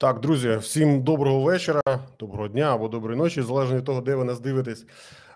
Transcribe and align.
Так, 0.00 0.20
друзі, 0.20 0.56
всім 0.56 1.02
доброго 1.02 1.40
вечора, 1.40 1.82
доброго 2.18 2.48
дня 2.48 2.74
або 2.74 2.88
доброї 2.88 3.18
ночі, 3.18 3.42
залежно 3.42 3.76
від 3.76 3.84
того, 3.84 4.00
де 4.00 4.14
ви 4.14 4.24
нас 4.24 4.40
дивитесь. 4.40 4.86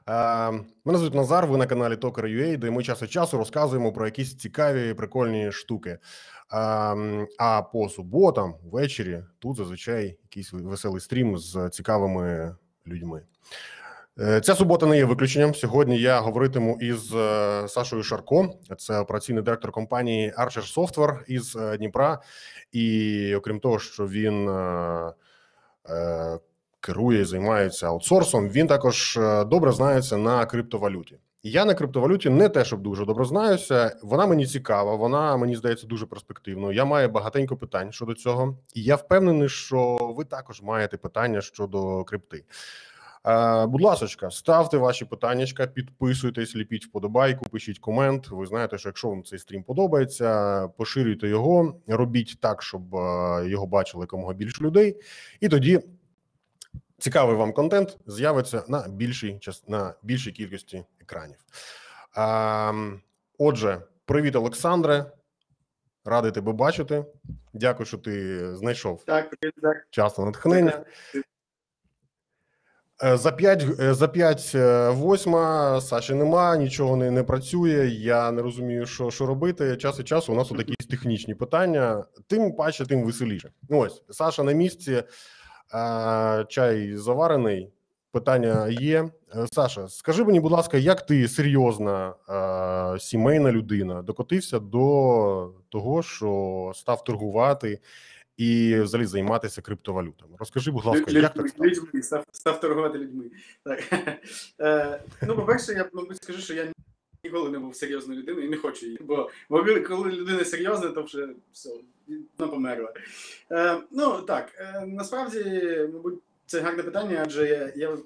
Е, 0.09 0.51
мене 0.85 0.99
звуть 0.99 1.15
Назар. 1.15 1.47
Ви 1.47 1.57
на 1.57 1.67
каналі 1.67 1.97
Токер.ua, 1.97 2.57
де 2.57 2.71
ми 2.71 2.83
час 2.83 3.03
від 3.03 3.11
часу 3.13 3.39
розказуємо 3.39 3.93
про 3.93 4.05
якісь 4.05 4.37
цікаві 4.37 4.95
прикольні 4.95 5.53
штуки. 5.53 5.91
Е, 5.91 5.99
а 7.39 7.63
по 7.73 7.89
суботам, 7.89 8.55
ввечері, 8.73 9.25
тут 9.39 9.57
зазвичай 9.57 10.19
якийсь 10.23 10.53
веселий 10.53 11.01
стрім 11.01 11.39
з 11.39 11.71
цікавими 11.73 12.57
людьми. 12.87 13.23
Е, 14.21 14.41
Ця 14.41 14.55
субота 14.55 14.87
не 14.87 14.97
є 14.97 15.05
виключенням. 15.05 15.55
Сьогодні 15.55 15.99
я 15.99 16.21
говоритиму 16.21 16.79
із 16.81 17.15
е, 17.15 17.65
Сашою 17.69 18.03
Шарко, 18.03 18.49
це 18.79 18.99
операційний 18.99 19.43
директор 19.43 19.73
компанії 19.73 20.33
Archer 20.39 20.75
Software 20.77 21.25
із 21.27 21.57
е, 21.57 21.77
Дніпра. 21.77 22.19
І 22.73 23.35
окрім 23.35 23.61
того, 23.61 23.79
що 23.79 24.07
він 24.07 24.51
керує 26.81 27.21
і 27.21 27.25
займається 27.25 27.87
аутсорсом, 27.87 28.49
він 28.49 28.67
також 28.67 29.19
добре 29.47 29.73
знається 29.73 30.17
на 30.17 30.47
криптовалюті. 30.47 31.19
Я 31.43 31.65
на 31.65 31.75
криптовалюті 31.75 32.31
не 32.31 32.49
те, 32.49 32.65
щоб 32.65 32.81
дуже 32.81 33.05
добре 33.05 33.25
знаюся. 33.25 33.97
Вона 34.03 34.27
мені 34.27 34.47
цікава, 34.47 34.95
вона 34.95 35.37
мені 35.37 35.57
здається 35.57 35.87
дуже 35.87 36.07
перспективною. 36.07 36.77
Я 36.77 36.85
маю 36.85 37.09
багатенько 37.09 37.57
питань 37.57 37.93
щодо 37.93 38.15
цього, 38.15 38.57
і 38.75 38.83
я 38.83 38.97
впевнений, 38.97 39.49
що 39.49 39.97
ви 40.17 40.25
також 40.25 40.63
маєте 40.63 40.97
питання 40.97 41.41
щодо 41.41 42.05
крипти. 42.05 42.45
Е, 43.27 43.67
Будь 43.67 43.83
ласка, 43.83 44.31
ставте 44.31 44.77
ваші 44.77 45.05
питаннячка, 45.05 45.67
підписуйтесь, 45.67 46.57
ліпіть 46.57 46.87
вподобайку, 46.87 47.45
пишіть 47.45 47.79
комент. 47.79 48.29
Ви 48.31 48.47
знаєте, 48.47 48.79
що 48.79 48.89
якщо 48.89 49.09
вам 49.09 49.25
цей 49.25 49.39
стрім 49.39 49.63
подобається, 49.63 50.69
поширюйте 50.69 51.29
його, 51.29 51.81
робіть 51.87 52.41
так, 52.41 52.63
щоб 52.63 52.95
е, 52.95 53.49
його 53.49 53.67
бачили 53.67 54.03
якомога 54.03 54.35
більше 54.35 54.65
людей, 54.65 54.97
і 55.41 55.49
тоді 55.49 55.81
цікавий 56.99 57.37
вам 57.37 57.53
контент 57.53 57.99
з'явиться 58.07 58.65
на 58.69 58.89
більшій 58.89 59.41
на 59.69 59.95
більшій 60.03 60.33
кількості 60.33 60.85
екранів. 61.01 61.39
Е, 62.19 62.99
Отже, 63.39 63.83
привіт, 64.05 64.37
Олександре. 64.37 65.13
Радий 66.05 66.33
тебе 66.33 66.53
бачити. 66.53 67.05
Дякую, 67.55 67.87
що 67.87 67.99
ти 67.99 68.57
знайшов 68.57 69.05
Так, 69.05 69.35
так. 69.63 69.87
час 69.91 70.19
на 70.19 70.25
натхнення. 70.25 70.85
Е, 71.15 71.23
За 73.03 73.33
5, 73.33 73.67
за 73.95 74.09
5 74.09 74.55
восьма 74.97 75.81
Саші 75.81 76.15
нема, 76.15 76.57
нічого 76.57 76.97
не, 76.97 77.11
не 77.11 77.23
працює. 77.23 77.89
Я 77.89 78.31
не 78.31 78.43
розумію, 78.43 78.87
що, 78.87 79.11
що 79.11 79.27
робити. 79.27 79.77
Час 79.77 79.99
від 79.99 80.09
часу 80.09 80.33
у 80.33 80.37
нас 80.37 80.51
якісь 80.51 80.87
технічні 80.91 81.35
питання. 81.35 82.05
Тим 82.27 82.53
паче, 82.53 82.87
тим 82.87 83.05
веселіше. 83.05 83.51
Ну 83.71 83.79
ось 83.79 84.03
Саша 84.11 84.43
на 84.43 84.53
місці, 84.53 84.93
е, 84.93 85.05
чай 86.49 86.97
заварений. 86.97 87.73
Питання 88.13 88.69
є. 88.69 89.11
Е, 89.37 89.47
Саша, 89.53 89.89
скажи 89.89 90.25
мені, 90.25 90.41
будь 90.41 90.53
ласка, 90.53 90.79
як 90.79 91.07
ти 91.07 91.29
серйозна 91.29 92.15
е, 92.95 93.01
сімейна 93.01 93.53
людина 93.53 94.03
докотився 94.03 94.59
до 94.59 95.51
того, 95.69 96.03
що 96.03 96.73
став 96.75 97.05
торгувати 97.05 97.79
і 98.43 98.81
взагалі 98.81 99.07
займатися 99.07 99.63
криптовалютами? 99.63 100.37
Розкажи, 100.39 100.71
будь 100.71 100.85
ласка, 100.85 101.11
Люд- 101.11 101.23
як 101.23 101.35
так 101.35 101.49
стало? 101.49 101.71
людьми, 101.71 102.03
став, 102.03 102.25
став 102.33 102.61
торгувати 102.61 102.99
людьми. 102.99 103.25
Так. 103.65 103.83
Е, 104.61 105.01
ну, 105.23 105.37
по-перше, 105.37 105.73
я 105.73 105.89
мабуть 105.93 106.17
скажу, 106.23 106.39
що 106.41 106.55
я 106.55 106.73
ніколи 107.25 107.51
не 107.51 107.59
був 107.59 107.77
серйозною 107.77 108.21
людиною 108.21 108.47
і 108.47 108.51
не 108.51 108.57
хочу 108.57 108.87
її. 108.87 108.99
Бо, 109.03 109.31
бо 109.49 109.65
коли 109.89 110.11
людина 110.11 110.45
серйозна, 110.45 110.89
то 110.89 111.03
вже 111.03 111.29
все, 111.53 111.71
вона 112.39 112.53
померла. 112.53 112.93
Е, 113.53 113.77
ну 113.91 114.23
так, 114.23 114.53
е, 114.59 114.85
насправді, 114.87 115.45
мабуть, 115.93 116.19
це 116.47 116.61
гарне 116.61 116.83
питання, 116.83 117.23
адже 117.25 117.49
я, 117.49 117.73
я 117.77 117.99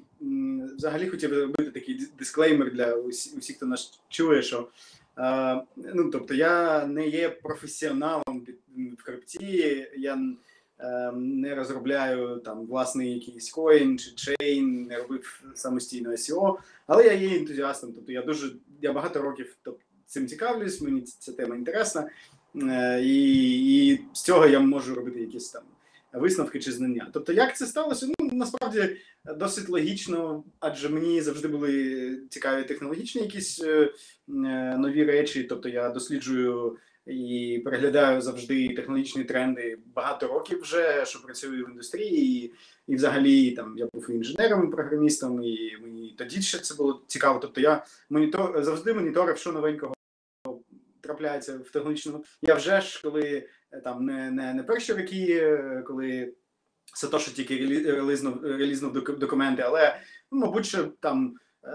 взагалі 0.76 1.08
хотів 1.08 1.30
зробити 1.30 1.70
такий 1.70 2.08
дисклеймер 2.19 2.72
для 2.72 2.94
усі- 2.94 3.38
усіх, 3.38 3.56
хто 3.56 3.66
нас 3.66 4.00
чує, 4.08 4.42
що 4.42 4.69
ну, 5.77 6.10
тобто 6.12 6.34
я 6.34 6.87
не 6.87 7.09
є 7.09 7.28
професіоналом 7.28 8.47
в 8.99 9.03
крипті, 9.03 9.88
я 9.97 10.19
е, 10.78 11.12
не 11.12 11.54
розробляю 11.54 12.37
там 12.38 12.66
власний 12.66 13.15
якийсь 13.15 13.50
коін 13.50 13.99
чи 13.99 14.10
чейн, 14.10 14.82
не 14.82 14.97
робив 14.97 15.44
самостійно 15.55 16.10
SEO, 16.10 16.56
але 16.87 17.05
я 17.05 17.12
є 17.12 17.38
ентузіастом. 17.38 17.93
Тобто 17.93 18.12
я 18.12 18.22
дуже 18.22 18.53
я 18.82 18.93
багато 18.93 19.22
років 19.22 19.56
тобто, 19.62 19.81
цим 20.06 20.26
цікавлюсь, 20.26 20.81
мені 20.81 21.00
ця 21.00 21.32
тема 21.32 21.56
інтересна, 21.56 22.10
е, 22.55 23.03
і, 23.03 23.87
і 23.88 24.00
з 24.12 24.22
цього 24.22 24.47
я 24.47 24.60
можу 24.60 24.94
робити 24.94 25.21
якісь 25.21 25.50
там 25.50 25.62
висновки 26.12 26.60
чи 26.60 26.72
знання. 26.72 27.10
Тобто, 27.12 27.32
як 27.32 27.56
це 27.56 27.66
сталося? 27.66 28.06
Ну 28.19 28.25
насправді 28.36 28.97
досить 29.36 29.69
логічно, 29.69 30.44
адже 30.60 30.88
мені 30.88 31.20
завжди 31.20 31.48
були 31.48 32.20
цікаві 32.30 32.64
технологічні 32.64 33.22
якісь 33.22 33.62
е, 33.62 33.82
е, 33.84 33.91
нові 34.78 35.04
речі. 35.04 35.44
Тобто 35.44 35.69
я 35.69 35.88
досліджую 35.88 36.78
і 37.06 37.62
переглядаю 37.64 38.20
завжди 38.20 38.69
технологічні 38.69 39.25
тренди 39.25 39.78
багато 39.94 40.26
років 40.28 40.60
вже, 40.60 41.04
що 41.06 41.22
працюю 41.22 41.66
в 41.66 41.70
індустрії, 41.70 42.44
і, 42.44 42.54
і 42.86 42.96
взагалі 42.96 43.50
там 43.50 43.78
я 43.78 43.88
був 43.92 44.10
інженером, 44.10 44.69
і 44.69 44.70
програмістом, 44.70 45.42
і 45.42 45.76
мені 45.82 46.14
тоді 46.19 46.42
ще 46.42 46.58
це 46.58 46.75
було 46.75 47.02
цікаво. 47.06 47.38
Тобто 47.38 47.60
я 47.60 47.84
монітор 48.10 48.64
завжди 48.64 48.94
моніторив, 48.94 49.38
що 49.38 49.52
новенького 49.52 49.94
трапляється 51.00 51.58
в 51.58 51.70
технологічному. 51.70 52.25
Я 52.42 52.54
вже 52.54 52.80
ж 52.80 53.02
коли 53.02 53.48
е, 53.72 53.80
там 53.80 54.04
не, 54.04 54.30
не, 54.30 54.54
не 54.54 54.62
перші 54.62 54.92
роки, 54.92 55.26
е, 55.42 55.82
коли 55.86 56.34
Сатоші 56.94 57.30
тільки 57.30 57.54
релі- 57.54 57.91
релізнув, 57.91 58.44
релізнув 58.44 58.92
док- 58.92 59.19
документи, 59.19 59.62
але 59.62 59.97
ну, 60.32 60.38
мабуть, 60.38 60.66
що 60.66 60.84
там 61.00 61.34
е, 61.64 61.69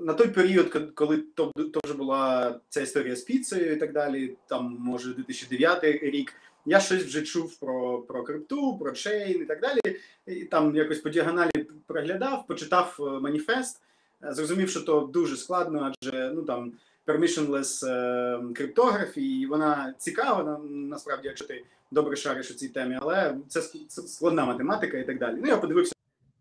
на 0.00 0.14
той 0.14 0.28
період, 0.28 0.92
коли 0.94 1.16
то, 1.16 1.52
то 1.72 1.80
вже 1.84 1.94
була 1.94 2.54
ця 2.68 2.80
історія 2.80 3.16
з 3.16 3.22
піцею 3.22 3.72
і 3.72 3.76
так 3.76 3.92
далі, 3.92 4.36
там 4.46 4.76
може 4.80 5.14
2009 5.14 5.84
рік. 5.84 6.32
Я 6.66 6.80
щось 6.80 7.02
вже 7.02 7.22
чув 7.22 7.56
про, 7.56 7.98
про 7.98 8.24
крипту, 8.24 8.78
про 8.78 8.92
чейн 8.92 9.42
і 9.42 9.44
так 9.44 9.60
далі. 9.60 9.80
І 10.26 10.44
там 10.44 10.76
якось 10.76 10.98
по 10.98 11.08
діагоналі 11.08 11.50
проглядав, 11.86 12.46
почитав 12.46 12.96
е, 13.00 13.02
маніфест, 13.02 13.80
е, 14.24 14.32
зрозумів, 14.34 14.70
що 14.70 14.80
то 14.80 15.00
дуже 15.00 15.36
складно, 15.36 15.92
адже 16.02 16.32
ну 16.34 16.42
там 16.42 16.72
permissionless 17.08 17.86
е, 17.86 19.20
і 19.20 19.46
вона 19.46 19.94
цікава 19.98 20.60
насправді, 20.70 21.28
якщо 21.28 21.46
ти 21.46 21.64
добре 21.90 22.16
шариш 22.16 22.50
у 22.50 22.54
цій 22.54 22.68
темі, 22.68 22.98
але 23.00 23.36
це, 23.48 23.62
складна 23.88 24.44
математика 24.44 24.98
і 24.98 25.06
так 25.06 25.18
далі. 25.18 25.36
Ну 25.40 25.48
я 25.48 25.56
подивився, 25.56 25.94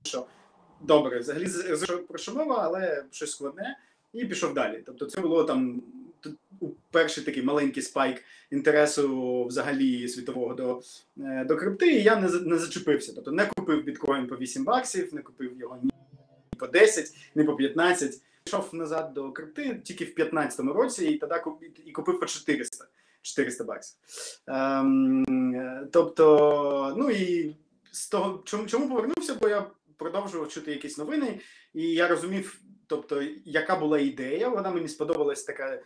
що 0.04 0.26
добре, 0.82 1.20
взагалі 1.20 2.04
про 2.08 2.18
що 2.18 2.34
мова, 2.34 2.62
але 2.64 3.04
щось 3.12 3.32
складне, 3.32 3.78
і 4.14 4.26
пішов 4.26 4.54
далі. 4.54 4.84
Тобто, 4.86 5.06
це 5.06 5.22
було 5.22 5.44
там 5.44 5.82
перший 6.92 7.24
такий 7.24 7.44
маленький 7.44 7.84
спайк 7.84 8.24
інтересу 8.52 9.46
взагалі 9.46 10.08
світового 10.08 10.54
до, 10.54 10.82
е, 11.20 11.46
до 11.46 11.56
крипти, 11.56 11.88
і 11.88 12.04
я 12.04 12.16
не, 12.16 12.30
не 12.30 12.58
зачепився. 12.58 13.14
Тобто 13.16 13.32
не 13.32 13.46
купив 13.46 13.84
біткоін 13.84 14.28
по 14.28 14.38
8 14.38 14.64
баксів, 14.64 15.14
не 15.14 15.22
купив 15.22 15.60
його 15.60 15.80
ні 15.84 15.92
по 16.58 16.68
10, 16.68 17.14
ні 17.36 17.44
по 17.44 17.56
15. 17.56 18.22
Пішов 18.48 18.70
назад 18.74 19.14
до 19.14 19.32
крипти 19.32 19.82
тільки 19.84 20.06
в 20.06 20.20
15-му 20.20 20.74
році, 20.74 21.06
і 21.06 21.18
тоді 21.18 21.34
і 21.86 21.92
купив 21.92 22.20
по 22.20 22.26
400. 22.26 22.86
400 23.22 23.64
баксів. 23.64 23.98
Ем, 24.48 25.90
тобто, 25.92 26.96
ну 26.98 27.10
і 27.10 27.56
з 27.92 28.10
того, 28.10 28.42
чому, 28.46 28.66
чому 28.68 28.90
повернувся, 28.90 29.36
бо 29.42 29.50
я 29.50 29.66
продовжував 29.98 30.50
чути 30.50 30.72
якісь 30.72 30.98
новини, 30.98 31.40
і 31.74 31.82
я 31.82 32.08
розумів, 32.08 32.62
тобто, 32.88 33.24
яка 33.46 33.76
була 33.76 34.00
ідея. 34.00 34.50
Вона 34.50 34.72
мені 34.72 34.88
сподобалась 34.88 35.44
така 35.44 35.80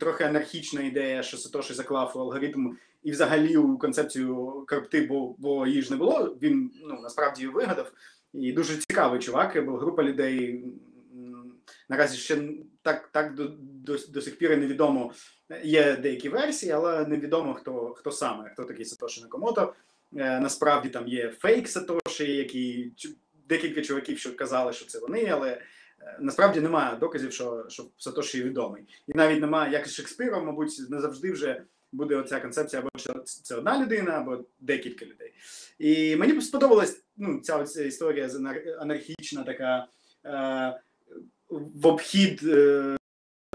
трохи 0.00 0.24
анархічна 0.24 0.82
ідея, 0.82 1.22
що 1.22 1.36
Сатоші 1.36 1.74
заклав 1.74 2.12
у 2.14 2.18
алгоритм 2.18 2.76
і 3.02 3.10
взагалі 3.10 3.56
у 3.56 3.78
концепцію 3.78 4.64
крипти, 4.66 5.06
бо, 5.06 5.34
бо 5.38 5.66
її 5.66 5.82
ж 5.82 5.90
не 5.90 5.96
було. 5.96 6.36
Він 6.42 6.70
ну 6.84 7.00
насправді 7.02 7.46
вигадав. 7.46 7.92
І 8.34 8.52
дуже 8.52 8.76
цікавий 8.76 9.20
чувак, 9.20 9.64
бо 9.66 9.76
група 9.76 10.02
людей 10.02 10.64
наразі 11.88 12.18
ще 12.18 12.42
так, 12.82 13.08
так 13.12 13.34
до, 13.34 13.48
до, 13.58 13.98
до 14.08 14.22
сих 14.22 14.38
пір 14.38 14.52
і 14.52 14.56
невідомо. 14.56 15.12
Є 15.62 15.96
деякі 15.96 16.28
версії, 16.28 16.72
але 16.72 17.06
невідомо 17.06 17.54
хто 17.54 17.94
хто 17.94 18.10
саме, 18.10 18.50
хто 18.50 18.64
такий 18.64 18.84
Сатоші 18.84 19.22
Накамото. 19.22 19.74
Е, 20.16 20.40
насправді 20.40 20.88
там 20.88 21.08
є 21.08 21.30
фейк 21.30 21.68
Сатоші, 21.68 22.36
які 22.36 22.92
декілька 23.48 23.82
чуваків, 23.82 24.18
що 24.18 24.36
казали, 24.36 24.72
що 24.72 24.86
це 24.86 24.98
вони, 24.98 25.26
але 25.26 25.50
е, 25.50 25.60
насправді 26.20 26.60
немає 26.60 26.96
доказів, 26.96 27.32
що, 27.32 27.64
що 27.68 27.84
Сатоші 27.96 28.42
відомий. 28.42 28.84
І 29.06 29.12
навіть 29.14 29.40
немає, 29.40 29.72
як 29.72 29.88
з 29.88 29.94
Шекспіром, 29.94 30.46
мабуть, 30.46 30.80
не 30.90 31.00
завжди 31.00 31.32
вже 31.32 31.64
буде 31.92 32.16
оця 32.16 32.40
концепція, 32.40 32.82
або 32.82 32.90
що 32.96 33.14
це 33.24 33.54
одна 33.54 33.82
людина, 33.82 34.12
або 34.12 34.44
декілька 34.60 35.04
людей. 35.04 35.32
І 35.78 36.16
мені 36.16 36.40
сподобалась 36.40 37.04
ну, 37.16 37.40
ця 37.40 37.62
історія 37.62 38.28
з 38.28 38.34
анархічна, 38.80 39.42
така 39.42 39.86
е, 40.24 40.80
в 41.74 41.86
обхід. 41.86 42.40
Е, 42.44 42.96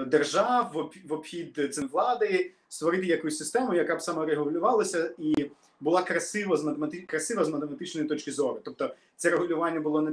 держав 0.05 0.91
в 1.05 1.13
обхід 1.13 1.75
влади, 1.91 2.51
створити 2.67 3.05
якусь 3.05 3.37
систему, 3.37 3.73
яка 3.73 3.95
б 3.95 4.01
саморегулювалася 4.01 5.13
і 5.17 5.51
була 5.79 6.03
красива 6.03 6.57
з 6.57 6.75
красива 7.07 7.45
з 7.45 7.49
математичної 7.49 8.07
точки 8.07 8.31
зору. 8.31 8.59
Тобто 8.63 8.95
це 9.15 9.29
регулювання 9.29 9.79
було 9.79 10.01
не 10.01 10.11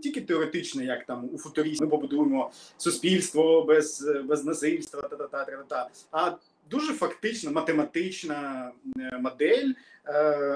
тільки 0.00 0.20
теоретичне, 0.20 0.84
як 0.84 1.06
там 1.06 1.30
у 1.32 1.38
футурі 1.38 1.76
ми 1.80 1.86
побудуємо 1.86 2.50
суспільство 2.76 3.64
без, 3.64 4.10
без 4.24 4.44
насильства, 4.44 5.02
та-та-та, 5.02 5.44
та-та-та, 5.44 5.88
а 6.12 6.36
дуже 6.70 6.92
фактично 6.92 7.50
математична 7.50 8.70
е, 8.98 9.18
модель 9.18 9.72
е, 10.06 10.12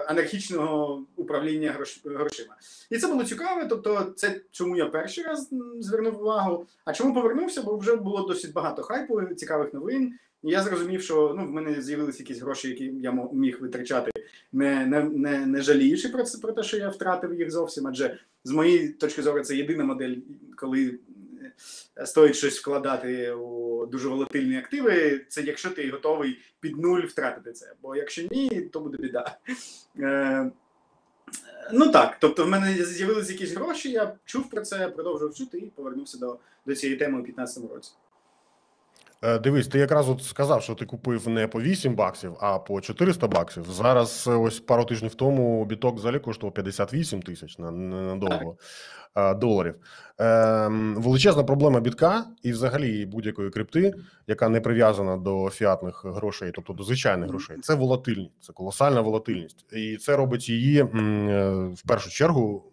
анархічного 0.08 1.04
управління 1.16 1.72
грош... 1.72 2.00
грошима. 2.04 2.56
І 2.90 2.98
це 2.98 3.08
було 3.08 3.24
цікаво. 3.24 3.60
Тобто, 3.68 4.12
це 4.16 4.40
чому 4.50 4.76
я 4.76 4.86
перший 4.86 5.24
раз 5.24 5.50
звернув 5.80 6.20
увагу. 6.20 6.66
А 6.84 6.92
чому 6.92 7.14
повернувся? 7.14 7.62
Бо 7.62 7.76
вже 7.76 7.96
було 7.96 8.26
досить 8.26 8.52
багато 8.52 8.82
хайпу, 8.82 9.24
цікавих 9.24 9.74
новин. 9.74 10.14
І 10.42 10.50
я 10.50 10.62
зрозумів, 10.62 11.02
що 11.02 11.34
ну 11.38 11.46
в 11.46 11.50
мене 11.50 11.82
з'явилися 11.82 12.22
якісь 12.22 12.40
гроші, 12.40 12.68
які 12.68 12.84
я 12.84 13.28
міг 13.32 13.60
витрачати, 13.60 14.10
не, 14.52 14.86
не, 14.86 15.02
не, 15.02 15.46
не 15.46 15.62
жаліючи 15.62 16.08
про 16.08 16.22
це 16.22 16.38
про 16.38 16.52
те, 16.52 16.62
що 16.62 16.76
я 16.76 16.88
втратив 16.88 17.34
їх 17.34 17.50
зовсім. 17.50 17.86
Адже 17.86 18.18
з 18.44 18.50
моєї 18.50 18.88
точки 18.88 19.22
зору 19.22 19.40
це 19.40 19.56
єдина 19.56 19.84
модель, 19.84 20.14
коли 20.56 20.98
стоїть 22.04 22.36
щось 22.36 22.60
вкладати 22.60 23.32
у 23.32 23.86
дуже 23.86 24.08
волатильні 24.08 24.58
активи. 24.58 25.26
Це 25.28 25.42
якщо 25.42 25.70
ти 25.70 25.90
готовий 25.90 26.38
під 26.60 26.78
нуль 26.78 27.02
втратити 27.02 27.52
це. 27.52 27.72
Бо 27.82 27.96
якщо 27.96 28.22
ні, 28.30 28.60
то 28.72 28.80
буде 28.80 28.98
біда. 28.98 29.38
Е, 29.98 30.50
Ну 31.72 31.88
так, 31.88 32.16
тобто 32.20 32.44
в 32.44 32.48
мене 32.48 32.84
з'явилися 32.84 33.32
якісь 33.32 33.52
гроші, 33.52 33.90
я 33.90 34.14
чув 34.24 34.50
про 34.50 34.60
це, 34.60 34.88
продовжував 34.88 35.34
чути 35.34 35.58
і 35.58 35.66
повернувся 35.66 36.18
до, 36.18 36.38
до 36.66 36.74
цієї 36.74 36.98
теми 36.98 37.18
у 37.18 37.22
2015 37.22 37.74
році. 37.74 37.92
Е, 39.22 39.38
Дивись, 39.38 39.68
ти 39.68 39.78
якраз 39.78 40.08
от 40.08 40.22
сказав, 40.24 40.62
що 40.62 40.74
ти 40.74 40.86
купив 40.86 41.28
не 41.28 41.46
по 41.46 41.60
8 41.60 41.94
баксів, 41.94 42.36
а 42.40 42.58
по 42.58 42.80
400 42.80 43.28
баксів. 43.28 43.64
Зараз 43.70 44.24
е, 44.28 44.30
ось 44.30 44.60
пару 44.60 44.84
тижнів 44.84 45.14
тому 45.14 45.64
біток 45.64 45.96
взагалі 45.96 46.18
коштував 46.18 46.54
58 46.54 47.22
тисяч 47.22 47.58
на, 47.58 47.70
на, 47.70 48.02
на 48.02 48.16
довго 48.16 48.56
е, 49.16 49.34
доларів. 49.34 49.74
Ем, 50.18 50.94
величезна 50.94 51.44
проблема 51.44 51.80
бітка 51.80 52.24
і 52.42 52.52
взагалі 52.52 53.06
будь-якої 53.06 53.50
крипти, 53.50 53.94
яка 54.26 54.48
не 54.48 54.60
прив'язана 54.60 55.16
до 55.16 55.50
фіатних 55.50 56.04
грошей, 56.04 56.52
тобто 56.54 56.72
до 56.72 56.84
звичайних 56.84 57.28
грошей, 57.28 57.56
це 57.62 57.74
волатильність, 57.74 58.32
це 58.40 58.52
колосальна 58.52 59.00
волатильність. 59.00 59.72
І 59.72 59.96
це 59.96 60.16
робить 60.16 60.48
її 60.48 60.82
в 60.82 61.82
першу 61.86 62.10
чергу 62.10 62.64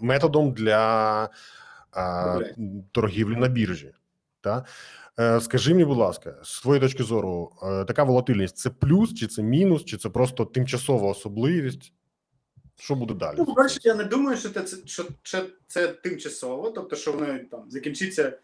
методом 0.00 0.52
для 0.52 1.28
торгівлі 2.92 3.36
на 3.36 3.48
біржі. 3.48 3.92
Та? 4.48 4.64
Е, 5.36 5.40
Скажи 5.40 5.70
мені, 5.70 5.84
будь 5.84 5.98
ласка, 5.98 6.36
з 6.42 6.60
твоєї 6.60 6.80
точки 6.80 7.02
зору, 7.02 7.52
е, 7.62 7.84
така 7.84 8.04
волатильність 8.04 8.56
це 8.56 8.70
плюс, 8.70 9.14
чи 9.14 9.26
це 9.26 9.42
мінус, 9.42 9.84
чи 9.84 9.96
це 9.96 10.08
просто 10.08 10.44
тимчасова 10.44 11.10
особливість? 11.10 11.92
Що 12.80 12.94
буде 12.94 13.14
далі? 13.14 13.34
Ну, 13.38 13.44
по-перше, 13.44 13.80
я 13.82 13.94
не 13.94 14.04
думаю, 14.04 14.36
що 14.36 14.48
це, 14.48 14.76
що, 14.86 15.04
що 15.22 15.46
це 15.66 15.88
тимчасово, 15.88 16.70
тобто, 16.70 16.96
що 16.96 17.12
воно 17.12 17.38
там 17.50 17.64
закінчиться 17.70 18.38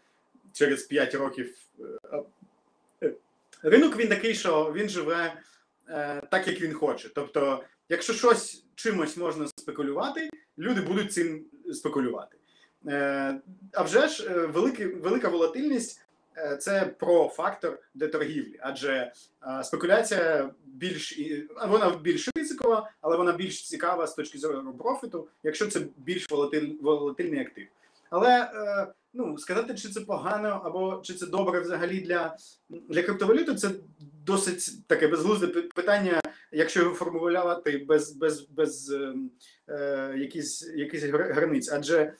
через 0.53 0.83
5 0.83 1.15
років. 1.15 1.55
Е, 3.03 3.13
Ринок 3.63 3.97
він 3.97 4.07
такий, 4.07 4.35
що 4.35 4.73
він 4.75 4.89
живе 4.89 5.33
е, 5.89 6.21
так, 6.31 6.47
як 6.47 6.61
він 6.61 6.73
хоче. 6.73 7.09
Тобто, 7.15 7.63
якщо 7.89 8.13
щось 8.13 8.63
чимось 8.75 9.17
можна 9.17 9.47
спекулювати, 9.47 10.29
люди 10.57 10.81
будуть 10.81 11.13
цим 11.13 11.45
спекулювати. 11.73 12.37
Е, 12.87 13.39
а 13.73 13.83
вже 13.83 14.07
ж 14.07 14.27
е, 14.29 14.45
великий, 14.45 14.85
велика 14.85 15.29
волатильність 15.29 16.01
е, 16.37 16.57
це 16.57 16.85
про 16.99 17.27
фактор 17.27 17.79
для 17.95 18.07
торгівлі, 18.07 18.59
адже 18.59 19.11
е, 19.47 19.63
спекуляція 19.63 20.49
більш 20.65 21.19
вона 21.67 21.89
більш 21.89 22.29
ризикова, 22.35 22.91
але 23.01 23.17
вона 23.17 23.31
більш 23.31 23.67
цікава 23.67 24.07
з 24.07 24.15
точки 24.15 24.37
зору 24.37 24.73
профіту, 24.73 25.27
якщо 25.43 25.67
це 25.67 25.81
більш 25.97 26.31
волатиль, 26.31 26.69
волатильний 26.81 27.39
актив. 27.39 27.67
Але 28.09 28.51
е, 28.55 28.87
ну 29.13 29.37
сказати, 29.37 29.75
чи 29.75 29.89
це 29.89 30.01
погано 30.01 30.61
або 30.65 31.01
чи 31.03 31.13
це 31.13 31.25
добре 31.25 31.59
взагалі 31.59 31.99
для, 31.99 32.37
для 32.69 33.03
криптовалюти, 33.03 33.55
це 33.55 33.69
досить 34.25 34.87
таке 34.87 35.07
безглузде 35.07 35.47
питання, 35.47 36.21
якщо 36.51 36.79
його 36.79 36.95
формулювати 36.95 37.85
без, 37.87 38.11
без, 38.11 38.41
без 38.49 38.89
ем, 38.91 39.31
е, 39.69 40.15
якісь, 40.17 40.73
якісь 40.75 41.03
гра- 41.03 41.33
границь. 41.33 41.71
Адже 41.71 41.99
е, 41.99 42.13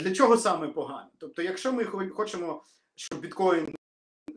для 0.00 0.12
чого 0.14 0.36
саме 0.36 0.68
погано? 0.68 1.10
Тобто, 1.18 1.42
якщо 1.42 1.72
ми 1.72 1.84
хочемо, 1.84 2.62
щоб 2.94 3.20
біткоін 3.20 3.74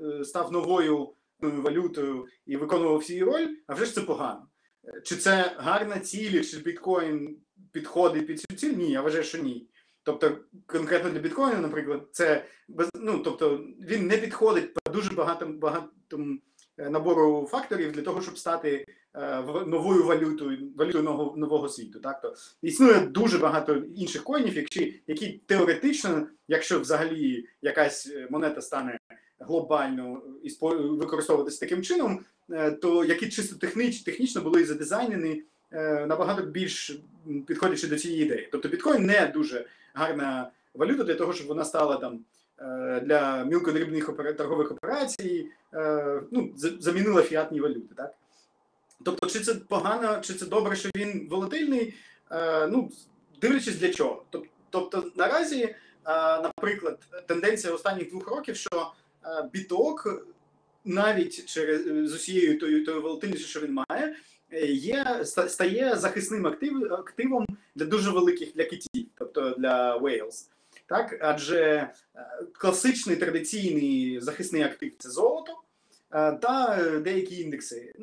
е, 0.01 0.23
став 0.23 0.51
новою 0.51 1.13
е, 1.43 1.47
валютою 1.47 2.25
і 2.45 2.57
виконував 2.57 2.97
всю 2.97 3.25
роль, 3.25 3.47
а 3.67 3.73
вже 3.73 3.85
ж 3.85 3.93
це 3.93 4.01
погано. 4.01 4.47
Е, 4.87 5.01
Чи 5.01 5.15
це 5.15 5.55
гарна 5.57 5.99
ціль, 5.99 6.43
чи 6.43 6.57
біткоін 6.57 7.37
підходить 7.71 8.27
під 8.27 8.39
цю 8.39 8.55
ціль? 8.55 8.73
Ні, 8.73 8.91
я 8.91 9.01
вважаю, 9.01 9.23
що 9.23 9.37
ні. 9.37 9.69
Тобто, 10.03 10.37
конкретно 10.65 11.09
для 11.09 11.19
біткоїна, 11.19 11.59
наприклад, 11.59 12.07
це 12.11 12.45
без 12.67 12.89
ну, 12.95 13.19
тобто 13.19 13.57
він 13.79 14.07
не 14.07 14.17
підходить 14.17 14.73
по 14.73 14.91
дуже 14.91 15.13
багатому 15.13 15.53
багатому 15.53 16.39
е, 16.77 16.89
набору 16.89 17.47
факторів 17.51 17.91
для 17.91 18.01
того, 18.01 18.21
щоб 18.21 18.37
стати 18.37 18.85
е, 18.87 18.93
новою 19.67 20.03
валютою, 20.03 20.57
валютою 20.77 21.03
нового, 21.03 21.37
нового 21.37 21.69
світу. 21.69 21.99
Так 21.99 22.21
то 22.21 22.35
існує 22.61 22.99
дуже 22.99 23.37
багато 23.37 23.75
інших 23.95 24.23
коїнів, 24.23 24.55
які, 24.57 25.01
теоретично, 25.45 26.27
якщо 26.47 26.79
взагалі 26.79 27.45
якась 27.61 28.07
е, 28.15 28.27
монета 28.29 28.61
стане 28.61 28.97
глобально 29.39 30.21
використовуватися 30.71 31.59
таким 31.59 31.81
чином, 31.83 32.19
е, 32.51 32.71
то 32.71 33.05
які 33.05 33.29
чисто 33.29 33.55
техніч, 33.55 34.01
технічно 34.01 34.41
були 34.41 34.65
задизайнені 34.65 35.43
е, 35.71 36.05
набагато 36.05 36.43
більш 36.43 36.99
підходячи 37.47 37.87
до 37.87 37.97
цієї 37.99 38.21
ідеї. 38.23 38.49
Тобто 38.51 38.69
біткоін 38.69 39.05
не 39.05 39.31
дуже 39.33 39.65
гарна 39.93 40.51
валюта 40.73 41.03
для 41.03 41.15
того, 41.15 41.33
щоб 41.33 41.47
вона 41.47 41.65
стала 41.65 41.97
там 41.97 42.19
е, 42.59 43.01
для 43.05 43.43
мілкодрібних 43.45 44.09
торгових 44.37 44.71
операцій, 44.71 45.47
е, 45.73 46.21
ну, 46.31 46.51
за- 46.55 46.71
замінила 46.79 47.21
фіатні 47.21 47.59
валюти, 47.61 47.95
так? 47.97 48.13
Тобто, 49.05 49.27
чи 49.27 49.39
це 49.39 49.55
погано, 49.55 50.21
чи 50.21 50.33
це 50.33 50.45
добре, 50.45 50.75
що 50.75 50.89
він 50.95 51.27
волатильний, 51.29 51.93
е, 52.31 52.67
ну, 52.67 52.91
дивлячись 53.41 53.75
для 53.75 53.89
чого. 53.89 54.25
Тобто, 54.69 55.11
наразі, 55.15 55.63
е, 55.63 55.75
наприклад, 56.41 56.99
тенденція 57.27 57.73
останніх 57.73 58.09
двох 58.09 58.27
років, 58.27 58.55
що 58.55 58.91
е, 59.25 59.49
біток 59.53 60.25
навіть 60.85 61.45
через 61.45 62.09
з 62.09 62.13
усією 62.13 62.59
тою, 62.59 62.85
тою 62.85 63.01
волатильністю, 63.01 63.47
що 63.47 63.61
він 63.61 63.73
має, 63.89 64.15
є 64.69 65.25
стає 65.47 65.95
захисним 65.95 66.47
актив, 66.47 66.93
активом 66.93 67.45
для 67.75 67.85
дуже 67.85 68.11
великих 68.11 68.53
для 68.53 68.63
китів, 68.63 69.07
тобто 69.17 69.55
для 69.57 69.97
whales. 69.97 70.49
Так, 70.85 71.17
адже 71.21 71.61
е, 71.61 71.91
класичний 72.53 73.15
традиційний 73.15 74.19
захисний 74.19 74.61
актив 74.61 74.91
це 74.99 75.09
золото 75.09 75.62
та 76.13 76.77
е, 76.79 76.99
деякі 76.99 77.41
індекси. 77.41 77.93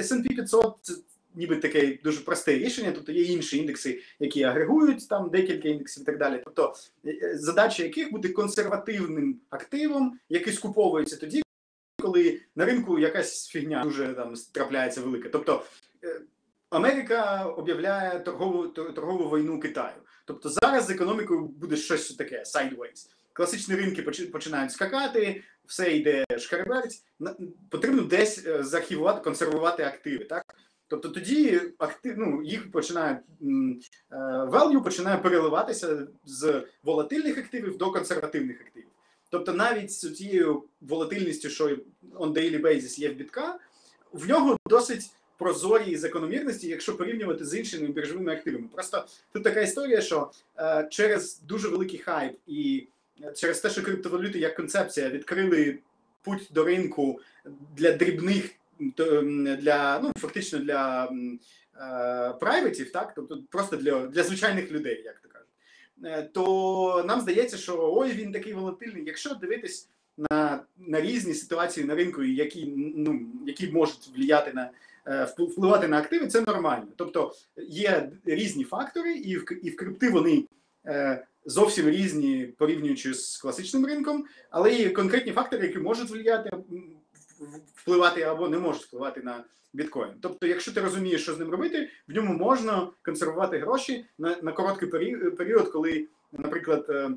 S&P 0.00 0.34
500 0.34 0.76
це 0.82 0.94
ніби 1.34 1.56
таке 1.56 1.98
дуже 2.04 2.20
просте 2.20 2.58
рішення, 2.58 2.92
тобто 2.94 3.12
є 3.12 3.22
інші 3.22 3.58
індекси, 3.58 4.02
які 4.18 4.42
агрегують 4.42 5.08
там 5.08 5.30
декілька 5.30 5.68
індексів 5.68 6.02
і 6.02 6.06
так 6.06 6.18
далі. 6.18 6.40
Тобто 6.44 6.74
е, 7.04 7.10
е, 7.22 7.38
задача 7.38 7.82
яких 7.82 8.12
бути 8.12 8.28
консервативним 8.28 9.40
активом, 9.50 10.18
який 10.28 10.52
скуповується 10.52 11.16
тоді, 11.16 11.42
коли 12.02 12.40
на 12.56 12.64
ринку 12.64 12.98
якась 12.98 13.48
фігня 13.48 13.84
дуже 13.84 14.14
там 14.14 14.34
трапляється 14.52 15.00
велика. 15.00 15.28
Тобто 15.28 15.64
е, 16.04 16.20
Америка 16.70 17.44
об'являє 17.44 18.20
торгову 18.20 18.68
торгову 18.68 19.38
війну 19.38 19.60
Китаю. 19.60 19.96
Тобто 20.24 20.48
зараз 20.48 20.86
з 20.86 20.90
економікою 20.90 21.40
буде 21.40 21.76
щось 21.76 22.14
таке 22.14 22.42
sideways. 22.42 23.08
Класичні 23.34 23.74
ринки 23.74 24.02
почи- 24.02 24.26
починають 24.30 24.72
скакати, 24.72 25.42
все 25.66 25.96
йде 25.96 26.24
шкереберть. 26.38 27.02
На- 27.20 27.34
Потрібно 27.70 28.02
десь 28.02 28.46
е, 28.46 28.62
консервувати 29.24 29.82
активи. 29.82 30.24
Так? 30.24 30.54
Тобто 30.88 31.08
тоді 31.08 31.60
актив, 31.78 32.14
ну, 32.18 32.42
їх 32.42 32.70
починає 32.72 33.20
е, 33.42 33.44
value 34.26 34.82
починає 34.84 35.18
переливатися 35.18 36.06
з 36.24 36.64
волатильних 36.82 37.38
активів 37.38 37.76
до 37.78 37.90
консервативних 37.92 38.60
активів. 38.60 38.88
Тобто 39.30 39.52
навіть 39.52 39.92
з 39.92 40.14
цією 40.14 40.64
волатильністю, 40.80 41.50
що 41.50 41.68
on 42.12 42.32
daily 42.32 42.60
basis 42.60 43.00
є 43.00 43.08
в 43.08 43.14
бітка, 43.14 43.58
в 44.12 44.28
нього 44.28 44.58
досить 44.66 45.10
прозорі 45.38 45.96
закономірності, 45.96 46.68
якщо 46.68 46.96
порівнювати 46.96 47.44
з 47.44 47.54
іншими 47.58 47.86
біржовими 47.86 48.32
активами. 48.32 48.68
Просто 48.74 49.06
тут 49.32 49.42
така 49.42 49.60
історія, 49.60 50.00
що 50.00 50.30
е, 50.58 50.88
через 50.90 51.40
дуже 51.42 51.68
великий 51.68 51.98
хайп 51.98 52.36
і 52.46 52.88
через 53.36 53.60
те, 53.60 53.70
що 53.70 53.82
криптовалюти 53.82 54.38
як 54.38 54.56
концепція 54.56 55.10
відкрили 55.10 55.78
путь 56.22 56.48
до 56.50 56.64
ринку 56.64 57.20
для 57.76 57.92
дрібних, 57.92 58.50
для 59.58 60.00
ну 60.02 60.12
фактично 60.18 60.58
для 60.58 61.04
е, 61.04 62.32
прайветів, 62.40 62.92
так 62.92 63.12
тобто 63.16 63.42
просто 63.50 63.76
для, 63.76 64.06
для 64.06 64.22
звичайних 64.22 64.72
людей, 64.72 65.02
як 65.04 65.20
то 65.20 65.28
кажуть. 65.28 65.48
Е, 66.04 66.22
То 66.32 67.04
нам 67.08 67.20
здається, 67.20 67.56
що 67.56 67.92
ой, 67.96 68.12
він 68.12 68.32
такий 68.32 68.52
волатильний. 68.52 69.04
Якщо 69.06 69.34
дивитись 69.34 69.88
на, 70.30 70.64
на 70.78 71.00
різні 71.00 71.34
ситуації 71.34 71.86
на 71.86 71.94
ринку, 71.94 72.22
які 72.22 72.72
ну 72.76 73.20
які 73.46 73.68
можуть 73.68 74.08
впливати 74.12 74.52
на 74.52 74.70
е, 75.06 75.28
впливати 75.38 75.88
на 75.88 75.98
активи, 75.98 76.26
це 76.26 76.40
нормально. 76.40 76.86
Тобто 76.96 77.34
є 77.68 78.10
різні 78.24 78.64
фактори, 78.64 79.12
і 79.14 79.36
в, 79.36 79.44
і 79.62 79.70
в 79.70 79.76
крипти 79.76 80.10
вони 80.10 80.44
зовсім 81.46 81.88
різні, 81.88 82.46
порівнюючи 82.58 83.14
з 83.14 83.36
класичним 83.36 83.86
ринком, 83.86 84.24
але 84.50 84.74
є 84.74 84.90
конкретні 84.90 85.32
фактори, 85.32 85.66
які 85.66 85.78
можуть 85.78 86.08
впливати, 86.08 86.50
впливати 87.74 88.22
або 88.22 88.48
не 88.48 88.58
можуть 88.58 88.82
впливати 88.82 89.20
на 89.22 89.44
біткоін. 89.72 90.10
Тобто, 90.20 90.46
якщо 90.46 90.72
ти 90.72 90.80
розумієш, 90.80 91.22
що 91.22 91.34
з 91.34 91.38
ним 91.38 91.50
робити, 91.50 91.90
в 92.08 92.14
ньому 92.14 92.34
можна 92.34 92.88
консервувати 93.04 93.58
гроші 93.58 94.04
на, 94.18 94.36
на 94.42 94.52
короткий 94.52 94.88
пері- 94.88 95.30
період, 95.30 95.68
коли, 95.68 96.08
наприклад, 96.32 96.86
е, 96.88 97.10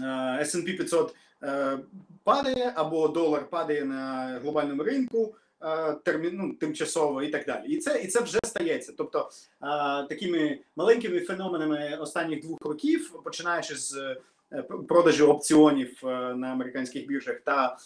е, 0.00 0.40
S&P 0.40 0.76
500 0.76 1.14
е, 1.42 1.78
падає 2.24 2.72
або 2.76 3.08
долар 3.08 3.50
падає 3.50 3.84
на 3.84 4.26
глобальному 4.42 4.82
ринку. 4.82 5.34
Е, 5.64 5.94
Термін, 6.04 6.30
ну, 6.34 6.54
тимчасово 6.54 7.22
і 7.22 7.28
так 7.28 7.46
далі, 7.46 7.68
і 7.68 7.78
це 7.78 8.02
і 8.02 8.06
це 8.06 8.20
вже 8.20 8.38
стається. 8.44 8.92
Тобто 8.98 9.30
а, 9.60 10.02
такими 10.02 10.58
маленькими 10.76 11.20
феноменами 11.20 11.98
останніх 12.00 12.40
двох 12.40 12.58
років, 12.60 13.20
починаючи 13.24 13.76
з 13.76 14.16
е, 14.52 14.62
продажу 14.62 15.26
опціонів 15.26 16.00
е, 16.04 16.34
на 16.34 16.46
американських 16.52 17.06
біржах, 17.06 17.40
та 17.40 17.78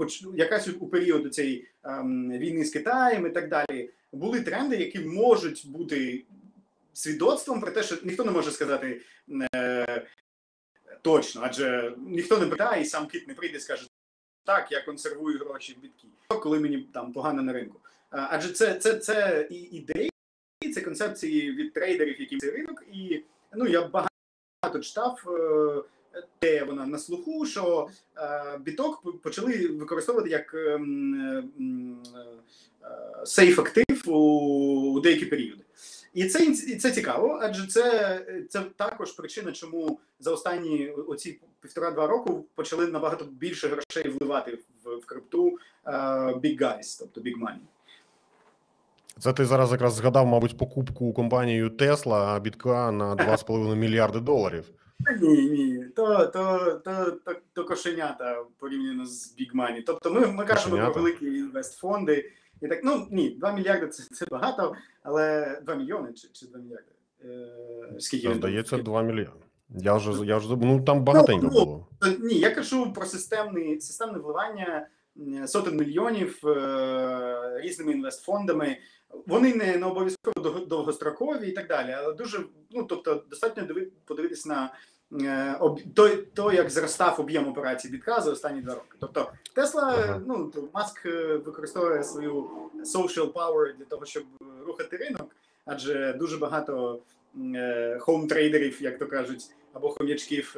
е, 0.00 0.06
якась 0.34 0.68
у 0.80 0.86
період 0.86 1.34
цієї 1.34 1.68
ем, 1.84 2.32
війни 2.32 2.64
з 2.64 2.70
Китаєм 2.70 3.26
і 3.26 3.30
так 3.30 3.48
далі, 3.48 3.90
були 4.12 4.40
тренди, 4.40 4.76
які 4.76 4.98
можуть 4.98 5.66
бути 5.66 6.24
свідоцтвом 6.92 7.60
про 7.60 7.70
те, 7.70 7.82
що 7.82 7.96
ніхто 8.02 8.24
не 8.24 8.30
може 8.30 8.50
сказати 8.50 9.00
е, 9.54 10.06
точно, 11.02 11.40
адже 11.44 11.94
ніхто 11.98 12.38
не 12.38 12.46
питає, 12.46 12.82
і 12.82 12.84
сам 12.84 13.06
кит 13.06 13.28
не 13.28 13.34
прийде 13.34 13.56
і 13.56 13.60
скаже. 13.60 13.86
Так, 14.44 14.72
я 14.72 14.80
консервую 14.80 15.38
гроші 15.38 15.76
в 15.78 15.82
біткі, 15.82 16.08
коли 16.28 16.60
мені 16.60 16.78
там 16.78 17.12
погано 17.12 17.42
на 17.42 17.52
ринку. 17.52 17.80
Адже 18.10 18.52
це, 18.52 18.74
це, 18.74 18.96
це 18.96 19.48
і 19.50 19.54
ідеї, 19.54 20.10
це 20.74 20.80
концепції 20.80 21.52
від 21.52 21.72
трейдерів, 21.72 22.20
які 22.20 22.38
цей 22.38 22.50
ринок, 22.50 22.84
і 22.92 23.24
ну 23.52 23.66
я 23.66 23.88
багато 23.88 24.78
читав, 24.80 25.24
де 26.42 26.64
вона 26.64 26.86
на 26.86 26.98
слуху, 26.98 27.46
що 27.46 27.88
е, 28.16 28.58
біток 28.58 29.22
почали 29.22 29.68
використовувати 29.68 30.30
як 30.30 30.54
ем, 30.54 31.14
е, 31.24 31.44
е, 32.84 33.26
сейф 33.26 33.58
актив 33.58 34.02
у, 34.06 34.18
у 34.92 35.00
деякі 35.00 35.26
періоди. 35.26 35.64
І 36.14 36.24
це 36.24 36.44
і 36.44 36.76
це 36.76 36.90
цікаво, 36.90 37.38
адже 37.42 37.66
це, 37.66 38.20
це 38.48 38.60
також 38.76 39.12
причина, 39.12 39.52
чому 39.52 39.98
за 40.20 40.30
останні 40.30 40.88
оці 40.90 41.40
півтора-два 41.60 42.06
року 42.06 42.44
почали 42.54 42.86
набагато 42.86 43.24
більше 43.24 43.68
грошей 43.68 44.08
вливати 44.10 44.58
в, 44.84 44.96
в 44.96 45.06
крипту 45.06 45.58
е, 45.86 45.90
big 46.32 46.60
guys, 46.60 46.98
тобто 46.98 47.20
big 47.20 47.34
money. 47.34 47.60
Це 49.18 49.32
ти 49.32 49.44
зараз 49.44 49.72
якраз 49.72 49.94
згадав, 49.94 50.26
мабуть, 50.26 50.58
покупку 50.58 51.12
компанією 51.12 51.68
Tesla 51.68 52.40
бітка 52.40 52.92
на 52.92 53.16
2,5 53.16 53.74
мільярди 53.74 54.20
доларів. 54.20 54.64
Ні, 55.20 55.50
ні, 55.50 55.84
то, 55.96 56.26
то, 56.26 56.80
то, 56.84 57.10
то, 57.24 57.36
то 57.52 57.64
кошенята 57.64 58.44
порівняно 58.58 59.06
з 59.06 59.36
Big 59.38 59.54
Money. 59.54 59.82
Тобто 59.86 60.10
ми, 60.10 60.20
ми 60.20 60.44
кажемо 60.44 60.70
Кошенята? 60.70 60.90
про 60.90 61.02
великі 61.02 61.26
інвестфонди. 61.26 62.32
І 62.62 62.68
так, 62.68 62.80
ну 62.84 63.06
ні, 63.10 63.30
2 63.30 63.52
мільярди 63.52 63.86
це, 63.88 64.14
це 64.14 64.26
багато, 64.30 64.74
але 65.02 65.58
2 65.64 65.74
мільйони 65.74 66.12
чи, 66.12 66.28
чи 66.32 66.46
2 66.46 66.60
мільярди. 66.60 66.92
Е, 67.24 68.00
скільки 68.00 68.34
здається, 68.34 68.78
2 68.78 69.02
мільярди. 69.02 69.44
Я 69.78 69.94
вже 69.94 70.26
я 70.26 70.36
вже 70.36 70.56
ну 70.56 70.84
там 70.84 71.04
багатенько 71.04 71.48
ну, 71.52 71.64
було. 71.64 71.86
Ні, 72.20 72.34
я 72.34 72.50
кажу 72.50 72.92
про 72.92 73.06
системний, 73.06 73.80
системне 73.80 74.18
вливання 74.18 74.86
сотень 75.46 75.76
мільйонів 75.76 76.46
е, 76.46 77.60
різними 77.62 77.92
інвестфондами. 77.92 78.76
Вони 79.26 79.54
не, 79.54 79.76
не 79.76 79.86
обов'язково 79.86 80.58
довгострокові 80.60 81.48
і 81.48 81.52
так 81.52 81.68
далі, 81.68 81.92
але 81.98 82.14
дуже 82.14 82.44
ну 82.70 82.84
тобто 82.84 83.24
достатньо 83.30 83.62
диви- 83.62 83.88
подивитись 84.04 84.46
на 84.46 84.74
е, 85.12 85.60
той, 85.94 86.16
то, 86.34 86.52
як 86.52 86.70
зростав 86.70 87.20
об'єм 87.20 87.48
операцій 87.48 87.88
бітка 87.88 88.20
за 88.20 88.30
останні 88.30 88.60
два 88.60 88.74
роки. 88.74 88.96
Тобто 89.00 89.32
Тесла, 89.54 89.82
Ага. 89.82 90.22
ну 90.26 90.50
то 90.54 90.68
Маск 90.74 91.06
е, 91.06 91.36
використовує 91.36 92.04
свою 92.04 92.48
social 92.96 93.32
power 93.32 93.76
для 93.78 93.84
того, 93.84 94.06
щоб 94.06 94.22
е, 94.42 94.44
рухати 94.66 94.96
ринок, 94.96 95.36
адже 95.64 96.12
дуже 96.12 96.36
багато 96.36 97.00
home 97.98 98.28
трейдерів, 98.28 98.82
як 98.82 98.98
то 98.98 99.06
кажуть, 99.06 99.44
або 99.72 99.90
хом'ячків. 99.90 100.56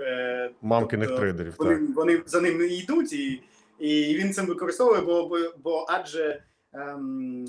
Мамкиних 0.63 1.09
тобто 1.09 1.21
трейдерів. 1.23 1.55
вони, 1.59 1.75
Так. 1.87 1.97
вони 1.97 2.23
за 2.27 2.41
ним 2.41 2.59
не 2.59 2.67
йдуть, 2.67 3.13
і, 3.13 3.43
і 3.79 4.15
він 4.15 4.33
цим 4.33 4.47
використовує, 4.47 5.01
бо, 5.01 5.27
бо, 5.29 5.39
бо 5.65 5.87
адже 5.89 6.43
ем, 6.73 7.47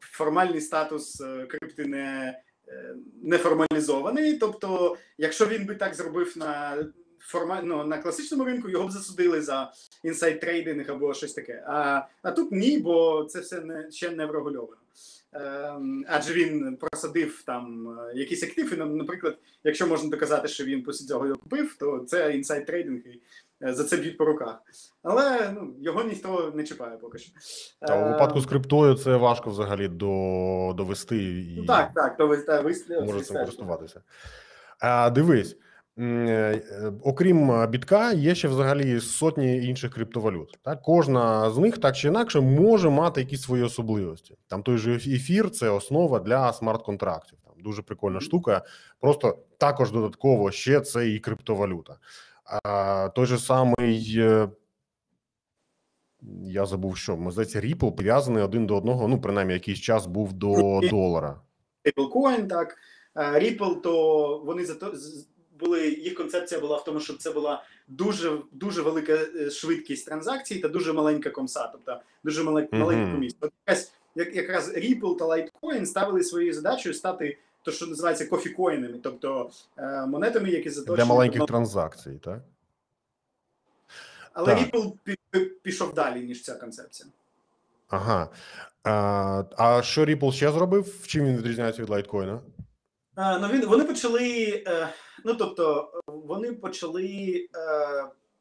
формальний 0.00 0.60
статус 0.60 1.22
крипти 1.48 1.84
не, 1.84 2.38
е, 2.68 2.94
не 3.22 3.38
формалізований. 3.38 4.38
Тобто, 4.38 4.96
якщо 5.18 5.46
він 5.46 5.66
би 5.66 5.74
так 5.74 5.94
зробив 5.94 6.32
на 6.36 6.76
форма, 7.18 7.62
ну, 7.64 7.84
на 7.84 7.98
класичному 7.98 8.44
ринку, 8.44 8.68
його 8.68 8.88
б 8.88 8.90
засудили 8.90 9.42
за 9.42 9.72
inside 10.02 10.40
trading 10.40 10.90
або 10.90 11.14
щось 11.14 11.32
таке. 11.32 11.64
А, 11.66 12.02
а 12.22 12.30
тут 12.30 12.52
ні, 12.52 12.78
бо 12.78 13.24
це 13.24 13.40
все 13.40 13.60
не, 13.60 13.90
ще 13.90 14.10
не 14.10 14.26
врегульовано. 14.26 14.76
Ем, 15.34 16.04
адже 16.08 16.34
він 16.34 16.76
просадив 16.76 17.42
там 17.46 17.88
е, 17.88 18.12
якийсь 18.14 18.42
актив, 18.42 18.74
і, 18.74 18.76
наприклад, 18.76 19.38
якщо 19.64 19.86
можна 19.86 20.10
доказати, 20.10 20.48
що 20.48 20.64
він 20.64 20.82
після 20.82 21.06
цього 21.06 21.26
його 21.26 21.38
купив, 21.38 21.76
то 21.78 21.98
це 21.98 22.34
inside 22.34 22.66
trading 22.66 22.98
і 22.98 23.20
за 23.72 23.84
це 23.84 23.96
б'ють 23.96 24.18
по 24.18 24.24
руках. 24.24 24.62
Але 25.02 25.54
ну, 25.54 25.74
його 25.80 26.04
ніхто 26.04 26.52
не 26.54 26.64
чіпає 26.64 26.96
поки 26.96 27.18
що. 27.18 27.32
Та 27.80 27.96
у 27.96 28.06
Е, 28.06 28.10
випадку 28.10 28.40
з 28.40 28.46
криптою 28.46 28.94
це 28.94 29.16
важко 29.16 29.50
взагалі 29.50 29.88
до, 29.88 30.74
довести 30.76 31.16
і 31.16 31.56
Ну, 31.56 31.66
так, 31.66 31.90
так, 31.94 32.16
то 32.16 32.26
ви 32.26 32.36
та, 32.36 32.60
ви, 32.60 32.74
може 33.06 33.20
цим 33.20 33.36
користуватися. 33.36 34.00
А, 34.78 35.10
дивись, 35.10 35.56
е, 35.98 36.02
е, 36.02 36.92
окрім 37.02 37.50
е, 37.50 37.66
бітка, 37.66 38.12
є 38.12 38.34
ще 38.34 38.48
взагалі 38.48 39.00
сотні 39.00 39.64
інших 39.64 39.94
криптовалют. 39.94 40.58
Так? 40.62 40.82
Кожна 40.82 41.50
з 41.50 41.58
них 41.58 41.78
так 41.78 41.96
чи 41.96 42.08
інакше 42.08 42.40
може 42.40 42.90
мати 42.90 43.20
якісь 43.20 43.42
свої 43.42 43.62
особливості. 43.62 44.36
Там 44.48 44.62
той 44.62 44.78
же 44.78 44.94
ефір 44.94 45.50
це 45.50 45.68
основа 45.70 46.18
для 46.18 46.52
смарт-контрактів. 46.52 47.38
Там 47.44 47.52
дуже 47.62 47.82
прикольна 47.82 48.20
штука. 48.20 48.62
Просто 49.00 49.38
також 49.58 49.92
додатково 49.92 50.50
ще 50.50 50.80
це 50.80 51.08
і 51.08 51.18
криптовалюта. 51.18 51.96
А, 52.44 53.08
той 53.08 53.26
же 53.26 53.38
самий. 53.38 54.14
е, 54.18 54.48
Я 56.42 56.66
забув, 56.66 56.96
що 56.96 57.16
ми 57.16 57.30
здається, 57.30 57.60
Ripple 57.60 57.92
прив'язаний 57.96 58.42
один 58.42 58.66
до 58.66 58.76
одного. 58.76 59.08
Ну, 59.08 59.20
принаймні, 59.20 59.52
якийсь 59.54 59.78
час 59.78 60.06
був 60.06 60.32
до 60.32 60.80
долара. 60.90 61.40
Stablecoin, 61.84 62.46
так. 62.48 62.76
Ripple, 63.14 63.80
то 63.80 64.38
вони 64.44 64.64
за 64.64 64.74
то 64.74 64.94
були, 65.60 65.88
їх 65.88 66.14
концепція 66.14 66.60
була 66.60 66.76
в 66.76 66.84
тому, 66.84 67.00
щоб 67.00 67.16
це 67.16 67.30
була 67.30 67.62
дуже 67.88 68.38
дуже 68.52 68.82
велика 68.82 69.12
е, 69.12 69.50
швидкість 69.50 70.06
транзакцій 70.06 70.58
та 70.58 70.68
дуже 70.68 70.92
маленька 70.92 71.30
комса, 71.30 71.68
тобто 71.72 72.00
дуже 72.24 72.42
мале- 72.42 72.68
Мгм. 72.72 72.80
маленька 72.80 73.12
комісія. 73.12 73.38
От 73.40 73.52
якась 73.66 73.92
як 74.14 74.36
якраз 74.36 74.76
Ripple 74.76 75.16
та 75.16 75.24
Litecoin 75.24 75.86
ставили 75.86 76.24
своєю 76.24 76.52
задачею 76.54 76.94
стати 76.94 77.38
то, 77.64 77.72
що 77.72 77.86
називається 77.86 78.26
кофікоїнами, 78.26 78.98
тобто 79.02 79.50
е, 79.78 80.06
монетами, 80.06 80.50
які 80.50 80.70
заточені 80.70 80.96
Для 80.96 81.04
маленьких 81.14 81.38
до- 81.40 81.46
транзакцій, 81.46 82.18
так? 82.24 82.40
але 84.32 84.54
так. 84.54 84.58
Ripple 84.74 84.92
пі- 85.06 85.16
пі- 85.32 85.50
пішов 85.62 85.94
далі 85.94 86.20
ніж 86.20 86.42
ця 86.42 86.54
концепція. 86.54 87.08
Ага. 87.88 88.28
А, 88.82 89.44
а 89.58 89.82
що 89.82 90.04
Ripple 90.04 90.32
ще 90.32 90.52
зробив? 90.52 91.06
Чим 91.06 91.24
він 91.24 91.36
відрізняється 91.36 91.82
від 91.82 91.90
лайткоїна? 91.90 92.40
Е, 93.18 93.38
Ну, 93.38 93.48
він, 93.48 93.66
вони 93.66 93.84
почали, 93.84 94.46
е, 94.66 94.88
ну 95.24 95.34
тобто, 95.34 95.90
вони 96.06 96.52
почали 96.52 97.46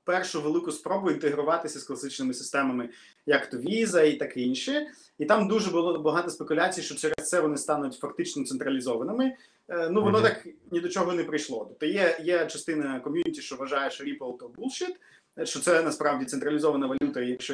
першу 0.05 0.41
велику 0.41 0.71
спробу 0.71 1.11
інтегруватися 1.11 1.79
з 1.79 1.83
класичними 1.83 2.33
системами, 2.33 2.89
як 3.25 3.49
то 3.49 3.57
Visa 3.57 4.03
і 4.03 4.17
таке 4.17 4.39
інше. 4.41 4.87
І 5.19 5.25
там 5.25 5.47
дуже 5.47 5.71
було 5.71 5.99
багато 5.99 6.29
спекуляцій, 6.29 6.81
що 6.81 6.95
через 6.95 7.29
це 7.29 7.41
вони 7.41 7.57
стануть 7.57 7.93
фактично 7.93 8.45
централізованими. 8.45 9.35
Е, 9.69 9.89
Ну, 9.89 10.01
воно 10.03 10.19
Мгм. 10.19 10.27
так 10.27 10.47
ні 10.71 10.79
до 10.79 10.89
чого 10.89 11.13
не 11.13 11.23
прийшло. 11.23 11.65
Тобто 11.69 11.85
є, 11.85 12.17
є 12.23 12.45
частина 12.47 12.99
ком'юніті, 12.99 13.41
що 13.41 13.55
вважає, 13.55 13.91
що 13.91 14.03
Ripple 14.03 14.37
то 14.37 14.51
bullshit, 14.57 14.95
е, 15.39 15.45
що 15.45 15.59
це 15.59 15.81
насправді 15.83 16.25
централізована 16.25 16.87
валюта, 16.87 17.21
і 17.21 17.29
якщо 17.29 17.53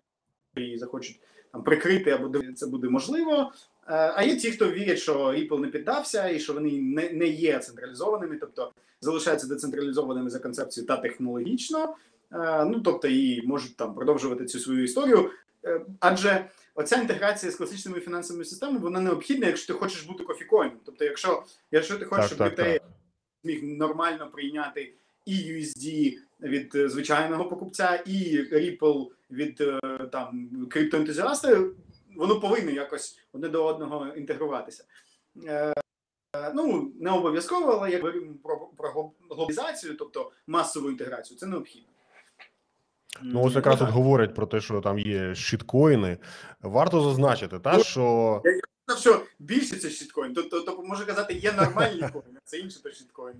її 0.58 0.77
захочуть 0.77 1.20
там 1.51 1.63
прикрити 1.63 2.12
або 2.12 2.39
це 2.56 2.68
буде 2.68 2.89
можливо. 2.89 3.51
Е, 3.88 4.13
А 4.15 4.24
є 4.24 4.36
ті, 4.36 4.51
хто 4.51 4.72
вірять, 4.72 5.00
що 5.00 5.13
Ripple 5.27 5.60
не 5.60 5.68
піддався 5.68 6.29
і 6.29 6.39
що 6.39 6.53
вони 6.53 6.82
не, 6.82 7.10
не 7.10 7.27
є 7.27 7.60
централізованими, 7.60 8.38
тобто 8.38 8.72
залишаються 9.01 9.48
децентралізованими 9.48 10.29
за 10.29 10.39
концепцією 10.39 10.88
та 10.88 10.98
технологічно. 10.98 11.96
Е, 12.33 12.65
Ну 12.65 12.79
тобто 12.79 13.07
і 13.07 13.48
можуть 13.48 13.75
там 13.77 13.95
продовжувати 13.95 14.45
цю 14.45 14.59
свою 14.59 14.83
історію. 14.83 15.31
Е, 15.65 15.81
Адже 16.00 16.50
оця 16.75 17.01
інтеграція 17.01 17.51
з 17.51 17.55
класичними 17.55 18.00
фінансовими 18.00 18.45
системами 18.45 18.79
вона 18.79 19.00
необхідна, 19.00 19.48
якщо 19.48 19.74
ти 19.74 19.79
хочеш 19.79 20.03
бути 20.03 20.24
кофікоїном. 20.24 20.79
Тобто, 20.86 21.05
якщо, 21.05 21.43
якщо 21.71 21.98
ти 21.98 22.05
хочеш, 22.05 22.29
Так, 22.29 22.36
щоб 22.36 22.38
так, 22.38 22.55
ти 22.55 22.79
так. 22.79 22.89
зміг 23.43 23.63
нормально 23.63 24.29
прийняти 24.31 24.93
і 25.25 25.33
USD 25.33 26.17
від 26.41 26.75
е, 26.75 26.89
звичайного 26.89 27.45
покупця, 27.45 28.03
і 28.05 28.38
Ripple 28.51 29.07
від 29.31 29.63
там 30.12 30.50
криптоентузіаста, 30.69 31.63
воно 32.15 32.39
повинно 32.39 32.71
якось 32.71 33.19
одне 33.33 33.50
до 33.50 33.65
одного 33.65 34.07
інтегруватися. 34.07 34.83
Ну, 36.53 36.91
не 37.00 37.12
обов'язково, 37.12 37.71
але 37.71 37.91
як 37.91 38.01
говоримо 38.01 38.33
про, 38.43 38.69
про 38.77 39.12
глобалізацію, 39.29 39.95
тобто 39.95 40.31
масову 40.48 40.89
інтеграцію, 40.89 41.38
це 41.38 41.45
необхідно. 41.45 41.88
Ну, 43.22 43.44
ось 43.44 43.56
якраз 43.56 43.80
так. 43.80 43.88
тут 43.88 43.96
говорять 43.96 44.36
про 44.36 44.48
те, 44.48 44.62
що 44.62 44.82
там 44.82 45.00
є 45.00 45.36
щиткоїни. 45.36 46.18
Варто 46.62 47.01
зазначити, 47.01 47.60
та 47.60 47.78
Ну, 47.78 47.84
що 47.84 48.42
сказав, 48.89 49.01
що 49.01 49.25
більше 49.39 49.75
це 49.75 49.89
щиткоін. 49.89 50.34
Тобто, 50.34 50.62
тобто 50.62 50.84
може 50.84 51.06
казати, 51.06 51.34
є 51.34 51.51
нормальні 51.51 52.01
коїни, 52.01 52.39
це 52.44 52.58
інше 52.58 52.84
то 52.84 52.92
щиткоїни. 52.92 53.39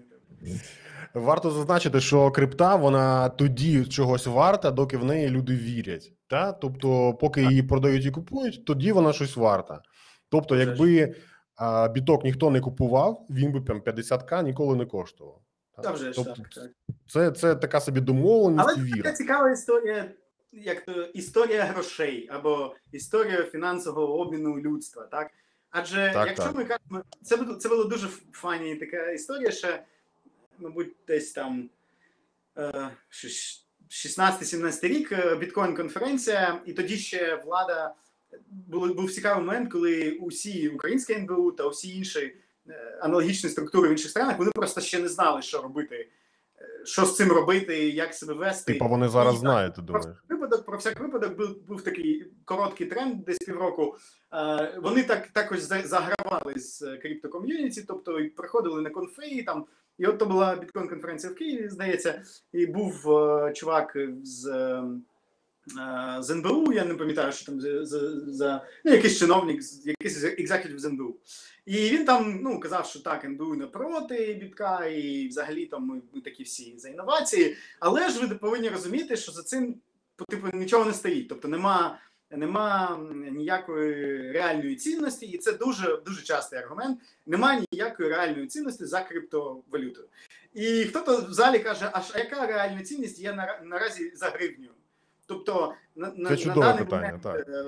варто 1.14 1.52
зазначити, 1.52 2.00
що 2.00 2.32
крипта 2.32 2.76
вона 2.76 3.30
тоді 3.30 3.86
чогось 3.86 4.28
варта, 4.28 4.72
доки 4.72 4.98
в 4.98 5.06
неї 5.06 5.30
люди 5.30 5.56
вірять. 5.56 6.14
Та? 6.28 6.52
Тобто, 6.52 7.14
поки 7.14 7.42
її 7.44 7.64
продають 7.64 8.06
і 8.06 8.12
купують, 8.12 8.66
тоді 8.66 8.92
вона 8.92 9.14
щось 9.14 9.38
варта. 9.38 9.82
Тобто, 10.30 10.56
якби 10.56 11.16
а, 11.56 11.88
біток 11.88 12.24
ніхто 12.24 12.50
не 12.50 12.60
купував, 12.60 13.26
він 13.30 13.52
би 13.52 13.62
прям 13.62 13.82
50к 13.82 14.44
ніколи 14.44 14.76
не 14.76 14.86
коштував. 14.86 15.42
Та? 15.84 15.92
Вже 15.92 16.14
ж 16.14 16.16
Тобто, 16.16 16.34
так, 16.34 16.50
так. 16.50 16.72
Це, 17.08 17.32
це 17.32 17.56
така 17.56 17.82
собі 17.82 18.02
домовленість 18.02 18.64
Але 18.64 18.74
і 18.74 18.76
це 18.76 18.82
віра. 18.84 19.04
така 19.04 19.16
цікава 19.16 19.52
історія, 19.52 20.12
як 20.52 20.86
то 20.86 21.04
історія 21.04 21.64
грошей 21.64 22.30
або 22.32 22.76
історія 22.92 23.44
фінансового 23.44 24.20
обміну 24.20 24.60
людства. 24.60 25.04
Так? 25.04 25.32
Адже 25.72 26.12
Так, 26.14 26.28
якщо 26.28 26.46
так. 26.46 26.56
ми 26.56 26.66
кажемо, 26.66 27.04
це 27.24 27.38
було 27.38 27.56
це 27.56 27.70
була 27.70 27.84
дуже 27.84 28.08
фані 28.32 28.76
така 28.76 29.12
історія, 29.12 29.52
ще, 29.52 29.84
мабуть, 30.60 30.96
десь 31.08 31.32
там 31.32 31.70
е, 32.58 32.90
щось 33.10 33.66
16-17 33.90 34.88
рік 34.88 35.12
е, 35.12 35.36
біткоін-конференція, 35.36 36.62
і 36.66 36.74
тоді 36.74 36.98
ще 36.98 37.36
влада 37.36 37.96
був, 38.50 38.96
був 38.96 39.12
цікавий 39.12 39.46
момент, 39.46 39.72
коли 39.72 40.12
усі 40.12 40.70
українські 40.70 41.14
НБУ 41.14 41.52
та 41.52 41.64
усі 41.68 41.98
інші 41.98 42.20
е, 42.20 42.34
аналогічні 43.02 43.50
структури 43.50 43.90
в 43.90 43.92
інших 43.92 44.12
странах 44.12 44.38
вони 44.38 44.52
просто 44.52 44.82
ще 44.82 45.00
не 45.00 45.08
знали, 45.08 45.42
що 45.42 45.62
робити, 45.62 45.96
е, 46.62 46.86
що 46.86 47.06
з 47.06 47.16
цим 47.16 47.32
робити, 47.32 47.90
як 47.90 48.14
себе 48.14 48.34
вести. 48.34 48.74
Типа 48.74 48.88
вони 48.88 49.10
зараз 49.10 49.36
І 49.36 49.38
знають, 49.38 49.76
ти 49.76 49.82
думаєш? 49.82 50.06
випадок, 50.30 50.66
про 50.66 50.78
всяк 50.78 51.00
випадок 51.00 51.38
був, 51.38 51.68
був 51.68 51.82
такий 51.82 52.32
короткий 52.46 52.88
тренд, 52.88 53.26
десь 53.26 53.38
півроку. 53.38 53.98
Е, 54.34 54.80
вони 54.84 55.04
так 55.04 55.28
також 55.28 55.60
загравали 55.60 56.54
з 56.56 56.82
е, 56.82 56.98
криптоком'юніті, 56.98 57.84
тобто 57.88 58.20
і 58.20 58.30
приходили 58.30 58.82
на 58.82 58.90
конфеї 58.90 59.44
там. 59.44 59.66
І 60.00 60.06
от 60.06 60.18
то 60.18 60.26
була 60.26 60.56
біткоін-конференція 60.56 61.32
в 61.32 61.36
Києві, 61.36 61.70
здається, 61.70 62.24
і 62.54 62.66
був 62.66 63.18
е, 63.18 63.54
чувак 63.54 63.98
з, 64.24 64.48
е, 64.48 64.58
е, 64.58 64.84
з 66.20 66.30
НБУ, 66.30 66.74
я 66.74 66.86
не 66.86 66.96
пам'ятаю, 66.96 67.32
що 67.32 67.46
там 67.46 67.62
за, 67.62 67.86
за, 68.32 68.66
ну, 68.86 68.92
якийсь 68.92 69.20
чиновник, 69.20 69.62
якийсь 69.86 70.24
екзекутив 70.24 70.80
з 70.80 70.86
НБУ. 70.86 71.16
І 71.66 71.90
він 71.90 72.06
там 72.06 72.40
ну, 72.44 72.60
казав, 72.60 72.86
що 72.86 73.00
так, 73.00 73.26
НБУ 73.26 73.56
не 73.56 73.68
проти 73.68 74.34
бітка, 74.34 74.86
і 74.86 75.28
взагалі 75.28 75.66
там 75.66 75.86
ми, 75.86 76.02
ми 76.14 76.22
такі 76.22 76.44
всі 76.44 76.74
за 76.78 76.90
інновації. 76.90 77.58
Але 77.80 78.10
ж 78.10 78.28
ви 78.28 78.36
повинні 78.36 78.70
розуміти, 78.70 79.18
що 79.18 79.32
за 79.32 79.44
цим 79.44 79.76
типу, 80.28 80.58
нічого 80.58 80.86
не 80.86 80.94
стоїть. 80.94 81.28
Тобто 81.30 81.48
нема, 81.48 82.00
нема 82.32 83.00
ніякої 83.32 84.32
реальної 84.32 84.76
цінності, 84.76 85.26
і 85.26 85.38
це 85.38 85.54
дуже 85.54 85.98
дуже 86.06 86.24
частий 86.24 86.60
аргумент. 86.60 87.00
Немає 87.26 87.64
ніякої 87.72 88.10
реальної 88.10 88.48
цінності 88.48 88.86
за 88.86 89.02
криптовалютою. 89.02 90.08
І 90.54 90.84
хто-то 90.84 91.26
в 91.30 91.34
залі 91.34 91.60
каже, 91.60 91.92
а 91.94 92.20
яка 92.20 92.48
реальна 92.48 92.84
цінність 92.84 93.20
є 93.20 93.34
на, 93.34 93.60
наразі 93.64 94.12
за 94.16 94.26
гривню? 94.26 94.70
Тобто 95.30 95.74
на, 95.96 96.14
на, 96.16 96.30
на 96.30 96.56
даний 96.56 96.86
питання, 96.86 96.86
момент 96.88 97.22
так. 97.24 97.50
е, 97.50 97.66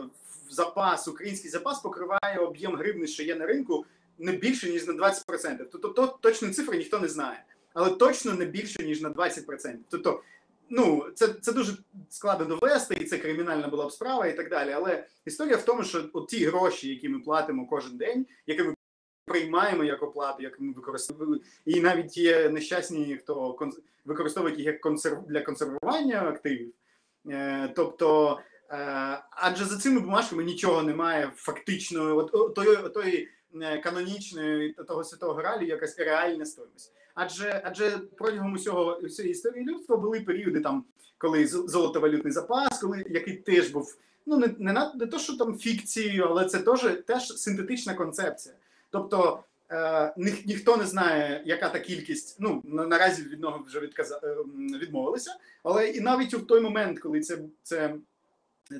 запас, 0.49 1.07
український 1.07 1.51
запас 1.51 1.79
покриває 1.79 2.37
об'єм 2.39 2.75
гривни, 2.75 3.07
що 3.07 3.23
є 3.23 3.35
на 3.35 3.45
ринку, 3.45 3.85
не 4.17 4.31
більше 4.31 4.69
ніж 4.69 4.87
на 4.87 4.93
20%. 4.93 5.65
Тобто 5.71 5.87
то, 5.87 6.07
точну 6.07 6.49
цифру 6.49 6.77
ніхто 6.77 6.99
не 6.99 7.07
знає, 7.07 7.43
але 7.73 7.89
точно 7.89 8.33
не 8.33 8.45
більше 8.45 8.83
ніж 8.83 9.01
на 9.01 9.09
20%. 9.09 9.75
Тобто, 9.89 10.23
ну 10.69 11.05
це, 11.15 11.27
це 11.27 11.53
дуже 11.53 11.73
складно 12.09 12.45
довести, 12.45 12.95
і 12.95 13.05
це 13.05 13.17
кримінальна 13.17 13.67
була 13.67 13.87
б 13.87 13.91
справа, 13.91 14.27
і 14.27 14.37
так 14.37 14.49
далі. 14.49 14.71
Але 14.71 15.07
історія 15.25 15.57
в 15.57 15.65
тому, 15.65 15.83
що 15.83 16.09
от 16.13 16.27
ті 16.27 16.45
гроші, 16.45 16.89
які 16.89 17.09
ми 17.09 17.19
платимо 17.19 17.67
кожен 17.67 17.97
день, 17.97 18.25
які 18.47 18.63
ми 18.63 18.75
приймаємо 19.25 19.83
як 19.83 20.03
оплату, 20.03 20.43
як 20.43 20.59
ми 20.59 20.73
використовуємо, 20.73 21.37
і 21.65 21.81
навіть 21.81 22.17
є 22.17 22.49
нещасні, 22.49 23.17
хто 23.17 23.57
використовують 24.05 24.57
їх 24.57 24.67
як 24.67 24.81
консерв 24.81 25.27
для 25.27 25.41
консервування 25.41 26.21
активів. 26.21 26.73
Е, 27.29 27.73
тобто, 27.75 28.39
е, 28.69 28.75
адже 29.31 29.65
за 29.65 29.77
цими 29.77 29.99
бумажками 29.99 30.43
нічого 30.43 30.83
немає 30.83 31.31
фактично, 31.35 32.17
от, 32.17 32.55
тої, 32.55 32.77
тої 32.93 33.29
е, 33.61 33.77
канонічної 33.77 34.73
того 34.87 35.03
святого 35.03 35.33
гралю, 35.33 35.65
якась 35.65 35.99
реальна 35.99 36.45
стоїмость. 36.45 36.93
Адже 37.15 37.61
адже 37.65 37.97
протягом 38.17 38.53
усього 38.53 38.99
всієї 39.03 39.31
історії 39.31 39.65
людства 39.65 39.97
були 39.97 40.21
періоди 40.21 40.61
там, 40.61 40.85
коли 41.17 41.47
золотовалютний 41.47 42.33
запас, 42.33 42.79
коли 42.79 43.05
який 43.09 43.37
теж 43.37 43.69
був 43.69 43.97
ну 44.25 44.37
не 44.37 44.55
не, 44.59 44.91
не 44.95 45.07
то, 45.07 45.19
що 45.19 45.37
там 45.37 45.57
фікцією, 45.57 46.25
але 46.29 46.45
це 46.45 46.59
теж 46.59 46.81
теж 47.07 47.27
синтетична 47.27 47.93
концепція. 47.93 48.55
Тобто 48.89 49.43
е, 49.71 50.13
ні, 50.17 50.33
ніхто 50.45 50.77
не 50.77 50.85
знає, 50.85 51.41
яка 51.45 51.69
та 51.69 51.79
кількість. 51.79 52.37
Ну 52.39 52.61
на, 52.65 52.85
наразі 52.85 53.23
від 53.23 53.41
нього 53.41 53.63
вже 53.67 53.79
відказа, 53.79 54.19
е, 54.23 54.35
відмовилися, 54.77 55.35
але 55.63 55.89
і 55.89 56.01
навіть 56.01 56.33
у 56.33 56.39
той 56.39 56.61
момент, 56.61 56.99
коли 56.99 57.19
це 57.19 57.37
це, 57.63 57.95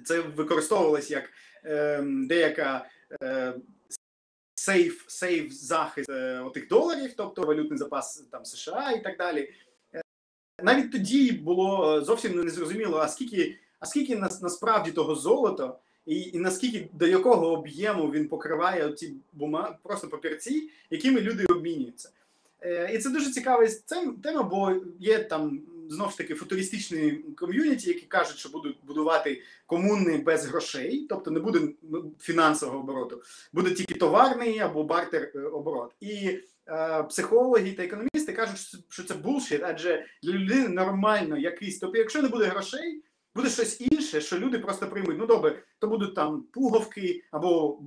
це 0.04 0.20
використовувалось 0.20 1.12
як 1.12 1.30
е, 1.66 2.02
деяка. 2.06 2.86
Е, 3.24 3.54
Сейф, 4.56 5.06
сейф 5.08 5.52
захист 5.54 6.10
е, 6.10 6.40
отих 6.40 6.68
доларів, 6.68 7.14
тобто 7.18 7.42
валютний 7.42 7.78
запас 7.78 8.28
там 8.32 8.46
США 8.46 8.92
і 8.92 9.04
так 9.04 9.18
далі. 9.18 9.54
Е, 9.96 10.02
навіть 10.64 10.92
тоді 10.92 11.32
було 11.32 12.02
зовсім 12.02 12.44
не 12.44 12.50
зрозуміло, 12.50 12.98
а 12.98 13.08
скільки, 13.08 13.60
а 13.80 13.86
скільки 13.86 14.16
нас, 14.16 14.42
насправді 14.42 14.92
того 14.92 15.16
золота, 15.16 15.78
і, 16.06 16.22
і 16.22 16.40
наскільки 16.40 16.90
до 16.94 17.08
якого 17.08 17.52
об'єму 17.52 18.12
він 18.12 18.28
покриває 18.28 18.94
ці 18.94 19.14
бума, 19.34 19.78
просто 19.84 20.08
папірці, 20.08 20.70
якими 20.90 21.22
люди 21.22 21.46
обмінюються. 21.46 22.10
Е, 22.62 22.92
і 22.94 22.98
це 22.98 23.10
дуже 23.10 23.32
цікава 23.32 23.68
тема, 24.22 24.44
бо 24.44 24.76
є 25.00 25.20
там 25.20 25.62
знов 25.92 26.12
ж 26.12 26.18
таки 26.18 26.36
футуристичні 26.36 27.12
ком'юніті, 27.38 27.90
які 27.90 28.06
кажуть, 28.06 28.38
що 28.38 28.50
будуть 28.50 28.78
будувати 28.84 29.42
комуни 29.66 30.18
без 30.18 30.46
грошей, 30.46 31.06
тобто 31.10 31.32
не 31.32 31.40
буде 31.40 31.60
ну, 31.82 32.12
фінансового 32.20 32.80
обороту, 32.80 33.22
буде 33.54 33.72
тільки 33.72 33.94
товарний 33.94 34.60
або 34.60 34.84
бартер 34.84 35.32
е, 35.36 35.40
оборот. 35.40 35.92
І 36.00 36.40
е, 36.68 37.04
психологи 37.04 37.72
та 37.72 37.84
економісти 37.84 38.34
кажуть, 38.34 38.84
що 38.90 39.04
це 39.04 39.14
булшіт, 39.14 39.62
адже 39.64 40.06
для 40.24 40.34
людини 40.34 40.68
нормально 40.68 41.38
якийсь. 41.38 41.80
Тобто, 41.80 41.98
якщо 41.98 42.22
не 42.22 42.28
буде 42.28 42.46
грошей, 42.46 43.04
буде 43.36 43.50
щось 43.50 43.82
інше, 43.82 44.22
що 44.22 44.40
люди 44.40 44.60
просто 44.60 44.88
приймуть. 44.88 45.16
Ну 45.20 45.26
добре, 45.26 45.64
то 45.80 45.88
будуть 45.88 46.16
там 46.16 46.44
пуговки, 46.44 47.24
або 47.32 47.80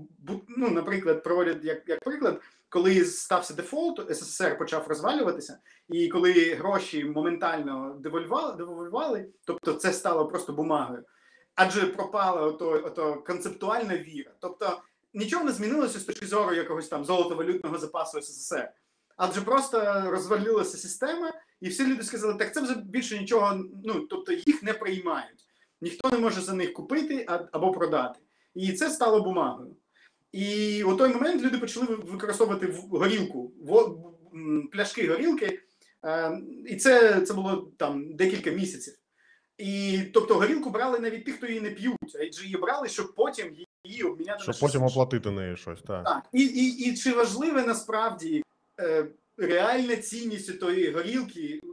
ну, 0.48 0.70
наприклад, 0.70 1.22
проводять 1.22 1.64
як, 1.64 1.88
як 1.88 2.00
приклад, 2.00 2.40
коли 2.68 3.04
стався 3.04 3.54
дефолт, 3.54 4.14
СССР 4.14 4.58
почав 4.58 4.88
розвалюватися, 4.88 5.58
і 5.88 6.08
коли 6.08 6.32
гроші 6.32 7.04
моментально 7.04 7.96
девольвали, 8.00 8.56
девольвували, 8.56 9.28
тобто 9.44 9.72
це 9.72 9.92
стало 9.92 10.28
просто 10.28 10.52
бумагою. 10.52 11.04
Адже 11.54 11.86
пропала 11.86 12.42
ото, 12.42 12.70
ото 12.70 13.22
концептуальна 13.26 13.98
віра. 13.98 14.30
Тобто 14.40 14.82
нічого 15.14 15.44
не 15.44 15.52
змінилося 15.52 15.98
з 15.98 16.04
точки 16.04 16.26
зору 16.26 16.54
якогось 16.54 16.88
там 16.88 17.04
золотовалютного 17.04 17.78
запасу 17.78 18.22
СССР. 18.22 18.70
Адже 19.16 19.40
просто 19.40 20.02
розвалилася 20.10 20.76
система, 20.76 21.32
і 21.60 21.68
всі 21.68 21.86
люди 21.86 22.02
сказали, 22.02 22.34
так 22.34 22.54
це 22.54 22.60
вже 22.60 22.74
більше 22.74 23.18
нічого, 23.18 23.64
ну 23.84 24.00
тобто 24.00 24.32
їх 24.32 24.62
не 24.62 24.72
приймають. 24.72 25.44
Ніхто 25.80 26.10
не 26.10 26.18
може 26.18 26.40
за 26.40 26.54
них 26.54 26.72
купити 26.72 27.26
або 27.52 27.72
продати. 27.72 28.20
І 28.54 28.72
це 28.72 28.90
стало 28.90 29.20
бумагою. 29.20 29.76
І 30.32 30.82
у 30.84 30.96
той 30.96 31.14
момент 31.14 31.42
люди 31.42 31.58
почали 31.58 31.86
використовувати 31.86 32.74
горілку, 32.90 33.52
пляшки 34.72 35.08
горілки, 35.08 35.60
е, 36.04 36.40
і 36.66 36.76
це, 36.76 37.20
це 37.20 37.34
було 37.34 37.70
там 37.76 38.16
декілька 38.16 38.50
місяців. 38.50 38.94
І 39.58 40.00
тобто 40.14 40.34
горілку 40.34 40.70
брали 40.70 40.98
навіть 40.98 41.24
ті, 41.24 41.32
хто 41.32 41.46
її 41.46 41.60
не 41.60 41.70
п'ють, 41.70 42.16
адже 42.20 42.44
її 42.44 42.56
брали, 42.56 42.88
щоб 42.88 43.14
потім 43.14 43.56
її 43.84 44.02
обміняти 44.02 44.38
на 44.38 44.42
Щоб 44.42 44.54
щось 44.54 44.70
потім 44.70 44.86
оплатити 44.86 45.30
неї 45.30 45.56
щось. 45.56 45.82
Так. 45.82 46.04
Так, 46.04 46.24
і, 46.32 46.42
і, 46.44 46.68
і 46.68 46.96
чи 46.96 47.12
важливе 47.12 47.62
насправді 47.66 48.43
реальна 49.36 49.96
цінність 49.96 50.60
тої 50.60 50.90
горілки 50.90 51.60
е, 51.62 51.68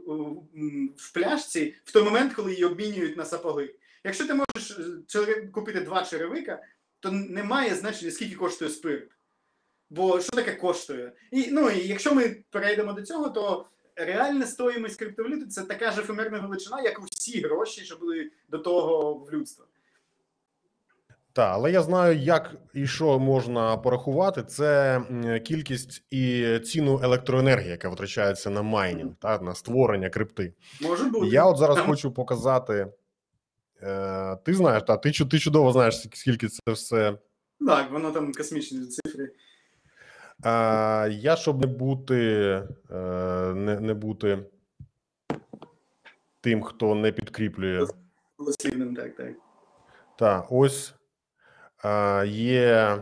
в 0.96 1.12
пляшці 1.14 1.74
в 1.84 1.92
той 1.92 2.02
момент, 2.02 2.34
коли 2.34 2.50
її 2.50 2.64
обмінюють 2.64 3.16
на 3.16 3.24
сапоги? 3.24 3.74
Якщо 4.04 4.26
ти 4.26 4.34
можеш 4.34 4.78
е, 5.16 5.48
купити 5.52 5.80
два 5.80 6.04
черевика, 6.04 6.62
то 7.00 7.12
немає 7.12 7.74
значення, 7.74 8.10
скільки 8.10 8.36
коштує 8.36 8.70
спирт. 8.70 9.10
Бо 9.90 10.20
що 10.20 10.32
таке 10.32 10.54
коштує? 10.54 11.12
І, 11.30 11.48
ну, 11.50 11.70
і 11.70 11.88
якщо 11.88 12.14
ми 12.14 12.44
перейдемо 12.50 12.92
до 12.92 13.02
цього, 13.02 13.28
то 13.28 13.66
реальна 13.96 14.46
стоїмость 14.46 14.98
криптовалюти 14.98 15.46
це 15.46 15.62
така 15.62 15.92
ж 15.92 16.00
ефемерна 16.00 16.38
величина, 16.38 16.82
як 16.82 17.02
усі 17.02 17.40
гроші, 17.40 17.84
що 17.84 17.96
були 17.96 18.30
до 18.48 18.58
того 18.58 19.14
в 19.14 19.32
людства. 19.32 19.66
Так, 21.34 21.50
але 21.52 21.72
я 21.72 21.82
знаю, 21.82 22.18
як 22.18 22.54
і 22.74 22.86
що 22.86 23.18
можна 23.18 23.76
порахувати. 23.76 24.42
Це 24.42 25.00
кількість 25.44 26.04
і 26.10 26.58
ціну 26.58 27.00
електроенергії, 27.02 27.70
яка 27.70 27.88
витрачається 27.88 28.50
на 28.50 28.62
майнінг, 28.62 29.12
та 29.18 29.38
на 29.38 29.54
створення 29.54 30.10
крипти. 30.10 30.54
Може 30.82 31.04
бути. 31.04 31.26
Я 31.26 31.44
от 31.44 31.58
зараз 31.58 31.78
хочу 31.78 32.12
показати. 32.12 32.86
Е, 33.82 34.36
ти 34.36 34.54
знаєш, 34.54 34.82
та 34.82 34.96
ти, 34.96 35.10
ти 35.12 35.38
чудово 35.38 35.72
знаєш, 35.72 36.08
скільки 36.12 36.48
це 36.48 36.72
все. 36.72 37.18
Так, 37.66 37.90
воно 37.90 38.10
там 38.10 38.32
космічні 38.32 38.86
цифри. 38.86 39.24
Е, 40.44 41.10
я, 41.10 41.36
щоб 41.36 41.60
не 41.60 41.66
бути, 41.66 42.16
е, 42.90 42.96
не, 43.54 43.80
не 43.80 43.94
бути 43.94 44.38
тим, 46.40 46.62
хто 46.62 46.94
не 46.94 47.12
підкріплює. 47.12 47.86
Так, 48.96 49.16
так. 49.16 49.34
Так, 50.18 50.46
ось 50.50 50.94
є 52.26 52.98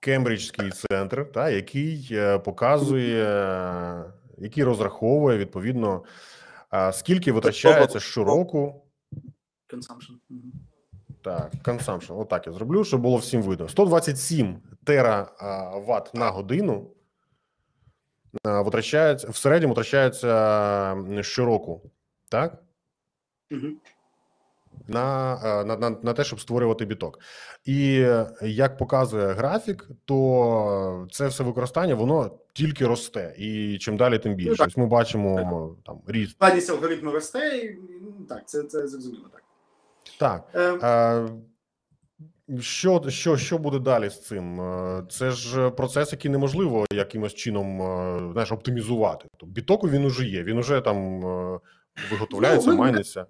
Кембриджський 0.00 0.70
центр, 0.70 1.32
та, 1.32 1.50
який 1.50 2.08
е, 2.12 2.38
показує, 2.38 3.24
який 4.38 4.64
розраховує 4.64 5.38
відповідно, 5.38 6.04
скільки 6.92 7.32
витрачається 7.32 8.00
щороку. 8.00 8.84
Consumption. 9.68 10.16
Так, 11.22 11.52
consumption. 11.64 12.20
Отак 12.20 12.46
я 12.46 12.52
зроблю, 12.52 12.84
щоб 12.84 13.00
було 13.00 13.16
всім 13.16 13.42
видно. 13.42 13.68
127 13.68 14.56
тераватт 14.84 16.14
на 16.14 16.30
годину 16.30 16.90
витрачається 18.44 19.30
в 19.30 19.36
середньому 19.36 19.74
витрачається 19.74 21.22
щороку. 21.22 21.90
Так? 22.28 22.62
Мгм. 23.50 23.80
На, 24.88 25.34
е, 25.44 25.64
на, 25.64 25.76
на, 25.76 25.96
на 26.02 26.12
те, 26.12 26.24
щоб 26.24 26.40
створювати 26.40 26.84
біток. 26.84 27.18
І 27.64 28.00
е, 28.00 28.26
як 28.42 28.78
показує 28.78 29.32
графік, 29.32 29.88
то 30.04 31.06
це 31.12 31.26
все 31.28 31.44
використання 31.44 31.94
воно 31.94 32.38
тільки 32.52 32.86
росте, 32.86 33.34
і 33.38 33.78
чим 33.78 33.96
далі, 33.96 34.18
тим 34.18 34.34
більше. 34.34 34.56
так. 34.56 34.68
Ось 34.68 34.76
ми 34.76 34.86
бачимо 34.86 35.76
там 35.86 36.00
ріст. 36.06 36.30
Складність 36.32 36.70
алгоритму 36.70 37.10
росте, 37.10 37.56
і 37.56 37.78
ну, 38.02 38.26
так, 38.28 38.48
це, 38.48 38.62
це 38.62 38.88
зрозуміло 38.88 39.26
так. 39.32 39.42
Так. 40.18 40.44
Е, 40.54 40.78
А, 40.82 41.28
що, 42.60 43.02
що, 43.08 43.36
що 43.36 43.58
буде 43.58 43.78
далі 43.78 44.10
з 44.10 44.22
цим? 44.22 44.60
Е, 44.60 45.02
Це 45.10 45.30
ж 45.30 45.70
процес, 45.70 46.12
який 46.12 46.30
неможливо 46.30 46.86
якимось 46.92 47.34
чином 47.34 47.82
е, 47.82 48.32
знаєш, 48.32 48.52
оптимізувати. 48.52 49.26
Тобто 49.30 49.46
бітоку 49.46 49.88
він 49.88 50.04
уже 50.04 50.26
є, 50.26 50.42
він 50.42 50.58
уже 50.58 50.80
там 50.80 51.26
е, 51.26 51.60
виготовляється, 52.10 52.68
Ну, 52.70 52.76
ми- 52.76 52.80
майниться. 52.80 53.26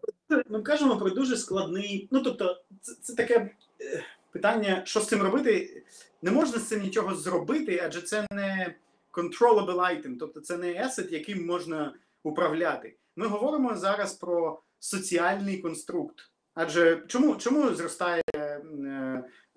Ми 0.49 0.63
кажемо 0.63 0.97
про 0.97 1.11
дуже 1.11 1.37
складний. 1.37 2.09
Ну 2.11 2.21
тобто, 2.23 2.63
це, 2.81 2.93
це 3.03 3.15
таке 3.15 3.51
е, 3.81 4.05
питання, 4.31 4.83
що 4.85 5.01
з 5.01 5.07
цим 5.07 5.23
робити. 5.23 5.83
Не 6.23 6.31
можна 6.31 6.59
з 6.59 6.69
цим 6.69 6.81
нічого 6.83 7.15
зробити, 7.15 7.83
адже 7.85 8.03
це 8.03 8.27
не 8.33 8.75
controllable 9.13 9.77
item, 9.77 10.17
тобто 10.21 10.41
це 10.41 10.57
не 10.57 10.73
есет, 10.73 11.13
яким 11.13 11.47
можна 11.47 11.95
управляти. 12.23 12.97
Ми 13.17 13.27
говоримо 13.27 13.75
зараз 13.77 14.15
про 14.15 14.63
соціальний 14.79 15.59
конструкт. 15.59 16.17
Адже 16.55 17.03
чому, 17.07 17.37
чому 17.37 17.75
зростає 17.75 18.23
е, 18.37 18.63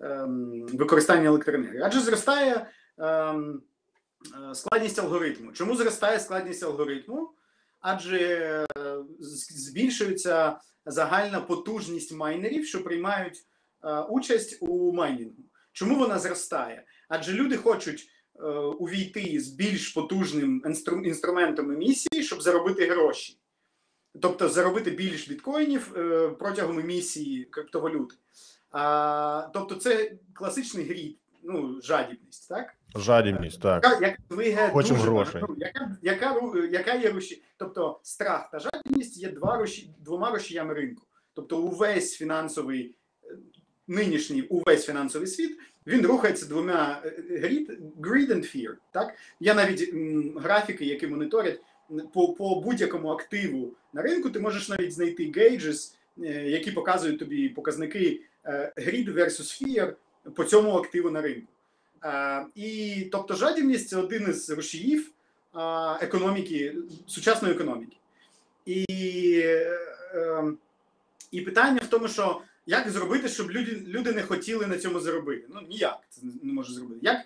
ем, 0.00 0.66
використання 0.72 1.24
електроенергії? 1.28 1.82
Адже 1.84 2.00
зростає 2.00 2.66
ем, 2.98 3.62
е, 4.50 4.54
складність 4.54 4.98
алгоритму. 4.98 5.52
Чому 5.52 5.76
зростає 5.76 6.20
складність 6.20 6.62
алгоритму? 6.62 7.30
Адже 7.88 8.18
е, 8.18 8.66
збільшується 9.50 10.58
загальна 10.86 11.40
потужність 11.40 12.12
майнерів, 12.12 12.66
що 12.66 12.84
приймають 12.84 13.38
е, 13.84 14.00
участь 14.00 14.58
у 14.60 14.92
майнінгу. 14.92 15.44
Чому 15.72 15.98
вона 15.98 16.18
зростає? 16.18 16.84
Адже 17.08 17.32
люди 17.32 17.56
хочуть 17.56 18.08
е, 18.40 18.42
увійти 18.56 19.40
з 19.40 19.48
більш 19.48 19.88
потужним 19.88 20.62
інстру- 20.64 21.04
інструментом 21.04 21.70
емісії, 21.70 22.22
щоб 22.22 22.42
заробити 22.42 22.86
гроші. 22.86 23.38
Тобто 24.22 24.48
заробити 24.48 24.90
більш 24.90 25.28
біткоїнів 25.28 25.94
протягом 26.38 26.78
емісії 26.78 27.44
криптовалюти. 27.44 28.14
А, 28.70 29.48
тобто 29.54 29.74
це 29.74 30.12
класичний 30.34 30.84
гріб, 30.84 31.18
ну, 31.42 31.80
жадібність, 31.82 32.48
так? 32.48 32.74
Жадібність, 33.00 33.60
так. 33.60 33.84
Яка, 34.00 34.16
двигає 34.30 34.70
Хочемо 34.70 34.98
дуже 34.98 35.10
грошей. 35.10 35.40
багато- 35.40 35.56
яка, 35.58 35.96
яка, 36.02 36.40
ру- 36.40 36.70
яка 36.72 36.94
є 36.94 37.10
руші, 37.10 37.42
тобто 37.56 38.00
страх 38.02 38.50
та 38.50 38.58
жадібність 38.58 39.16
є 39.18 39.28
два 39.28 39.56
руші, 39.56 39.90
двома 40.04 40.30
рушіями 40.30 40.74
ринку. 40.74 41.02
Тобто 41.34 41.58
увесь 41.62 42.14
фінансовий 42.16 42.94
е, 43.24 43.34
нинішній 43.88 44.42
увесь 44.42 44.86
фінансовий 44.86 45.28
світ 45.28 45.58
він 45.86 46.06
рухається 46.06 46.46
двома 46.46 47.00
е, 47.04 47.08
greed, 47.30 47.76
greed 48.00 48.28
and 48.32 48.56
fear. 48.56 48.74
Так 48.92 49.14
є 49.40 49.54
навіть 49.54 49.94
м, 49.94 50.38
графіки, 50.38 50.84
які 50.84 51.06
моніторять 51.06 51.60
м, 51.90 52.00
по, 52.14 52.28
по 52.34 52.60
будь-якому 52.60 53.08
активу 53.08 53.72
на 53.92 54.02
ринку. 54.02 54.30
Ти 54.30 54.40
можеш 54.40 54.68
навіть 54.68 54.92
знайти 54.92 55.22
gauges, 55.24 55.94
е, 56.22 56.50
які 56.50 56.70
показують 56.72 57.18
тобі 57.18 57.48
показники 57.48 58.20
е, 58.44 58.72
greed 58.76 59.14
versus 59.14 59.62
fear 59.62 59.92
по 60.34 60.44
цьому 60.44 60.70
активу 60.78 61.10
на 61.10 61.20
ринку. 61.20 61.48
І 62.54 63.00
тобто 63.12 63.34
жадібність 63.34 63.88
це 63.88 63.96
один 63.96 64.30
із 64.30 64.50
рушіїв 64.50 65.10
економіки, 66.00 66.74
сучасної 67.06 67.54
економіки. 67.54 67.96
І, 68.66 68.84
е, 69.44 69.78
е, 70.14 70.52
і 71.30 71.40
питання 71.40 71.80
в 71.84 71.86
тому, 71.86 72.08
що 72.08 72.40
як 72.66 72.90
зробити, 72.90 73.28
щоб 73.28 73.50
люди, 73.50 73.84
люди 73.86 74.12
не 74.12 74.22
хотіли 74.22 74.66
на 74.66 74.78
цьому 74.78 75.00
заробити? 75.00 75.46
Ну 75.54 75.60
ніяк 75.68 75.98
це 76.10 76.20
не 76.42 76.52
може 76.52 76.72
зробити. 76.72 77.00
Як, 77.02 77.18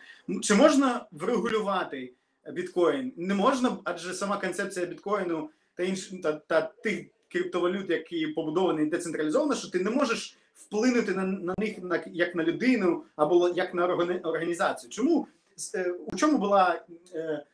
чи 0.43 0.55
можна 0.55 1.07
врегулювати 1.13 2.13
біткоін? 2.53 3.13
Не 3.17 3.35
можна, 3.35 3.77
адже 3.85 4.15
сама 4.15 4.37
концепція 4.39 4.87
біткоїну 4.87 5.51
та 5.75 5.83
інш, 5.83 6.11
та, 6.23 6.33
та 6.33 6.61
тих 6.61 7.07
криптовалют, 7.33 7.91
які 7.91 8.27
побудовані 8.27 8.87
децентралізовано, 8.87 9.55
що 9.55 9.69
ти 9.69 9.79
не 9.79 9.91
можеш 9.91 10.37
вплинути 10.66 11.14
на, 11.14 11.25
на 11.25 11.55
них 11.59 11.79
на, 11.83 12.03
як 12.07 12.35
на 12.35 12.44
людину 12.44 13.05
або 13.16 13.49
як 13.49 13.75
на 13.75 13.87
організацію. 14.25 14.90
Чому 14.90 15.27
е, 15.75 15.90
у 15.90 16.16
чому 16.16 16.38
була 16.38 16.85
е, 17.14 17.44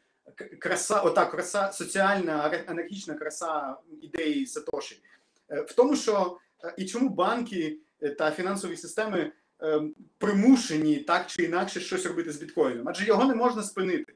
краса, 0.59 1.01
ота 1.01 1.27
краса, 1.27 1.73
соціальна 1.73 2.63
анархічна 2.67 3.15
краса 3.15 3.77
ідеї 4.03 4.47
Сатоші? 4.47 5.03
Е, 5.51 5.61
В 5.61 5.73
тому, 5.73 5.97
що 5.97 6.39
е, 6.65 6.75
і 6.77 6.85
чому 6.85 7.09
банки 7.09 7.79
та 8.19 8.31
фінансові 8.31 8.77
системи 8.77 9.33
е, 9.63 9.83
примушені 10.19 10.97
так 10.97 11.27
чи 11.27 11.43
інакше 11.43 11.81
щось 11.81 12.07
робити 12.07 12.33
з 12.33 12.37
біткоїном, 12.37 12.89
адже 12.89 13.07
його 13.07 13.25
не 13.25 13.35
можна 13.35 13.63
спинити. 13.63 14.15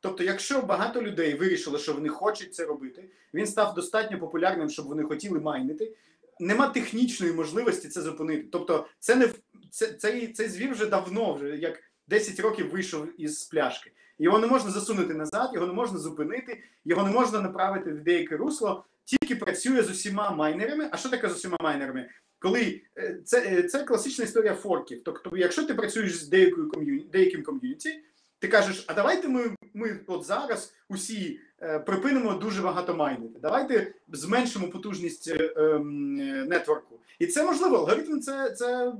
Тобто, 0.00 0.24
якщо 0.24 0.62
багато 0.62 1.02
людей 1.02 1.34
вирішили, 1.34 1.78
що 1.78 1.92
вони 1.92 2.08
хочуть 2.08 2.54
це 2.54 2.64
робити, 2.64 3.10
він 3.34 3.46
став 3.46 3.74
достатньо 3.74 4.18
популярним, 4.18 4.70
щоб 4.70 4.86
вони 4.86 5.02
хотіли 5.02 5.40
майнити. 5.40 5.92
Нема 6.40 6.68
технічної 6.68 7.32
можливості 7.32 7.88
це 7.88 8.02
зупинити. 8.02 8.48
Тобто, 8.52 8.86
це 8.98 9.14
не 9.14 9.28
це, 9.70 9.86
цей, 9.86 10.32
цей 10.32 10.48
звір 10.48 10.72
вже 10.72 10.86
давно, 10.86 11.34
вже 11.34 11.56
як 11.56 11.78
10 12.08 12.40
років 12.40 12.70
вийшов 12.70 13.20
із 13.20 13.44
пляшки. 13.44 13.92
Його 14.18 14.38
не 14.38 14.46
можна 14.46 14.70
засунути 14.70 15.14
назад, 15.14 15.50
його 15.54 15.66
не 15.66 15.72
можна 15.72 15.98
зупинити, 15.98 16.62
його 16.84 17.02
не 17.02 17.10
можна 17.10 17.40
направити 17.40 17.92
в 17.92 18.00
деяке 18.00 18.36
русло. 18.36 18.84
Тільки 19.04 19.36
працює 19.36 19.82
з 19.82 19.90
усіма 19.90 20.30
майнерами. 20.30 20.88
А 20.92 20.96
що 20.96 21.08
таке 21.08 21.28
з 21.28 21.32
усіма 21.32 21.56
майнерами? 21.60 22.08
Коли 22.38 22.80
е, 22.98 23.20
це, 23.24 23.40
е, 23.40 23.62
це 23.62 23.84
класична 23.84 24.24
історія 24.24 24.54
форків. 24.54 25.02
Тобто, 25.04 25.36
якщо 25.36 25.64
ти 25.64 25.74
працюєш 25.74 26.16
з 26.16 26.28
деякою 26.28 26.68
ком'юні, 26.68 27.08
деяким 27.12 27.42
ком'юніті, 27.42 28.04
ти 28.38 28.48
кажеш, 28.48 28.84
а 28.88 28.94
давайте 28.94 29.28
ми, 29.28 29.56
ми 29.74 30.00
от 30.06 30.24
зараз 30.24 30.74
усі 30.88 31.40
припинимо 31.86 32.34
дуже 32.34 32.62
багато 32.62 32.94
майнити. 32.94 33.38
Давайте 33.42 33.94
зменшимо 34.12 34.68
потужність 34.68 35.28
е, 35.28 35.54
ем, 35.56 36.20
е, 36.20 36.44
нетворку. 36.44 36.98
І 37.18 37.26
це 37.26 37.44
можливо. 37.44 37.76
Алгоритм 37.76 38.20
це, 38.20 38.50
це, 38.50 38.92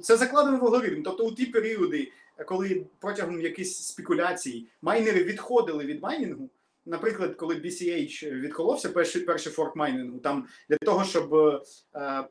це 0.00 0.16
закладено 0.16 0.58
в 0.58 0.64
алгоритм. 0.64 1.02
Тобто 1.02 1.26
у 1.26 1.32
ті 1.32 1.46
періоди, 1.46 2.12
коли 2.46 2.86
протягом 3.00 3.40
якихось 3.40 3.86
спекуляцій 3.86 4.66
майнери 4.82 5.24
відходили 5.24 5.84
від 5.84 6.02
майнінгу. 6.02 6.48
Наприклад, 6.86 7.34
коли 7.34 7.54
BCH 7.54 8.30
відколовся, 8.40 8.88
перший 8.88 9.22
перший 9.22 9.52
форк 9.52 9.76
майнінгу, 9.76 10.18
там 10.18 10.46
для 10.68 10.76
того, 10.76 11.04
щоб 11.04 11.34
е, 11.34 12.22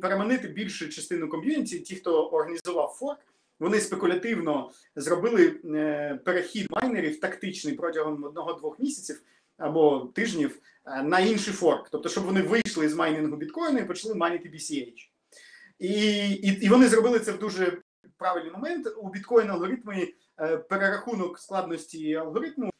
переманити 0.00 0.48
більшу 0.48 0.88
частину 0.88 1.28
ком'юніті, 1.28 1.78
ті, 1.78 1.96
хто 1.96 2.26
організував 2.26 2.96
форк, 2.98 3.20
вони 3.60 3.80
спекулятивно 3.80 4.70
зробили 4.96 5.60
е, 5.64 6.20
перехід 6.24 6.66
майнерів 6.70 7.20
тактичний 7.20 7.74
протягом 7.74 8.24
одного-двох 8.24 8.80
місяців 8.80 9.22
або 9.56 10.12
тижнів 10.14 10.58
е, 10.86 11.02
на 11.02 11.20
інший 11.20 11.54
форк. 11.54 11.88
Тобто, 11.90 12.08
щоб 12.08 12.24
вони 12.24 12.42
вийшли 12.42 12.88
з 12.88 12.94
майнінгу 12.94 13.36
біткоїну 13.36 13.78
і 13.78 13.84
почали 13.84 14.14
майнити 14.14 14.48
BCH. 14.48 15.10
І, 15.78 15.90
і, 16.30 16.64
і 16.64 16.68
вони 16.68 16.88
зробили 16.88 17.20
це 17.20 17.32
в 17.32 17.38
дуже 17.38 17.78
правильний 18.16 18.52
момент. 18.52 18.86
У 18.96 19.10
біткоін 19.10 19.50
алгоритмі 19.50 20.14
е, 20.40 20.56
перерахунок 20.56 21.38
складності 21.38 22.14
алгоритму 22.14 22.70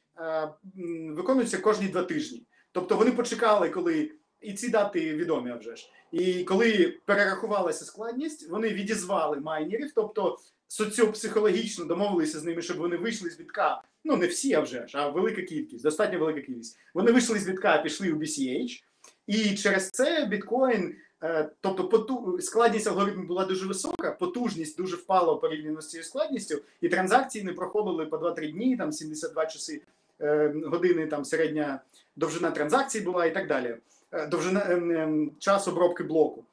виконується 1.11 1.59
кожні 1.59 1.89
два 1.89 2.03
тижні. 2.03 2.47
Тобто 2.73 2.97
вони 2.97 3.13
почекали, 3.13 3.71
коли 3.71 4.11
І 4.41 4.53
ці 4.53 4.69
дати 4.69 5.15
відомі 5.15 5.53
вже 5.53 5.77
ж. 5.77 5.91
І 6.13 6.45
коли 6.45 6.99
перерахувалася 7.07 7.85
складність, 7.85 8.51
вони 8.51 8.69
відізвали 8.69 9.41
майнерів, 9.41 9.93
тобто 9.95 10.39
соціопсихологічно 10.69 11.85
домовилися 11.85 12.39
з 12.41 12.45
ними, 12.45 12.63
щоб 12.63 12.77
вони 12.77 12.97
вийшли 12.97 13.31
з 13.31 13.37
бітка. 13.37 13.83
Ну 14.05 14.17
не 14.17 14.27
всі, 14.27 14.55
а 14.55 14.61
вже 14.61 14.87
ж, 14.89 14.99
а 14.99 15.09
велика 15.09 15.43
кількість, 15.43 15.85
достатньо 15.85 16.19
велика 16.19 16.41
кількість. 16.41 16.79
Вони 16.95 17.13
вийшли 17.13 17.39
з 17.39 17.47
бітка, 17.47 17.79
пішли 17.79 18.13
у 18.13 18.17
BCH, 18.17 18.83
і 19.27 19.55
через 19.55 19.91
це 19.91 20.27
біткоін, 20.31 20.95
е, 21.23 21.51
тобто 21.61 22.39
складність 22.41 22.87
алгоритму 22.87 23.27
була 23.27 23.45
дуже 23.45 23.67
висока, 23.67 24.11
потужність 24.11 24.77
дуже 24.77 24.97
впала 24.97 25.35
порівняно 25.35 25.81
з 25.81 25.89
цією 25.89 26.05
складністю, 26.05 26.63
і 26.81 26.89
транзакції 26.89 27.45
не 27.45 27.53
проходили 27.53 28.07
по 28.07 28.17
2-3 28.17 28.53
дні, 28.53 28.77
там 28.77 28.93
72 28.93 29.47
часи 29.47 29.83
е, 30.21 30.55
години, 30.65 31.07
там 31.07 31.25
середня 31.25 31.81
довжина 32.17 32.51
транзакцій 32.51 33.01
була 33.01 33.27
і 33.27 33.35
так 33.35 33.49
далі. 33.49 33.77
Е, 34.13 34.27
Довжина 34.27 34.61
е, 34.61 34.75
е, 34.75 35.29
час 35.39 35.69
обробки 35.69 36.05
блоку. 36.05 36.45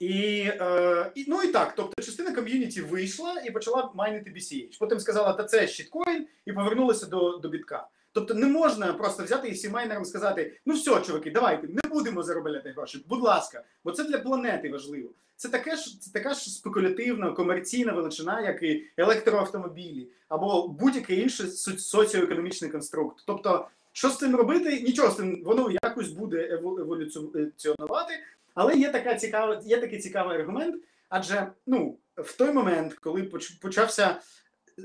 І, 0.00 0.44
е, 0.46 1.12
і 1.14 1.24
ну 1.28 1.42
і 1.42 1.48
так, 1.52 1.74
тобто 1.76 2.02
частина 2.02 2.34
ком'юніті 2.34 2.80
вийшла 2.80 3.40
і 3.46 3.50
почала 3.50 3.90
майнити 3.94 4.30
BCH. 4.30 4.78
Потім 4.78 5.00
сказала, 5.00 5.32
та 5.32 5.44
це 5.44 5.66
щиткоін, 5.66 6.26
і 6.46 6.52
повернулася 6.52 7.06
до, 7.06 7.36
до 7.36 7.48
бітка. 7.48 7.88
Тобто 8.12 8.34
не 8.34 8.46
можна 8.46 8.92
просто 8.92 9.24
взяти 9.24 9.48
і 9.48 9.52
всім 9.52 9.72
майнерам 9.72 10.04
сказати: 10.04 10.60
ну 10.66 10.74
все, 10.74 11.00
чуваки, 11.00 11.30
давайте, 11.30 11.66
не 11.66 11.90
будемо 11.90 12.22
заробляти 12.22 12.70
гроші, 12.70 13.04
будь 13.08 13.22
ласка, 13.22 13.64
бо 13.84 13.92
це 13.92 14.04
для 14.04 14.18
планети 14.18 14.70
важливо. 14.70 15.10
Це 15.36 15.48
таке 15.48 15.76
ж 15.76 16.00
це 16.00 16.10
така 16.12 16.34
ж 16.34 16.50
спекулятивна 16.50 17.30
комерційна 17.32 17.92
величина, 17.92 18.40
як 18.40 18.62
і 18.62 18.84
електроавтомобілі 18.96 20.08
або 20.28 20.68
будь-який 20.68 21.20
інший 21.22 21.46
соці- 21.46 21.78
соціоекономічний 21.78 22.70
конструкт. 22.70 23.22
Тобто, 23.26 23.68
що 23.92 24.08
з 24.08 24.18
цим 24.18 24.36
робити? 24.36 24.80
Нічого 24.80 25.10
з 25.10 25.16
цим 25.16 25.42
воно 25.44 25.70
якось 25.82 26.08
буде 26.08 26.48
еволюціонувати. 26.52 28.14
Але 28.54 28.76
є 28.76 28.90
така 28.90 29.14
цікава, 29.14 29.60
є 29.64 29.80
такий 29.80 29.98
цікавий 29.98 30.38
аргумент, 30.38 30.84
адже 31.08 31.52
ну 31.66 31.98
в 32.16 32.36
той 32.36 32.52
момент, 32.52 32.94
коли 32.94 33.30
почався 33.62 34.20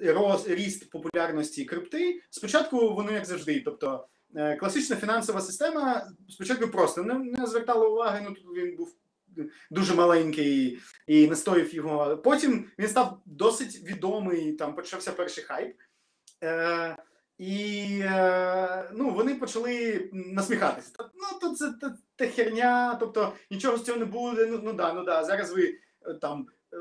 роз, 0.03 0.47
ріст 0.47 0.89
популярності 0.89 1.65
крипти, 1.65 2.21
спочатку 2.29 2.93
воно 2.93 3.11
як 3.11 3.25
завжди, 3.25 3.61
тобто 3.65 4.07
е, 4.35 4.55
класична 4.55 4.95
фінансова 4.95 5.41
система 5.41 6.07
спочатку 6.29 6.67
просто 6.67 7.03
не, 7.03 7.13
не 7.13 7.47
звертала 7.47 7.87
уваги. 7.87 8.25
Ну 8.29 8.35
тут 8.35 8.57
він 8.57 8.75
був 8.75 8.95
дуже 9.71 9.95
маленький 9.95 10.79
і 11.07 11.27
не 11.27 11.35
стоїв 11.35 11.75
його. 11.75 12.17
Потім 12.17 12.65
він 12.79 12.87
став 12.87 13.21
досить 13.25 13.83
відомий. 13.83 14.53
Там 14.53 14.75
почався 14.75 15.11
перший 15.11 15.43
хайп. 15.43 15.75
Е, 16.43 16.97
і 17.37 17.85
е, 18.03 18.89
ну, 18.93 19.09
вони 19.09 19.35
почали 19.35 20.09
насміхатися. 20.13 20.91
Ну, 20.99 21.39
то 21.41 21.55
це 21.55 21.71
та, 21.81 21.97
та 22.15 22.27
херня, 22.27 22.95
тобто 22.95 23.33
нічого 23.51 23.77
з 23.77 23.83
цього 23.83 23.99
не 23.99 24.05
буде. 24.05 24.45
Ну, 24.45 24.59
ну 24.63 24.73
да, 24.73 24.93
ну 24.93 25.03
да. 25.03 25.23
Зараз 25.23 25.51
ви 25.51 25.79
е, 26.05 26.13
там 26.13 26.47
е, 26.73 26.77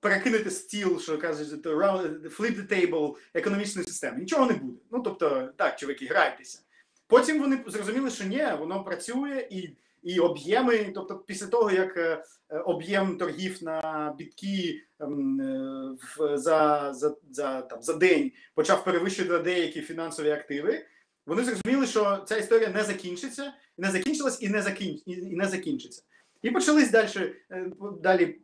перекинете 0.00 0.50
стіл, 0.50 1.00
що 1.00 1.18
кажуть, 1.18 1.66
round- 1.66 2.36
flip 2.36 2.56
the 2.56 2.72
table 2.72 3.14
економічної 3.34 3.88
системи. 3.88 4.18
Нічого 4.18 4.46
не 4.46 4.52
буде. 4.52 4.78
Ну 4.90 5.02
тобто, 5.02 5.48
так, 5.56 5.78
чуваки, 5.78 6.06
грайтеся. 6.06 6.58
Потім 7.06 7.40
вони 7.40 7.64
зрозуміли, 7.66 8.10
що 8.10 8.24
ні, 8.24 8.48
воно 8.58 8.84
працює 8.84 9.48
і. 9.50 9.76
І 10.02 10.20
об'єми, 10.20 10.92
тобто, 10.94 11.16
після 11.16 11.46
того, 11.46 11.70
як 11.70 11.96
е, 11.96 12.24
е, 12.48 12.58
об'єм 12.58 13.16
торгів 13.16 13.62
на 13.62 14.14
бітки 14.18 14.82
ем, 15.00 15.40
е, 15.40 16.38
за, 16.38 16.90
за, 16.94 17.16
за, 17.30 17.62
там, 17.62 17.82
за 17.82 17.94
день 17.94 18.32
почав 18.54 18.84
перевищувати 18.84 19.44
деякі 19.44 19.80
фінансові 19.80 20.30
активи, 20.30 20.86
вони 21.26 21.44
зрозуміли, 21.44 21.86
що 21.86 22.24
ця 22.26 22.36
історія 22.36 22.68
не 22.68 22.84
закінчиться, 22.84 23.52
не 23.78 23.90
закінчилась 23.90 24.42
і 24.42 24.48
не 24.48 24.62
закін... 24.62 25.00
і 25.06 25.16
не 25.16 25.46
закінчиться. 25.46 26.02
І 26.42 26.50
почались 26.50 26.90
далі, 26.90 27.34
далі 28.02 28.40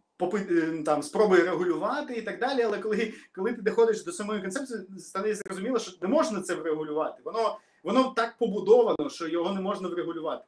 там, 0.84 1.02
спроби 1.02 1.36
регулювати 1.36 2.14
і 2.14 2.22
так 2.22 2.40
далі. 2.40 2.62
Але 2.62 2.78
коли, 2.78 3.12
коли 3.34 3.52
ти 3.52 3.62
доходиш 3.62 4.04
до 4.04 4.12
самої 4.12 4.40
концепції, 4.40 4.80
стане 4.98 5.34
зрозуміло, 5.34 5.78
що 5.78 5.92
не 6.02 6.08
можна 6.08 6.42
це 6.42 6.54
врегулювати. 6.54 7.22
Воно, 7.24 7.58
воно 7.82 8.12
так 8.16 8.38
побудовано, 8.38 9.10
що 9.10 9.28
його 9.28 9.54
не 9.54 9.60
можна 9.60 9.88
врегулювати. 9.88 10.44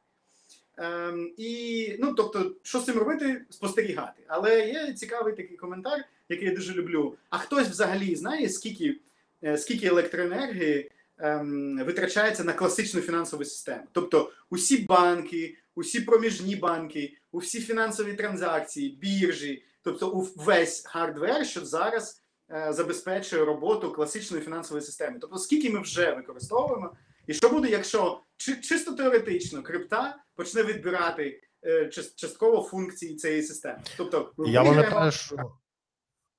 Ем, 0.79 1.33
і 1.37 1.97
ну, 1.99 2.15
тобто, 2.15 2.53
що 2.63 2.81
з 2.81 2.85
цим 2.85 2.99
робити? 2.99 3.45
Спостерігати. 3.51 4.23
Але 4.27 4.69
є 4.69 4.93
цікавий 4.93 5.37
такий 5.37 5.57
коментар, 5.57 6.05
який 6.29 6.49
я 6.49 6.55
дуже 6.55 6.73
люблю. 6.73 7.17
А 7.31 7.39
хтось 7.39 7.69
взагалі 7.69 8.17
знає, 8.17 8.49
скільки, 8.49 9.01
е, 9.45 9.59
скільки 9.59 9.87
електроенергії 9.87 10.91
ем, 11.19 11.85
витрачається 11.87 12.45
на 12.45 12.53
класичну 12.53 13.01
фінансову 13.01 13.45
систему? 13.45 13.83
Тобто 13.93 14.33
усі 14.51 14.79
банки, 14.79 15.57
усі 15.75 16.01
проміжні 16.01 16.57
банки, 16.57 17.17
усі 17.33 17.61
фінансові 17.61 18.15
транзакції, 18.15 18.91
біржі, 18.91 19.63
тобто 19.83 20.27
весь 20.37 20.87
хардвер, 20.87 21.47
що 21.47 21.65
зараз 21.65 22.23
е, 22.51 22.73
забезпечує 22.73 23.45
роботу 23.45 23.93
класичної 23.93 24.45
фінансової 24.45 24.87
системи. 24.87 25.19
Тобто, 25.21 25.39
скільки 25.39 25.71
ми 25.71 25.81
вже 25.81 26.15
використовуємо, 26.15 26.97
і 27.27 27.35
що 27.35 27.49
буде, 27.49 27.69
якщо 27.69 28.21
чи, 28.39 28.57
чисто 28.57 28.93
теоретично 28.93 29.63
крипта 29.63 30.17
почне 30.35 30.63
відбирати 30.63 31.41
е, 31.67 31.89
частково 32.17 32.63
функції 32.63 33.17
цієї 33.17 33.43
системи? 33.43 33.79
Тобто, 33.97 34.33
Я 34.47 34.65
пам'ятаю, 34.65 35.13
що 35.13 35.37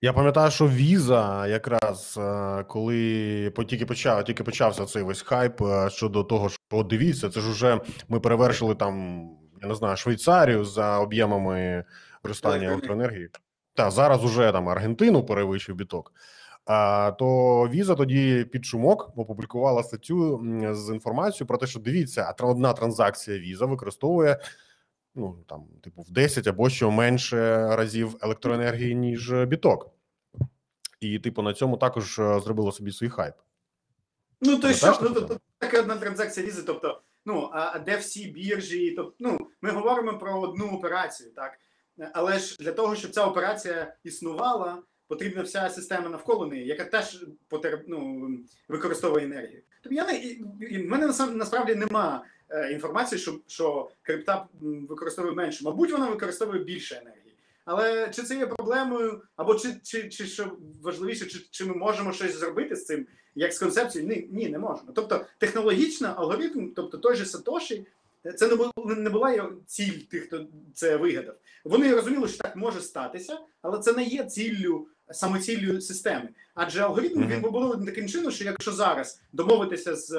я 0.02 0.14
пам'ятаю, 0.14 0.52
що 0.52 0.68
віза, 0.68 1.48
якраз 1.48 2.18
е, 2.18 2.64
коли 2.64 3.54
тільки 3.68 3.86
почав, 3.86 4.24
тільки 4.24 4.44
почався 4.44 4.86
цей 4.86 5.04
весь 5.04 5.22
хайп 5.22 5.62
е, 5.62 5.90
щодо 5.90 6.24
того, 6.24 6.50
що 6.50 6.60
от 6.72 6.88
дивіться, 6.88 7.30
це 7.30 7.40
ж 7.42 7.50
уже 7.50 7.80
ми 8.08 8.20
перевершили 8.20 8.76
там, 8.76 9.26
я 9.62 9.68
не 9.68 9.76
знаю, 9.76 9.98
Швейцарію 9.98 10.66
за 10.66 11.00
об'ємами 11.00 11.84
зростання 12.24 12.56
Електроенергії. 12.56 12.72
електроенергії. 12.72 13.30
Та 13.74 13.92
зараз 13.92 14.24
уже 14.24 14.52
там 14.52 14.70
Аргентину 14.70 15.26
перевищив 15.26 15.76
біток. 15.76 16.14
То 17.20 17.68
віза 17.72 17.96
тоді 17.96 18.46
під 18.52 18.66
шумок 18.66 19.14
опублікувала 19.18 19.84
статтю 19.84 20.46
з 20.72 20.94
інформацією 20.94 21.48
про 21.48 21.58
те, 21.58 21.68
що 21.68 21.80
дивіться, 21.80 22.36
а 22.40 22.46
одна 22.46 22.74
транзакція 22.74 23.40
віза 23.40 23.66
використовує 23.66 24.40
ну 25.16 25.44
там, 25.48 25.68
типу, 25.84 26.02
в 26.02 26.12
10 26.12 26.48
або 26.48 26.70
що 26.70 26.92
менше 26.92 27.68
разів 27.76 28.16
електроенергії, 28.22 28.96
ніж 28.96 29.32
е, 29.32 29.46
біток. 29.46 29.92
І, 31.00 31.20
типу, 31.20 31.42
на 31.42 31.54
цьому 31.54 31.78
також 31.78 32.20
е, 32.20 32.40
зробило 32.40 32.72
собі 32.72 32.92
свій 32.92 33.10
хайп. 33.10 33.36
Ну, 34.42 34.60
то 34.60 34.74
що, 34.74 35.00
ну, 35.02 35.10
то, 35.10 35.22
то 35.22 35.40
така 35.58 35.80
одна 35.80 35.98
транзакція 35.98 36.46
візи, 36.46 36.64
тобто, 36.64 37.02
ну, 37.26 37.50
а, 37.54 37.72
а 37.76 37.80
де 37.80 37.98
всі 37.98 38.28
біржі, 38.28 38.92
тобто, 38.92 39.16
ну, 39.20 39.38
ми 39.62 39.72
говоримо 39.72 40.18
про 40.18 40.42
одну 40.42 40.72
операцію, 40.72 41.32
так? 41.32 41.60
Але 42.14 42.40
ж 42.40 42.58
для 42.60 42.72
того, 42.72 42.96
щоб 42.96 43.12
ця 43.12 43.26
операція 43.26 43.96
існувала, 44.04 44.84
потрібна 45.10 45.42
вся 45.42 45.70
система 45.70 46.10
навколо 46.10 46.46
неї, 46.46 46.68
яка 46.68 46.86
теж 46.86 47.26
потер, 47.48 47.82
ну, 47.88 48.30
використовує 48.68 49.26
енергію. 49.26 49.62
Тобто 49.82 49.96
я 49.96 50.06
не, 50.06 50.18
і- 50.18 50.44
в 50.86 50.90
мене 50.90 51.08
насправді 51.34 51.76
нема 51.76 52.26
е, 52.50 52.72
інформації, 52.72 53.20
що, 53.20 53.40
що 53.48 53.90
крипта 54.02 54.48
використовує 54.62 55.34
менше. 55.34 55.64
Мабуть, 55.64 55.92
вона 55.92 56.10
використовує 56.10 56.64
більше 56.64 56.96
енергії. 56.96 57.36
Але 57.66 58.10
чи 58.10 58.24
це 58.24 58.38
є 58.38 58.48
проблемою, 58.48 59.22
або 59.36 59.56
чи, 59.56 59.76
чи, 59.84 60.10
чи 60.10 60.26
що 60.26 60.58
важливіше, 60.82 61.26
чи, 61.26 61.40
чи 61.52 61.66
ми 61.66 61.74
можемо 61.74 62.14
щось 62.14 62.36
зробити 62.36 62.76
з 62.76 62.86
цим? 62.86 63.08
як 63.36 63.54
з 63.54 63.60
концепцією, 63.60 64.10
ні, 64.10 64.30
ні, 64.32 64.50
не 64.50 64.60
можна. 64.60 64.92
Тобто 64.96 65.26
технологічно 65.38 66.14
алгоритм, 66.18 66.72
тобто 66.76 66.98
той 66.98 67.16
же 67.16 67.26
Сатоші, 67.26 67.86
це 68.36 68.48
не 68.48 68.56
була 68.56 68.72
не 68.78 69.10
була 69.10 69.52
ціль 69.66 70.00
тих, 70.12 70.24
хто 70.24 70.48
це 70.74 70.98
вигадав. 70.98 71.36
Вони 71.64 71.96
розуміли, 71.96 72.28
що 72.28 72.38
так 72.38 72.56
може 72.56 72.82
статися, 72.82 73.40
але 73.62 73.80
це 73.80 73.94
не 73.94 74.04
є 74.04 74.24
ціллю 74.24 74.88
самоціллю 75.12 75.82
системи. 75.82 76.30
Адже 76.56 76.82
алгоритм 76.82 77.20
Мгм. 77.20 77.30
він 77.30 77.42
побудований 77.42 77.86
таким 77.86 78.08
чином, 78.08 78.32
що 78.32 78.44
якщо 78.44 78.72
зараз 78.72 79.22
домовитися 79.34 79.96
з 79.96 80.12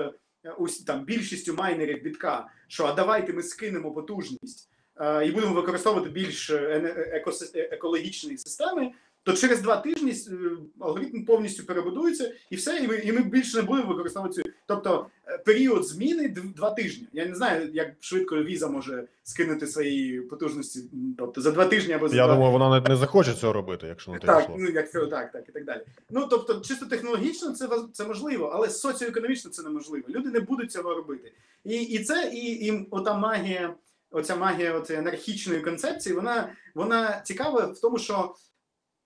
е, 0.45 0.53
там 0.87 1.05
більшістю 1.05 1.55
майнерів 1.55 2.03
бітка, 2.03 2.47
що 2.69 2.85
а 2.85 2.93
давайте 2.93 3.33
ми 3.33 3.43
скинемо 3.43 3.93
потужність 3.93 4.71
е, 5.01 5.27
і 5.27 5.33
будемо 5.33 5.55
використовувати 5.55 6.11
більш 6.11 6.51
е, 6.51 7.17
екологічні 7.55 8.39
системи, 8.39 8.93
то 9.23 9.33
через 9.33 9.61
два 9.63 9.77
тижні 9.77 10.11
е, 10.11 10.35
алгоритм 10.81 11.25
повністю 11.25 11.65
перебудується, 11.65 12.33
і 12.51 12.57
все, 12.57 12.77
і 12.77 12.89
ми, 12.89 12.97
і 12.97 13.13
ми 13.13 13.23
більше 13.23 13.57
не 13.57 13.63
будемо 13.63 13.89
використовувати 13.89 14.43
цю. 14.43 14.51
Тобто 14.67 15.07
е, 15.27 15.39
період 15.39 15.87
зміни 15.87 16.29
два 16.29 16.71
тижні. 16.71 17.09
Я 17.13 17.27
не 17.27 17.35
знаю, 17.35 17.71
як 17.73 17.89
швидко 18.01 18.37
віза 18.37 18.69
може 18.69 19.09
скинути 19.23 19.67
свої 19.67 20.21
потужності. 20.21 20.81
Тобто 21.19 21.41
за 21.41 21.51
два 21.51 21.65
тижні 21.65 21.93
або 21.93 22.09
за 22.09 22.17
Я 22.17 22.27
два 22.27 22.35
думаю, 22.35 22.53
вона 22.53 22.71
навіть 22.71 22.89
не 22.89 22.97
захоче 22.97 23.35
цього 23.35 23.53
робити, 23.53 23.87
якщо 23.87 24.13
на 24.13 24.19
те 24.19 24.27
так, 24.27 24.51
ну 24.59 24.69
як 24.69 24.91
так, 24.91 25.33
так 25.33 25.45
і 25.49 25.53
так 25.53 25.65
далі. 25.65 25.81
Ну 26.11 26.27
тобто, 26.31 26.61
чисто 26.61 26.87
технологічно 26.87 27.53
це 27.53 27.69
це 27.93 28.07
можливо, 28.07 28.51
але 28.55 28.69
соціоекономічно 28.69 29.51
це 29.51 29.63
неможливо. 29.63 30.05
Люди 30.09 30.31
не 30.31 30.41
будуть 30.41 30.73
цього 30.73 30.95
робити. 30.95 31.33
І, 31.65 31.75
і 31.75 32.05
це 32.05 32.31
і, 32.35 32.67
і 32.67 32.89
ота 32.91 33.15
магія, 33.15 33.75
оця 34.11 34.37
магія 34.37 34.75
оцеї 34.75 34.99
анархічної 34.99 35.61
концепції, 35.61 36.15
вона, 36.15 36.53
вона 36.75 37.21
цікава 37.21 37.67
в 37.67 37.81
тому, 37.81 37.99
що 37.99 38.35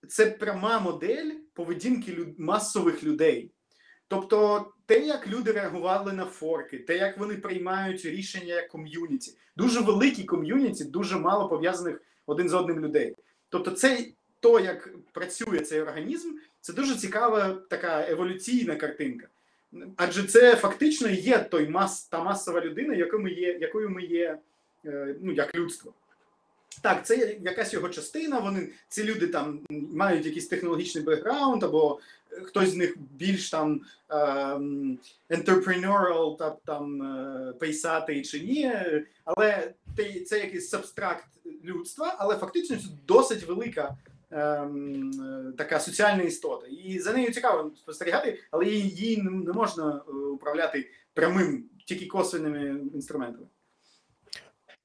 це 0.09 0.27
пряма 0.27 0.79
модель 0.79 1.31
поведінки 1.55 2.12
люд, 2.12 2.38
масових 2.38 3.05
людей. 3.05 3.51
Тобто, 4.09 4.67
те, 4.87 5.01
як 5.01 5.29
люди 5.29 5.53
реагували 5.53 6.12
на 6.12 6.25
форки, 6.27 6.79
те, 6.79 6.97
як 6.97 7.19
вони 7.19 7.35
приймають 7.35 8.05
рішення 8.05 8.55
як 8.55 8.69
ком'юніті, 8.69 9.37
дуже 9.57 9.81
великі 9.81 10.25
ком'юніті, 10.25 10.85
дуже 10.85 11.19
мало 11.19 11.49
пов'язаних 11.49 12.03
один 12.27 12.49
з 12.49 12.55
одним 12.55 12.81
людей. 12.81 13.17
Тобто, 13.49 13.71
це 13.71 14.07
то, 14.40 14.61
як 14.61 14.90
працює 15.12 15.59
цей 15.59 15.81
організм, 15.81 16.29
це 16.61 16.73
дуже 16.73 16.97
цікава 16.97 17.53
така 17.71 18.11
еволюційна 18.11 18.77
картинка. 18.77 19.29
Адже 19.97 20.23
це 20.23 20.57
фактично 20.57 21.09
є 21.09 21.38
той 21.38 21.69
мас, 21.69 22.09
та 22.09 22.25
масова 22.25 22.61
людина, 22.61 22.95
якою 22.95 23.23
ми 23.23 23.31
є, 23.31 23.59
якою 23.61 23.90
ми 23.90 24.03
є 24.03 24.38
е, 24.85 25.17
ну, 25.21 25.33
як 25.33 25.55
людство. 25.55 25.95
Так, 26.83 27.07
це 27.07 27.37
якась 27.43 27.73
його 27.73 27.89
частина. 27.89 28.39
Вони 28.39 28.69
ці 28.89 29.05
люди 29.05 29.27
там 29.27 29.61
мають 29.71 30.27
якийсь 30.27 30.47
технологічний 30.47 31.05
бекграунд, 31.05 31.63
або 31.63 32.01
е, 32.33 32.41
хтось 32.41 32.69
з 32.69 32.75
них 32.75 32.97
більш 32.99 33.51
там 33.51 33.81
ем, 34.11 34.99
entrepreneurial, 35.31 36.37
та 36.37 36.57
там 36.65 37.03
е, 37.03 37.53
пейсатий 37.53 38.23
чи 38.23 38.41
ні. 38.41 38.73
Але 39.25 39.75
це 40.27 40.39
якийсь 40.39 40.69
сабстракт 40.69 41.27
людства, 41.65 42.15
але 42.19 42.37
фактично 42.37 42.77
це 42.77 42.85
досить 43.07 43.49
велика 43.49 43.97
ем, 44.31 45.55
така 45.59 45.81
соціальна 45.81 46.23
істота. 46.23 46.67
І 46.67 46.99
за 46.99 47.13
нею 47.13 47.33
цікаво 47.33 47.73
спостерігати, 47.77 48.41
але 48.51 48.65
її, 48.67 49.23
не 49.23 49.53
можна 49.53 50.03
е, 50.09 50.13
управляти 50.13 50.91
прямим, 51.15 51.65
тільки 51.85 52.07
косвенними 52.07 52.81
інструментами. 52.95 53.47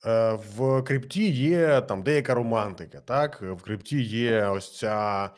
Е, 0.06 0.40
В 0.58 0.84
крипті 0.84 1.30
є 1.30 1.82
там 1.82 2.04
деяка 2.04 2.34
романтика, 2.34 3.00
так? 3.06 3.42
В 3.42 3.62
крипті 3.62 4.02
є 4.02 4.46
ось 4.46 4.78
ця 4.78 5.30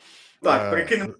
Так, 0.42 0.62
е, 0.66 0.70
перекинемо 0.70 1.12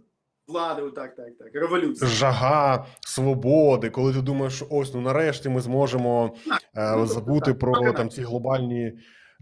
владу, 0.48 0.90
так, 0.90 1.16
так, 1.16 1.38
так. 1.38 1.54
Революція. 1.54 2.10
жага 2.10 2.86
свободи, 3.00 3.90
коли 3.90 4.12
ти 4.12 4.20
думаєш, 4.20 4.62
ось 4.70 4.94
ну 4.94 5.00
нарешті 5.00 5.48
ми 5.48 5.60
зможемо 5.60 6.34
е, 6.76 6.96
ну, 6.96 7.06
забути 7.06 7.50
так, 7.50 7.58
про 7.58 7.80
так. 7.80 7.96
там 7.96 8.10
ці 8.10 8.22
глобальні 8.22 8.92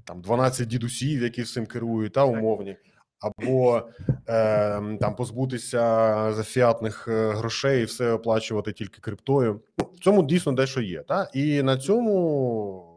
там 0.04 0.20
12 0.20 0.68
дідусів, 0.68 1.22
які 1.22 1.42
всім 1.42 1.66
керують, 1.66 2.12
та 2.12 2.24
умовні, 2.24 2.76
або 3.20 3.82
е, 4.28 4.96
там 5.00 5.16
позбутися 5.16 6.32
зафіатних 6.32 7.08
е, 7.08 7.30
грошей 7.30 7.82
і 7.82 7.84
все 7.84 8.12
оплачувати 8.12 8.72
тільки 8.72 9.00
криптою. 9.00 9.60
Ну, 9.78 9.90
в 9.94 9.98
цьому 9.98 10.22
дійсно 10.22 10.52
дещо 10.52 10.80
є. 10.80 11.02
Та? 11.02 11.30
І 11.34 11.62
на 11.62 11.76
цьому 11.76 12.89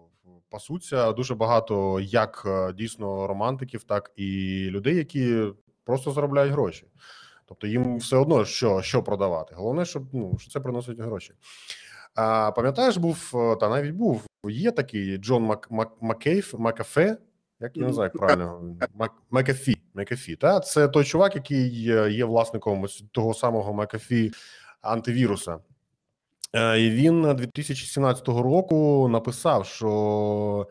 пасуться 0.54 1.12
дуже 1.12 1.36
багато 1.36 2.00
як 2.00 2.44
е, 2.46 2.74
дійсно 2.74 3.28
романтиків, 3.28 3.84
так 3.84 4.12
і 4.16 4.68
людей, 4.70 4.96
які 4.96 5.44
просто 5.84 6.12
заробляють 6.12 6.52
гроші. 6.52 6.88
Тобто 7.46 7.68
їм 7.68 7.98
все 7.98 8.18
одно 8.18 8.46
що, 8.46 8.82
що 8.82 9.04
продавати. 9.04 9.56
Головне, 9.56 9.86
щоб 9.86 10.04
ну 10.14 10.38
що 10.40 10.52
це 10.52 10.60
приносить 10.60 11.00
гроші. 11.00 11.34
А 12.16 12.52
пам'ятаєш, 12.52 12.98
був 12.98 13.32
е, 13.36 13.56
та 13.56 13.70
навіть 13.70 13.92
був 13.94 14.24
є 14.50 14.72
такий 14.72 15.18
Джон 15.18 15.44
Мак, 15.44 15.72
Мак, 15.72 15.92
Маккейф, 16.02 16.54
Макафе. 16.54 17.18
Як 17.60 17.78
я 17.78 17.88
не 17.88 17.94
знаю, 17.94 18.12
як 18.14 18.18
правильно 18.18 18.76
Мак, 18.96 19.12
Макафі. 19.30 19.78
Макафі. 19.94 20.36
Та 20.36 20.60
це 20.60 20.88
той 20.88 21.04
чувак, 21.04 21.36
який 21.36 21.70
є 22.14 22.26
власником 22.26 22.86
того 23.12 23.34
самого 23.34 23.74
Макафі 23.74 24.32
антивіруса. 24.82 25.60
Е, 26.56 26.80
І 26.82 26.90
він 26.90 27.36
2017 27.36 28.28
року 28.28 29.08
написав, 29.12 29.66
що 29.66 30.68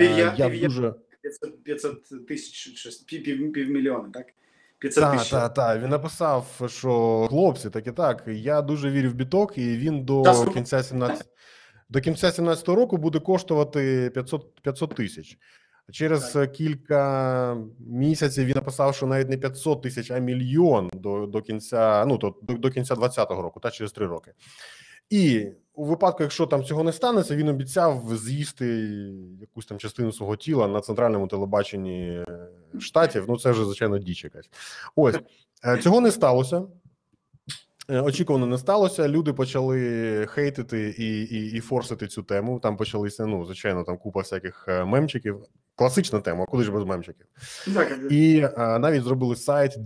е, 0.00 0.04
я 0.04 0.30
пів'я- 0.30 0.66
дуже 0.66 0.94
500, 1.22 1.64
500 1.64 2.26
тисяч, 2.28 3.04
пів, 3.06 3.24
пів, 3.24 3.52
півмільйона, 3.52 4.10
так? 4.14 4.26
500 4.78 5.04
Так, 5.04 5.26
так, 5.26 5.54
так. 5.54 5.82
Він 5.82 5.90
написав, 5.90 6.60
що 6.66 7.26
хлопці, 7.30 7.70
так 7.70 7.86
і 7.86 7.92
так. 7.92 8.24
Я 8.26 8.62
дуже 8.62 8.90
вірю 8.90 9.10
в 9.10 9.14
біток, 9.14 9.58
і 9.58 9.76
він 9.76 10.04
до 10.04 10.22
Та, 10.22 10.46
кінця 10.46 10.82
17 10.82 11.26
до 11.88 12.00
кінця 12.00 12.32
17 12.32 12.68
року 12.68 12.96
буде 12.96 13.20
коштувати 13.20 14.10
500 14.14 14.60
500 14.62 14.94
тисяч. 14.94 15.38
Через 15.92 16.32
Так. 16.32 16.52
кілька 16.52 17.56
місяців 17.78 18.44
він 18.44 18.54
написав, 18.54 18.94
що 18.94 19.06
навіть 19.06 19.28
не 19.28 19.36
500 19.36 19.82
тисяч, 19.82 20.10
а 20.10 20.18
мільйон 20.18 20.90
до, 20.94 21.26
до 21.26 21.42
кінця, 21.42 22.04
ну 22.08 22.18
то 22.18 22.34
до, 22.42 22.54
до 22.54 22.70
кінця 22.70 22.94
20-го 22.94 23.42
року, 23.42 23.60
та 23.60 23.70
через 23.70 23.92
три 23.92 24.06
роки. 24.06 24.32
І 25.10 25.46
у 25.74 25.84
випадку, 25.84 26.22
якщо 26.22 26.46
там 26.46 26.64
цього 26.64 26.84
не 26.84 26.92
станеться, 26.92 27.36
він 27.36 27.48
обіцяв 27.48 28.16
з'їсти 28.16 28.66
якусь 29.40 29.66
там 29.66 29.78
частину 29.78 30.12
свого 30.12 30.36
тіла 30.36 30.68
на 30.68 30.80
центральному 30.80 31.26
телебаченні 31.26 32.24
е, 32.28 32.48
штатів. 32.80 33.24
Ну 33.28 33.38
це 33.38 33.50
вже 33.50 33.64
звичайно 33.64 33.98
діч 33.98 34.24
якась. 34.24 34.50
Ось 34.96 35.16
е, 35.64 35.78
цього 35.78 36.00
не 36.00 36.10
сталося. 36.10 36.62
Е, 37.90 38.00
Очікувано 38.00 38.46
не 38.46 38.58
сталося. 38.58 39.08
Люди 39.08 39.32
почали 39.32 40.26
хейтити 40.30 40.94
і, 40.98 41.22
і, 41.22 41.52
і 41.52 41.60
форсити 41.60 42.06
цю 42.06 42.22
тему. 42.22 42.60
Там 42.60 42.76
почалися, 42.76 43.26
ну 43.26 43.44
звичайно, 43.44 43.84
там 43.84 43.98
купа 43.98 44.20
всяких 44.20 44.68
мемчиків. 44.68 45.44
Класична 45.76 46.20
тема, 46.20 46.46
куди 46.46 46.64
ж 46.64 46.72
без 46.72 46.84
мемчиків. 46.84 47.26
Так, 47.74 47.98
І 48.10 48.38
е, 48.38 48.78
навіть 48.78 49.02
зробили 49.02 49.36
сайт 49.36 49.78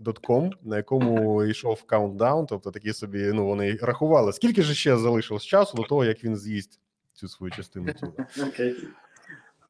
dickening.com, 0.00 0.50
на 0.62 0.76
якому 0.76 1.44
йшов 1.44 1.82
countdown. 1.82 2.46
Тобто 2.46 2.70
такі 2.70 2.92
собі, 2.92 3.30
ну 3.34 3.46
вони 3.46 3.78
рахували, 3.82 4.32
скільки 4.32 4.62
ж 4.62 4.74
ще 4.74 4.96
залишилось 4.96 5.44
часу 5.44 5.76
до 5.76 5.82
того, 5.82 6.04
як 6.04 6.24
він 6.24 6.36
з'їсть 6.36 6.80
цю 7.12 7.28
свою 7.28 7.52
частину 7.52 7.92
тіла. 7.92 8.12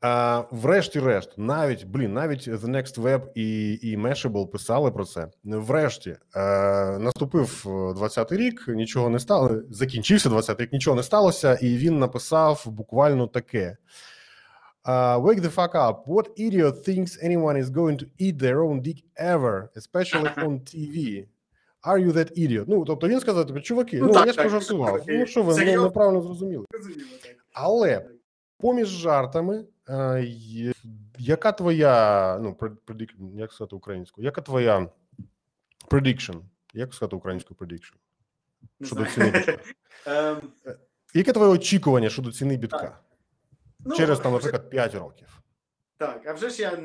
А, 0.02 0.42
врешті-решт, 0.50 1.30
навіть 1.36 1.84
блін, 1.84 2.12
навіть 2.12 2.48
The 2.48 2.66
Next 2.66 3.00
Web 3.00 3.22
і, 3.34 3.72
і 3.72 3.96
Mashable 3.96 4.46
писали 4.46 4.90
про 4.90 5.04
це. 5.04 5.28
Врешті 5.44 6.10
е, 6.10 6.18
наступив 6.98 7.62
20-й 7.66 8.36
рік, 8.36 8.64
нічого 8.68 9.10
не 9.10 9.18
стало. 9.18 9.62
Закінчився 9.70 10.28
20-й 10.28 10.62
рік, 10.62 10.72
нічого 10.72 10.96
не 10.96 11.02
сталося, 11.02 11.54
і 11.54 11.76
він 11.76 11.98
написав 11.98 12.64
буквально 12.66 13.26
таке. 13.26 13.76
Uh, 14.84 15.18
wake 15.20 15.42
the 15.42 15.50
fuck 15.50 15.74
up. 15.74 16.06
What 16.06 16.30
idiot 16.36 16.84
thinks 16.84 17.18
anyone 17.22 17.56
is 17.58 17.68
going 17.70 17.98
to 17.98 18.06
eat 18.18 18.38
their 18.38 18.62
own 18.62 18.80
dick 18.80 18.98
ever, 19.16 19.70
especially 19.76 20.30
on 20.46 20.60
TV? 20.60 21.26
Are 21.82 21.98
you 21.98 22.12
that 22.12 22.30
idiot? 22.38 22.64
Ну, 22.68 22.84
тобто 22.84 23.08
він 23.08 23.20
сказав 23.20 23.46
тобі, 23.46 23.60
чуваки, 23.60 23.98
Ну, 24.00 24.06
ну, 24.06 24.12
так, 24.12 24.26
я 24.26 24.32
ж 24.32 24.42
пожартував. 24.42 25.04
Ну 25.08 25.26
що 25.26 25.42
ви 25.42 25.64
ну, 25.64 25.82
неправильно 25.82 26.22
зрозуміли? 26.22 26.66
Але 27.52 28.08
поміж 28.58 28.88
жартами, 28.88 29.64
е, 29.88 30.24
яка 31.18 31.52
твоя, 31.52 32.38
ну, 32.42 32.52
пред- 32.54 32.76
predict- 32.86 33.36
як 33.38 33.52
сказати 33.52 33.76
українською, 33.76 34.24
яка 34.24 34.40
твоя 34.40 34.86
prediction? 35.90 36.40
Як 36.74 36.94
сказати 36.94 37.16
українською 37.16 37.58
prediction? 37.60 37.94
Щодо 38.82 39.04
ціни 39.04 39.30
бітка. 39.30 39.58
Ем, 40.06 40.36
Яке 41.14 41.32
твоє 41.32 41.50
очікування 41.50 42.10
щодо 42.10 42.32
ціни 42.32 42.56
бітка? 42.56 42.98
Ну, 43.86 43.96
Через 43.96 44.20
там, 44.20 44.36
вже- 44.36 44.46
наприклад, 44.46 44.70
5 44.70 44.94
років. 44.94 45.28
Так, 45.96 46.22
а 46.26 46.32
вже 46.32 46.50
ж 46.50 46.62
я 46.62 46.78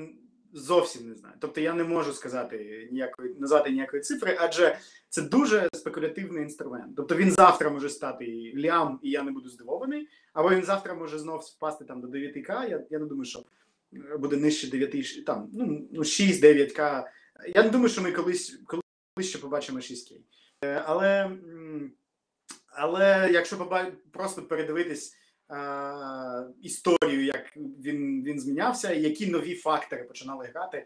зовсім 0.53 1.09
не 1.09 1.15
знаю. 1.15 1.35
Тобто 1.39 1.61
я 1.61 1.73
не 1.73 1.83
можу 1.83 2.13
сказати 2.13 2.87
ніякої, 2.91 3.35
назвати 3.39 3.69
ніякої 3.69 4.01
цифри, 4.03 4.37
адже 4.39 4.77
це 5.09 5.21
дуже 5.21 5.69
спекулятивний 5.73 6.43
інструмент. 6.43 6.95
Тобто 6.95 7.15
він 7.15 7.31
завтра 7.31 7.69
може 7.69 7.89
стати 7.89 8.53
лям, 8.57 8.99
і 9.03 9.09
я 9.09 9.23
не 9.23 9.31
буду 9.31 9.49
здивований, 9.49 10.07
або 10.33 10.49
він 10.49 10.63
завтра 10.63 10.93
може 10.93 11.19
знов 11.19 11.39
впасти 11.39 11.85
там 11.85 12.01
до 12.01 12.07
9К. 12.07 12.69
Я, 12.69 12.83
я 12.89 12.99
не 12.99 13.05
думаю, 13.05 13.25
що 13.25 13.45
е, 13.93 14.17
буде 14.17 14.37
нижче 14.37 14.69
9, 14.69 15.25
там, 15.25 15.49
ну, 15.53 15.87
ну 15.91 16.01
6-9К. 16.01 17.07
Я 17.55 17.63
не 17.63 17.69
думаю, 17.69 17.89
що 17.89 18.01
ми 18.01 18.11
колись, 18.11 18.59
колись 18.65 19.29
ще 19.29 19.37
побачимо 19.37 19.79
6К. 19.79 20.19
Е, 20.63 20.83
Але, 20.85 21.31
але 22.67 23.29
якщо 23.31 23.87
просто 24.11 24.41
передивитись 24.41 25.15
історію, 26.61 27.25
як 27.25 27.57
він, 27.57 28.23
він 28.23 28.39
змінявся, 28.39 28.93
які 28.93 29.27
нові 29.27 29.55
фактори 29.55 30.03
починали 30.03 30.45
грати 30.45 30.77
е, 30.77 30.85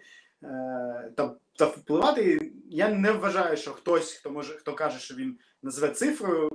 та, 1.18 1.36
та 1.58 1.66
впливати. 1.66 2.52
Я 2.70 2.90
не 2.90 3.12
вважаю, 3.12 3.58
що 3.58 3.72
хтось, 3.72 4.14
хто 4.14 4.32
може, 4.32 4.54
хто 4.54 4.74
каже, 4.74 5.00
що 5.00 5.16
він 5.16 5.38
назве 5.64 5.90
цифрою, 5.90 6.50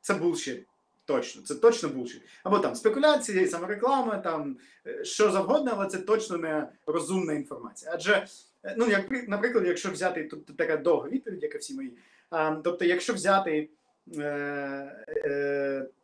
це 0.00 0.14
булшіт. 0.14 0.66
Точно, 1.06 1.42
це 1.42 1.54
точно 1.54 1.88
булшіт. 1.88 2.22
Або 2.44 2.58
там 2.58 2.74
спекуляції, 2.74 3.46
самореклама, 3.46 4.18
там 4.18 4.56
е, 4.86 5.04
що 5.04 5.30
завгодно, 5.30 5.72
але 5.76 5.86
це 5.86 5.98
точно 5.98 6.36
не 6.36 6.68
розумна 6.86 7.32
інформація. 7.32 7.90
Адже, 7.94 8.26
е, 8.64 8.74
ну, 8.78 8.88
як, 8.88 9.28
наприклад, 9.28 9.66
якщо 9.66 9.90
взяти 9.90 10.24
тут 10.24 10.56
така 10.56 10.76
довга 10.76 11.08
відповідь, 11.08 11.42
як 11.42 11.54
і 11.54 11.58
всі 11.58 11.74
мої. 11.74 11.96
А, 12.30 12.56
тобто, 12.64 12.84
якщо 12.84 13.14
взяти 13.14 13.50
е, 13.50 13.62
е, 13.62 13.68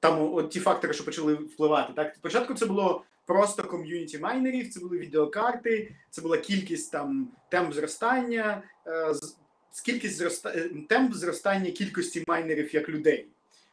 там 0.01 0.35
от 0.35 0.51
ті 0.51 0.61
фактори, 0.61 0.95
що 0.95 1.05
почали 1.05 1.35
впливати. 1.35 1.93
Так, 1.97 2.15
спочатку 2.17 2.55
це 2.55 2.67
було 2.67 3.05
просто 3.27 3.65
ком'юніті 3.65 4.19
майнерів, 4.19 4.71
це 4.71 4.81
були 4.81 4.99
відеокарти, 4.99 5.95
це 6.11 6.23
була 6.23 6.39
кількість 6.39 6.93
там 6.93 7.29
темп 7.51 7.73
зростання, 7.75 8.63
е, 8.87 9.15
з- 9.15 9.81
кількість 9.81 10.17
зроста... 10.17 10.53
е, 10.57 10.71
темп 10.89 11.15
зростання 11.15 11.71
кількості 11.71 12.25
майнерів 12.27 12.75
як 12.75 12.89
людей. 12.89 13.27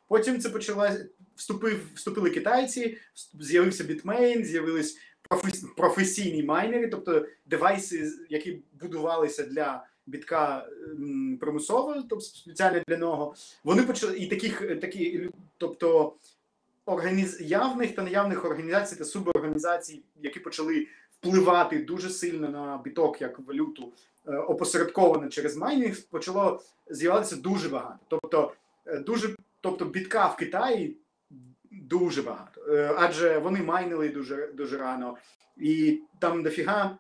Потім 0.08 0.40
це 0.40 0.50
почала 0.50 0.98
вступив, 1.36 1.80
вступили 1.96 2.30
китайці, 2.30 2.98
з'явився 3.40 3.84
бітмейн, 3.84 4.46
з'явились 4.46 4.98
професі- 5.30 5.76
професійні 5.78 6.44
майнери, 6.44 6.88
тобто 6.88 7.26
девайси, 7.46 8.12
які 8.30 8.62
будувалися 8.82 9.44
для 9.44 9.86
бітка 10.08 10.68
м, 11.00 11.38
тобто 12.10 12.20
спеціально 12.22 12.82
для 12.88 12.98
нього. 12.98 13.36
Вони 13.64 13.84
почали 13.84 14.18
і 14.18 14.28
таких 14.28 14.80
такі, 14.82 15.20
лю- 15.20 15.32
тобто 15.58 16.14
організ... 16.86 17.42
явних 17.42 17.96
та 17.96 18.04
неявних 18.04 18.46
організацій 18.46 18.96
та 18.96 19.06
суборганізацій, 19.06 20.02
які 20.22 20.40
почали 20.40 20.88
впливати 21.12 21.80
дуже 21.80 22.10
сильно 22.10 22.50
на 22.50 22.82
біток 22.84 23.22
як 23.22 23.40
валюту, 23.40 23.92
е, 24.28 24.36
опосередковано 24.38 25.30
через 25.30 25.58
майнінг, 25.58 26.02
почало 26.10 26.62
з'являтися 26.90 27.36
дуже 27.36 27.70
багато. 27.70 28.00
Тобто, 28.08 28.54
е, 28.86 28.98
дуже, 29.00 29.36
тобто 29.62 29.86
бітка 29.86 30.28
в 30.28 30.36
Китаї 30.36 30.98
дуже 31.72 32.22
багато, 32.22 32.62
Е, 32.70 32.94
адже 32.98 33.38
вони 33.38 33.64
майнили 33.64 34.10
дуже 34.10 34.48
дуже 34.48 34.78
рано, 34.78 35.18
і 35.58 36.00
там 36.20 36.44
дофіга 36.44 36.98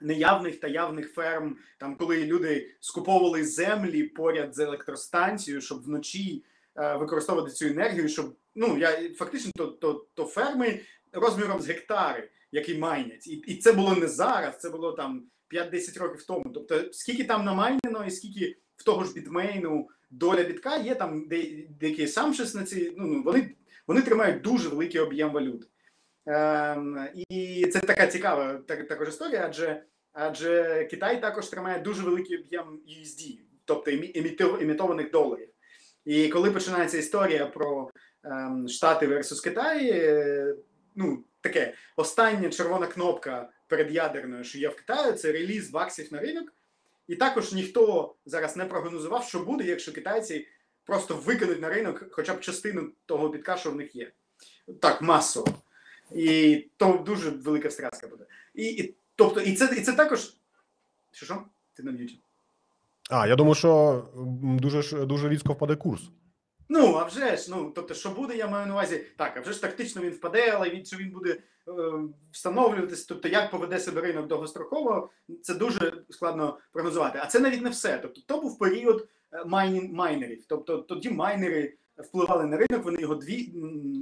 неявних 0.00 0.60
та 0.60 0.68
явних 0.68 1.12
ферм, 1.12 1.56
там 1.78 1.96
коли 1.96 2.24
люди 2.24 2.70
скуповували 2.80 3.44
землі 3.44 4.02
поряд 4.02 4.54
з 4.54 4.58
електростанцією, 4.58 5.60
щоб 5.60 5.82
вночі 5.82 6.44
е, 6.76 6.96
використовувати 6.96 7.52
цю 7.52 7.66
енергію, 7.66 8.08
щоб 8.08 8.36
ну 8.54 8.78
я 8.78 9.14
фактично 9.14 9.52
то, 9.56 9.66
то, 9.66 10.06
то 10.14 10.24
ферми 10.24 10.80
розміром 11.12 11.60
з 11.60 11.66
гектари, 11.66 12.30
які 12.52 12.78
майнять, 12.78 13.26
і, 13.26 13.32
і 13.32 13.56
це 13.56 13.72
було 13.72 13.96
не 13.96 14.08
зараз, 14.08 14.58
це 14.58 14.70
було 14.70 14.92
там 14.92 15.22
5-10 15.50 15.98
років 15.98 16.24
тому. 16.24 16.50
Тобто, 16.54 16.92
скільки 16.92 17.24
там 17.24 17.44
намайнено, 17.44 18.04
і 18.06 18.10
скільки 18.10 18.56
в 18.76 18.84
того 18.84 19.04
ж 19.04 19.12
бітмейну 19.12 19.88
доля 20.10 20.42
бітка 20.42 20.76
є 20.76 20.94
там 20.94 21.28
де, 21.28 21.66
деякі 21.80 22.06
сам 22.06 22.34
щось 22.34 22.54
на 22.54 22.64
ці. 22.64 22.94
Ну, 22.96 23.06
ну 23.06 23.22
вони, 23.22 23.54
вони 23.86 24.02
тримають 24.02 24.42
дуже 24.42 24.68
великий 24.68 25.00
об'єм 25.00 25.32
валюти. 25.32 25.66
Ем, 26.26 27.08
і 27.14 27.66
це 27.72 27.80
така 27.80 28.06
цікава 28.06 28.54
також 28.88 29.08
історія, 29.08 29.42
адже 29.46 29.82
адже 30.12 30.84
Китай 30.90 31.20
також 31.20 31.48
тримає 31.48 31.78
дуже 31.80 32.02
великий 32.02 32.38
об'єм 32.38 32.80
USD, 32.88 33.38
тобто 33.64 33.90
імі- 33.90 34.60
імітованих 34.62 35.10
доларів. 35.10 35.48
І 36.04 36.28
коли 36.28 36.50
починається 36.50 36.98
історія 36.98 37.46
про 37.46 37.90
ем, 38.24 38.68
Штати 38.68 39.06
versus 39.06 39.44
Китай, 39.44 39.90
е, 39.90 40.54
ну 40.96 41.24
таке 41.40 41.74
остання 41.96 42.50
червона 42.50 42.86
кнопка 42.86 43.50
передядерною, 43.68 44.44
що 44.44 44.58
є 44.58 44.68
в 44.68 44.76
Китаї, 44.76 45.12
це 45.12 45.32
реліз 45.32 45.70
баксів 45.70 46.12
на 46.12 46.20
ринок. 46.20 46.52
І 47.08 47.16
також 47.16 47.52
ніхто 47.52 48.14
зараз 48.26 48.56
не 48.56 48.64
прогнозував, 48.64 49.24
що 49.24 49.38
буде, 49.38 49.64
якщо 49.64 49.92
китайці 49.92 50.46
просто 50.84 51.14
викинуть 51.14 51.60
на 51.60 51.68
ринок 51.68 52.04
хоча 52.10 52.34
б 52.34 52.40
частину 52.40 52.90
того 53.06 53.28
бітка, 53.28 53.56
що 53.56 53.70
в 53.70 53.76
них 53.76 53.94
є. 53.94 54.12
Так, 54.80 55.02
масово. 55.02 55.46
І 56.14 56.56
то 56.76 57.02
дуже 57.06 57.30
велика 57.30 57.68
встряска 57.68 58.08
буде. 58.08 58.24
І, 58.54 58.64
і, 58.64 58.94
тобто, 59.16 59.40
і 59.40 59.54
це, 59.54 59.74
і 59.76 59.80
це 59.80 59.92
також. 59.92 60.34
Що 61.10 61.26
що? 61.26 61.42
Ти 61.74 61.82
на 61.82 61.92
м'юті. 61.92 62.20
А, 63.10 63.26
я 63.26 63.36
думаю, 63.36 63.54
що 63.54 64.04
дуже 64.60 65.06
дуже 65.06 65.28
різко 65.28 65.52
впаде 65.52 65.76
курс. 65.76 66.02
Ну, 66.68 66.94
а 66.94 67.04
вже 67.04 67.36
ж, 67.36 67.50
ну, 67.50 67.72
тобто, 67.74 67.94
що 67.94 68.10
буде, 68.10 68.36
я 68.36 68.48
маю 68.48 68.66
на 68.66 68.72
увазі, 68.72 69.04
так, 69.16 69.36
а 69.36 69.40
вже 69.40 69.52
ж 69.52 69.60
тактично 69.60 70.02
він 70.02 70.10
впаде, 70.10 70.50
але 70.50 70.70
він, 70.70 70.84
чи 70.84 70.96
він 70.96 71.10
буде 71.10 71.30
е, 71.30 71.72
встановлюватись, 72.32 73.04
тобто 73.04 73.28
як 73.28 73.50
поведе 73.50 73.78
себе 73.78 74.00
ринок 74.00 74.26
довгостроково, 74.26 75.10
це 75.42 75.54
дуже 75.54 75.92
складно 76.10 76.58
прогнозувати. 76.72 77.18
А 77.22 77.26
це 77.26 77.40
навіть 77.40 77.62
не 77.62 77.70
все. 77.70 77.98
Тобто, 77.98 78.20
то 78.26 78.40
був 78.40 78.58
період 78.58 79.08
е, 79.32 79.44
майнін, 79.44 79.92
майнерів. 79.92 80.44
Тобто 80.48 80.78
тоді 80.78 81.10
майнери 81.10 81.74
впливали 81.98 82.46
на 82.46 82.56
ринок, 82.56 82.84
вони 82.84 83.00
його 83.00 83.14
дві 83.14 83.52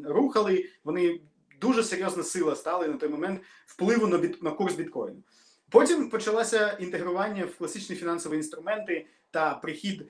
рухали, 0.04 0.64
вони 0.84 1.20
дуже 1.60 1.82
серйозна 1.82 2.22
сила 2.22 2.56
стали 2.56 2.88
на 2.88 2.94
той 2.94 3.08
момент 3.08 3.40
впливу 3.66 4.06
на, 4.06 4.18
біт, 4.18 4.42
на 4.42 4.50
курс 4.50 4.74
біткоїну. 4.74 5.22
Потім 5.70 6.10
почалося 6.10 6.76
інтегрування 6.80 7.44
в 7.44 7.58
класичні 7.58 7.96
фінансові 7.96 8.36
інструменти 8.36 9.06
та 9.30 9.54
прихід 9.54 10.06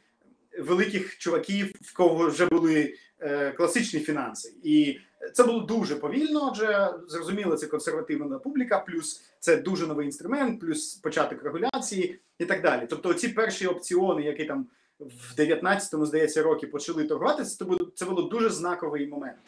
великих 0.59 1.19
чуваків, 1.19 1.73
в 1.81 1.97
кого 1.97 2.27
вже 2.29 2.47
були 2.47 2.95
е, 3.21 3.53
класичні 3.53 4.01
фінанси. 4.01 4.53
І 4.63 4.99
це 5.35 5.45
було 5.45 5.61
дуже 5.61 5.97
повільно, 5.97 6.49
адже 6.53 6.95
зрозуміло, 7.09 7.57
це 7.57 7.67
консервативна 7.67 8.39
публіка, 8.39 8.79
плюс 8.79 9.23
це 9.41 9.57
дуже 9.57 9.87
новий 9.87 10.07
інструмент, 10.07 10.61
плюс 10.61 10.95
початок 10.95 11.43
регуляції 11.43 12.19
і 12.39 12.45
так 12.45 12.63
далі. 12.63 12.87
Тобто, 12.91 13.15
ці 13.15 13.29
перші 13.29 13.67
опціони, 13.67 14.23
які 14.23 14.45
там 14.45 14.67
в 14.99 15.41
19-му, 15.41 16.07
здається, 16.07 16.43
році 16.43 16.67
почали 16.67 17.05
торгуватися, 17.05 17.57
це 17.59 17.65
було, 17.65 17.93
це 17.95 18.05
було 18.05 18.23
дуже 18.23 18.51
знаковий 18.51 19.07
момент. 19.07 19.39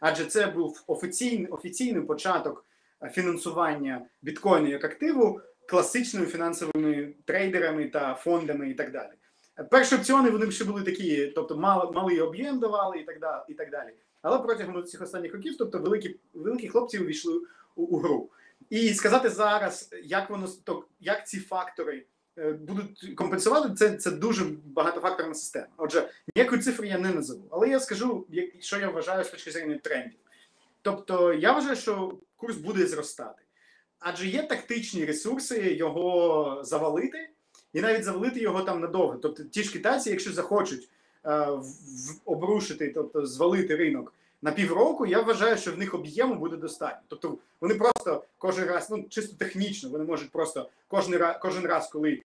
Адже 0.00 0.24
це 0.24 0.46
був 0.46 0.84
офіційний, 0.86 1.46
офіційний 1.46 2.02
початок 2.02 2.64
е, 3.02 3.10
фінансування 3.10 4.06
біткоїну 4.22 4.68
як 4.68 4.84
активу 4.84 5.40
класичними 5.68 6.26
фінансовими 6.26 7.14
трейдерами 7.24 7.88
та 7.88 8.14
фондами 8.14 8.70
і 8.70 8.74
так 8.74 8.92
далі. 8.92 9.10
Перші 9.70 9.94
опціони 9.94 10.30
вони 10.30 10.50
ще 10.50 10.64
були 10.64 10.82
такі, 10.82 11.26
тобто 11.26 11.56
мал, 11.56 11.92
малий 11.94 12.20
об'єм 12.20 12.58
давали 12.58 12.98
і 12.98 13.04
так 13.04 13.20
далі. 13.20 13.42
І 13.48 13.54
так 13.54 13.70
далі. 13.70 13.90
Але 14.22 14.38
протягом 14.38 14.84
цих 14.84 15.02
останніх 15.02 15.34
років, 15.34 15.56
тобто 15.58 15.78
великі, 15.78 16.20
великі 16.34 16.68
хлопці 16.68 16.98
увійшли 16.98 17.40
у, 17.76 17.82
у 17.82 17.98
гру. 17.98 18.30
І 18.70 18.94
сказати 18.94 19.28
зараз, 19.28 19.90
як 20.04 20.30
воно 20.30 20.48
як 21.00 21.28
ці 21.28 21.40
фактори 21.40 21.96
е, 21.96 22.04
будуть 22.60 23.12
компенсувати, 23.16 23.74
це, 23.74 23.96
це 23.96 24.10
дуже 24.10 24.44
багатофакторна 24.64 25.34
система. 25.34 25.66
Отже, 25.76 26.08
ніякої 26.36 26.60
цифри 26.62 26.88
я 26.88 26.98
не 26.98 27.12
назову. 27.12 27.42
Але 27.50 27.68
я 27.68 27.80
скажу, 27.80 28.26
що 28.60 28.78
я 28.78 28.90
вважаю 28.90 29.24
з 29.24 29.28
точки 29.28 29.50
зору 29.50 29.74
трендів. 29.82 30.18
Тобто, 30.82 31.32
я 31.32 31.52
вважаю, 31.52 31.76
що 31.76 32.14
курс 32.36 32.56
буде 32.56 32.86
зростати. 32.86 33.42
Адже 34.00 34.26
є 34.26 34.42
тактичні 34.42 35.04
ресурси 35.04 35.74
його 35.74 36.60
завалити, 36.64 37.28
і 37.72 37.80
навіть 37.80 38.04
завалити 38.04 38.40
його 38.40 38.62
там 38.62 38.80
надовго. 38.80 39.16
Тобто, 39.22 39.44
ті 39.44 39.62
ж 39.62 39.72
китайці, 39.72 40.10
якщо 40.10 40.32
захочуть 40.32 40.88
е, 41.26 41.46
в- 41.50 42.20
обрушити, 42.24 42.92
тобто 42.94 43.26
звалити 43.26 43.76
ринок 43.76 44.12
на 44.42 44.52
півроку, 44.52 45.06
я 45.06 45.20
вважаю, 45.22 45.56
що 45.56 45.72
в 45.72 45.78
них 45.78 45.94
об'єму 45.94 46.34
буде 46.34 46.56
достатньо. 46.56 47.02
Тобто 47.08 47.38
вони 47.60 47.74
просто 47.74 48.24
кожен 48.38 48.64
раз, 48.64 48.90
ну 48.90 49.04
чисто 49.08 49.36
технічно, 49.36 49.90
вони 49.90 50.04
можуть 50.04 50.30
просто 50.30 50.68
кожен 50.88 51.14
раз, 51.16 51.36
кожен 51.42 51.66
раз, 51.66 51.88
коли 51.88 52.10
е, 52.12 52.22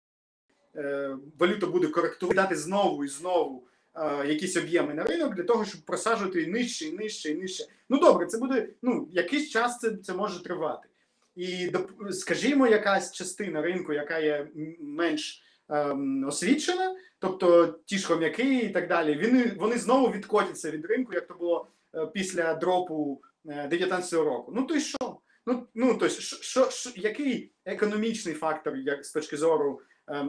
валюта 1.40 1.68
буде 1.68 1.88
коректувати, 1.88 2.36
дати 2.36 2.56
знову 2.56 3.06
і 3.06 3.08
знову 3.08 3.68
е, 3.96 4.28
якісь 4.28 4.58
об'єми 4.58 4.94
на 4.94 5.04
ринок 5.04 5.36
для 5.36 5.44
того, 5.44 5.66
щоб 5.66 5.82
просаджувати 5.82 6.48
нижче, 6.48 6.86
і 6.86 6.92
нижче, 6.92 7.30
і 7.30 7.36
нижче. 7.36 7.64
Ну 7.90 8.00
добре, 8.00 8.26
це 8.26 8.38
буде 8.38 8.70
ну 8.82 9.10
якийсь 9.12 9.50
час 9.50 9.80
це, 9.80 9.98
це 9.98 10.14
може 10.14 10.44
тривати. 10.44 10.88
І 11.36 11.72
скажімо, 12.12 12.68
якась 12.68 13.12
частина 13.12 13.62
ринку, 13.62 13.94
яка 13.94 14.20
є 14.20 14.48
менш 14.80 15.44
ем, 15.70 16.28
освічена, 16.28 16.96
тобто 17.20 17.68
ті 17.86 17.98
ж 17.98 18.08
хом'яки 18.08 18.60
і 18.60 18.70
так 18.70 18.88
далі, 18.88 19.28
вони, 19.28 19.56
вони 19.58 19.78
знову 19.78 20.12
відкотяться 20.12 20.72
від 20.72 20.86
ринку, 20.86 21.14
як 21.14 21.28
то 21.28 21.34
було 21.34 21.68
е, 21.96 22.06
після 22.06 22.54
дропу 22.54 23.22
е, 23.46 23.70
19-го 23.72 24.24
року. 24.24 24.52
Ну 24.56 24.64
то 24.64 24.76
й 24.76 24.80
що? 24.80 25.18
Ну, 25.46 25.68
ну 25.76 25.98
то 25.98 26.10
що, 26.10 26.36
що, 26.36 26.70
що, 26.70 26.90
який 26.96 27.52
економічний 27.66 28.36
фактор, 28.36 28.76
як 28.76 29.06
з 29.06 29.12
точки 29.12 29.38
зору 29.38 29.82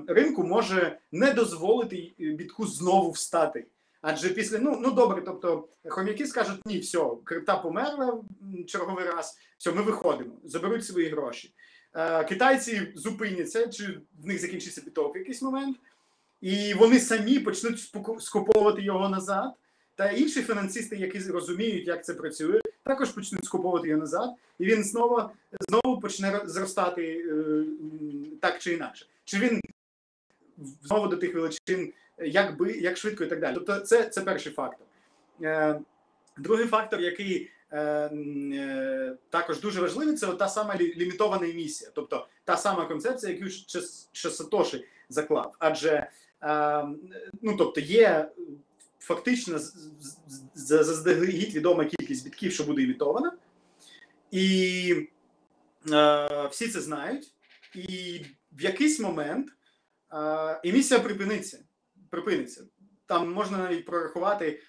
ринку, 0.07 0.45
може 0.45 0.99
не 1.13 1.33
дозволити 1.33 2.13
бітку 2.19 2.67
знову 2.67 3.11
встати? 3.11 3.67
Адже 4.03 4.29
після 4.29 4.59
ну 4.59 4.79
ну 4.81 4.91
добре, 4.91 5.23
тобто 5.27 5.69
хом'яки 5.89 6.27
скажуть 6.27 6.67
ні, 6.67 6.79
все, 6.79 7.07
крипта 7.25 7.57
померла 7.57 8.23
черговий 8.67 9.05
раз, 9.05 9.39
все, 9.59 9.73
ми 9.73 9.83
виходимо, 9.83 10.33
заберуть 10.45 10.87
свої 10.87 11.09
гроші. 11.09 11.55
Е, 11.95 12.25
китайці 12.25 12.93
зупиняться, 12.95 13.69
чи 13.69 14.01
в 14.23 14.27
них 14.27 14.41
закінчиться 14.41 14.83
біток 14.85 15.15
в 15.15 15.19
якийсь 15.19 15.43
момент, 15.43 15.77
і 16.41 16.75
вони 16.75 17.01
самі 17.01 17.39
почнуть 17.39 17.93
скуповувати 18.19 18.83
його 18.83 19.09
назад. 19.09 19.53
Та 19.95 20.11
інші 20.11 20.43
фінансисти, 20.43 20.97
які 20.97 21.19
розуміють, 21.19 21.87
як 21.87 22.05
це 22.05 22.15
працює, 22.15 22.61
також 22.83 23.11
почнуть 23.11 23.45
скуповувати 23.45 23.89
його 23.89 24.01
назад, 24.01 24.31
і 24.59 24.65
він 24.65 24.85
знову 24.85 25.23
знову 25.61 26.01
почне 26.01 26.41
зростати 26.45 27.25
е, 27.29 27.65
так 28.41 28.59
чи 28.59 28.73
інакше. 28.73 29.07
Чи 29.25 29.39
він 29.39 29.61
знову 30.83 31.09
до 31.09 31.17
тих 31.17 31.35
величин, 31.35 31.93
як 32.19 32.59
би 32.59 32.73
як 32.73 32.97
швидко 32.97 33.25
і 33.25 33.27
так 33.27 33.41
далі. 33.41 33.55
Тобто, 33.55 33.81
це, 33.81 34.09
це 34.09 34.21
перший 34.21 34.53
фактор. 34.53 34.87
Е, 35.43 35.81
другий 36.39 36.67
фактор, 36.67 37.01
який 37.01 37.51
е, 37.71 37.81
е, 37.81 39.17
також 39.31 39.61
дуже 39.61 39.81
важливий, 39.81 40.17
це 40.17 40.27
та 40.27 40.49
сама 40.49 40.75
лі- 40.75 40.97
лімітована 40.97 41.49
емісія, 41.49 41.91
тобто 41.95 42.29
та 42.45 42.57
сама 42.57 42.87
концепція, 42.87 43.33
яку 43.33 43.49
ще, 43.51 43.81
ще 44.13 44.31
Сатоші 44.31 44.85
заклав. 45.09 45.55
Адже 45.59 46.11
е, 46.43 46.85
ну, 47.43 47.57
тобто 47.57 47.81
є 47.81 48.31
фактично 48.99 49.59
заздалегідь 50.55 51.55
відома 51.55 51.85
кількість 51.85 52.25
бітків, 52.25 52.53
що 52.53 52.65
буде 52.65 52.83
імітована, 52.83 53.33
і 54.31 55.09
е, 55.93 56.49
всі 56.51 56.69
це 56.69 56.81
знають. 56.81 57.33
І 57.75 58.21
в 58.53 58.63
якийсь 58.63 59.01
момент 59.01 59.49
емісія 60.65 61.01
припиниться. 61.01 61.59
припиниться. 62.11 62.65
Там 63.07 63.33
можна 63.33 63.59
навіть 63.59 63.87
прорахувати 63.87 64.61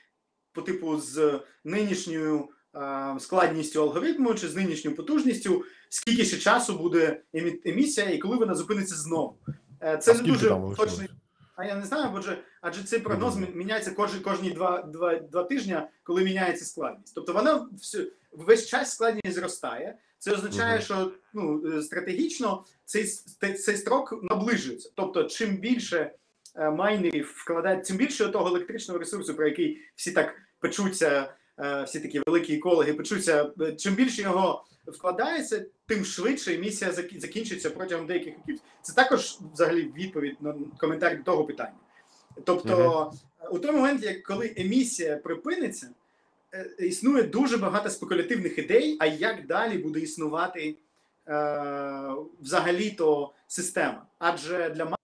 по 0.54 0.62
типу 0.62 1.00
з 1.00 1.40
нинішньою 1.64 2.50
е, 2.76 3.16
складністю 3.20 3.82
алгоритму 3.82 4.36
чи 4.36 4.48
з 4.48 4.56
нинішньою 4.56 4.98
потужністю, 4.98 5.64
скільки 5.90 6.26
ще 6.26 6.38
часу 6.38 6.78
буде 6.78 7.22
емісія 7.66 8.10
і 8.10 8.18
коли 8.18 8.38
вона 8.38 8.56
зупиниться 8.56 8.96
знову. 8.96 9.40
Е, 9.82 9.98
Це 9.98 10.12
а 10.12 10.16
не 10.16 10.24
дуже 10.24 10.50
точний. 10.78 11.10
А 11.56 11.66
я 11.66 11.76
не 11.76 11.86
знаю, 11.86 12.12
бо 12.12 12.22
же- 12.22 12.44
адже 12.62 12.84
цей 12.84 13.00
прогноз 13.00 13.38
міняється 13.38 13.92
кожні, 13.92 14.20
кожні 14.20 14.52
два, 14.52 14.82
два, 14.82 15.16
два 15.16 15.44
тижні, 15.44 15.78
коли 16.04 16.24
міняється 16.24 16.66
складність. 16.66 17.16
Тобто 17.16 17.34
вона 17.34 17.70
всю, 17.72 18.12
весь 18.32 18.68
час 18.68 18.92
складність 18.92 19.36
зростає. 19.36 19.98
Це 20.24 20.32
означає, 20.32 20.82
що 20.82 21.12
ну, 21.34 21.64
е, 21.78 21.82
стратегічно 21.82 22.66
цей, 22.86 23.06
цей 23.54 23.78
строк 23.78 24.24
наближується. 24.24 24.90
Тобто, 24.96 25.24
чим 25.24 25.58
більше 25.58 26.12
е, 26.56 26.70
майнерів 26.70 27.34
вкладають, 27.36 27.84
тим 27.84 27.98
більше 27.98 28.28
того 28.28 28.48
електричного 28.48 29.00
ресурсу, 29.00 29.36
про 29.36 29.48
який 29.48 29.82
всі 29.96 30.12
так 30.12 30.36
печуться, 30.60 31.34
е, 31.60 31.84
всі 31.84 32.00
такі 32.00 32.22
великі 32.26 32.56
екологи 32.56 32.94
печуться, 32.94 33.52
чим 33.78 33.96
більше 33.96 34.22
його 34.22 34.66
вкладається, 34.88 35.66
тим 35.86 36.06
швидше 36.06 36.56
емісія 36.56 36.92
закінчиться 37.16 37.70
протягом 37.70 38.08
деяких 38.08 38.34
років. 38.38 38.60
Це 38.82 38.94
також 38.94 39.38
взагалі 39.54 39.94
відповідь 39.98 40.38
на 40.42 40.56
коментар 40.78 41.18
до 41.18 41.24
того 41.24 41.46
питання. 41.46 41.78
Тобто, 42.44 43.14
у 43.52 43.60
той 43.60 43.72
момент, 43.72 44.04
як 44.04 44.24
коли 44.24 44.54
емісія 44.58 45.18
припиниться, 45.18 45.90
існує 46.80 47.24
дуже 47.24 47.58
багато 47.58 47.90
спекулятивних 47.90 48.58
ідей, 48.58 48.98
а 49.00 49.06
як 49.06 49.48
далі 49.48 49.78
буде 49.78 50.00
існувати 50.00 50.62
е, 50.70 50.76
взагалі-то 52.42 53.34
система. 53.48 54.06
Адже 54.20 54.70
для 54.70 54.96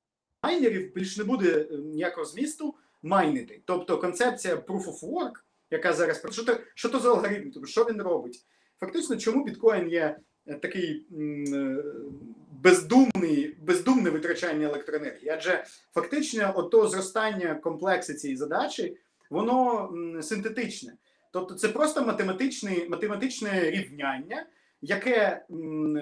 майнерів 0.44 0.94
більш 0.94 1.18
не 1.18 1.24
буде 1.24 1.68
е, 1.72 1.78
ніякого 1.78 2.26
змісту 2.26 2.76
майнити. 3.04 3.62
Тобто 3.66 3.98
концепція 3.98 4.56
proof 4.56 4.86
of 4.86 5.00
work, 5.00 5.34
яка 5.72 5.94
зараз 5.94 6.22
що 6.32 6.44
то, 6.44 6.58
що 6.76 6.90
то 6.90 7.00
за 7.00 7.10
алгоритм, 7.10 7.52
тобто 7.52 7.68
що 7.68 7.84
він 7.84 8.02
робить? 8.02 8.46
Фактично, 8.80 9.18
чому 9.18 9.44
біткоін 9.44 9.90
є 9.90 10.18
е, 10.48 10.56
такий 10.56 11.08
е, 11.54 11.84
бездумний, 12.52 13.58
бездумне 13.62 14.10
витрачання 14.10 14.68
електроенергії? 14.68 15.30
Адже 15.30 15.66
фактично, 15.94 16.54
ото 16.56 16.88
зростання 16.88 17.56
комплексу 17.56 18.14
цієї 18.14 18.38
задачі, 18.38 18.98
воно 19.30 19.90
синтетичне. 20.22 20.94
Тобто, 21.32 21.56
це 21.56 21.70
просто 21.70 22.06
математичне, 22.06 22.88
математичне 22.90 23.72
рівняння, 23.72 24.46
яке 24.82 25.46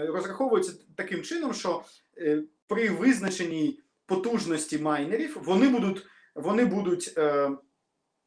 розраховується 0.07 0.73
таким 0.95 1.21
чином, 1.21 1.53
що 1.53 1.83
е, 2.17 2.43
при 2.67 2.89
визначеній 2.89 3.79
потужності 4.05 4.77
майнерів 4.77 5.37
вони 5.45 5.69
будуть, 5.69 6.05
вони 6.35 6.65
будуть, 6.65 7.13
е, 7.17 7.21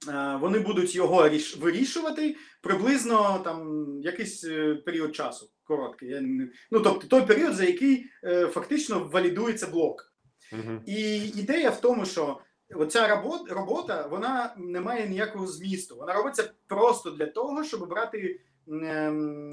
е, 0.09 0.39
вони 0.41 0.59
будуть 0.59 0.95
його 0.95 1.31
вирішувати 1.59 2.37
приблизно 2.63 3.41
там 3.45 3.87
якийсь 4.03 4.41
період 4.85 5.15
часу 5.15 5.51
короткий. 5.65 6.09
Я 6.09 6.21
не, 6.21 6.49
ну 6.71 6.81
тобто 6.81 7.07
той 7.07 7.27
період, 7.27 7.55
за 7.55 7.65
який 7.65 8.07
е, 8.25 8.47
фактично 8.47 9.11
валідується 9.13 9.67
блок. 9.67 10.15
Мгм. 10.53 10.83
І 10.87 11.19
ідея 11.19 11.71
в 11.71 11.81
тому, 11.81 12.05
що 12.05 12.41
оця 12.75 13.09
робота, 13.09 13.55
робота 13.55 14.07
вона 14.07 14.55
не 14.57 14.81
має 14.81 15.09
ніякого 15.09 15.47
змісту. 15.47 15.97
Вона 15.97 16.13
робиться 16.13 16.51
просто 16.67 17.11
для 17.11 17.27
того, 17.27 17.65
щоб 17.65 17.89
брати 17.89 18.41
ем, 18.69 19.51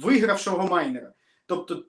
вигравшого 0.00 0.68
майнера. 0.68 1.12
Тобто 1.46 1.84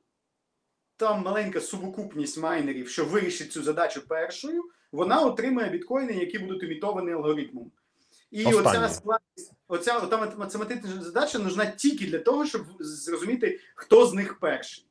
там 0.97 1.21
маленька 1.21 1.61
сукупність 1.61 2.37
майнерів, 2.37 2.89
що 2.89 3.05
вирішить 3.05 3.51
цю 3.51 3.63
задачу 3.63 4.07
першою, 4.07 4.63
вона 4.91 5.21
отримує 5.21 5.69
біткоїни, 5.69 6.13
які 6.13 6.39
будуть 6.39 6.63
імітовані 6.63 7.11
алгоритмом. 7.11 7.71
І 8.31 8.45
Останнє. 8.45 8.69
оця 8.69 8.89
складність, 8.89 9.53
оця 9.67 9.97
ота 9.97 10.17
математична 10.37 11.03
задача 11.03 11.39
нужна 11.39 11.65
тільки 11.65 12.05
для 12.05 12.19
того, 12.19 12.45
щоб 12.45 12.61
зрозуміти, 12.79 13.59
хто 13.75 14.05
з 14.05 14.13
них 14.13 14.39
перший. 14.39 14.87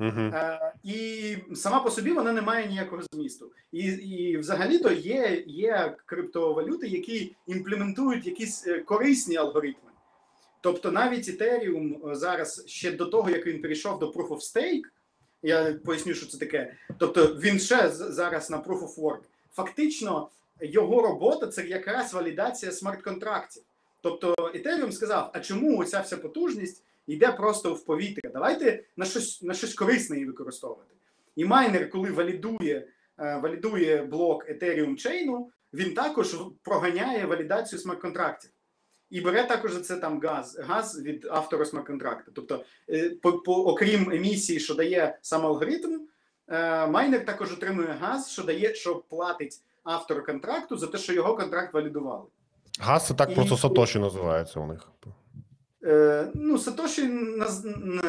Е, 0.00 0.72
і 0.84 1.36
сама 1.54 1.80
по 1.80 1.90
собі 1.90 2.12
вона 2.12 2.32
не 2.32 2.42
має 2.42 2.66
ніякого 2.66 3.02
змісту. 3.12 3.52
І, 3.72 3.84
і 3.86 4.36
взагалі-то 4.36 4.92
є, 4.92 5.44
є 5.46 5.96
криптовалюти, 6.06 6.86
які 6.88 7.36
імплементують 7.46 8.26
якісь 8.26 8.66
е, 8.66 8.78
корисні 8.78 9.36
алгоритми. 9.36 9.90
Тобто 10.60 10.90
навіть 10.90 11.28
Ethereum 11.28 12.10
е, 12.10 12.14
зараз 12.14 12.64
ще 12.66 12.92
до 12.92 13.06
того, 13.06 13.30
як 13.30 13.46
він 13.46 13.62
перейшов 13.62 13.98
до 13.98 14.10
Proof 14.10 14.28
of 14.28 14.54
Stake, 14.54 14.82
я 15.42 15.72
поясню, 15.84 16.14
що 16.14 16.26
це 16.26 16.38
таке. 16.38 16.76
Тобто 16.98 17.26
він 17.26 17.58
ще 17.58 17.90
зараз 17.90 18.50
на 18.50 18.58
Proof 18.58 18.80
of 18.80 18.96
Work. 18.96 19.20
Фактично, 19.52 20.28
його 20.60 21.02
робота 21.02 21.46
це 21.46 21.66
якраз 21.66 22.14
валідація 22.14 22.72
смарт-контрактів. 22.72 23.62
Тобто 24.00 24.34
Ethereum 24.34 24.92
сказав: 24.92 25.30
а 25.34 25.40
чому 25.40 25.78
оця 25.78 26.00
вся 26.00 26.16
потужність 26.16 26.82
йде 27.06 27.32
просто 27.32 27.74
в 27.74 27.84
повітря? 27.84 28.30
Давайте 28.34 28.84
на 28.96 29.04
щось 29.04 29.42
на 29.42 29.54
щось 29.54 29.74
корисне 29.74 30.16
її 30.16 30.26
використовувати. 30.26 30.94
І 31.36 31.44
майнер, 31.44 31.90
коли 31.90 32.10
валідує, 32.10 32.88
е, 33.18 33.40
валідує 33.42 34.02
блок 34.02 34.48
Ethereum 34.50 34.96
чейну, 34.96 35.50
він 35.72 35.94
також 35.94 36.36
проганяє 36.62 37.26
валідацію 37.26 37.78
смарт-контрактів. 37.78 38.50
І 39.10 39.20
бере 39.20 39.44
також 39.44 39.72
за 39.72 39.80
це 39.80 39.96
там 39.96 40.20
газ, 40.20 40.58
газ 40.58 41.02
від 41.02 41.26
автора 41.30 41.64
смарт-контракту. 41.64 42.32
Тобто, 42.34 42.64
е, 42.90 43.10
по, 43.10 43.32
по, 43.32 43.52
окрім 43.54 44.10
емісії, 44.10 44.60
що 44.60 44.74
дає 44.74 45.18
сам 45.22 45.46
алгоритм, 45.46 46.00
е, 46.48 46.86
майнер 46.86 47.24
також 47.24 47.52
отримує 47.52 47.88
газ, 48.00 48.30
що 48.30 48.42
дає, 48.42 48.74
що 48.74 48.96
платить 48.96 49.60
автору 49.84 50.24
контракту 50.24 50.76
за 50.76 50.86
те, 50.86 50.98
що 50.98 51.12
його 51.12 51.36
контракт 51.36 51.74
валідували. 51.74 52.24
Газ 52.80 53.06
це 53.06 53.14
так 53.14 53.30
І- 53.30 53.34
просто 53.34 53.56
Сатоші 53.56 53.98
називається 53.98 54.60
у 54.60 54.66
них. 54.66 54.88
Е, 55.86 56.28
ну, 56.34 56.58
Сатоші, 56.58 57.10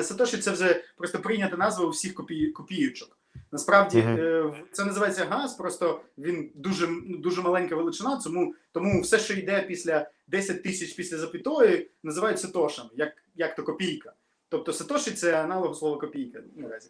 Сатоші 0.02 0.38
це 0.38 0.52
вже 0.52 0.84
просто 0.98 1.20
прийнята 1.20 1.58
назва 1.58 1.86
у 1.86 1.90
всіх 1.90 2.14
копій, 2.14 2.48
копійочок. 2.48 3.18
Насправді 3.52 3.98
Мгм. 3.98 4.18
е, 4.20 4.54
це 4.72 4.86
називається 4.86 5.26
газ, 5.26 5.54
просто 5.54 6.02
він 6.18 6.52
дуже, 6.56 6.88
дуже 7.20 7.42
маленька 7.42 7.76
величина, 7.76 8.22
тому, 8.24 8.56
тому 8.72 9.02
все, 9.02 9.20
що 9.20 9.34
йде 9.34 9.62
після 9.68 10.10
10 10.28 10.64
тисяч 10.64 10.94
після 10.94 11.18
запятої, 11.18 11.92
називають 12.04 12.40
сатошами, 12.40 12.90
як, 12.96 13.14
як 13.36 13.56
то 13.56 13.64
копійка. 13.64 14.14
Тобто 14.50 14.74
Сатоші 14.74 15.12
це 15.12 15.44
аналог 15.44 15.76
слова 15.76 15.98
копійка 15.98 16.40
наразі. 16.56 16.90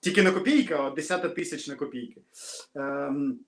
Тільки 0.00 0.22
не 0.22 0.30
копійка, 0.32 0.82
а 0.82 0.90
десята 0.90 1.28
тисячна 1.28 1.74
копійки. 1.74 2.20
Ем, 2.74 3.38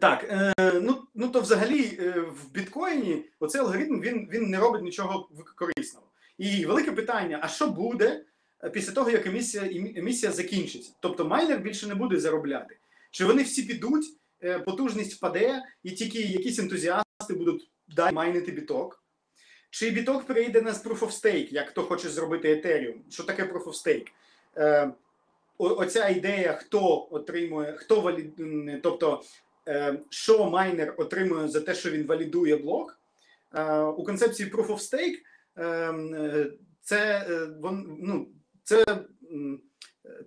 так, 0.00 0.24
е, 0.58 0.80
ну, 0.82 1.02
ну 1.14 1.28
то 1.28 1.40
взагалі 1.40 1.98
е, 2.00 2.20
в 2.20 2.52
біткоїні 2.52 3.24
оцей 3.40 3.60
алгоритм 3.60 4.00
він, 4.00 4.28
він 4.32 4.50
не 4.50 4.58
робить 4.58 4.82
нічого 4.82 5.28
корисного. 5.56 6.06
І 6.42 6.64
велике 6.66 6.92
питання: 6.92 7.38
а 7.42 7.48
що 7.48 7.66
буде 7.66 8.24
е, 8.64 8.70
після 8.70 8.92
того, 8.92 9.10
як 9.10 9.26
емісія, 9.26 9.62
емі- 9.62 9.98
емісія 9.98 10.32
закінчиться? 10.32 10.92
Тобто 11.00 11.24
майнер 11.24 11.58
більше 11.58 11.86
не 11.86 11.94
буде 11.94 12.20
заробляти. 12.20 12.76
Чи 13.10 13.24
вони 13.24 13.42
всі 13.42 13.62
підуть, 13.62 14.04
е, 14.42 14.58
потужність 14.58 15.14
впаде, 15.14 15.62
і 15.82 15.90
тільки 15.90 16.20
якісь 16.22 16.58
ентузіасти 16.58 17.34
будуть 17.34 17.70
далі 17.88 18.14
майнити 18.14 18.52
біток? 18.52 19.04
Чи 19.70 19.90
біток 19.90 20.24
перейде 20.24 20.62
на 20.62 20.72
Proof 20.72 20.98
of 20.98 21.22
Stake, 21.22 21.52
як 21.52 21.68
хто 21.68 21.82
хоче 21.82 22.08
зробити 22.08 22.54
Ethereum? 22.54 22.94
Що 23.10 23.22
таке 23.22 23.42
Proof 23.42 23.64
of 23.64 23.86
Stake? 23.86 24.06
Е, 24.56 24.90
оця 25.58 26.08
ідея, 26.08 26.52
хто 26.52 27.08
отримує, 27.10 27.72
хто 27.72 28.00
валід... 28.00 28.32
тобто, 28.82 29.22
е, 29.68 29.98
що 30.10 30.50
майнер 30.50 30.94
отримує 30.96 31.48
за 31.48 31.60
те, 31.60 31.74
що 31.74 31.90
він 31.90 32.06
валідує 32.06 32.56
блок. 32.56 32.98
Е, 33.54 33.80
у 33.80 34.04
концепції 34.04 34.50
Proof 34.50 34.66
of 34.66 34.92
Stake 34.92 35.18
це, 36.80 37.26
е, 37.30 37.46
вон, 37.60 37.96
ну, 38.00 38.28
це 38.62 38.84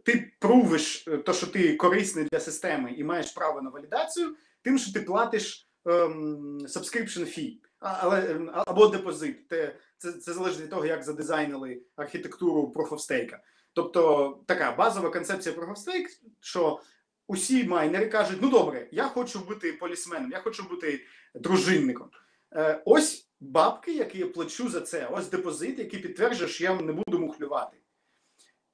ти 0.06 0.32
прувиш 0.40 1.08
е, 1.08 1.18
то, 1.18 1.34
що 1.34 1.48
ти 1.48 1.76
корисний 1.76 2.26
для 2.32 2.40
системи 2.40 2.94
і 2.94 3.04
маєш 3.04 3.32
право 3.32 3.62
на 3.62 3.70
валідацію, 3.70 4.36
тим, 4.62 4.78
що 4.78 4.94
ти 4.94 5.02
платиш 5.02 5.70
ем, 5.86 6.60
subscription 6.60 7.20
fee, 7.20 7.58
але, 7.80 8.32
ем, 8.32 8.52
або 8.54 8.88
депозит. 8.88 9.48
Те, 9.48 9.76
це, 9.98 10.12
це 10.12 10.34
залежить 10.34 10.62
від 10.62 10.70
того, 10.70 10.86
як 10.86 11.04
задизайнили 11.04 11.82
архітектуру 11.96 12.74
Proof 12.76 12.90
of 12.90 13.10
Stake. 13.10 13.38
Тобто 13.74 14.44
така 14.48 14.72
базова 14.72 15.10
концепція 15.10 15.56
Proof 15.56 15.70
of 15.70 15.86
Stake, 15.86 16.08
що 16.40 16.80
усі 17.28 17.64
майнери 17.64 18.08
кажуть: 18.08 18.38
ну 18.42 18.50
добре, 18.50 18.88
я 18.92 19.08
хочу 19.08 19.40
бути 19.40 19.74
полісменом, 19.74 20.32
я 20.32 20.40
хочу 20.40 20.64
бути 20.64 21.02
дружинником. 21.36 22.10
Е, 22.56 22.82
ось 22.86 23.25
бабки, 23.40 23.94
які 23.94 24.18
я 24.18 24.28
плачу 24.28 24.70
за 24.70 24.82
це, 24.82 25.08
ось 25.12 25.30
депозит, 25.30 25.80
який 25.80 26.00
підтверджує, 26.00 26.50
що 26.50 26.64
я 26.64 26.82
не 26.82 26.94
буду 26.94 27.20
мухлювати. 27.20 27.78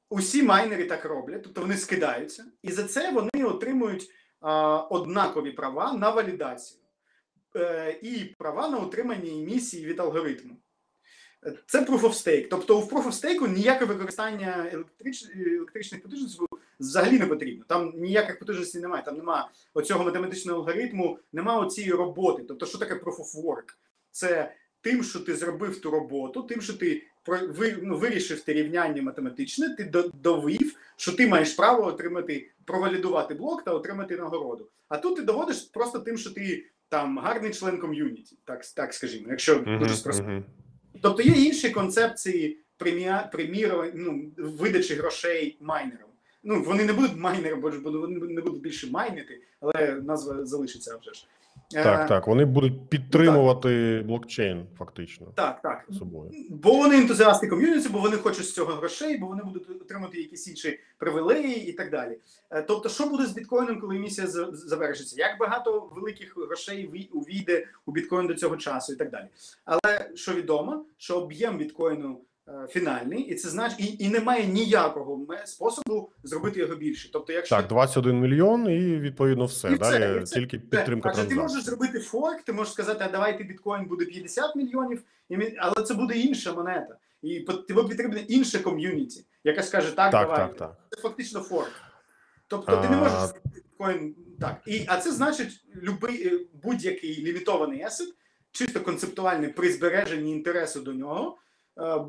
Усі 0.09 0.43
майнери 0.43 0.85
так 0.85 1.05
роблять, 1.05 1.43
тобто 1.43 1.61
вони 1.61 1.77
скидаються, 1.77 2.45
і 2.61 2.71
за 2.71 2.83
це 2.83 3.11
вони 3.11 3.45
отримують 3.45 4.11
а, 4.39 4.77
однакові 4.77 5.51
права 5.51 5.93
на 5.93 6.09
валідацію 6.09 6.81
е, 7.55 7.99
і 8.01 8.35
права 8.37 8.69
на 8.69 8.77
отримання 8.77 9.31
емісії 9.31 9.85
від 9.85 9.99
алгоритму. 9.99 10.57
Це 11.65 11.81
Proof 11.81 12.01
of 12.01 12.13
Stake. 12.13 12.47
Тобто 12.49 12.79
в 12.79 12.89
Proof 12.89 13.05
of 13.05 13.11
Stake 13.11 13.53
ніяке 13.53 13.85
використання 13.85 14.69
електрич... 14.71 15.25
електричних 15.35 16.03
потужностей 16.03 16.47
взагалі 16.79 17.19
не 17.19 17.25
потрібно. 17.25 17.65
Там 17.67 17.93
ніяких 17.95 18.39
потужностей 18.39 18.81
немає. 18.81 19.03
Там 19.03 19.17
немає 19.17 19.45
оцього 19.73 20.03
математичного 20.03 20.59
алгоритму, 20.59 21.19
немає 21.33 21.59
оцієї 21.59 21.93
роботи. 21.93 22.43
Тобто, 22.47 22.65
що 22.65 22.77
таке 22.77 22.93
Proof 22.93 23.17
of 23.17 23.43
Work? 23.43 23.75
Це 24.11 24.53
тим, 24.81 25.03
що 25.03 25.19
ти 25.19 25.35
зробив 25.35 25.81
ту 25.81 25.91
роботу, 25.91 26.43
тим, 26.43 26.61
що 26.61 26.73
ти 26.73 27.03
ну, 27.81 27.97
вирішив 27.97 28.41
ти 28.41 28.53
рівняння 28.53 29.01
математичне, 29.01 29.75
ти 29.75 29.83
до- 29.83 30.11
довів, 30.23 30.75
що 30.95 31.11
ти 31.11 31.27
маєш 31.27 31.53
право 31.53 31.85
отримати, 31.85 32.49
провалідувати 32.65 33.33
блок 33.33 33.63
та 33.63 33.71
отримати 33.71 34.17
нагороду. 34.17 34.67
А 34.89 34.97
тут 34.97 35.15
ти 35.15 35.21
доводиш 35.21 35.61
просто 35.61 35.99
тим, 35.99 36.17
що 36.17 36.29
ти 36.29 36.65
там 36.89 37.19
гарний 37.19 37.51
член 37.51 37.77
ком'юніті, 37.77 38.37
так, 38.45 38.65
так 38.65 38.93
скажімо, 38.93 39.25
якщо 39.29 39.55
дуже 39.55 39.95
спростити. 39.95 40.29
Мгм. 40.29 40.43
Тобто 41.01 41.21
є 41.23 41.45
інші 41.45 41.69
концепції 41.69 42.57
премія, 42.77 43.29
премірування, 43.31 43.91
ну, 43.95 44.31
видачі 44.37 44.93
грошей 44.93 45.57
майнерам. 45.61 46.07
Ну, 46.43 46.63
вони 46.63 46.85
не 46.85 46.93
будуть 46.93 47.17
майнером, 47.17 47.61
бо 47.61 47.71
ж 47.71 47.79
бо 47.79 47.91
вони 47.91 48.19
не 48.19 48.41
будуть 48.41 48.61
більше 48.61 48.87
майнити, 48.87 49.41
але 49.59 49.95
назва 49.95 50.45
залишиться 50.45 50.97
вже 51.01 51.13
ж. 51.13 51.25
Е, 51.75 51.83
Так, 51.83 52.07
так. 52.07 52.27
Вони 52.27 52.45
будуть 52.45 52.89
підтримувати 52.89 54.03
блокчейн, 54.07 54.65
фактично, 54.77 55.27
Так, 55.35 55.61
так. 55.61 55.85
собою. 55.99 56.31
Бо 56.49 56.77
вони 56.77 56.97
ентузіасти 56.97 57.47
ком'юніті, 57.47 57.89
бо 57.89 57.99
вони 57.99 58.17
хочуть 58.17 58.45
з 58.45 58.53
цього 58.53 58.73
грошей, 58.73 59.17
бо 59.17 59.27
вони 59.27 59.43
будуть 59.43 59.69
отримати 59.81 60.17
якісь 60.17 60.47
інші 60.47 60.79
привілеї 60.97 61.67
і 61.69 61.73
так 61.73 61.91
далі. 61.91 62.17
Е, 62.51 62.61
Тобто, 62.61 62.89
що 62.89 63.05
буде 63.05 63.25
з 63.25 63.31
біткоїном, 63.31 63.79
коли 63.81 63.99
місія 63.99 64.27
завершиться? 64.51 65.15
Як 65.19 65.39
багато 65.39 65.89
великих 65.95 66.37
грошей 66.37 67.09
увійде 67.13 67.67
у 67.85 67.91
біткоін 67.91 68.27
до 68.27 68.33
цього 68.33 68.57
часу 68.57 68.93
і 68.93 68.95
так 68.95 69.09
далі. 69.11 69.25
Але 69.65 70.09
що 70.15 70.33
відомо, 70.33 70.85
що 70.97 71.15
об'єм 71.15 71.57
біткоїну 71.57 72.19
фінальний, 72.69 73.21
і 73.21 73.35
це 73.35 73.49
значить, 73.49 73.79
і, 73.79 74.03
і 74.03 74.09
немає 74.09 74.45
ніякого 74.47 75.27
способу 75.45 76.11
зробити 76.23 76.59
його 76.59 76.75
більше. 76.75 77.09
Тобто, 77.13 77.33
якщо 77.33 77.55
Так, 77.55 77.67
21 77.67 78.19
мільйон, 78.19 78.69
і 78.69 78.99
відповідно 78.99 79.45
все. 79.45 79.71
І 79.71 79.77
Далі 79.77 80.17
і 80.17 80.23
все. 80.23 80.35
тільки 80.35 80.59
підтримка 80.59 81.09
Адже 81.11 81.25
ти 81.25 81.35
можеш 81.35 81.63
зробити 81.63 81.99
форк, 81.99 82.41
ти 82.41 82.53
можеш 82.53 82.73
сказати, 82.73 83.05
а 83.07 83.11
давайте 83.11 83.43
біткоін 83.43 83.85
буде 83.85 84.05
50 84.05 84.55
мільйонів, 84.55 85.03
і 85.29 85.55
але 85.57 85.85
це 85.85 85.93
буде 85.93 86.17
інша 86.17 86.53
монета. 86.53 86.97
І 87.21 87.39
тобі 87.39 87.73
потрібна 87.73 88.19
інша 88.27 88.59
ком'юніті, 88.59 89.25
яка 89.43 89.63
скаже 89.63 89.95
так, 89.95 90.11
Так, 90.11 90.27
давай. 90.27 90.37
так, 90.37 90.57
так. 90.57 90.77
Це 90.89 91.01
фактично 91.01 91.39
форк. 91.39 91.71
Тобто 92.47 92.77
ти 92.77 92.89
не 92.89 92.97
можеш 92.97 93.19
зробити 93.19 93.49
біткоін 93.53 94.15
так. 94.39 94.61
І, 94.65 94.85
а 94.87 94.97
це 94.97 95.11
значить, 95.11 95.63
любий, 95.75 96.27
е, 96.27 96.39
будь-який 96.63 97.23
лімітований 97.23 97.81
есет, 97.81 98.07
чисто 98.51 98.79
концептуальний 98.79 99.49
при 99.49 99.71
збереженні 99.71 100.31
інтересу 100.31 100.81
до 100.81 100.93
нього, 100.93 101.37
е, 101.37 101.41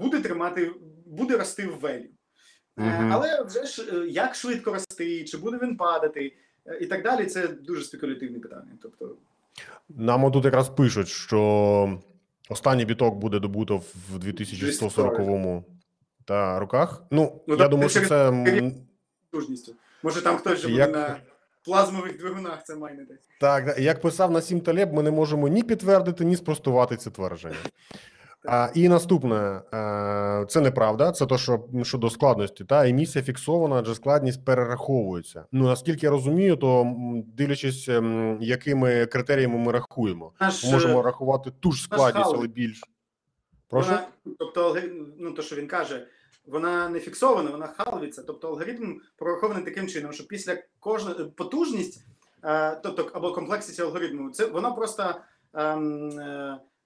буде 0.01 0.21
тримати, 0.21 0.73
буде 1.07 1.37
рости 1.37 1.67
в 1.67 1.79
велі. 1.81 2.11
Е, 2.79 2.83
Мгм. 2.83 3.13
Але 3.13 3.43
вже 3.43 3.65
ж 3.65 3.83
е, 3.93 4.09
як 4.09 4.35
швидко 4.35 4.73
рости, 4.73 5.25
чи 5.25 5.37
буде 5.37 5.59
він 5.63 5.77
падати, 5.77 6.37
е, 6.67 6.79
і 6.81 6.87
так 6.87 7.03
далі, 7.03 7.27
це 7.27 7.49
дуже 7.49 7.85
спекулятивне 7.85 8.39
питання. 8.39 8.73
Тобто, 8.83 9.17
Нам 9.89 10.31
тут 10.33 10.45
якраз 10.45 10.69
пишуть, 10.69 11.09
що 11.09 12.01
останній 12.49 12.85
біток 12.85 13.15
буде 13.15 13.39
добуто 13.39 13.77
в 14.11 14.19
2140 14.19 15.65
та 16.25 16.59
роках. 16.59 17.03
Ну, 17.11 17.43
Ну, 17.47 17.57
я 17.57 17.69
думаю, 17.69 17.89
що 17.89 18.07
це 18.07 18.33
потужністю. 19.31 19.75
Може 20.03 20.23
там 20.23 20.37
хтось 20.37 20.63
буде 20.63 20.75
Як- 20.75 20.93
на 20.93 21.17
плазмових 21.65 22.19
двигунах 22.19 22.65
це 22.65 22.77
майнити. 22.77 23.19
так. 23.41 23.79
Як 23.79 24.01
писав 24.01 24.31
Насім 24.31 24.61
Талеб, 24.61 24.93
ми 24.93 25.03
не 25.03 25.11
можемо 25.11 25.49
ні 25.49 25.63
підтвердити, 25.63 26.25
ні 26.25 26.37
спростувати 26.37 26.97
це 26.97 27.11
твердження. 27.11 27.57
А, 28.45 28.69
і 28.75 28.89
наступне, 28.89 29.63
е, 29.75 30.47
це 30.49 30.61
неправда. 30.61 31.13
Це 31.13 31.27
то, 31.27 31.39
що 31.39 31.65
щодо 31.83 32.11
складності, 32.11 32.65
та 32.65 32.89
емісія 32.89 33.25
фіксована, 33.25 33.77
адже 33.77 33.95
складність 33.95 34.45
перераховується. 34.45 35.45
Ну 35.53 35.65
наскільки 35.65 36.07
я 36.07 36.11
розумію, 36.11 36.57
то 36.57 36.95
дивлячись, 37.27 37.89
ем, 37.89 38.39
якими 38.41 39.07
критеріями 39.07 39.59
ми 39.59 39.73
рахуємо, 39.73 40.33
Наш, 40.41 40.65
можемо 40.65 41.01
е, 41.01 41.03
рахувати 41.03 41.51
ту 41.61 41.73
ж 41.73 41.83
складність, 41.83 42.31
але 42.35 42.47
більш. 42.47 42.81
Прошу? 43.69 43.89
Вона, 43.91 44.07
тобто, 44.39 44.77
ну 45.19 45.33
то, 45.33 45.43
що 45.43 45.57
він 45.57 45.67
каже, 45.67 46.07
вона 46.47 46.89
не 46.89 47.01
фіксована, 47.01 47.51
вона 47.51 47.67
халвиться. 47.67 48.23
Тобто 48.27 48.49
алгоритм 48.49 49.01
прорахований 49.17 49.65
таким 49.65 49.89
чином, 49.89 50.13
що 50.13 50.27
після 50.27 50.57
кожної 50.81 51.25
потужність, 51.25 52.07
е, 52.45 52.81
тобто 52.83 53.11
або 53.13 53.33
комплексність 53.33 53.81
алгоритму, 53.81 54.31
це 54.31 54.47
вона 54.47 54.71
просто 54.71 55.15
ем, 55.55 56.13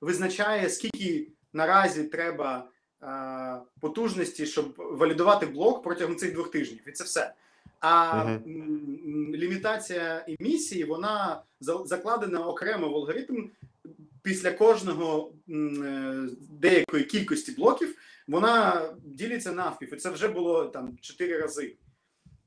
визначає, 0.00 0.68
скільки 0.68 1.32
наразі 1.57 2.04
треба 2.04 2.68
е, 3.02 3.07
потужності, 3.80 4.46
щоб 4.46 4.74
валідувати 4.76 5.46
блок 5.46 5.82
протягом 5.82 6.16
цих 6.16 6.32
двох 6.32 6.50
тижнів. 6.50 6.80
І 6.88 6.92
це 6.92 7.04
все. 7.04 7.34
А 7.80 8.22
м, 8.24 9.34
лімітація 9.34 10.24
емісії 10.40 10.84
вона 10.84 11.42
закладена 11.61 12.46
окремо 12.46 12.88
в 12.88 12.94
алгоритм 12.94 13.50
після 14.22 14.50
кожного 14.50 15.32
е, 15.48 16.28
деякої 16.50 17.04
кількості 17.04 17.52
блоків 17.52 17.94
вона 18.28 18.86
ділиться 19.04 19.52
навпів. 19.52 19.94
І 19.94 19.96
це 19.96 20.11
вже 20.11 20.28
було 20.28 20.64
там 20.64 20.98
чотири 21.00 21.38
рази. 21.38 21.76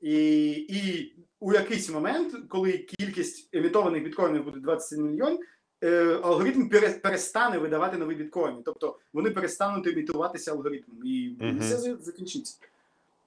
І, 0.02 0.50
і 0.52 1.14
у 1.40 1.54
якийсь 1.54 1.90
момент, 1.90 2.36
коли 2.50 2.78
кількість 2.78 3.56
емітованих 3.56 4.04
біткоїнів 4.04 4.44
буде 4.44 4.60
27 4.60 5.04
мільйон, 5.04 5.40
е, 5.84 6.20
алгоритм 6.24 6.70
перестане 7.04 7.58
видавати 7.58 7.98
нові 7.98 8.16
біткоїни. 8.16 8.58
Тобто 8.66 8.98
вони 9.14 9.30
перестануть 9.30 9.88
емітуватися 9.88 10.52
алгоритмом, 10.52 10.98
і 11.06 11.36
Мгм. 11.40 11.60
все 11.60 11.96
закінчиться. 12.02 12.58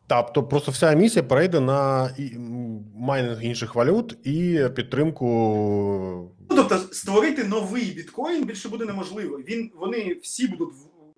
Тобто 0.07 0.43
просто 0.43 0.71
вся 0.71 0.93
емісія 0.93 1.23
перейде 1.23 1.61
на 1.61 2.11
майнинг 2.97 3.45
інших 3.45 3.75
валют 3.75 4.27
і 4.27 4.61
підтримку. 4.77 5.27
Ну, 6.51 6.57
тобто 6.57 6.79
створити 6.79 7.45
новий 7.45 7.85
біткоін 7.85 8.45
більше 8.45 8.69
буде 8.69 8.85
неможливо. 8.85 9.37
Він 9.37 9.71
вони 9.75 10.19
всі 10.23 10.49
будуть 10.49 10.69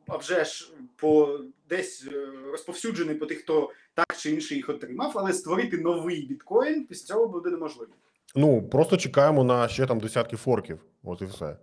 а 0.09 0.17
вже 0.17 0.45
ж 0.45 0.73
по 0.97 1.41
десь 1.69 2.07
е, 2.13 2.27
розповсюджені 2.51 3.15
по 3.15 3.27
тих, 3.27 3.39
хто 3.39 3.71
так 3.95 4.17
чи 4.17 4.31
інше 4.31 4.55
їх 4.55 4.69
отримав, 4.69 5.13
але 5.15 5.33
створити 5.33 5.79
новий 5.79 6.27
біткоін 6.27 6.87
після 6.87 7.07
цього 7.07 7.29
буде 7.29 7.51
неможливо. 7.51 7.93
Ну 8.35 8.69
просто 8.69 8.97
чекаємо 8.97 9.45
на 9.45 9.69
ще 9.69 9.87
там 9.87 10.01
десятки 10.01 10.37
форків. 10.37 10.81
От 11.03 11.23
і 11.23 11.25
все. 11.25 11.57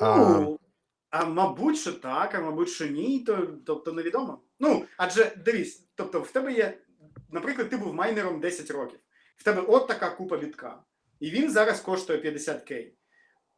А, 0.00 0.16
Ну, 0.16 0.58
а 1.10 1.24
мабуть, 1.24 1.78
що 1.78 1.92
так, 1.92 2.34
а 2.34 2.40
мабуть, 2.40 2.68
що 2.68 2.86
ні, 2.86 3.20
то 3.20 3.48
тобто 3.66 3.92
невідомо. 3.92 4.40
Ну, 4.60 4.84
адже 4.96 5.32
дивись, 5.44 5.88
тобто, 5.94 6.20
в 6.20 6.30
тебе 6.30 6.52
є, 6.52 6.78
наприклад, 7.30 7.68
ти 7.68 7.76
був 7.76 7.94
майнером 7.94 8.40
10 8.40 8.70
років, 8.70 8.98
в 9.36 9.42
тебе 9.42 9.62
от 9.68 9.88
така 9.88 10.10
купа 10.10 10.36
бітка, 10.36 10.82
і 11.20 11.30
він 11.30 11.50
зараз 11.50 11.80
коштує 11.80 12.20
50к. 12.20 12.92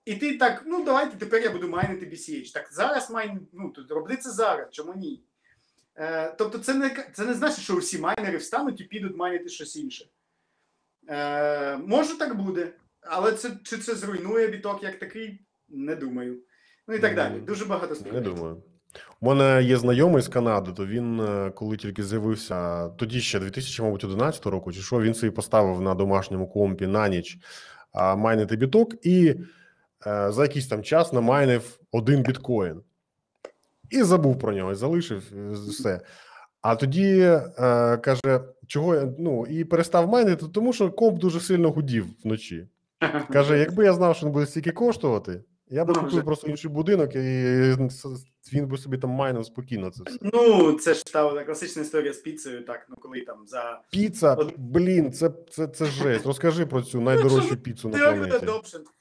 І 0.05 0.15
ти 0.15 0.39
так, 0.39 0.63
ну 0.67 0.85
давайте 0.85 1.17
тепер 1.17 1.43
я 1.43 1.51
буду 1.51 1.69
майнити 1.69 2.07
BCH. 2.07 2.53
Так 2.53 2.69
зараз 2.73 3.11
майн, 3.11 3.49
ну 3.53 3.71
тут 3.71 3.91
роби 3.91 4.17
це 4.17 4.31
зараз, 4.31 4.67
чому 4.71 4.95
ні? 4.95 5.25
Е, 5.97 6.35
тобто, 6.39 6.59
це 6.59 6.75
не 6.75 7.11
це 7.13 7.25
не 7.25 7.35
значить, 7.35 7.65
що 7.65 7.77
всі 7.77 7.99
майнери 7.99 8.37
встануть 8.37 8.81
і 8.81 8.85
підуть 8.85 9.17
майнити 9.17 9.49
щось 9.49 9.77
інше. 9.77 10.07
Е, 11.09 11.77
може, 11.77 12.19
так 12.19 12.37
буде, 12.37 12.73
але 13.01 13.33
це 13.33 13.51
чи 13.63 13.79
це 13.79 13.95
зруйнує 13.95 14.49
біток 14.49 14.83
як 14.83 14.99
такий? 14.99 15.41
Не 15.69 15.97
думаю. 15.97 16.39
Ну 16.89 16.95
і 16.95 16.99
так 16.99 17.15
далі. 17.15 17.41
Дуже 17.41 17.65
багато 17.65 17.97
не 18.13 18.21
думаю. 18.21 18.63
У 19.21 19.27
мене 19.27 19.63
є 19.63 19.77
знайомий 19.77 20.23
з 20.23 20.29
Канади, 20.29 20.73
то 20.77 20.87
він, 20.87 21.21
е, 21.21 21.51
коли 21.55 21.77
тільки 21.77 22.03
з'явився, 22.03 22.89
тоді 22.89 23.21
ще 23.21 23.41
2011 23.41 24.47
року, 24.47 24.73
чи 24.73 24.81
що, 24.81 25.01
він 25.01 25.15
собі 25.15 25.31
поставив 25.31 25.81
на 25.81 25.95
домашньому 25.95 26.49
компі 26.49 26.87
на 26.87 27.09
ніч 27.09 27.39
майнити 27.95 28.57
біток 28.57 29.07
і 29.07 29.35
е, 30.07 30.33
за 30.33 30.43
якийсь 30.43 30.67
там 30.67 30.83
час 30.83 31.13
намайнив 31.13 31.79
один 31.93 32.23
біткоін. 32.23 32.81
І 33.91 34.03
забув 34.03 34.39
про 34.39 34.53
нього, 34.53 34.73
і 34.73 34.75
залишив 34.75 35.23
все. 35.69 36.01
А 36.65 36.77
тоді 36.77 37.19
е, 37.21 37.97
каже, 37.97 38.41
чого 38.67 38.95
я 38.95 39.09
ну 39.19 39.47
і 39.47 39.65
перестав 39.65 40.09
майнити, 40.09 40.47
тому 40.55 40.73
що 40.73 40.91
комп 40.91 41.19
дуже 41.19 41.41
сильно 41.41 41.71
гудів 41.71 42.07
вночі. 42.25 42.69
Каже, 43.33 43.59
якби 43.59 43.85
я 43.85 43.93
знав, 43.93 44.17
що 44.17 44.27
він 44.27 44.33
буде 44.33 44.47
стільки 44.47 44.73
коштувати, 44.73 45.41
я 45.69 45.85
б 45.85 45.89
Ну, 45.89 45.95
купив 45.95 46.25
просто 46.25 46.47
інший 46.47 46.71
будинок, 46.71 47.15
і 47.15 47.19
він 48.53 48.67
би 48.67 48.79
собі 48.79 48.99
там 48.99 49.11
майнив 49.11 49.45
спокійно 49.47 49.91
це 49.91 50.03
все. 50.07 50.19
Ну, 50.23 50.73
це 50.73 50.95
ж 50.95 51.05
та 51.13 51.45
класична 51.45 51.83
історія 51.83 52.13
з 52.13 52.17
піцею, 52.19 52.65
так, 52.65 52.87
ну 52.89 52.97
коли 53.01 53.21
там 53.21 53.39
за 53.47 53.81
Піца, 53.91 54.35
От- 54.35 54.55
блін, 54.57 55.13
це, 55.13 55.31
це, 55.51 55.67
це 55.67 55.85
жесть. 55.85 56.27
Розкажи 56.27 56.67
про 56.67 56.83
цю 56.83 57.01
найдорожчу 57.01 57.57
піцу 57.57 57.89
на 57.89 57.99
планеті. 57.99 58.47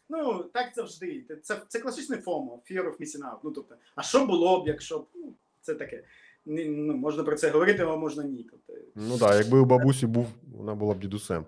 Ну, 0.10 0.46
так 0.54 0.66
завжди. 0.76 1.26
Це, 1.44 1.62
це 1.68 1.80
класичний 1.80 2.20
FOMO, 2.20 2.58
fear 2.72 2.84
of 2.84 2.98
missing 3.00 3.22
out. 3.22 3.38
Ну, 3.44 3.52
тобто, 3.52 3.76
а 3.96 4.02
що 4.02 4.26
було 4.26 4.64
б, 4.64 4.68
якщо 4.68 5.00
б, 5.00 5.06
ну, 5.16 5.34
це 5.62 5.74
таке. 5.74 6.04
Ну, 6.46 6.94
можна 6.94 7.24
про 7.24 7.36
це 7.36 7.50
говорити, 7.50 7.84
а 7.84 7.96
можна 7.96 8.24
ні. 8.24 8.48
Тобто, 8.52 8.74
Ну 8.96 9.18
так, 9.18 9.36
якби 9.36 9.60
у 9.60 9.66
бабусі 9.66 10.08
був, 10.08 10.28
вона 10.58 10.76
була 10.76 10.94
б 10.94 11.00
дідусем. 11.00 11.46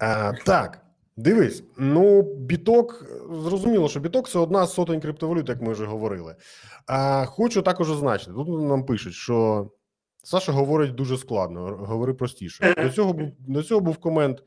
А, 0.00 0.32
так, 0.32 0.80
дивись, 1.16 1.64
ну, 1.78 2.22
біток, 2.22 3.04
зрозуміло, 3.44 3.88
що 3.88 4.00
біток 4.00 4.28
це 4.28 4.38
одна 4.38 4.66
з 4.66 4.74
сотень 4.74 5.00
криптовалют, 5.00 5.48
як 5.48 5.62
ми 5.62 5.72
вже 5.72 5.84
говорили. 5.84 6.36
А, 6.86 7.24
хочу 7.26 7.62
також 7.62 7.88
зазначити, 7.88 8.32
тут 8.32 8.68
нам 8.68 8.86
пишуть, 8.86 9.14
що 9.14 9.70
Саша 10.22 10.52
говорить 10.52 10.94
дуже 10.94 11.18
складно, 11.18 11.60
говори 11.66 12.14
простіше. 12.14 12.74
До 12.82 12.90
цього 12.90 13.12
був, 13.12 13.28
до 13.38 13.62
цього 13.62 13.80
був 13.80 13.96
комент. 13.96 14.42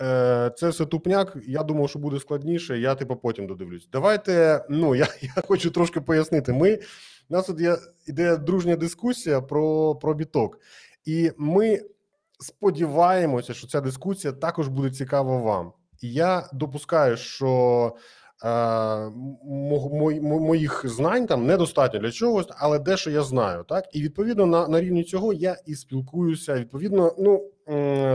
Е, 0.00 0.50
це 0.56 0.68
все 0.68 0.86
тупняк. 0.86 1.36
Я 1.46 1.62
думав, 1.62 1.90
що 1.90 1.98
буде 1.98 2.20
складніше. 2.20 2.78
Я 2.78 2.94
типу 2.94 3.16
потім 3.16 3.46
додивлюсь. 3.46 3.88
Давайте. 3.92 4.64
Ну 4.70 4.94
я, 4.94 5.06
я 5.20 5.42
хочу 5.46 5.70
трошки 5.70 6.00
пояснити. 6.00 6.52
Ми 6.52 6.78
У 7.28 7.34
нас 7.34 7.46
тут 7.46 7.60
є 7.60 7.76
іде 8.06 8.36
дружня 8.36 8.76
дискусія 8.76 9.40
про, 9.40 9.94
про 9.94 10.14
біток, 10.14 10.60
і 11.04 11.32
ми 11.36 11.80
сподіваємося, 12.40 13.54
що 13.54 13.66
ця 13.66 13.80
дискусія 13.80 14.32
також 14.32 14.68
буде 14.68 14.90
цікава 14.90 15.36
вам. 15.36 15.72
І 16.00 16.12
я 16.12 16.48
допускаю, 16.52 17.16
що 17.16 17.92
е, 18.44 18.48
мо- 19.44 19.88
мо- 19.92 20.20
мо- 20.20 20.40
моїх 20.40 20.88
знань 20.88 21.26
там 21.26 21.46
недостатньо 21.46 22.00
для 22.00 22.10
чогось, 22.10 22.46
але 22.56 22.78
дещо 22.78 23.10
я 23.10 23.22
знаю. 23.22 23.64
Так 23.68 23.84
і 23.92 24.02
відповідно 24.02 24.46
на, 24.46 24.68
на 24.68 24.80
рівні 24.80 25.04
цього 25.04 25.32
я 25.32 25.56
і 25.66 25.74
спілкуюся. 25.74 26.54
Відповідно, 26.54 27.14
ну 27.18 27.50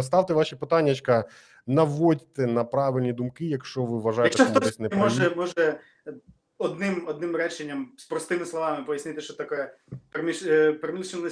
ставте 0.01 0.33
ваші 0.33 0.55
питаннячка, 0.55 1.25
наводьте 1.67 2.47
на 2.47 2.63
правильні 2.63 3.13
думки, 3.13 3.45
якщо 3.45 3.83
ви 3.83 3.99
вважаєте, 3.99 4.45
що 4.45 4.59
десь 4.59 4.79
не 4.79 4.89
може, 4.89 5.35
може 5.35 5.79
одним, 6.61 7.03
одним 7.07 7.35
реченням 7.35 7.91
з 7.97 8.05
простими 8.05 8.45
словами 8.45 8.83
пояснити, 8.83 9.21
що 9.21 9.33
таке 9.33 9.73
permissionless 10.13 10.47
е, 10.49 10.73
перемішаний 10.73 11.31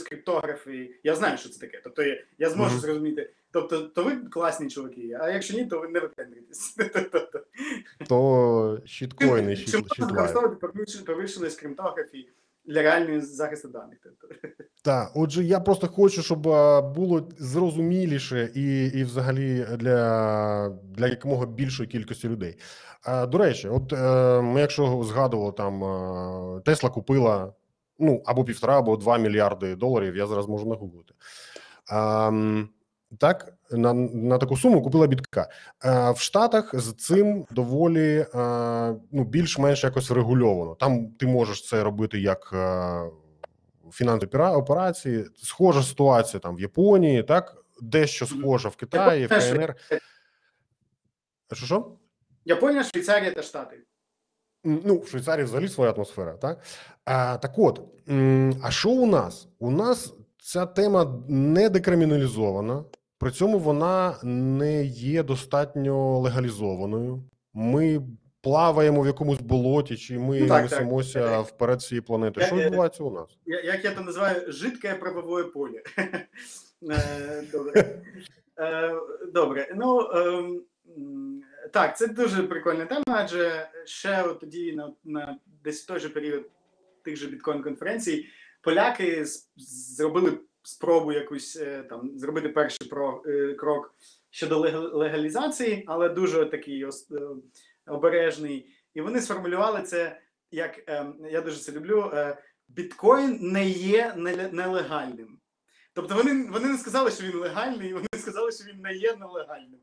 я 1.03 1.15
знаю, 1.15 1.37
що 1.37 1.49
це 1.49 1.59
таке. 1.59 1.81
Тобто 1.83 2.03
я, 2.03 2.23
я 2.39 2.49
зможу 2.49 2.71
Мгм. 2.71 2.79
зрозуміти. 2.79 3.29
Тобто, 3.51 3.81
то 3.81 4.03
ви 4.03 4.15
класні 4.15 4.69
чуваки, 4.69 5.17
а 5.21 5.29
якщо 5.29 5.53
ні, 5.57 5.65
то 5.65 5.79
ви 5.79 5.87
не 5.87 5.99
випендритесь. 5.99 6.77
то 8.09 8.79
щіткоїни, 8.85 9.55
Чи 9.55 9.61
щіт, 9.61 9.73
можна 9.73 9.87
щітлайв. 9.89 10.11
використовувати 10.11 10.67
permissionless 10.67 11.63
і 12.13 12.27
для 12.69 12.81
реальної 12.81 13.21
захисту 13.21 13.67
даних? 13.67 13.97
Тобто, 14.03 14.35
Так, 14.83 15.11
отже, 15.15 15.43
я 15.43 15.59
просто 15.59 15.87
хочу, 15.87 16.21
щоб 16.21 16.41
було 16.95 17.29
зрозуміліше 17.37 18.51
і, 18.55 18.85
і 18.85 19.03
взагалі 19.03 19.65
для, 19.77 20.69
для 20.83 21.07
якомога 21.07 21.45
більшої 21.45 21.89
кількості 21.89 22.29
людей. 22.29 22.57
До 23.27 23.37
речі, 23.37 23.67
от 23.67 23.93
е, 23.93 24.41
ми, 24.41 24.61
якщо 24.61 25.03
згадували, 25.03 25.51
там 25.51 25.83
е, 25.83 26.61
Тесла 26.61 26.89
купила 26.89 27.53
ну 27.99 28.21
або 28.25 28.43
півтора, 28.43 28.77
або 28.77 28.97
два 28.97 29.17
мільярди 29.17 29.75
доларів. 29.75 30.15
Я 30.15 30.27
зараз 30.27 30.47
можу 30.47 30.69
нагуглити. 30.69 31.13
Так, 33.17 33.53
на, 33.71 33.93
на 33.93 34.37
таку 34.37 34.57
суму 34.57 34.81
купила 34.81 35.07
бітка. 35.07 35.49
Е, 35.85 36.11
в 36.11 36.17
Штатах 36.19 36.79
з 36.79 36.93
цим 36.93 37.45
доволі 37.51 38.17
е, 38.19 38.27
ну, 39.11 39.23
більш-менш 39.23 39.83
якось 39.83 40.09
врегульовано. 40.09 40.75
Там 40.75 41.07
ти 41.07 41.27
можеш 41.27 41.67
це 41.67 41.83
робити 41.83 42.19
як 42.19 42.49
е, 42.53 43.01
фінансові 43.91 44.37
операції. 44.37 45.25
Схожа 45.35 45.83
ситуація 45.83 46.39
там 46.39 46.55
в 46.55 46.59
Японії, 46.59 47.23
так 47.23 47.63
дещо 47.81 48.25
схожа 48.25 48.69
в 48.69 48.75
Китаї, 48.75 49.25
в 49.25 49.29
КНР. 49.29 49.75
Що 51.53 51.65
що? 51.65 51.91
Японія, 52.45 52.83
Швейцарія 52.83 53.31
та 53.31 53.41
Штати. 53.41 53.77
Ну, 54.63 54.97
в 54.97 55.07
Швейцарії 55.07 55.45
взагалі 55.45 55.67
своя 55.67 55.91
атмосфера, 55.91 56.33
так? 56.33 56.59
А, 57.05 57.37
так 57.37 57.51
от, 57.57 57.81
а 58.63 58.71
що 58.71 58.89
у 58.89 59.05
нас? 59.05 59.47
У 59.59 59.71
нас 59.71 60.13
ця 60.41 60.65
тема 60.65 61.23
не 61.27 61.69
декриміналізована, 61.69 62.83
при 63.19 63.31
цьому 63.31 63.59
вона 63.59 64.15
не 64.23 64.83
є 64.85 65.23
достатньо 65.23 66.19
легалізованою. 66.19 67.23
Ми 67.53 68.01
плаваємо 68.41 69.01
в 69.01 69.05
якомусь 69.07 69.39
болоті, 69.39 69.97
чи 69.97 70.19
ми 70.19 70.39
Ну, 70.39 70.47
так, 70.47 70.61
так. 70.61 70.71
несемося 70.71 71.39
вперед 71.39 71.81
цієї 71.81 72.01
планети. 72.01 72.41
Я- 72.41 72.47
Що 72.47 72.55
відбувається 72.55 73.03
у 73.03 73.11
нас? 73.13 73.37
Я- 73.45 73.61
як 73.61 73.85
я 73.85 73.91
то 73.91 74.01
називаю, 74.01 74.51
жидке 74.51 74.93
правовое 74.93 75.43
поле. 75.43 75.81
Е, 76.91 77.43
Добре. 77.51 78.01
Е, 78.59 78.93
Добре. 79.33 79.73
Ну 79.75 79.99
ем, 80.13 80.61
так, 81.73 81.97
це 81.97 82.07
дуже 82.07 82.43
прикольна 82.43 82.85
тема, 82.85 83.03
адже 83.07 83.69
ще 83.85 84.23
от 84.23 84.39
тоді 84.39 84.71
на, 84.73 84.93
на 85.03 85.39
десь 85.63 85.83
той 85.85 85.99
же 85.99 86.09
період 86.09 86.43
тих 87.03 87.15
же 87.17 87.27
біткоін-конференцій 87.27 88.25
поляки 88.61 89.25
зробили 89.57 90.37
спробу 90.69 91.11
якусь 91.11 91.55
е, 91.55 91.83
там 91.89 92.11
зробити 92.15 92.49
перший 92.49 92.87
про, 92.87 93.23
е, 93.25 93.53
крок 93.53 93.95
щодо 94.29 94.59
лега- 94.59 94.93
легалізації, 94.93 95.83
але 95.87 96.09
дуже 96.09 96.45
такий 96.45 96.83
е, 96.83 96.89
обережний. 97.87 98.75
І 98.93 99.01
вони 99.01 99.21
сформулювали 99.21 99.81
це 99.81 100.21
як 100.51 100.79
я 101.31 101.41
дуже 101.41 101.57
це 101.57 101.71
люблю. 101.71 102.11
біткоін 102.67 103.39
не 103.41 103.69
є 103.69 104.13
нелегальним. 104.51 105.39
Тобто 105.93 106.15
вони, 106.15 106.49
вони 106.51 106.67
не 106.67 106.77
сказали, 106.77 107.11
що 107.11 107.23
він 107.23 107.35
легальний, 107.35 107.93
вони 107.93 108.07
сказали, 108.17 108.51
що 108.51 108.63
він 108.63 108.81
не 108.81 108.93
є 108.93 109.15
нелегальним. 109.15 109.79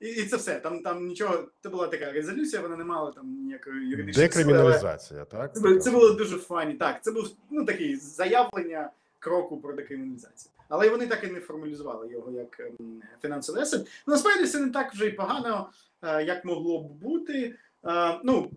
І, 0.00 0.08
і 0.08 0.24
це 0.24 0.36
все. 0.36 0.60
Там, 0.60 0.82
там 0.82 1.06
нічого, 1.06 1.48
це 1.62 1.68
була 1.68 1.86
така 1.86 2.12
резолюція, 2.12 2.62
вона 2.62 2.76
не 2.76 2.84
мала 2.84 3.12
там 3.12 3.26
ніякої 3.44 3.88
юридичної 3.88 4.28
Декриміналізація, 4.28 5.24
так? 5.24 5.54
Це, 5.54 5.78
це 5.78 5.90
було 5.90 6.12
дуже 6.12 6.38
фані. 6.38 6.74
Так, 6.74 7.04
це 7.04 7.12
був 7.12 7.36
ну, 7.50 7.64
такий 7.64 7.96
заявлення 7.96 8.90
кроку 9.28 9.60
про 9.60 9.72
декриміналізацію. 9.72 10.52
Але 10.68 10.88
вони 10.88 11.06
так 11.06 11.24
і 11.24 11.26
не 11.26 11.40
формалізували 11.40 12.08
його 12.12 12.32
як 12.32 12.60
ем, 12.60 13.02
фінансовий 13.22 13.62
есет. 13.62 13.88
Насправді 14.06 14.46
це 14.46 14.60
не 14.60 14.70
так 14.70 14.92
вже 14.92 15.06
й 15.06 15.10
погано, 15.10 15.70
е, 16.02 16.24
як 16.24 16.44
могло 16.44 16.82
б 16.82 16.92
бути. 16.92 17.54
Е, 17.86 18.20
ну, 18.24 18.50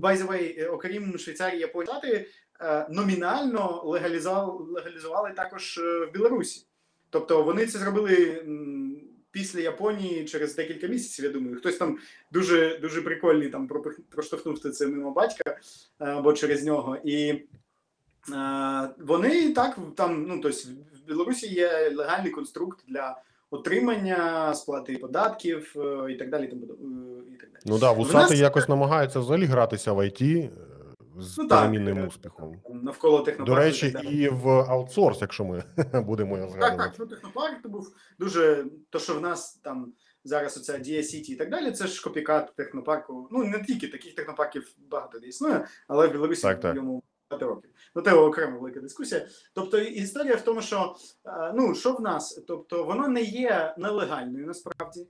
by 0.00 0.16
the 0.16 0.26
way, 0.26 0.62
е, 0.62 0.66
окрім 0.66 1.18
Швейцарії, 1.18 1.60
Японії, 1.60 1.86
Штати, 1.92 2.28
номінально 2.90 3.82
легалізували, 3.84 4.64
легалізували 4.72 5.30
також 5.30 5.78
в 5.78 6.10
Білорусі. 6.12 6.66
Тобто 7.10 7.42
вони 7.42 7.66
це 7.66 7.78
зробили 7.78 8.44
після 9.30 9.60
Японії 9.60 10.24
через 10.24 10.56
декілька 10.56 10.86
місяців, 10.86 11.24
я 11.24 11.30
думаю. 11.30 11.56
Хтось 11.56 11.76
там 11.76 11.98
дуже 12.32 12.78
дуже 12.78 13.02
прикольний 13.02 13.48
там 13.48 13.70
проштовхнув 14.10 14.58
це 14.58 14.86
мимо 14.86 15.10
батька 15.10 15.58
або 15.98 16.32
через 16.32 16.64
нього. 16.64 16.98
І 17.04 17.42
е, 18.32 18.88
вони 18.98 19.52
так 19.52 19.78
там, 19.96 20.26
ну 20.28 20.40
тобто 20.40 20.58
в 21.04 21.06
Білорусі 21.08 21.54
є 21.54 21.92
легальний 21.96 22.30
конструкт 22.30 22.84
для 22.88 23.16
отримання 23.50 24.54
сплати 24.54 24.96
податків 24.98 25.72
е, 25.76 26.12
і 26.12 26.16
так 26.16 26.30
далі. 26.30 26.44
Е, 26.44 26.48
і 27.34 27.36
так 27.36 27.50
далі. 27.52 27.62
Ну 27.66 27.78
да, 27.78 27.92
В 27.92 27.96
вусати 27.96 28.30
нас- 28.30 28.40
якось 28.40 28.68
намагаються 28.68 29.20
взагалі 29.20 29.44
гратися 29.44 29.92
в 29.92 29.98
IT 29.98 30.50
з 31.18 31.38
Ну, 31.38 31.48
так. 31.48 32.08
успіхом. 32.08 32.56
Навколо 32.82 33.26
До 33.38 33.54
речі, 33.54 33.86
і 33.86 33.90
так 33.90 34.04
і 34.04 34.28
в 34.28 34.48
аутсорс, 34.48 35.20
якщо 35.20 35.44
ми 35.44 35.64
будемо 35.92 36.36
його 36.36 36.50
згадувати. 36.50 36.76
так, 36.90 36.92
ну 36.98 37.06
технопарк 37.06 37.62
то 37.62 37.68
був 37.68 37.94
дуже. 38.18 38.64
То, 38.90 38.98
що 38.98 39.14
в 39.14 39.20
нас 39.20 39.54
там 39.54 39.92
зараз 40.24 40.56
оця 40.56 40.78
Дія 40.78 41.02
Сіті 41.02 41.32
і 41.32 41.36
так 41.36 41.50
далі, 41.50 41.72
це 41.72 41.86
ж 41.86 42.04
копікат 42.04 42.52
технопарку. 42.56 43.28
Ну 43.30 43.44
не 43.44 43.64
тільки 43.64 43.88
таких 43.88 44.14
технопарків 44.14 44.74
багато 44.90 45.18
де 45.18 45.26
існує, 45.26 45.66
але 45.88 46.08
в 46.08 46.12
Білорусі 46.12 46.42
Так, 46.42 46.60
так. 46.60 46.76
йому 46.76 47.02
років. 47.42 47.70
Ну, 47.94 48.02
це 48.02 48.12
окрема 48.12 48.58
велика 48.58 48.80
дискусія. 48.80 49.26
Тобто 49.54 49.78
історія 49.78 50.36
в 50.36 50.40
тому, 50.40 50.62
що 50.62 50.96
е, 51.26 51.52
ну 51.54 51.74
що 51.74 51.92
в 51.92 52.00
нас? 52.00 52.44
Тобто, 52.48 52.84
воно 52.84 53.08
не 53.08 53.22
є 53.22 53.74
нелегальною 53.78 54.46
насправді. 54.46 55.06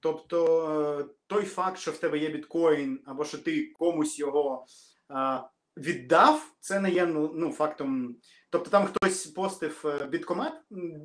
Тобто, 0.00 1.00
е, 1.00 1.14
той 1.26 1.44
факт, 1.44 1.78
що 1.78 1.90
в 1.90 1.98
тебе 1.98 2.18
є 2.18 2.28
біткоін, 2.28 3.00
або 3.06 3.24
що 3.24 3.38
ти 3.38 3.72
комусь 3.78 4.18
його 4.18 4.66
е, 5.10 5.40
віддав, 5.76 6.52
це 6.60 6.80
не 6.80 6.90
є 6.90 7.06
ну, 7.06 7.32
ну, 7.34 7.52
фактом. 7.52 8.16
Тобто 8.50 8.70
там 8.70 8.86
хтось 8.86 9.26
постив 9.26 9.98
біткомат, 10.08 10.52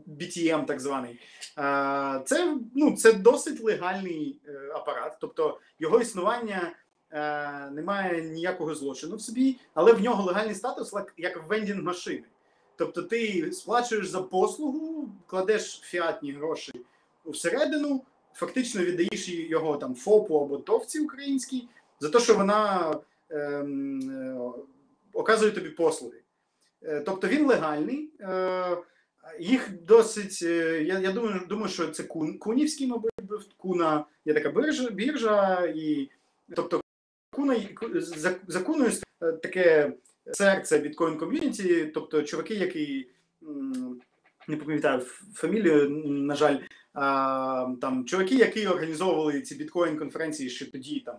BTM 0.08 0.66
так 0.66 0.80
званий. 0.80 1.20
Це, 2.26 2.58
ну, 2.76 2.96
це 2.98 3.14
досить 3.14 3.62
легальний 3.62 4.42
апарат. 4.76 5.18
Тобто 5.22 5.60
його 5.80 6.00
існування 6.00 6.76
е, 7.14 7.70
немає 7.72 8.22
ніякого 8.22 8.76
злочину 8.76 9.16
в 9.16 9.22
собі, 9.22 9.60
але 9.74 9.94
в 9.94 10.02
нього 10.02 10.24
легальний 10.24 10.56
статус 10.56 10.94
як 11.18 11.50
вендінг 11.50 11.84
машини. 11.84 12.24
Тобто 12.76 13.04
ти 13.04 13.52
сплачуєш 13.52 14.08
за 14.08 14.22
послугу, 14.22 15.10
кладеш 15.28 15.80
фіатні 15.80 16.32
гроші 16.32 16.74
всередину, 17.26 18.02
фактично 18.34 18.82
віддаєш 18.84 19.30
його 19.30 19.78
там 19.78 19.96
ФОПу 19.96 20.36
або 20.40 20.58
ТОВці 20.58 21.00
українській 21.00 21.68
за 22.00 22.10
те, 22.10 22.20
що 22.20 22.36
вона 22.36 22.94
ем, 23.30 24.00
е, 24.12 24.38
оказує 25.14 25.52
тобі 25.52 25.70
послуги. 25.70 26.18
Е, 26.84 27.00
Тобто 27.06 27.28
він 27.28 27.46
легальний. 27.46 28.10
Е, 28.22 28.78
їх 29.40 29.84
досить. 29.84 30.40
е, 30.44 30.84
Я, 30.84 31.00
я 31.00 31.12
думаю, 31.12 31.42
думаю, 31.50 31.70
що 31.70 31.88
це 31.88 32.04
кун, 32.04 32.38
кунівський, 32.38 32.88
мабуть, 32.88 33.12
куна. 33.58 34.06
Є 34.26 34.34
така 34.34 34.50
біржа, 34.50 34.90
біржа 34.90 35.66
і 35.76 36.10
тобто 36.56 36.82
куна 37.34 37.56
ку- 37.76 38.00
за, 38.00 38.36
за 38.48 38.60
е, 39.24 39.32
таке 39.32 39.94
серце 40.32 40.78
біткоін 40.80 41.18
ком'юніті, 41.18 41.86
тобто 41.94 42.24
чуваки, 42.24 42.54
які 42.56 43.08
не 44.48 44.58
пам'ятаю 44.58 45.00
фамілію, 45.34 45.90
на 46.06 46.36
жаль, 46.36 46.58
там 47.82 48.06
чуваки, 48.06 48.36
які 48.36 48.68
організовували 48.68 49.42
ці 49.42 49.56
біткоін 49.56 49.98
конференції 49.98 50.50
ще 50.50 50.66
тоді, 50.66 51.00
там 51.00 51.16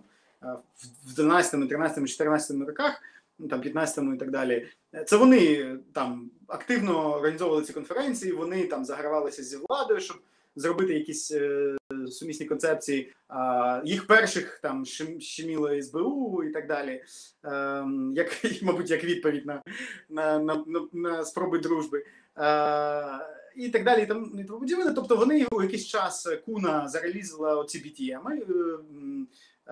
в- 0.77 1.11
в 1.11 1.15
12, 1.15 1.69
13, 1.69 2.09
14 2.09 2.67
роках, 2.67 3.03
ну, 3.39 3.49
там 3.49 3.61
15 3.61 4.15
і 4.15 4.19
так 4.19 4.31
далі. 4.31 4.67
Це 5.07 5.17
вони 5.17 5.77
там 5.93 6.31
активно 6.47 7.15
організовували 7.15 7.63
ці 7.65 7.73
конференції, 7.73 8.33
вони 8.33 8.67
там 8.67 8.85
загравалися 8.85 9.43
зі 9.43 9.57
владою, 9.69 10.01
щоб 10.01 10.17
зробити 10.57 10.95
якісь 10.95 11.31
е, 11.31 11.77
сумісні 12.11 12.47
концепції. 12.47 13.13
А, 13.29 13.83
їх 13.85 14.07
перших 14.07 14.59
там 14.63 14.85
щем- 14.85 15.21
щеміло 15.21 15.83
СБУ 15.83 16.43
і 16.43 16.51
так 16.51 16.67
далі. 16.67 17.03
Ем, 17.45 18.13
як, 18.17 18.45
мабуть, 18.63 18.91
як 18.91 19.05
відповідь 19.05 19.47
на, 19.47 19.63
на, 20.09 20.39
на, 20.39 20.65
на, 20.67 20.81
на 20.93 21.25
спроби 21.25 21.59
дружби. 21.59 22.05
Е, 22.39 23.35
і 23.57 23.69
так 23.69 23.85
далі, 23.85 24.03
і 24.03 24.07
тому 24.07 24.61
подібне. 24.61 24.93
Тобто 24.95 25.17
вони 25.17 25.47
у 25.53 25.63
якийсь 25.63 25.87
час 25.87 26.29
Kuna 26.47 26.89
зарелізила 26.89 27.57
оці 27.57 27.79
BTM, 27.79 28.33
е, 28.33 28.43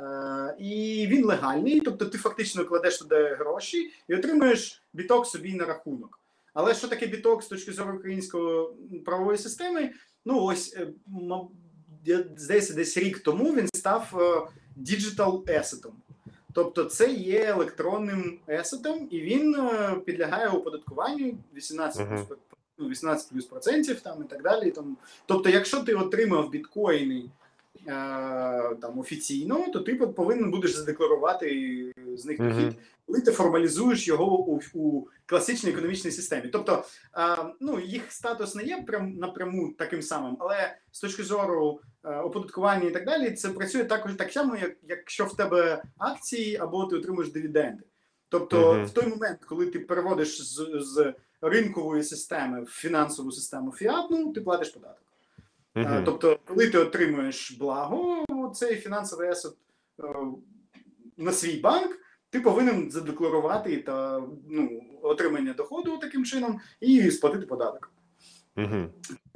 е, 0.01 0.57
і 0.59 1.07
він 1.11 1.24
легальний. 1.24 1.80
Тобто 1.80 2.07
ти 2.07 2.18
фактично 2.18 2.64
кладеш 2.64 2.99
туди 2.99 3.37
гроші 3.39 3.91
і 4.09 4.14
отримуєш 4.14 4.83
біток 4.93 5.26
собі 5.26 5.55
на 5.55 5.64
рахунок. 5.64 6.18
Але 6.55 6.74
що 6.74 6.89
таке 6.89 7.07
біток 7.07 7.43
з 7.43 7.47
точки 7.47 7.72
зору 7.72 7.97
української 7.97 8.66
правової 9.05 9.39
системи? 9.39 9.93
Ну 10.25 10.43
ось 10.43 10.77
е, 10.77 10.89
здається, 12.37 12.75
десь 12.75 12.97
рік 12.97 13.18
тому 13.18 13.55
він 13.55 13.68
став 13.75 14.14
е, 14.14 14.53
digital 14.76 15.45
asset 15.49 15.76
ом. 15.76 15.93
Тобто 16.53 16.85
це 16.85 17.12
є 17.12 17.45
електронним 17.45 18.39
asset 18.49 18.86
ом, 18.86 19.09
і 19.11 19.20
він 19.20 19.55
е, 19.55 19.97
підлягає 20.07 20.49
оподаткуванню 20.49 21.39
18 21.57 22.09
плюс, 22.09 22.20
uh 22.20 22.37
-huh. 22.79 22.91
18 22.91 23.31
плюс 23.31 23.45
процентів 23.45 24.01
там 24.01 24.23
і 24.23 24.31
так 24.31 24.43
далі. 24.43 24.70
Тому. 24.70 24.97
Тобто, 25.27 25.51
якщо 25.51 25.83
ти 25.83 25.95
отримав 25.95 26.51
біткоїни 26.51 27.18
е, 27.18 27.29
там 28.80 28.99
офіційно, 28.99 29.68
то 29.72 29.80
ти 29.80 29.95
повинен 29.95 30.51
будеш 30.51 30.74
задекларувати 30.74 31.93
з 32.16 32.24
них 32.24 32.39
дохід, 32.39 32.72
коли 33.07 33.20
ти 33.20 33.30
формалізуєш 33.33 34.09
його 34.09 34.39
у, 34.39 34.61
у 34.74 35.07
класичній 35.26 35.70
економічній 35.70 36.11
системі. 36.11 36.49
Тобто, 36.53 36.85
е, 37.18 37.37
ну 37.61 37.80
їх 37.80 38.12
статус 38.12 38.55
не 38.55 38.62
є 38.62 38.83
прям 38.87 39.12
напряму 39.12 39.74
таким 39.78 40.03
самим, 40.03 40.37
але 40.41 40.76
з 40.93 41.01
точки 41.01 41.22
зору 41.24 41.80
е, 42.05 42.16
оподаткування 42.16 42.89
і 42.89 42.91
так 42.91 43.07
далі, 43.07 43.30
це 43.30 43.49
працює 43.49 43.85
також 43.85 44.14
так 44.14 44.33
само, 44.33 44.57
як 44.57 44.76
якщо 44.89 45.24
в 45.24 45.37
тебе 45.37 45.83
акції 45.99 46.57
або 46.57 46.85
ти 46.85 46.97
отримуєш 46.97 47.33
дивіденди. 47.33 47.83
Тобто, 48.28 48.74
Мгм. 48.74 48.85
в 48.85 48.91
той 48.91 49.07
момент, 49.07 49.39
коли 49.47 49.66
ти 49.66 49.78
переводиш 49.78 50.43
з, 50.43 50.66
з 50.80 51.14
ринкової 51.41 52.03
системи 52.03 52.62
в 52.62 52.66
фінансову 52.66 53.33
систему 53.33 53.72
фіатну, 53.72 54.33
ти 54.33 54.41
платиш 54.41 54.68
податок. 54.70 55.03
Мгм. 55.75 56.05
Тобто, 56.05 56.39
коли 56.45 56.70
ти 56.70 56.79
отримуєш 56.79 57.53
благо, 57.53 58.25
цей 58.55 58.77
фінансовий 58.77 59.31
есет 59.31 59.53
е, 60.01 60.05
на 61.16 61.33
свій 61.33 61.57
банк, 61.57 61.99
ти 62.31 62.41
повинен 62.41 62.91
задекларувати 62.91 63.77
та 63.77 64.23
ну, 64.49 64.83
отримання 65.03 65.53
доходу 65.53 65.99
таким 65.99 66.25
чином 66.25 66.61
і 66.81 67.11
сплатити 67.11 67.47
податок. 67.47 67.93
Мгм. 68.57 68.91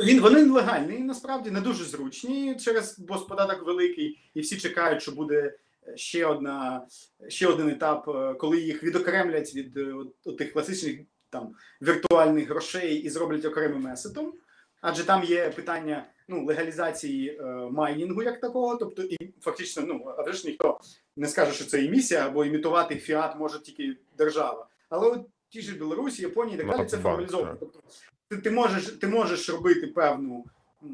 Він 0.05 0.21
вони 0.21 0.45
легальні, 0.45 0.99
насправді 0.99 1.51
не 1.51 1.61
дуже 1.61 1.85
зручні 1.85 2.57
через 2.57 2.99
бо 2.99 3.19
податок 3.19 3.67
великий, 3.67 4.31
і 4.35 4.41
всі 4.41 4.57
чекають, 4.57 5.03
що 5.03 5.13
буде 5.13 5.55
ще 5.95 6.27
одна 6.27 6.87
ще 7.29 7.47
один 7.47 7.69
етап, 7.69 8.09
е, 8.09 8.35
коли 8.35 8.61
їх 8.61 8.83
відокремлять 8.83 9.55
від 9.55 9.79
от 10.25 10.37
тих 10.39 10.53
класичних 10.53 11.01
там 11.31 11.55
віртуальних 11.83 12.49
грошей 12.49 12.97
і 12.97 13.11
зроблять 13.11 13.45
окремим 13.45 13.87
есетом. 13.87 14.33
Адже 14.81 15.05
там 15.05 15.25
є 15.25 15.51
питання 15.51 16.07
ну, 16.29 16.45
легалізації 16.45 17.39
е, 17.41 17.45
майнінгу 17.71 18.23
як 18.23 18.41
такого, 18.41 18.77
тобто 18.77 19.03
і 19.03 19.17
фактично, 19.41 19.83
ну 19.87 20.15
а 20.19 20.33
ж 20.33 20.47
ніхто 20.47 20.81
не 21.17 21.29
скаже, 21.29 21.53
що 21.53 21.65
це 21.65 21.85
імісія 21.85 22.27
або 22.27 22.45
імітувати 22.45 22.97
фіат 22.97 23.39
може 23.39 23.63
тільки 23.63 23.97
держава. 24.19 24.67
Але 24.89 25.09
от 25.09 25.27
ті 25.49 25.61
ж 25.61 25.77
Білорусі, 25.77 26.23
Японії 26.23 26.59
так 26.59 26.71
далі, 26.71 26.87
це 26.87 26.97
формалізовано. 26.97 27.57
Тобто 27.61 27.81
ти, 28.29 28.37
ти 28.37 28.51
можеш 28.51 28.87
ти 28.87 29.09
можеш 29.09 29.51
робити 29.51 29.87
певну 29.87 30.45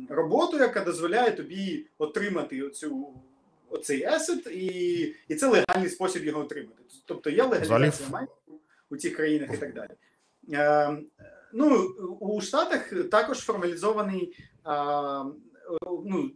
роботу, 0.09 0.59
яка 0.59 0.85
дозволяє 0.85 1.33
тобі 1.33 1.87
отримати 1.99 2.63
оцю 2.63 3.15
оцей 3.71 4.03
есет, 4.03 4.47
і, 4.47 4.67
і 5.29 5.35
це 5.35 5.47
легальний 5.47 5.89
спосіб 5.89 6.25
його 6.25 6.41
отримати. 6.41 6.83
Тобто 7.05 7.31
є 7.31 7.43
легалізація 7.43 8.09
майнінгу 8.09 8.61
у 8.91 8.97
цих 8.97 9.17
країнах 9.17 9.51
і 9.55 9.57
так 9.57 9.75
далі. 9.75 9.91
Е, 10.53 10.99
ну, 11.53 11.79
у 12.21 12.41
Штатах 12.41 12.93
також 13.11 13.39
формалізований 13.39 14.37
а, 14.65 15.25
ну, 16.07 16.31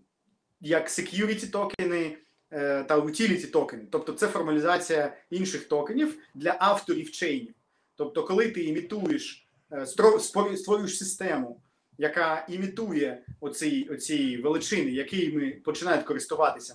як 0.61 0.89
security 0.89 1.51
токени 1.51 2.16
е, 2.53 2.85
та 2.85 2.99
utility 2.99 3.51
токени. 3.51 3.87
Тобто 3.91 4.12
це 4.12 4.27
формалізація 4.27 5.16
інших 5.31 5.68
токенів 5.68 6.18
для 6.35 6.57
авторів 6.61 7.11
чейнів. 7.11 7.55
Тобто, 7.97 8.24
коли 8.24 8.49
ти 8.51 8.64
імітуєш, 8.64 9.49
е, 9.72 9.87
створюєш 10.57 10.99
систему, 10.99 11.61
яка 11.99 12.47
імітує 12.49 13.22
оці, 13.41 13.89
оці 13.91 14.37
величини, 14.37 14.91
якими 14.91 15.51
починають 15.51 16.05
користуватися 16.05 16.74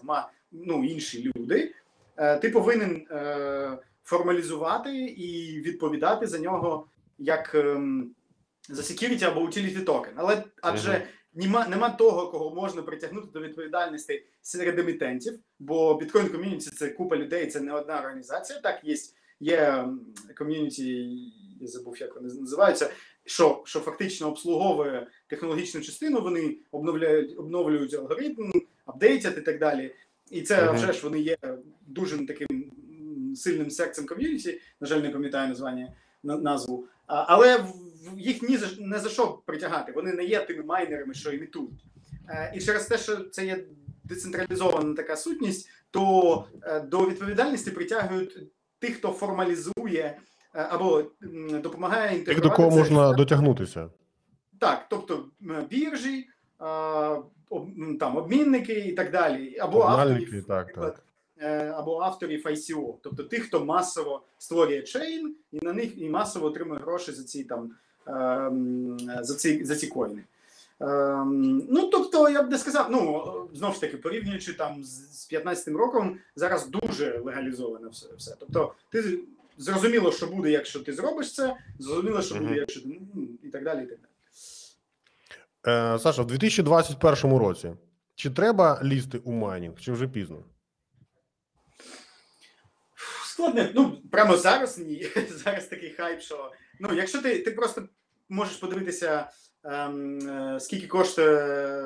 ну, 0.52 0.84
інші 0.84 1.24
люди, 1.24 1.74
е, 2.18 2.38
ти 2.38 2.50
повинен 2.50 3.08
е, 3.12 3.78
формалізувати 4.04 5.06
і 5.06 5.62
відповідати 5.62 6.28
за 6.28 6.40
нього 6.40 6.88
як 7.18 7.56
ем, 7.56 8.16
за 8.70 8.82
security 8.82 9.24
або 9.24 9.42
utility 9.42 9.84
токен. 9.84 10.14
Але 10.16 10.44
адже. 10.62 11.08
Нема, 11.34 11.68
нема 11.68 11.90
того, 11.90 12.28
кого 12.28 12.56
можна 12.56 12.82
притягнути 12.82 13.28
до 13.34 13.42
відповідальності 13.42 14.24
серед 14.42 14.80
емітентів, 14.80 15.40
бо 15.60 15.96
біткоін 15.98 16.30
ком'юніті 16.30 16.70
це 16.70 16.90
купа 16.90 17.16
людей, 17.18 17.48
це 17.48 17.60
не 17.62 17.74
одна 17.74 18.00
організація. 18.00 18.60
Так, 18.60 18.80
є, 18.84 18.96
є 19.40 19.86
ком'юніті, 20.38 21.10
я 21.62 21.68
забув, 21.68 21.98
як 22.02 22.16
вони 22.16 22.34
називаються, 22.34 22.90
що, 23.26 23.62
що 23.66 23.80
фактично 23.80 24.28
обслуговує 24.28 25.08
технологічну 25.28 25.82
частину, 25.82 26.22
вони 26.22 26.58
обновляють, 26.72 27.40
обновлюють 27.40 27.94
алгоритм, 27.94 28.52
апдейтять 28.86 29.38
і 29.38 29.42
так 29.42 29.60
далі. 29.60 29.96
І 30.32 30.42
це 30.42 30.66
Мгм. 30.66 30.76
вже 30.76 30.94
ж 30.94 31.04
вони 31.04 31.20
є 31.20 31.38
дуже 31.88 32.26
таким 32.26 32.72
сильним 33.36 33.70
серцем 33.70 34.06
ком'юніті. 34.06 34.62
На 34.82 34.88
жаль, 34.88 35.02
не 35.02 35.10
пам'ятаю 35.10 35.50
названня 35.50 35.82
на- 35.82 35.94
назву. 36.24 36.86
Але 37.08 37.66
їх 38.18 38.42
ні 38.42 38.58
за 38.58 38.68
не 38.80 39.00
за 39.00 39.10
що 39.10 39.28
притягати. 39.46 39.92
Вони 39.92 40.14
не 40.14 40.24
є 40.24 40.40
тими 40.40 40.64
майнерами, 40.64 41.14
що 41.14 41.32
імітують. 41.32 41.86
Е, 42.30 42.54
І 42.56 42.60
через 42.62 42.86
те, 42.86 42.98
що 42.98 43.18
це 43.18 43.46
є 43.46 43.64
децентралізована 44.04 44.96
така 44.96 45.16
сутність, 45.18 45.70
то 45.92 46.46
е, 46.64 46.80
до 46.80 47.10
відповідальності 47.10 47.72
притягують 47.72 48.38
тих, 48.80 48.98
хто 48.98 49.12
формалізує 49.12 50.18
е, 50.56 50.68
або 50.70 51.04
допомагає 51.64 52.10
Тих, 52.10 52.18
інтегрувати 52.20 52.50
до 52.50 52.56
кого 52.56 52.72
це. 52.72 52.78
можна 52.78 53.14
дотягнутися. 53.14 53.90
Так, 54.60 54.86
тобто 54.90 55.26
біржі, 55.70 56.28
там 58.00 58.18
обмінники 58.18 58.74
і 58.74 58.94
так 58.94 59.12
далі, 59.12 59.58
або 59.60 59.82
авторів, 59.82 60.46
так, 60.48 60.78
е, 60.78 60.94
або 61.48 62.00
авторів 62.00 62.44
ICO, 62.46 62.94
тобто 63.02 63.24
тих, 63.24 63.44
хто 63.44 63.66
масово 63.66 64.24
створює 64.38 64.82
чейн 64.82 65.36
і 65.52 65.60
на 65.66 65.74
них 65.74 65.98
і 65.98 66.10
масово 66.10 66.48
отримує 66.48 66.80
гроші 66.80 67.12
за 67.12 67.24
ці 67.24 67.44
там 67.44 67.72
ем, 68.08 68.98
за 69.22 69.36
ці 69.36 69.66
за 69.66 69.76
ці 69.76 69.88
коїни. 69.88 70.24
Ем, 70.80 71.68
ну 71.70 71.88
тобто, 71.88 72.30
я 72.30 72.44
б 72.44 72.50
не 72.50 72.58
сказав, 72.58 72.88
ну 72.92 73.24
знову 73.54 73.74
ж 73.74 73.82
таки, 73.82 73.98
порівнюючи 73.98 74.54
там 74.54 74.84
з, 74.84 75.22
з 75.22 75.26
15 75.26 75.68
роком, 75.68 76.18
зараз 76.36 76.68
дуже 76.68 77.22
легалізовано 77.26 77.90
все. 77.90 78.08
все. 78.18 78.36
Тобто, 78.40 78.74
ти 78.90 79.20
зрозуміло, 79.58 80.12
що 80.12 80.28
буде, 80.28 80.52
якщо 80.52 80.80
ти 80.80 80.94
зробиш 80.94 81.34
це, 81.34 81.56
зрозуміло, 81.80 82.22
що 82.22 82.36
буде, 82.36 82.56
якщо 82.56 82.82
ти 82.82 83.02
ну, 83.14 83.28
і 83.44 83.48
так 83.48 83.64
далі. 83.64 83.84
І 83.84 83.88
так 83.88 84.00
далі. 84.00 84.12
Е, 85.96 86.00
Саша, 86.00 86.22
в 86.22 86.28
2021 86.28 87.38
році 87.38 87.74
чи 88.16 88.30
треба 88.30 88.82
лізти 88.84 89.18
у 89.18 89.32
майнінг, 89.32 89.80
чи 89.80 89.92
вже 89.92 90.08
пізно? 90.08 90.38
Складне. 93.42 93.72
Ну, 93.76 93.98
прямо 94.12 94.38
зараз 94.38 94.78
ні. 94.78 95.08
Зараз 95.30 95.68
такий 95.68 95.90
хайп, 95.90 96.22
що. 96.22 96.52
Ну, 96.80 96.90
якщо 96.96 97.22
ти, 97.22 97.40
ти 97.40 97.52
просто 97.52 97.84
можеш 98.30 98.56
подивитися, 98.56 99.30
ем, 99.64 100.20
е, 100.30 100.60
скільки 100.60 100.88
коштує 100.88 101.38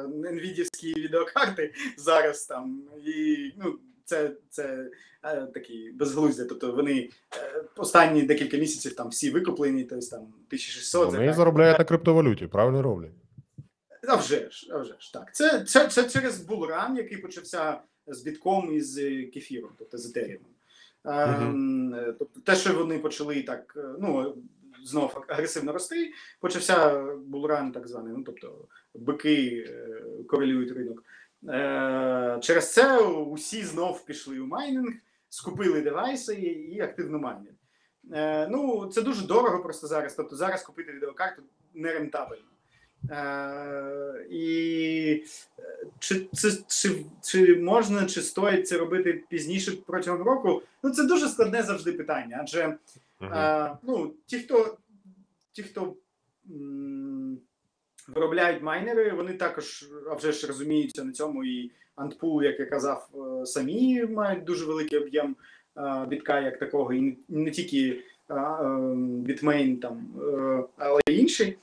NVIDIA 0.07 0.95
відеокарти 0.97 1.73
зараз 1.97 2.45
там, 2.45 2.83
і 3.05 3.51
ну, 3.57 3.79
це, 4.05 4.31
це 4.49 4.89
е, 5.23 5.47
такі 5.53 5.91
безглуздя. 5.93 6.45
Тобто 6.45 6.71
вони 6.71 7.09
е, 7.37 7.63
останні 7.77 8.21
декілька 8.21 8.57
місяців 8.57 8.95
там 8.95 9.09
всі 9.09 9.29
викуплені, 9.29 9.83
тобто 9.83 10.07
там 10.07 10.21
1600 10.21 11.11
Вони 11.11 11.27
за 11.27 11.33
заробляють 11.33 11.79
на 11.79 11.85
криптовалюті, 11.85 12.47
правильно 12.47 12.81
роблять. 12.81 13.11
А 14.07 14.15
вже 14.15 14.49
ж, 14.51 14.67
а 14.71 14.77
вже 14.77 14.95
ж 14.99 15.13
так. 15.13 15.35
Це, 15.35 15.63
це, 15.63 15.87
це 15.87 16.09
через 16.09 16.41
булран, 16.41 16.97
який 16.97 17.17
почався 17.17 17.79
з 18.07 18.21
бітком 18.21 18.73
і 18.73 18.81
з 18.81 18.95
кефіром, 19.33 19.71
тобто 19.77 19.97
з 19.97 20.09
етеріумом. 20.09 20.54
Ем, 21.05 22.15
Тобто 22.19 22.39
те, 22.39 22.55
що 22.55 22.73
вони 22.73 22.99
почали 22.99 23.43
так, 23.43 23.73
е, 23.77 23.95
ну 23.99 24.35
знов 24.83 25.25
агресивно 25.27 25.73
рости, 25.73 26.13
почався 26.39 27.03
булран, 27.15 27.71
так 27.71 27.87
званий. 27.87 28.13
Ну 28.17 28.23
тобто 28.23 28.67
бики 28.95 29.65
е, 29.69 30.01
корелюють 30.27 30.71
ринок. 30.71 31.03
Е, 31.49 32.39
Через 32.41 32.73
це 32.73 32.99
усі 33.07 33.63
знов 33.63 34.05
пішли 34.05 34.39
у 34.39 34.45
майнінг, 34.45 34.93
скупили 35.29 35.81
девайси 35.81 36.33
і, 36.35 36.81
активно 36.81 37.19
майнять. 37.19 37.51
Ну, 38.49 38.87
це 38.93 39.01
дуже 39.01 39.27
дорого 39.27 39.63
просто 39.63 39.87
зараз. 39.87 40.15
Тобто 40.15 40.35
зараз 40.35 40.63
купити 40.63 40.91
відеокарту 40.91 41.43
нерентабельно. 41.73 42.54
Е, 43.11 44.25
і 44.29 45.23
е, 45.59 45.85
чи, 45.99 46.27
це, 46.33 46.51
чи, 46.67 47.05
чи 47.23 47.55
можна, 47.55 48.05
чи 48.05 48.21
стоїть 48.21 48.67
це 48.67 48.77
робити 48.77 49.23
пізніше 49.29 49.71
протягом 49.87 50.21
року? 50.21 50.61
Ну 50.83 50.89
це 50.89 51.03
дуже 51.03 51.29
складне 51.29 51.63
завжди 51.63 51.91
питання. 51.91 52.37
Адже 52.41 52.77
е, 53.21 53.71
ну, 53.83 54.13
ті, 54.25 54.39
хто 54.39 54.77
ті, 55.51 55.63
хто 55.63 55.95
м, 56.49 57.37
виробляють 58.07 58.63
майнери, 58.63 59.11
вони 59.11 59.33
також 59.33 59.89
а 60.11 60.13
вже 60.13 60.31
ж 60.31 60.47
розуміються 60.47 61.03
на 61.03 61.11
цьому 61.11 61.43
і 61.43 61.71
Антпул, 61.95 62.43
як 62.43 62.59
я 62.59 62.65
казав, 62.65 63.09
е, 63.15 63.45
самі 63.45 64.05
мають 64.05 64.43
дуже 64.43 64.65
великий 64.65 64.99
об'єм 64.99 65.35
бітка 66.07 66.39
як 66.39 66.59
такого, 66.59 66.93
і 66.93 67.17
не, 67.29 67.51
тільки 67.51 68.03
Bitmain, 68.29 69.79
там, 69.79 70.07
е, 70.19 70.63
але 70.77 71.01
й 71.09 71.19
інші, 71.19 71.57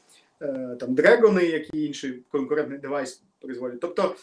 там 0.80 0.94
Дрегони, 0.94 1.44
які 1.44 1.84
інший 1.84 2.12
конкурентний 2.12 2.78
девайс 2.78 3.22
призводять. 3.40 3.80
Тобто, 3.80 4.16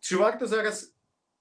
чи 0.00 0.16
варто 0.16 0.46
зараз. 0.46 0.94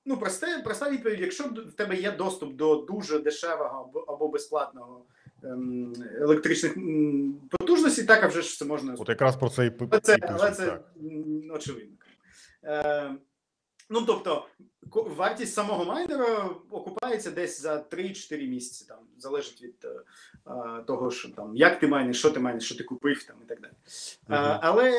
Ну, 0.06 0.18
просте, 0.18 0.62
проста 0.64 0.90
відповідь, 0.90 1.20
якщо 1.20 1.44
в 1.44 1.74
тебе 1.74 1.96
є 1.96 2.12
доступ 2.12 2.56
до 2.56 2.76
дуже 2.76 3.20
дешевого 3.20 4.06
або, 4.08 4.28
безплатного 4.28 5.06
ем, 5.44 5.94
електричних 6.22 6.74
потужностей, 7.50 8.06
так 8.06 8.24
а 8.24 8.28
вже 8.28 8.42
ж 8.42 8.58
це 8.58 8.66
можна 8.66 8.96
От 8.98 9.10
якраз 9.10 9.36
про 9.36 9.50
це 9.50 9.66
і 9.66 9.72
це, 10.02 10.18
але 10.22 10.52
це 10.52 10.66
так. 10.66 10.92
очевидно. 11.54 11.98
Е, 12.64 13.12
ну, 13.90 14.02
тобто, 14.02 14.48
вартість 14.92 15.54
самого 15.54 15.86
майнера 15.86 16.50
окупається 16.70 17.32
десь 17.32 17.62
за 17.62 17.76
3-4 17.92 18.48
місяці, 18.48 18.86
там, 18.88 18.98
залежить 19.18 19.62
від 19.62 19.76
е, 19.86 19.88
е, 20.52 20.84
того, 20.88 21.12
що 21.12 21.30
там, 21.30 21.56
як 21.56 21.80
ти 21.80 21.88
майниш, 21.88 22.20
що 22.20 22.32
ти 22.32 22.40
майниш, 22.40 22.66
що 22.66 22.76
ти 22.76 22.84
купив 22.84 23.24
там, 23.24 23.36
і 23.46 23.48
так 23.50 23.62
далі. 23.62 23.74
Е, 24.30 24.50
Мгм. 24.50 24.60
але 24.62 24.94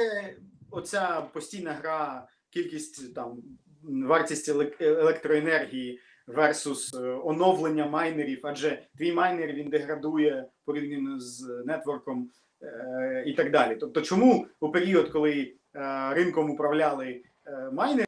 оця 0.70 1.28
постійна 1.32 1.72
гра, 1.72 2.28
кількість 2.51 3.14
там, 3.14 3.43
вартість 3.82 4.49
електроенергії 4.80 6.01
versus 6.28 7.05
е, 7.05 7.20
оновлення 7.24 7.86
майнерів, 7.86 8.41
адже 8.43 8.82
твій 8.99 9.12
майнер 9.12 9.53
він 9.53 9.70
деградує 9.70 10.47
порівняно 10.64 11.20
з 11.20 11.62
network 11.66 12.16
ом 12.16 12.30
е, 12.62 13.24
і 13.26 13.32
так 13.32 13.51
далі. 13.51 13.76
Тобто, 13.76 14.01
чому 14.01 14.47
у 14.61 14.70
період, 14.70 15.09
коли 15.09 15.55
е, 15.74 16.14
ринком 16.14 16.51
управляли 16.51 17.22
е, 17.47 17.70
майнери, 17.72 18.07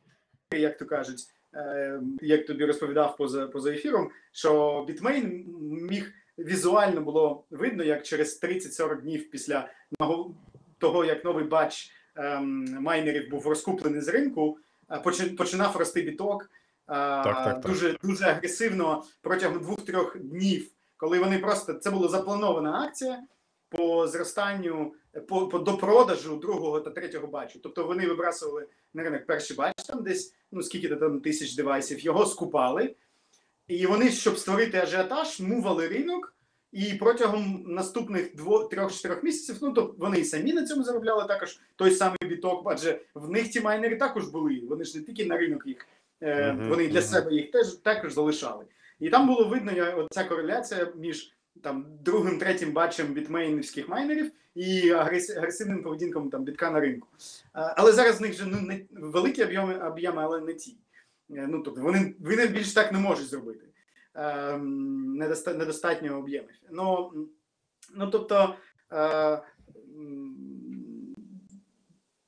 як 0.58 0.78
то 0.78 0.86
кажуть, 0.86 1.20
е, 1.54 2.00
як 2.20 2.46
тобі 2.46 2.64
розповідав 2.64 3.16
поза, 3.16 3.46
поза 3.46 3.72
ефіром, 3.72 4.10
що 4.32 4.80
Bitmain 4.88 5.44
міг 5.60 6.12
візуально 6.38 7.00
було 7.00 7.44
видно, 7.50 7.84
як 7.84 8.02
через 8.02 8.42
30-40 8.42 9.00
днів 9.00 9.30
після 9.30 9.68
того, 10.78 11.04
як 11.04 11.24
новий 11.24 11.44
batch 11.44 11.90
ем, 12.16 12.64
майнерів 12.80 13.30
був 13.30 13.46
розкуплений 13.46 14.00
з 14.00 14.08
ринку, 14.08 14.58
е, 14.90 15.28
починав 15.36 15.76
рости 15.76 16.02
біток. 16.02 16.50
е, 16.88 16.92
так, 16.94 17.44
так. 17.44 17.60
Дуже 17.60 17.98
дуже 18.02 18.24
агресивно 18.24 19.04
протягом 19.20 19.58
двох-трьох 19.58 20.18
днів, 20.18 20.70
коли 20.96 21.18
вони 21.18 21.38
просто 21.38 21.74
це 21.74 21.90
була 21.90 22.08
запланована 22.08 22.84
акція 22.86 23.22
по 23.68 24.06
зростанню 24.06 24.92
по, 25.20 25.48
по 25.48 25.58
допродажу 25.58 26.36
другого 26.36 26.80
та 26.80 26.90
третього 26.90 27.26
бачу. 27.26 27.58
Тобто 27.62 27.84
вони 27.84 28.06
вибрасували 28.06 28.66
на 28.94 29.02
ринок 29.02 29.26
перший 29.26 29.56
бач, 29.56 29.74
там 29.86 30.02
десь 30.02 30.34
ну 30.52 30.62
скільки 30.62 30.88
там 30.96 31.20
тисяч 31.20 31.54
девайсів, 31.54 32.00
його 32.00 32.26
скупали, 32.26 32.94
і 33.68 33.86
вони, 33.86 34.10
щоб 34.10 34.38
створити 34.38 34.78
ажіотаж, 34.78 35.40
мували 35.40 35.88
ринок. 35.88 36.34
І 36.72 36.94
протягом 36.94 37.64
наступних 37.66 38.36
двох 38.36 38.68
трьох-чотирьох 38.68 39.22
місяців, 39.22 39.56
ну 39.62 39.72
то 39.72 39.94
вони 39.98 40.18
і 40.18 40.24
самі 40.24 40.52
на 40.52 40.66
цьому 40.66 40.84
заробляли 40.84 41.24
також 41.28 41.60
той 41.76 41.90
самий 41.90 42.18
біток, 42.22 42.62
адже 42.66 43.00
в 43.14 43.30
них 43.30 43.50
ці 43.50 43.60
майнери 43.60 43.96
також 43.96 44.28
були. 44.28 44.62
Вони 44.68 44.84
ж 44.84 44.98
не 44.98 45.04
тільки 45.04 45.26
на 45.26 45.36
ринок 45.36 45.66
їх, 45.66 45.86
е, 46.22 46.56
вони 46.68 46.88
для 46.88 47.02
себе 47.02 47.34
їх 47.34 47.50
теж 47.50 47.72
також 47.72 48.12
залишали. 48.12 48.64
І 49.00 49.10
там 49.10 49.26
було 49.26 49.44
видно 49.44 49.72
оця 49.96 50.24
кореляція 50.24 50.92
між 50.96 51.32
там 51.62 51.86
другим, 52.02 52.38
третім 52.38 52.72
батчем 52.72 53.06
бітмейнівських 53.06 53.88
майнерів 53.88 54.32
і 54.54 54.90
агресивним 54.90 55.82
поведінком 55.82 56.30
там 56.30 56.44
бітка 56.44 56.70
на 56.70 56.80
ринку. 56.80 57.08
Але 57.52 57.92
зараз 57.92 58.18
в 58.18 58.22
них 58.22 58.32
же 58.32 58.46
ну, 58.46 58.60
не 58.60 58.84
великі 58.90 59.44
об'єми, 59.44 59.78
об'єми, 59.78 60.22
але 60.22 60.40
не 60.40 60.54
ті. 60.54 60.76
Е, 61.30 61.46
Ну 61.50 61.62
тобто 61.62 61.80
вони, 61.80 62.14
вони 62.20 62.46
більш 62.46 62.72
так 62.72 62.92
не 62.92 62.98
можуть 62.98 63.28
зробити. 63.28 63.66
Ем, 64.14 65.22
недоста- 65.22 65.56
недостатньо 65.56 66.18
об'ємів. 66.18 66.54
Ну, 66.70 67.12
ну 67.94 68.10
тобто, 68.10 68.54
е, 68.92 69.42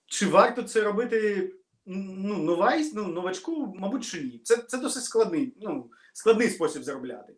чи 0.06 0.26
варто 0.26 0.62
це 0.62 0.80
робити 0.80 1.50
ну, 1.86 2.38
новайс, 2.38 2.94
ну, 2.94 3.06
новачку, 3.06 3.74
мабуть, 3.78 4.04
що 4.04 4.18
ні. 4.18 4.40
Це, 4.44 4.56
це 4.56 4.78
досить 4.78 5.04
складний, 5.04 5.54
ну, 5.60 5.90
складний 6.12 6.48
спосіб 6.48 6.82
заробляти. 6.82 7.34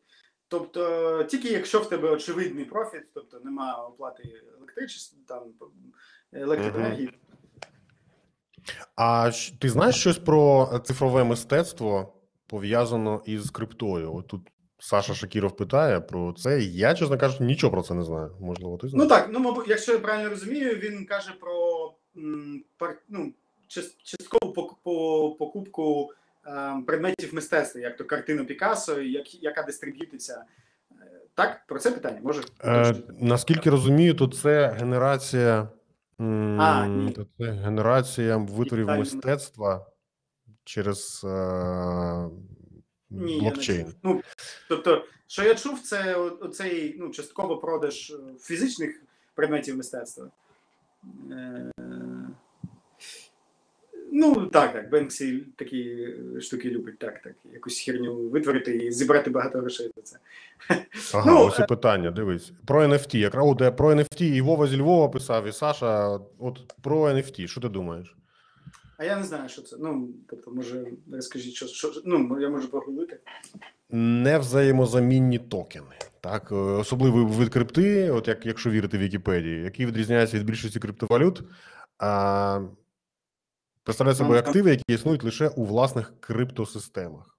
Тобто, 0.48 1.24
тільки 1.24 1.48
якщо 1.48 1.80
в 1.80 1.88
тебе 1.88 2.10
очевидний 2.10 2.64
профіт, 2.64 3.02
тобто 3.14 3.40
немає 3.44 3.74
оплати 3.74 4.22
електричества, 4.58 5.18
там 5.26 5.42
електроенергії. 6.32 7.10
А 8.96 9.30
ти 9.60 9.68
знаєш 9.68 9.96
щось 9.96 10.18
про 10.18 10.68
цифрове 10.84 11.24
мистецтво 11.24 12.12
пов'язано 12.46 13.22
із 13.26 13.50
криптою? 13.50 14.14
От 14.14 14.26
тут 14.26 14.40
Саша 14.78 15.14
Шакіров 15.14 15.56
питає 15.56 16.00
про 16.00 16.32
це. 16.32 16.60
Я, 16.60 16.94
чесно 16.94 17.18
кажучи, 17.18 17.44
нічого 17.44 17.72
про 17.72 17.82
це 17.82 17.94
не 17.94 18.04
знаю. 18.04 18.36
Можливо, 18.40 18.76
ти 18.76 18.86
Ну 18.92 19.06
так, 19.06 19.28
ну 19.32 19.38
мабуть, 19.38 19.68
якщо 19.68 19.92
я 19.92 19.98
правильно 19.98 20.30
розумію, 20.30 20.76
він 20.76 21.06
каже 21.06 21.32
про 21.40 21.92
ну, 23.08 23.32
част- 23.68 23.96
часткову 24.02 24.52
пок- 24.52 24.76
по, 24.82 25.30
покупку 25.38 26.10
предметів 26.86 27.34
мистецтва, 27.34 27.80
як 27.80 27.96
то 27.96 28.04
картину 28.04 28.44
Пікассо, 28.44 29.00
як, 29.00 29.42
яка 29.42 29.62
дистриб'ютиться. 29.62 30.44
Е, 30.92 31.20
Так, 31.34 31.60
про 31.66 31.78
це 31.78 31.90
питання 31.90 32.20
може. 32.22 32.42
Е, 32.64 32.94
наскільки 33.20 33.70
розумію, 33.70 34.14
то 34.14 34.28
це 34.28 34.68
генерація. 34.68 35.68
А, 36.58 36.86
ні. 36.86 37.12
то 37.12 37.26
це 37.38 37.44
генерація 37.50 38.36
витворів 38.36 38.86
Детально. 38.86 38.98
мистецтва 38.98 39.86
через 40.64 41.24
е, 41.24 42.28
Ні, 43.10 43.40
блокчейн. 43.40 43.94
Ну, 44.02 44.22
тобто, 44.68 45.04
що 45.26 45.42
я 45.42 45.54
чув, 45.54 45.80
це 45.80 46.14
оцей 46.14 46.96
ну, 46.98 47.10
частково 47.10 47.56
продаж 47.56 48.10
е, 48.10 48.14
фізичних 48.40 49.02
предметів 49.34 49.76
мистецтва. 49.76 50.30
Е, 51.30 51.72
Ну, 54.18 54.46
так, 54.46 54.72
так. 54.72 54.90
Бенксі 54.90 55.44
такі 55.56 55.80
е, 56.36 56.40
штуки 56.40 56.70
любить, 56.70 56.98
так, 56.98 57.22
так. 57.22 57.32
Якусь 57.52 57.80
херню 57.80 58.16
витворити 58.16 58.76
і 58.76 58.92
зібрати 58.92 59.30
багато 59.30 59.58
грошей 59.58 59.90
за 59.96 60.02
це. 60.02 60.18
Ага, 61.14 61.32
Ну, 61.32 61.46
ось 61.46 61.58
і 61.58 61.64
питання. 61.64 62.10
Дивись. 62.10 62.52
Про 62.66 62.86
NFT. 62.86 63.16
Якраз 63.16 63.56
я 63.60 63.70
про 63.70 63.94
NFT 63.94 64.22
і 64.22 64.40
Вова 64.40 64.66
зі 64.66 64.76
Львова 64.76 65.08
писав, 65.08 65.46
і 65.46 65.52
Саша. 65.52 66.20
От 66.38 66.74
про 66.82 67.02
NFT. 67.04 67.46
Що 67.46 67.60
ти 67.60 67.68
думаєш? 67.68 68.16
А 68.98 69.04
я 69.04 69.16
не 69.16 69.24
знаю, 69.24 69.48
що 69.48 69.62
це. 69.62 69.76
Ну, 69.80 70.08
тобто, 70.30 70.50
може, 70.50 70.86
розкажіть, 71.12 71.54
що, 71.54 71.66
що 71.66 71.92
ну, 72.04 72.40
я 72.40 72.48
можу 72.48 72.68
погуглити. 72.68 73.18
Невзаємозамінні 73.90 75.38
токени. 75.38 75.96
Так, 76.20 76.48
е, 76.52 76.54
особливий 76.54 77.24
вид 77.24 77.48
крипти, 77.48 78.10
от 78.10 78.28
як 78.28 78.46
якщо 78.46 78.70
вірити 78.70 78.98
Вікіпедії, 78.98 79.62
який 79.62 79.86
відрізняється 79.86 80.38
від 80.38 80.44
більшості 80.46 80.78
криптовалют, 80.78 81.42
а, 81.98 82.60
представляє 83.86 84.16
собою 84.16 84.38
активи, 84.40 84.70
які 84.70 84.84
існують 84.88 85.24
лише 85.24 85.48
у 85.48 85.64
власних 85.64 86.12
криптосистемах. 86.20 87.38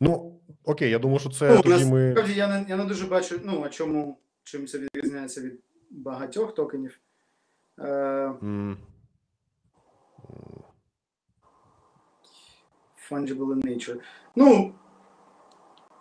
Ну, 0.00 0.40
окей, 0.64 0.90
я 0.90 0.98
думаю, 0.98 1.18
що 1.20 1.30
це 1.30 1.54
ну, 1.54 1.62
тоді 1.62 1.84
ми. 1.84 2.04
насправді 2.04 2.34
я 2.34 2.48
не, 2.48 2.66
я 2.68 2.76
не 2.76 2.84
дуже 2.84 3.06
бачу, 3.06 3.40
ну, 3.44 3.62
а 3.64 3.68
чому 3.68 4.20
чим 4.44 4.66
це 4.66 4.78
відрізняється 4.78 5.40
від 5.40 5.60
багатьох 5.90 6.54
токенів. 6.54 7.00
Е, 7.78 7.88
м, 8.42 8.78
Fungible 13.10 13.54
in 13.54 13.64
nature. 13.66 14.00
Ну, 14.36 14.74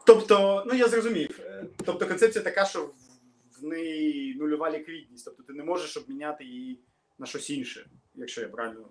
тобто, 0.05 0.63
ну 0.67 0.73
я 0.73 0.87
зрозумів. 0.87 1.39
Е, 1.43 1.65
Тобто 1.85 2.07
концепція 2.07 2.43
така, 2.43 2.65
що 2.65 2.89
в 3.61 3.63
неї 3.63 4.35
нульова 4.35 4.71
ліквідність. 4.71 5.25
Тобто 5.25 5.43
ти 5.43 5.53
не 5.53 5.63
можеш 5.63 5.97
обміняти 5.97 6.43
її 6.43 6.79
на 7.19 7.25
щось 7.25 7.49
інше, 7.49 7.89
якщо 8.17 8.41
я 8.41 8.47
правильно. 8.47 8.85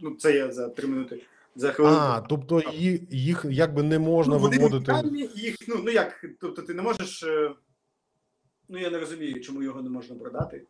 Ну, 0.00 0.14
це 0.14 0.36
я 0.36 0.52
за 0.52 0.68
три 0.68 0.88
минути. 0.88 1.22
За 1.56 1.72
хвилину. 1.72 1.96
А, 2.00 2.20
тобто 2.20 2.60
їх, 2.72 3.00
їх 3.10 3.46
якби 3.50 3.82
не 3.82 3.98
можна 3.98 4.34
ну, 4.34 4.40
вони 4.40 4.56
виводити. 4.58 4.92
унікальні, 4.92 5.30
їх, 5.34 5.56
ну, 5.68 5.80
ну 5.84 5.90
як, 5.90 6.24
тобто 6.40 6.62
ти 6.62 6.74
не 6.74 6.82
можеш. 6.82 7.22
е, 7.22 7.54
Ну, 8.68 8.78
я 8.78 8.90
не 8.90 8.98
розумію, 8.98 9.40
чому 9.40 9.62
його 9.62 9.82
не 9.82 9.90
можна 9.90 10.16
продати. 10.16 10.62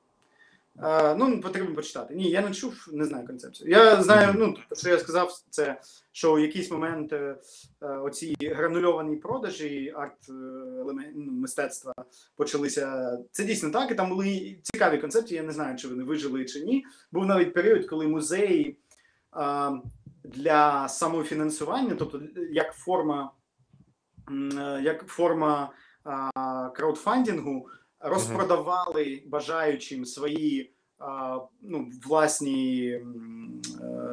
А, 0.80 1.14
ну, 1.14 1.40
потрібно 1.40 1.74
почитати. 1.74 2.14
Ні, 2.14 2.30
я 2.30 2.40
не 2.40 2.54
чув, 2.54 2.88
не 2.92 3.04
знаю 3.04 3.26
концепцію. 3.26 3.70
Я 3.70 4.02
знаю, 4.02 4.34
ну, 4.38 4.56
що 4.72 4.88
я 4.88 4.98
сказав, 4.98 5.32
це 5.50 5.80
що 6.12 6.34
у 6.34 6.38
якийсь 6.38 6.70
момент 6.70 7.12
е, 7.12 7.36
е, 7.82 7.86
оці 7.86 8.36
гранульовані 8.40 9.16
продажі 9.16 9.92
арт 9.96 10.28
е, 10.28 10.32
ну, 10.32 11.00
мистецтва 11.14 11.92
почалися. 12.36 13.18
Це 13.32 13.44
дійсно 13.44 13.70
так, 13.70 13.90
і 13.90 13.94
там 13.94 14.08
були 14.08 14.58
цікаві 14.62 14.98
концепції. 14.98 15.36
Я 15.36 15.46
не 15.46 15.52
знаю, 15.52 15.76
чи 15.76 15.88
вони 15.88 16.04
вижили 16.04 16.44
чи 16.44 16.60
ні. 16.60 16.84
Був 17.12 17.26
навіть 17.26 17.54
період, 17.54 17.86
коли 17.86 18.06
музеї 18.06 18.78
а, 19.30 19.72
для 20.24 20.88
самофінансування, 20.88 21.94
тобто 21.98 22.20
як 22.50 22.72
форма, 22.72 23.32
е, 24.30 24.80
як 24.82 25.06
форма 25.06 25.72
краудфандингу, 26.74 27.68
розпродавали 28.01 29.22
бажаючим 29.26 30.05
свої 30.05 30.72
ну, 31.62 31.90
власні 32.07 32.90
е, 32.90 33.03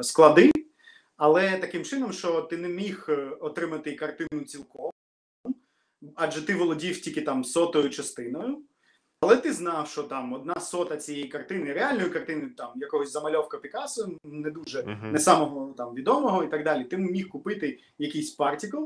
склади, 0.03 0.51
але 1.17 1.57
таким 1.57 1.83
чином, 1.83 2.13
що 2.13 2.41
ти 2.41 2.57
не 2.57 2.69
міг 2.69 3.05
е, 3.09 3.15
отримати 3.39 3.95
картину 3.95 4.43
цілком, 4.43 4.91
адже 6.15 6.45
ти 6.45 6.55
володів 6.55 7.01
тільки 7.01 7.21
там 7.21 7.43
сотою 7.43 7.89
частиною. 7.89 8.61
Але 9.19 9.37
ти 9.37 9.53
знав, 9.53 9.87
що 9.87 10.03
там 10.03 10.33
одна 10.33 10.59
сота 10.59 10.97
цієї 10.97 11.27
картини, 11.27 11.73
реальної 11.73 12.09
картини, 12.09 12.49
там 12.57 12.71
якогось 12.75 13.11
замальовка 13.11 13.57
Пікассо, 13.57 14.09
не 14.23 14.51
дуже 14.51 14.83
Мгм. 14.83 15.11
не 15.11 15.19
самого 15.19 15.73
там 15.77 15.95
відомого 15.95 16.43
і 16.43 16.47
так 16.47 16.63
далі. 16.63 16.83
Ти 16.83 16.97
міг 16.97 17.29
купити 17.29 17.79
якийсь 17.97 18.31
партикл, 18.31 18.83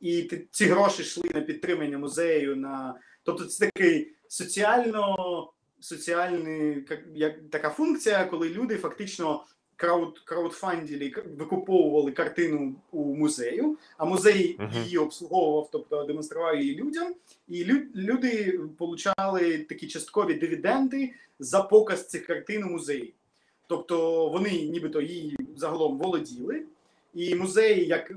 і 0.00 0.22
ти, 0.22 0.46
ці 0.50 0.64
гроші 0.64 1.02
йшли 1.02 1.30
на 1.34 1.40
підтримання 1.40 1.98
музею. 1.98 2.56
На 2.56 2.94
тобто, 3.22 3.44
це 3.44 3.66
такий 3.66 4.14
соціально 4.30 5.50
соціальний 5.80 6.84
як, 7.14 7.34
така 7.50 7.70
функція, 7.70 8.24
коли 8.24 8.48
люди 8.48 8.76
фактично 8.76 9.44
крауд, 9.76 10.18
краудфандили, 10.18 11.12
викуповували 11.38 12.12
картину 12.12 12.74
у 12.90 13.14
музею, 13.14 13.78
а 13.98 14.04
музей 14.04 14.56
Мгм. 14.58 14.82
її 14.82 14.98
обслуговував, 14.98 15.68
тобто 15.72 16.04
демонстрував 16.04 16.60
її 16.60 16.76
людям, 16.76 17.14
і 17.48 17.64
лю, 17.64 17.82
люди 17.94 18.60
получали 18.78 19.58
такі 19.58 19.86
часткові 19.86 20.34
дивіденди 20.34 21.14
за 21.38 21.62
показ 21.62 22.08
цих 22.08 22.26
картин 22.26 22.64
у 22.64 22.66
музеї. 22.66 23.14
Тобто 23.66 24.28
вони 24.28 24.50
нібито 24.50 25.00
її 25.00 25.36
загалом 25.56 25.98
володіли, 25.98 26.62
і 27.14 27.34
музей, 27.34 27.86
як 27.86 28.12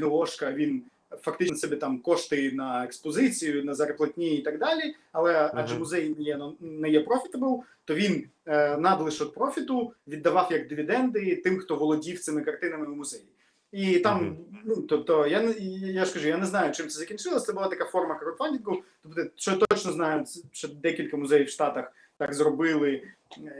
НГОшка, 0.00 0.52
він 0.52 0.82
фактично 1.22 1.56
себе 1.56 1.76
там 1.76 1.98
кошти 1.98 2.52
на 2.54 2.84
експозицію, 2.84 3.64
на 3.64 3.74
зарплатні 3.74 4.36
і 4.36 4.42
так 4.42 4.58
далі. 4.58 4.94
Але 5.12 5.50
адже 5.54 5.78
музей 5.78 6.14
не 6.18 6.22
є 6.24 6.40
не 6.60 6.90
є 6.90 7.00
profitable, 7.00 7.60
то 7.84 7.94
він 7.94 8.28
е, 8.46 8.76
надлишок 8.76 9.34
профіту 9.34 9.92
віддавав 10.08 10.52
як 10.52 10.68
дивіденди 10.68 11.36
тим, 11.36 11.58
хто 11.58 11.76
володів 11.76 12.20
цими 12.20 12.42
картинами 12.42 12.86
у 12.86 12.94
музеї. 12.94 13.24
І 13.72 13.98
там, 13.98 14.24
Мгм. 14.24 14.36
ну 14.64 14.76
тобто, 14.76 15.26
я 15.26 15.54
я 15.92 16.04
ж 16.04 16.14
кажу, 16.14 16.28
я 16.28 16.36
не 16.38 16.46
знаю, 16.46 16.72
чим 16.72 16.88
це 16.88 16.98
закінчилося. 16.98 17.46
Це 17.46 17.52
була 17.52 17.68
така 17.68 17.84
форма 17.84 18.14
краудфандингу. 18.14 18.82
Тобто, 19.02 19.22
що 19.36 19.56
точно 19.56 19.92
знаю, 19.92 20.24
що 20.52 20.68
декілька 20.68 21.16
музеїв 21.16 21.46
в 21.46 21.50
Штатах 21.50 21.92
так 22.18 22.34
зробили, 22.34 23.02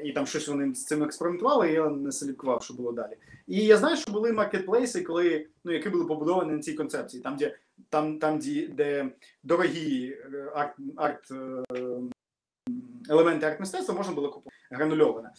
і 0.04 0.12
там 0.12 0.26
щось 0.26 0.48
вони 0.48 0.74
з 0.74 0.84
цим 0.84 1.02
експериментували. 1.02 1.70
і 1.70 1.72
Я 1.72 1.88
не 1.90 2.12
слідкував, 2.12 2.62
що 2.62 2.74
було 2.74 2.92
далі. 2.92 3.12
І 3.46 3.56
я 3.64 3.76
знаю, 3.76 3.96
що 3.96 4.12
були 4.12 4.32
маркетплейси, 4.32 5.02
коли 5.02 5.46
ну 5.64 5.72
які 5.72 5.88
були 5.88 6.04
побудовані 6.04 6.52
на 6.52 6.58
цій 6.58 6.74
концепції, 6.74 7.22
там, 7.22 7.36
де 7.36 7.56
там, 7.88 8.18
там 8.18 8.38
де, 8.38 8.68
де 8.68 9.10
дорогі 9.42 10.16
е, 10.34 10.52
арт, 10.54 10.74
арт 10.96 11.30
е, 11.30 11.62
елементи 13.10 13.46
арт-мистецтва 13.46 13.94
можна 13.94 14.14
було 14.14 14.30
купити 14.30 14.56
гранульоване. 14.70 15.30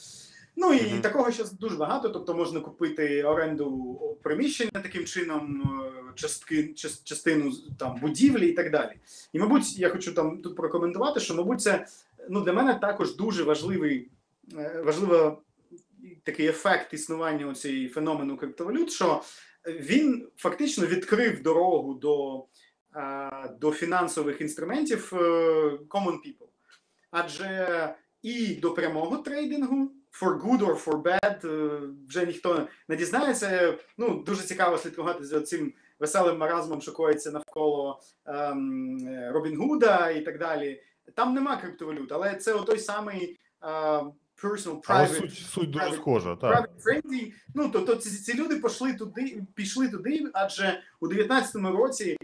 Ну 0.56 0.74
і 0.74 0.92
Мгм. 0.92 1.02
такого 1.02 1.32
зараз 1.32 1.52
дуже 1.54 1.76
багато. 1.76 2.10
Тобто 2.10 2.34
можна 2.34 2.60
купити 2.60 3.24
оренду 3.24 4.00
приміщення 4.24 4.72
таким 4.84 5.06
чином, 5.06 5.62
е, 5.86 5.92
частки, 6.16 6.56
част- 6.64 7.04
частину 7.04 7.52
там 7.80 7.98
будівлі 8.02 8.48
і 8.50 8.54
так 8.54 8.72
далі. 8.72 8.92
І, 9.34 9.40
мабуть, 9.40 9.80
я 9.80 9.90
хочу 9.90 10.14
там 10.14 10.42
тут 10.42 10.56
прокоментувати, 10.56 11.20
що, 11.20 11.36
мабуть, 11.36 11.62
це 11.62 11.86
ну, 12.30 12.42
для 12.42 12.54
мене 12.54 12.76
також 12.76 13.16
дуже 13.16 13.44
важливий, 13.44 14.10
е, 14.58 14.82
важлива 14.86 15.38
такий 16.24 16.48
ефект 16.48 16.94
існування 16.94 17.54
цієї 17.54 17.90
феномену 17.90 18.38
криптовалют, 18.38 18.92
що 18.92 19.22
він 19.66 20.28
фактично 20.38 20.86
відкрив 20.86 21.44
дорогу 21.44 21.94
до, 21.94 22.46
е, 22.96 23.56
до 23.60 23.72
фінансових 23.72 24.42
інструментів 24.42 25.14
е, 25.14 25.18
common 25.90 26.14
people. 26.14 26.48
Адже 27.12 27.96
і 28.22 28.56
до 28.56 28.74
прямого 28.74 29.18
трейдингу, 29.18 29.92
for 30.22 30.42
good 30.42 30.60
or 30.60 30.84
for 30.86 31.02
bad, 31.02 31.48
вже 32.08 32.26
ніхто 32.26 32.68
не 32.88 32.96
дізнається. 32.96 33.78
Ну, 33.98 34.24
дуже 34.26 34.44
цікаво 34.44 34.78
слідкувати 34.78 35.24
за 35.24 35.42
цим 35.42 35.74
веселим 36.00 36.38
маразмом, 36.38 36.82
що 36.82 36.94
коїться 36.94 37.32
навколо 37.32 38.02
ем, 38.26 38.98
е, 39.08 39.32
Робін 39.32 39.58
Гуда 39.58 40.10
і 40.10 40.22
так 40.22 40.38
далі. 40.38 40.84
Там 41.16 41.34
нема 41.34 41.58
криптовалют, 41.58 42.12
але 42.12 42.36
це 42.36 42.54
той 42.54 42.80
самий 42.80 43.40
personal 44.44 44.82
Але 44.88 45.06
private 45.08 45.20
суть, 45.20 45.38
суть 45.38 45.70
дуже 45.72 45.86
private- 45.86 45.96
схожа, 45.96 46.36
так. 46.36 46.52
private 46.70 46.84
friendly. 46.84 47.34
Ну 47.56 47.70
тобто 47.74 47.96
ці, 47.96 48.10
ці 48.10 48.34
люди 48.34 48.56
пішли 48.56 48.94
туди, 48.94 49.44
пішли 49.56 49.90
туди, 49.90 50.26
адже 50.34 50.82
у 51.00 51.08
19-му 51.08 51.72
році 51.72 52.18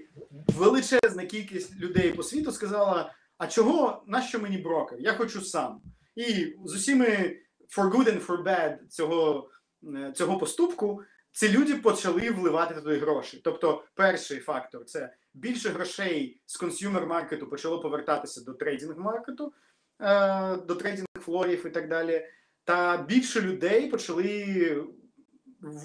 величезна 0.47 1.25
кількість 1.25 1.79
людей 1.79 2.13
по 2.13 2.23
світу 2.23 2.51
сказала: 2.51 3.13
а 3.37 3.47
чого 3.47 4.03
нащо 4.07 4.39
мені 4.39 4.57
брокер? 4.57 4.99
Я 4.99 5.13
хочу 5.13 5.41
сам. 5.41 5.81
І 6.15 6.55
з 6.65 6.73
усіми 6.75 7.35
for 7.77 7.91
good 7.91 8.05
and 8.07 8.25
for 8.25 8.43
bad 8.43 8.87
цього, 8.89 9.49
е, 9.95 10.11
цього 10.15 10.37
поступку 10.37 11.01
ці 11.31 11.49
люди 11.49 11.75
почали 11.75 12.31
вливати 12.31 12.73
туди 12.75 12.97
гроші. 12.97 13.41
Тобто, 13.43 13.83
перший 13.95 14.39
фактор 14.39 14.85
це 14.85 15.13
більше 15.33 15.69
грошей 15.69 16.41
з 16.45 16.57
consumer 16.57 17.07
market 17.07 17.42
у 17.42 17.47
почало 17.49 17.79
повертатися 17.79 18.41
до 18.41 18.53
trading 18.53 18.97
market 18.99 19.40
у, 19.40 19.53
е, 20.01 20.57
до 20.57 20.75
трейдинг 20.75 21.04
флорів 21.25 21.65
і 21.65 21.69
так 21.69 21.89
далі. 21.89 22.27
Та 22.63 22.97
більше 22.97 23.41
людей 23.41 23.87
почали 23.87 24.85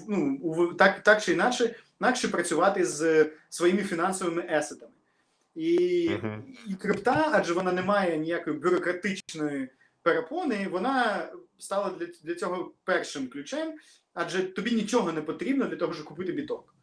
ну, 0.07 0.73
так, 0.73 1.03
так 1.03 1.21
чи 1.21 1.33
інакше, 1.33 1.75
інакше 2.01 2.27
працювати 2.27 2.85
з 2.85 3.29
своїми 3.49 3.83
фінансовими 3.83 4.47
есетами. 4.49 4.91
І, 5.55 6.09
Мгм. 6.09 6.43
і 6.67 6.73
крипта, 6.73 7.29
адже 7.33 7.53
вона 7.53 7.71
не 7.71 7.81
має 7.81 8.17
ніякої 8.17 8.57
бюрократичної 8.57 9.69
перепони, 10.01 10.67
вона 10.71 11.29
стала 11.57 11.89
для, 11.89 12.05
для 12.23 12.35
цього 12.35 12.73
першим 12.83 13.27
ключем, 13.27 13.73
адже 14.13 14.43
тобі 14.43 14.71
нічого 14.71 15.11
не 15.11 15.21
потрібно 15.21 15.65
для 15.65 15.75
того, 15.75 15.93
щоб 15.93 16.05
купити 16.05 16.31
біток. 16.31 16.75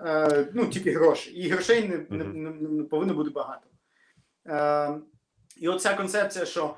Е, 0.00 0.48
ну, 0.54 0.66
тільки 0.66 0.90
гроші. 0.90 1.30
І 1.30 1.48
грошей 1.48 1.88
не, 1.88 2.06
не, 2.10 2.24
не, 2.24 2.50
не 2.50 2.84
повинно 2.84 3.14
бути 3.14 3.30
багато. 3.30 3.66
Е, 4.46 5.00
і 5.56 5.68
оця 5.68 5.94
концепція, 5.94 6.44
що 6.44 6.76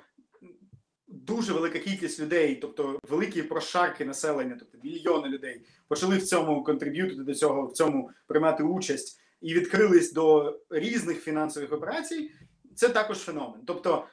дуже 1.08 1.52
велика 1.52 1.78
кількість 1.78 2.20
людей, 2.20 2.54
тобто 2.54 2.98
великі 3.08 3.42
прошарки 3.42 4.04
населення, 4.04 4.56
тобто 4.58 4.78
мільйони 4.82 5.28
людей, 5.28 5.60
почали 5.88 6.16
в 6.16 6.22
цьому 6.22 6.64
контриб'ютити 6.64 7.22
до 7.22 7.34
цього, 7.34 7.66
в 7.66 7.72
цьому 7.72 8.10
приймати 8.26 8.62
участь 8.62 9.20
і 9.40 9.54
відкрились 9.54 10.12
до 10.12 10.56
різних 10.70 11.22
фінансових 11.22 11.72
операцій. 11.72 12.30
Це 12.74 12.88
також 12.88 13.18
феномен. 13.18 13.60
Тобто, 13.66 14.04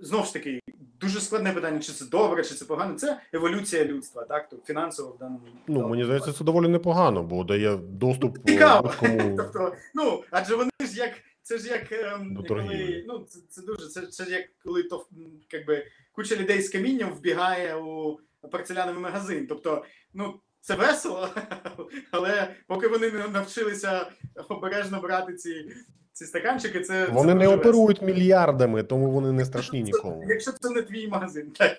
знову 0.00 0.24
ж 0.24 0.32
таки, 0.32 0.60
дуже 1.00 1.20
складне 1.20 1.52
питання, 1.52 1.80
чи 1.80 1.92
це 1.92 2.04
добре, 2.04 2.44
чи 2.44 2.54
це 2.54 2.64
погано. 2.64 2.94
Це 2.94 3.20
еволюція 3.32 3.84
людства, 3.84 4.24
так 4.24 4.48
тобто 4.50 4.66
фінансово 4.66 5.12
в 5.12 5.18
даному 5.18 5.40
Ну, 5.66 5.88
мені 5.88 6.04
здається, 6.04 6.32
це 6.32 6.44
доволі 6.44 6.68
непогано, 6.68 7.22
бо 7.22 7.44
дає 7.44 7.76
доступ 7.76 8.38
Цікаво. 8.46 8.92
Тобто, 9.36 9.74
ну 9.94 10.22
адже 10.30 10.56
вони 10.56 10.70
ж 10.80 10.98
як 10.98 11.12
це 11.44 11.58
ж 11.58 11.68
як 11.68 11.92
ем, 11.92 12.44
коли, 12.48 13.04
ну 13.08 13.26
це, 13.28 13.38
це 13.50 13.62
дуже 13.62 13.88
це, 13.88 14.06
це 14.06 14.24
ж 14.24 14.30
як 14.30 14.44
коли 14.64 14.82
то 14.82 15.06
якби 15.52 15.86
куча 16.12 16.36
людей 16.36 16.62
з 16.62 16.68
камінням 16.68 17.12
вбігає 17.12 17.76
у 17.76 18.18
порцеляновий 18.50 19.02
магазин. 19.02 19.46
Тобто, 19.48 19.84
ну 20.14 20.40
це 20.60 20.74
весело, 20.74 21.28
але 22.10 22.54
поки 22.66 22.88
вони 22.88 23.10
не 23.10 23.28
навчилися 23.28 24.06
обережно 24.48 25.00
брати 25.00 25.34
ці, 25.34 25.72
ці 26.12 26.24
стаканчики, 26.24 26.80
це 26.80 27.06
Вони 27.06 27.32
це 27.32 27.38
не 27.38 27.48
оперують 27.48 28.02
мільярдами, 28.02 28.82
тому 28.82 29.10
вони 29.10 29.32
не 29.32 29.44
страшні 29.44 29.82
весело. 29.82 29.96
нікому. 29.96 30.24
Якщо 30.28 30.52
це 30.52 30.70
не 30.70 30.82
твій 30.82 31.08
магазин, 31.08 31.50
так. 31.50 31.76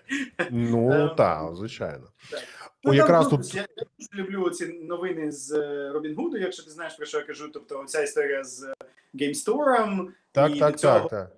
Ну 0.51 0.91
Ем, 0.91 1.15
так, 1.17 1.55
звичайно. 1.55 2.07
так. 2.31 2.43
Ну, 2.83 2.93
якраз 2.93 3.27
тут 3.27 3.55
Я, 3.55 3.65
я 3.77 3.83
дуже 3.99 4.23
люблю 4.23 4.49
ці 4.49 4.65
новини 4.67 5.31
з 5.31 5.51
е, 5.51 5.91
Робін 5.93 6.15
Гуду, 6.15 6.37
якщо 6.37 6.63
ти 6.63 6.71
знаєш 6.71 6.93
про 6.93 7.05
що 7.05 7.17
я 7.17 7.23
кажу. 7.23 7.49
Тобто 7.53 7.83
ця 7.87 8.01
історія 8.03 8.43
з 8.43 8.73
GameStore, 9.15 10.07
так, 10.31 10.55
і 10.55 10.59
так, 10.59 10.79
цього 10.79 11.09
так, 11.09 11.31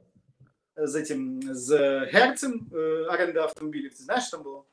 так. 0.76 0.90
з 0.90 1.04
цим 1.04 1.42
з 1.44 2.00
Герцем 2.14 2.70
е, 2.74 2.78
оренда 3.14 3.42
автомобілів. 3.42 3.90
Ти 3.90 4.04
знаєш, 4.04 4.28
що 4.28 4.38
там 4.38 4.44
було? 4.44 4.66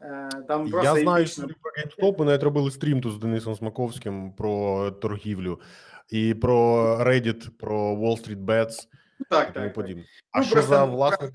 Е, 0.00 0.28
Там 0.48 0.70
просто 0.70 0.94
Я 0.94 1.02
знаю 1.02 1.24
історію 1.24 1.56
про 1.62 1.72
GameStop, 1.72 2.18
ми 2.18 2.24
навіть 2.24 2.42
робили 2.42 2.70
стрім 2.70 3.00
тут 3.00 3.12
з 3.12 3.18
Денисом 3.18 3.54
Смаковським 3.54 4.32
про 4.32 4.90
торгівлю 4.90 5.60
і 6.08 6.34
про 6.34 6.86
Reddit, 7.04 7.50
про 7.50 7.94
Wall 7.94 8.24
Street 8.24 8.44
Bets 8.44 8.88
і 9.20 9.24
так, 9.30 9.52
тому 9.52 9.70
так, 9.70 9.86
так. 9.86 9.96
А 10.30 10.38
Ну, 10.38 10.44
що 10.44 10.62
за 10.62 10.86
ну, 10.86 10.92
власник? 10.92 11.30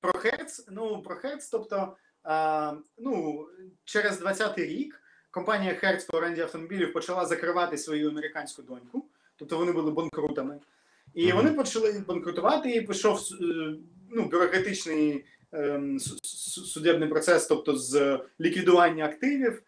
Про 0.00 0.12
Hertz, 0.12 0.64
ну 0.68 1.02
про 1.02 1.16
Hertz, 1.16 1.48
тобто 1.52 1.96
а, 2.22 2.72
ну, 2.98 3.46
через 3.84 4.22
20-й 4.22 4.64
рік 4.64 5.02
компанія 5.30 5.80
Hertz 5.82 6.10
по 6.10 6.16
оренді 6.16 6.40
автомобілів 6.40 6.92
почала 6.92 7.26
закривати 7.26 7.78
свою 7.78 8.10
американську 8.10 8.62
доньку, 8.62 9.08
тобто 9.36 9.58
вони 9.58 9.72
були 9.72 9.90
банкрутами. 9.90 10.60
І 11.14 11.26
Мгм. 11.28 11.36
вони 11.36 11.50
почали 11.50 12.04
банкрутувати, 12.08 12.70
і 12.70 12.80
пішов 12.80 13.18
е, 13.40 13.44
ну, 14.10 14.28
бюрократичний 14.28 15.24
ем, 15.52 15.98
су- 15.98 16.20
су- 16.24 16.64
судебний 16.64 17.08
процес, 17.08 17.46
тобто 17.46 17.76
з 17.76 18.20
ліквідування 18.40 19.04
активів. 19.04 19.62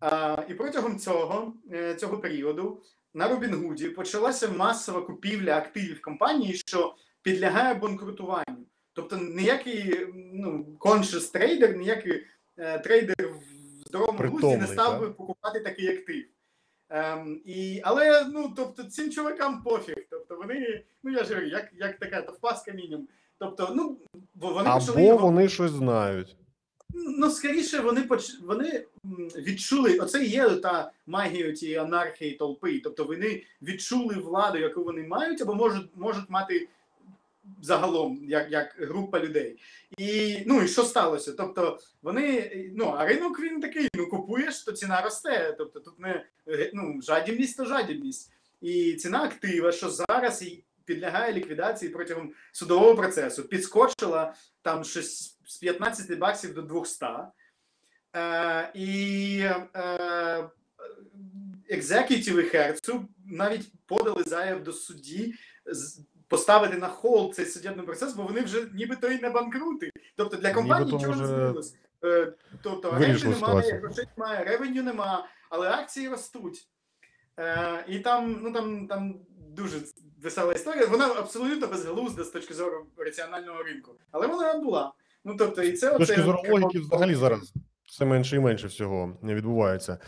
А, 0.00 0.42
і 0.48 0.54
протягом 0.54 0.98
цього, 0.98 1.54
е, 1.72 1.94
цього 1.94 2.18
періоду 2.18 2.82
на 3.14 3.28
Робінгуді 3.28 3.88
почалася 3.88 4.48
масова 4.48 5.00
купівля 5.02 5.56
активів 5.56 6.00
компанії, 6.02 6.54
що 6.54 6.94
підлягає 7.22 7.74
банкрутуванню. 7.74 8.66
Тобто 8.92 9.16
ніякий 9.16 10.06
ну, 10.34 10.66
conscious 10.80 11.32
трейдер, 11.32 11.76
ніякий 11.76 12.24
е, 12.56 12.78
трейдер 12.78 13.16
в 13.28 13.42
здоровому 13.88 14.18
глузді 14.18 14.56
не 14.56 14.66
став 14.66 15.00
би 15.00 15.10
покупати 15.10 15.60
такий 15.60 15.88
актив. 15.98 16.24
Ем, 16.90 17.40
і, 17.44 17.80
але 17.84 18.24
ну, 18.24 18.52
тобто, 18.56 18.84
цим 18.84 19.10
чувакам 19.10 19.62
пофіг. 19.62 19.96
Тобто 20.10 20.36
вони, 20.36 20.84
ну 21.02 21.10
я 21.12 21.24
ж 21.24 21.28
говорю, 21.28 21.46
як, 21.46 21.70
як 21.74 21.98
така 21.98 22.22
товпа 22.22 22.54
з 22.54 22.62
камінням. 22.62 23.08
Тобто, 23.38 23.72
ну, 23.74 23.98
вони 24.34 24.70
почали 24.70 24.92
Або 24.92 25.00
його 25.00 25.18
вони 25.18 25.48
щось 25.48 25.70
знають. 25.70 26.36
Ну, 26.94 27.30
скоріше, 27.30 27.80
вони 27.80 28.02
поч... 28.02 28.40
вони 28.42 28.84
відчули, 29.36 29.98
оце 29.98 30.24
є 30.24 30.50
та 30.50 30.92
магія 31.06 31.52
цієї 31.52 31.78
анархії 31.78 32.32
толпи. 32.32 32.80
Тобто 32.84 33.04
вони 33.04 33.42
відчули 33.62 34.14
владу, 34.14 34.58
яку 34.58 34.84
вони 34.84 35.02
мають, 35.02 35.42
або 35.42 35.54
можуть, 35.54 35.96
можуть 35.96 36.30
мати 36.30 36.68
загалом, 37.62 38.24
як, 38.24 38.52
як 38.52 38.76
група 38.78 39.20
людей. 39.20 39.58
І 39.98 40.38
ну 40.46 40.62
і 40.62 40.68
що 40.68 40.84
сталося? 40.84 41.32
Тобто 41.32 41.78
вони, 42.02 42.52
ну 42.76 42.84
а 42.84 43.06
ринок 43.06 43.40
він 43.40 43.60
такий: 43.60 43.88
ну 43.94 44.08
купуєш, 44.08 44.62
то 44.64 44.72
ціна 44.72 45.00
росте. 45.00 45.54
Тобто 45.58 45.80
тут 45.80 45.98
не 45.98 46.24
е, 46.48 46.70
ну, 46.74 47.02
жадібність, 47.02 47.56
то 47.56 47.64
жадібність. 47.64 48.32
І 48.60 48.94
ціна 48.94 49.22
актива, 49.22 49.72
що 49.72 49.90
зараз 49.90 50.44
підлягає 50.84 51.32
ліквідації 51.32 51.92
протягом 51.92 52.32
судового 52.52 52.94
процесу, 52.94 53.42
підскочила 53.42 54.34
там 54.62 54.84
щось 54.84 55.38
з 55.46 55.56
15 55.56 56.18
баксів 56.18 56.54
до 56.54 56.62
200. 56.62 57.06
Е, 58.16 58.70
і 58.74 59.40
е, 59.74 60.50
екзекютіви 61.68 62.42
Херцу 62.42 63.08
навіть 63.26 63.72
подали 63.86 64.22
заяв 64.22 64.62
до 64.62 64.72
судді 64.72 65.34
поставити 66.28 66.76
на 66.76 66.88
холд 66.88 67.34
цей 67.34 67.46
судебний 67.46 67.86
процес, 67.86 68.14
бо 68.14 68.22
вони 68.22 68.40
вже 68.40 68.68
нібито 68.74 69.08
і 69.08 69.18
не 69.20 69.30
банкрути. 69.30 69.90
Тобто 70.16 70.36
для 70.36 70.54
компанії 70.54 70.92
нічого 70.92 71.16
не 71.16 71.26
змінилось. 71.26 71.74
Е, 72.04 72.32
тобто 72.62 72.88
оренди 72.88 73.28
немає, 73.28 73.72
грошей 73.72 74.04
немає, 74.16 74.44
revenue 74.44 74.82
немає, 74.82 75.24
але 75.50 75.70
акції 75.70 76.08
ростуть. 76.08 76.68
Е, 77.38 77.84
і 77.88 77.98
там, 77.98 78.40
ну 78.42 78.52
там, 78.52 78.86
там 78.86 79.20
дуже 79.50 79.76
весела 80.22 80.52
історія. 80.52 80.86
Вона 80.86 81.06
абсолютно 81.06 81.66
безглузда 81.66 82.24
з 82.24 82.28
точки 82.28 82.54
зору 82.54 82.86
раціонального 82.96 83.62
ринку. 83.62 83.94
Але 84.10 84.26
вона 84.26 84.54
була. 84.54 84.92
Ну 85.24 85.36
тобто, 85.38 85.62
і 85.62 85.72
це 85.72 85.94
З 85.94 85.98
точки 85.98 86.12
оце- 86.12 86.22
зору 86.22 86.42
логіки, 86.48 86.78
взагалі 86.78 87.14
зараз 87.14 87.52
все 87.88 88.04
менше 88.04 88.36
і 88.36 88.40
менше 88.40 88.66
всього 88.66 89.16
відбувається. 89.22 89.98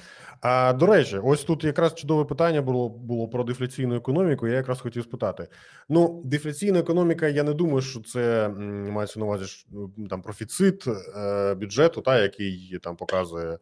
А 0.40 0.72
до 0.72 0.86
речі, 0.86 1.18
ось 1.18 1.44
тут 1.44 1.64
якраз 1.64 1.94
чудове 1.94 2.24
питання 2.24 2.62
було 2.62 2.88
було 2.88 3.28
про 3.28 3.44
дефляційну 3.44 3.94
економіку. 3.94 4.46
Я 4.46 4.54
якраз 4.54 4.80
хотів 4.80 5.02
спитати. 5.02 5.48
Ну, 5.88 6.22
дефляційна 6.24 6.78
економіка, 6.78 7.28
я 7.28 7.42
не 7.42 7.54
думаю, 7.54 7.82
що 7.82 8.00
це 8.00 8.48
мається 8.90 9.20
на 9.20 9.26
увазі 9.26 9.64
ну, 9.70 10.08
там 10.08 10.22
профіцит 10.22 10.84
е, 11.16 11.54
бюджету, 11.54 12.00
та 12.00 12.22
який 12.22 12.78
там 12.82 12.96
показує, 12.96 13.58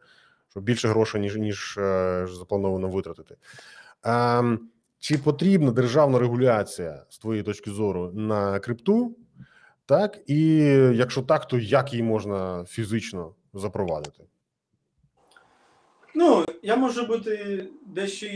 що 0.51 0.61
більше 0.61 0.89
грошей 0.89 1.21
ніж 1.21 1.37
ніж 1.37 1.79
е, 1.79 2.27
заплановано 2.31 2.89
витратити. 2.89 3.37
Ем, 4.03 4.61
чи 4.99 5.19
потрібна 5.19 5.71
державна 5.71 6.19
регуляція 6.19 7.05
з 7.09 7.19
твоєї 7.19 7.43
точки 7.43 7.71
зору 7.71 8.13
на 8.15 8.59
крипту? 8.59 9.17
Так, 9.87 10.19
і 10.27 10.57
якщо 10.95 11.23
так, 11.23 11.49
то 11.49 11.59
як 11.59 11.93
її 11.93 12.03
можна 12.03 12.65
фізично 12.69 13.35
запровадити? 13.55 14.25
Ну, 16.15 16.45
я 16.63 16.77
можу 16.77 17.07
бути 17.07 17.67
дещо 17.87 18.27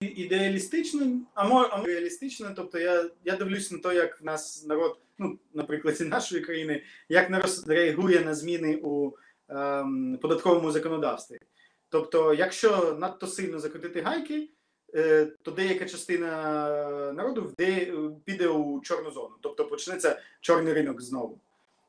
ідеалістичним, 0.00 1.26
а 1.34 1.48
може 1.48 1.68
реалістичним. 1.84 2.54
Тобто 2.56 2.78
я, 2.78 3.10
я 3.24 3.36
дивлюсь 3.36 3.70
на 3.70 3.78
те, 3.78 3.94
як 3.94 4.20
в 4.20 4.24
нас 4.24 4.66
народ, 4.66 4.98
ну, 5.18 5.38
наприклад, 5.54 6.00
і 6.00 6.04
нашої 6.04 6.42
країни, 6.42 6.82
як 7.08 7.30
народ 7.30 7.64
реагує 7.66 8.20
на 8.20 8.34
зміни 8.34 8.80
у 8.82 9.12
ем, 9.48 10.18
податковому 10.22 10.70
законодавстві. 10.70 11.38
Тобто, 11.88 12.34
якщо 12.34 12.96
надто 13.00 13.26
сильно 13.26 13.58
закрутити 13.58 14.00
гайки, 14.00 14.50
е, 14.94 15.26
то 15.42 15.50
деяка 15.50 15.84
частина 15.84 17.12
народу 17.12 17.42
вде, 17.42 17.92
піде 18.24 18.48
у 18.48 18.80
чорну 18.80 19.10
зону, 19.10 19.34
тобто 19.40 19.64
почнеться 19.64 20.20
чорний 20.40 20.72
ринок 20.72 21.02
знову. 21.02 21.40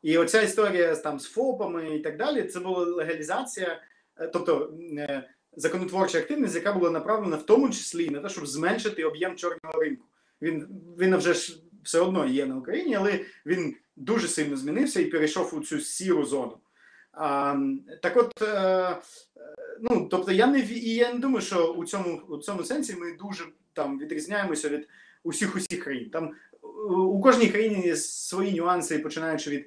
І 0.08 0.18
оця 0.18 0.42
історія 0.42 0.96
там 0.96 1.20
з 1.20 1.26
ФОПами 1.26 1.96
і 1.96 2.00
так 2.00 2.18
далі, 2.18 2.44
це 2.44 2.60
була 2.60 2.86
легалізація, 2.86 3.82
е, 4.20 4.28
тобто 4.28 4.74
е, 4.98 5.30
законотворча 5.56 6.18
активність, 6.18 6.56
яка 6.56 6.74
була 6.74 6.90
направлена 6.92 7.36
в 7.36 7.46
тому 7.46 7.70
числі 7.70 8.10
на 8.10 8.20
те, 8.20 8.30
щоб 8.30 8.48
зменшити 8.48 9.04
об'єм 9.04 9.36
чорного 9.36 9.80
ринку. 9.82 10.06
Він 10.42 10.68
він 11.00 11.18
вже 11.18 11.34
ж 11.34 11.62
все 11.84 12.00
одно 12.00 12.26
є 12.26 12.46
на 12.46 12.58
Україні, 12.58 12.96
але 12.96 13.20
він 13.46 13.76
дуже 13.96 14.28
сильно 14.28 14.58
змінився 14.58 15.02
і 15.02 15.06
перейшов 15.06 15.56
у 15.56 15.60
цю 15.60 15.80
сіру 15.80 16.26
зону. 16.26 16.58
А, 17.12 17.56
так 18.02 18.18
от, 18.18 18.42
е, 18.42 18.98
ну 19.82 20.08
тобто, 20.12 20.32
я 20.32 20.48
не 20.48 20.60
і 20.60 20.96
я 20.96 21.14
не 21.14 21.20
думаю, 21.20 21.42
що 21.42 21.74
у 21.74 21.86
цьому 21.86 22.22
у 22.30 22.38
цьому 22.38 22.64
сенсі 22.64 22.96
ми 22.96 23.14
дуже 23.14 23.46
там 23.74 24.00
відрізняємося 24.00 24.70
від 24.70 24.88
усіх 25.24 25.56
усіх 25.56 25.84
країн. 25.84 26.10
Там 26.10 26.32
у- 26.90 27.22
кожній 27.22 27.48
країні 27.48 27.86
є 27.86 27.96
свої 27.96 28.56
нюанси, 28.60 29.00
починаючи 29.00 29.50
від 29.50 29.66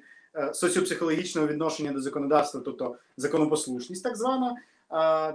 соціопсихологічного 0.53 1.47
відношення 1.47 1.91
до 1.91 2.01
законодавства, 2.01 2.61
тобто 2.65 2.95
законопослушність, 3.17 4.03
так 4.03 4.17
звана, 4.17 4.55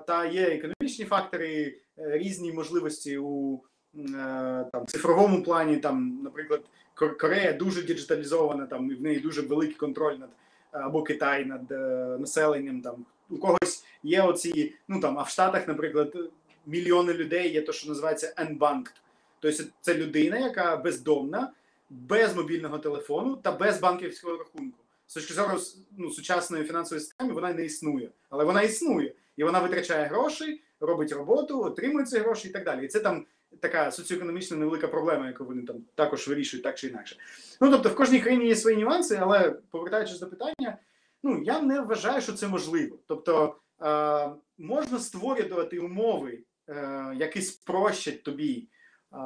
та 0.07 0.27
є 0.33 0.43
економічні 0.43 1.05
фактори, 1.05 1.79
е, 1.99 2.19
різні 2.19 2.53
можливості 2.53 3.19
у 3.19 3.61
е, 3.95 4.67
там 4.73 4.87
цифровому 4.87 5.43
плані. 5.43 5.77
Там, 5.77 6.21
наприклад, 6.25 6.61
Кор- 6.97 7.19
Корея 7.19 7.53
дуже 7.53 7.83
діджиталізована, 7.83 8.67
там 8.67 8.91
і 8.91 8.95
в 8.95 9.03
неї 9.03 9.21
дуже 9.21 9.43
великий 9.43 9.75
контроль 9.75 10.15
над 10.15 10.31
або 10.71 11.03
Китай 11.03 11.45
над 11.45 11.73
е, 11.73 11.77
населенням. 12.21 12.83
Там 12.83 13.07
у 13.31 13.39
когось 13.39 13.85
є 14.03 14.23
оці, 14.23 14.75
ну 14.89 15.01
там, 15.01 15.19
а 15.19 15.23
в 15.23 15.29
Штатах, 15.29 15.69
наприклад, 15.69 16.17
мільйони 16.67 17.13
людей 17.13 17.53
є 17.53 17.63
то, 17.63 17.73
що 17.73 17.89
називається 17.89 18.35
unbanked. 18.39 18.93
Тобто 19.41 19.63
це 19.81 19.95
людина, 19.95 20.39
яка 20.39 20.77
бездомна, 20.77 21.53
без 21.91 22.37
мобільного 22.37 22.79
телефону 22.79 23.37
та 23.37 23.53
без 23.53 23.81
банківського 23.81 24.37
рахунку. 24.37 24.79
З 25.07 25.15
точки 25.15 25.35
зору 25.35 25.59
ну, 25.99 26.11
сучасної 26.11 26.65
фінансової 26.65 27.01
системи 27.01 27.33
вона 27.33 27.53
не 27.53 27.65
існує, 27.65 28.11
але 28.31 28.45
вона 28.45 28.63
існує, 28.63 29.15
і 29.37 29.45
вона 29.45 29.61
витрачає 29.61 30.07
гроші, 30.07 30.63
робить 30.81 31.13
роботу, 31.13 31.63
отримує 31.63 32.07
ці 32.07 32.19
гроші 32.19 32.49
і 32.49 32.53
так 32.53 32.65
далі. 32.65 32.85
І 32.85 32.89
це 32.89 33.01
там 33.01 33.27
така 33.61 33.91
соціоекономічна 33.91 34.57
невелика 34.57 34.89
проблема, 34.89 35.27
яку 35.27 35.45
вони 35.45 35.63
там 35.63 35.77
також 35.95 36.29
вирішують 36.29 36.65
так 36.65 36.79
чи 36.79 36.87
інакше. 36.87 37.17
Ну 37.61 37.71
тобто, 37.71 37.89
в 37.89 37.95
кожній 37.95 38.21
країні 38.21 38.47
є 38.47 38.57
свої 38.57 38.77
нюанси, 38.77 39.19
але 39.21 39.51
повертаючись 39.71 40.21
до 40.21 40.27
питання, 40.27 40.79
ну 41.23 41.43
я 41.43 41.61
не 41.61 41.81
вважаю, 41.81 42.21
що 42.21 42.33
це 42.33 42.49
можливо. 42.49 42.99
Тобто 43.07 43.57
е, 43.83 44.31
можна 44.59 44.99
створювати 44.99 45.79
умови, 45.79 46.39
е, 46.69 47.13
які 47.17 47.43
спрощать 47.43 48.23
тобі, 48.23 48.69
е, 49.13 49.17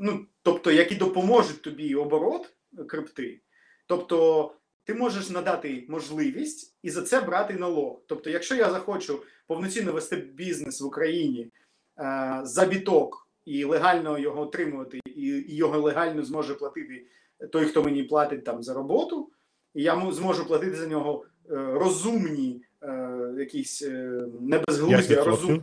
ну 0.00 0.26
тобто, 0.42 0.70
які 0.70 0.94
допоможуть 0.94 1.62
тобі 1.62 1.94
оборот 1.94 2.52
крипти. 2.88 3.40
Тобто, 3.86 4.52
ти 4.90 4.96
можеш 4.96 5.30
надати 5.30 5.84
можливість 5.88 6.76
і 6.82 6.90
за 6.90 7.02
це 7.02 7.20
брати 7.20 7.54
налог. 7.54 8.00
Тобто, 8.06 8.30
якщо 8.30 8.54
я 8.54 8.70
захочу 8.70 9.22
повноцінно 9.46 9.92
вести 9.92 10.16
бізнес 10.16 10.80
в 10.80 10.86
Україні 10.86 11.52
е, 11.98 12.40
за 12.44 12.66
біток 12.66 13.28
і 13.44 13.64
легально 13.64 14.18
його 14.18 14.42
отримувати, 14.42 15.00
і, 15.06 15.22
і 15.22 15.56
його 15.56 15.78
легально 15.80 16.22
зможе 16.22 16.54
платити 16.54 17.06
той, 17.52 17.64
хто 17.64 17.82
мені 17.82 18.02
платить 18.02 18.44
там 18.44 18.62
за 18.62 18.74
роботу, 18.74 19.30
і 19.74 19.82
я 19.82 20.12
зможу 20.12 20.46
платити 20.46 20.76
за 20.76 20.86
нього 20.86 21.24
е, 21.50 21.54
розумні, 21.54 22.62
е, 22.82 23.34
якісь 23.38 23.82
е, 23.82 24.22
не 24.40 24.58
безглузді, 24.58 25.14
а 25.14 25.22
5%. 25.22 25.24
розумні, 25.24 25.62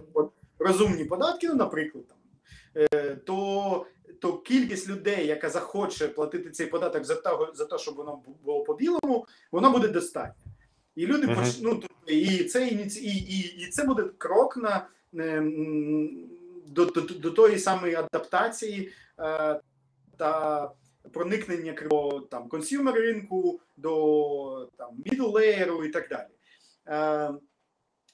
розумні 0.59 1.05
податки, 1.05 1.47
ну, 1.47 1.55
наприклад, 1.55 2.05
там, 2.07 2.17
е, 2.93 3.15
то, 3.15 3.85
то 4.22 4.38
кількість 4.38 4.89
людей, 4.89 5.27
яка 5.27 5.49
захоче 5.49 6.07
платити 6.07 6.49
цей 6.49 6.68
податок 6.68 7.06
за 7.06 7.15
те, 7.15 7.30
за 7.53 7.65
те, 7.65 7.77
щоб 7.77 7.95
воно 7.95 8.22
було 8.44 8.64
по 8.64 8.73
білому, 8.73 9.27
воно 9.52 9.72
буде 9.72 9.88
достатньо. 9.88 10.52
І 10.95 11.06
люди 11.06 11.27
Мгм. 11.27 11.35
поч... 11.35 11.60
ну, 11.61 11.84
і 12.07 12.44
це 12.44 12.68
і, 12.68 12.76
і, 13.02 13.39
і 13.39 13.69
це 13.69 13.84
буде 13.84 14.03
крок 14.18 14.57
на 14.57 14.88
е, 15.15 15.44
до, 16.68 16.85
до, 16.85 17.02
до 17.02 17.31
тої 17.31 17.60
самої 17.60 17.95
адаптації 17.95 18.91
е, 19.19 19.61
та 20.18 20.72
проникнення 21.11 21.76
до 21.89 22.19
там 22.19 22.49
консюмер 22.49 22.95
ринку, 22.95 23.61
до 23.77 24.69
там 24.77 24.98
middle 25.06 25.31
layer 25.31 25.85
і 25.85 25.89
так 25.89 26.10
далі. 26.10 26.27
Е, 26.88 27.34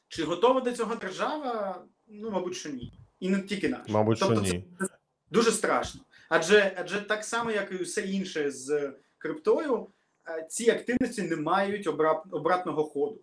чи 0.08 0.24
готова 0.24 0.62
до 0.62 0.72
цього 0.72 0.96
держава? 0.96 1.84
Ну, 2.08 2.32
мабуть, 2.32 2.56
що 2.56 2.70
ні. 2.70 2.94
І 3.20 3.30
не 3.30 3.42
тільки 3.42 3.70
наша. 3.70 3.94
Мабуть, 3.94 4.18
що 4.18 4.28
Тобто 4.28 4.46
це 4.46 4.52
ні. 4.52 4.64
Дуже 5.34 5.52
страшно. 5.52 6.02
Адже, 6.30 6.74
адже 6.78 7.02
так 7.02 7.24
само, 7.24 7.52
як 7.52 7.72
і 7.72 7.84
все 7.84 8.02
інше 8.02 8.52
з 8.52 8.94
криптою, 9.18 9.88
е, 10.30 10.46
ці 10.50 10.72
активності 10.72 11.22
не 11.22 11.36
мають 11.36 11.88
обра- 11.88 12.24
обратного 12.32 12.84
ходу. 12.84 13.22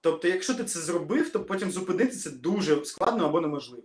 Тобто, 0.00 0.28
якщо 0.28 0.54
ти 0.54 0.64
це 0.64 0.80
зробив, 0.80 1.32
то 1.32 1.44
потім 1.44 1.70
зупинитися 1.70 2.30
дуже 2.30 2.84
складно 2.84 3.24
або 3.26 3.40
неможливо. 3.40 3.82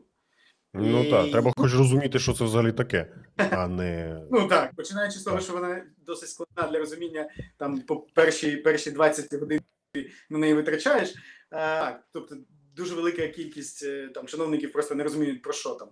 Ну 0.73 1.03
І- 1.03 1.11
так, 1.11 1.31
треба 1.31 1.51
хоч 1.57 1.73
розуміти, 1.73 2.19
що 2.19 2.33
це 2.33 2.43
взагалі 2.43 2.71
таке, 2.71 3.13
а 3.37 3.67
не. 3.67 4.21
Ну 4.31 4.47
так, 4.47 4.75
починаючи 4.75 5.19
з 5.19 5.23
того, 5.23 5.39
що 5.39 5.53
вона 5.53 5.85
досить 6.05 6.29
складна 6.29 6.71
для 6.71 6.79
розуміння, 6.79 7.29
там 7.57 7.81
по 7.81 7.97
перші, 7.97 8.57
перші 8.57 8.91
20 8.91 9.33
годин 9.39 9.61
ти 9.91 10.11
на 10.29 10.39
неї 10.39 10.53
витрачаєш. 10.53 11.09
Е, 11.09 11.15
Так, 11.51 12.03
тобто 12.11 12.35
дуже 12.75 12.95
велика 12.95 13.27
кількість 13.27 13.83
е, 13.83 14.07
там 14.07 14.27
чиновників 14.27 14.71
просто 14.71 14.95
не 14.95 15.03
розуміють 15.03 15.41
про 15.41 15.53
що 15.53 15.69
там. 15.69 15.89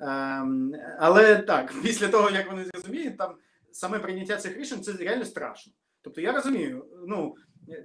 Ем, 0.00 0.72
Але 0.98 1.36
так, 1.36 1.74
після 1.82 2.08
того, 2.08 2.30
як 2.30 2.50
вони 2.50 2.64
зрозуміють, 2.64 3.18
там 3.18 3.34
саме 3.72 3.98
прийняття 3.98 4.36
цих 4.36 4.56
рішень 4.56 4.82
це 4.82 4.92
реально 4.92 5.24
страшно. 5.24 5.72
Тобто 6.02 6.20
я 6.20 6.32
розумію, 6.32 6.86
ну 7.06 7.34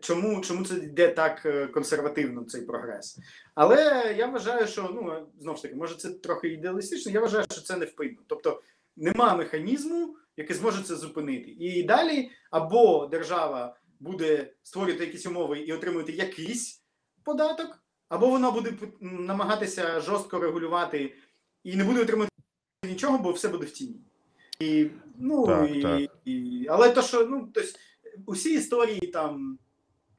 чому, 0.02 0.42
чому 0.42 0.66
це 0.66 0.76
йде 0.76 1.08
так 1.08 1.46
е, 1.46 1.68
консервативно, 1.68 2.44
цей 2.44 2.62
прогрес. 2.62 3.20
Але 3.56 4.16
я 4.18 4.28
вважаю, 4.28 4.68
що 4.68 4.92
ну 4.94 5.28
знову 5.40 5.58
ж 5.58 5.64
таки, 5.64 5.76
може 5.76 5.96
це 5.96 6.10
трохи 6.10 6.48
ідеалістично, 6.48 7.12
я 7.12 7.20
вважаю, 7.20 7.46
що 7.52 7.62
це 7.62 7.78
невпинно. 7.78 8.18
Тобто 8.28 8.62
нема 8.96 9.36
механізму, 9.36 10.16
який 10.38 10.56
зможе 10.56 10.84
це 10.84 10.96
зупинити. 10.96 11.50
І 11.60 11.84
далі 11.84 12.30
або 12.52 13.08
держава 13.08 13.76
буде 14.00 14.54
створювати 14.64 15.06
якісь 15.06 15.26
умови 15.26 15.60
і 15.60 15.74
отримувати 15.74 16.12
якийсь 16.12 16.84
податок, 17.24 17.84
або 18.10 18.28
вона 18.28 18.52
буде 18.52 18.74
намагатися 19.02 20.00
жорстко 20.00 20.40
регулювати 20.40 21.16
і 21.66 21.76
не 21.76 21.84
буде 21.84 22.02
отримувати 22.02 22.32
нічого, 22.84 23.18
бо 23.18 23.32
все 23.32 23.48
буде 23.48 23.66
в 23.66 23.72
тіні. 23.72 23.96
І, 24.60 24.88
ну, 25.18 25.46
Так, 25.46 25.70
і, 25.76 25.82
так. 25.82 26.02
І, 26.26 26.66
але 26.70 26.90
то, 26.90 27.02
що 27.02 27.26
ну, 27.26 27.50
тобто, 27.54 27.70
усі 28.26 28.54
історії 28.54 29.08
там, 29.08 29.60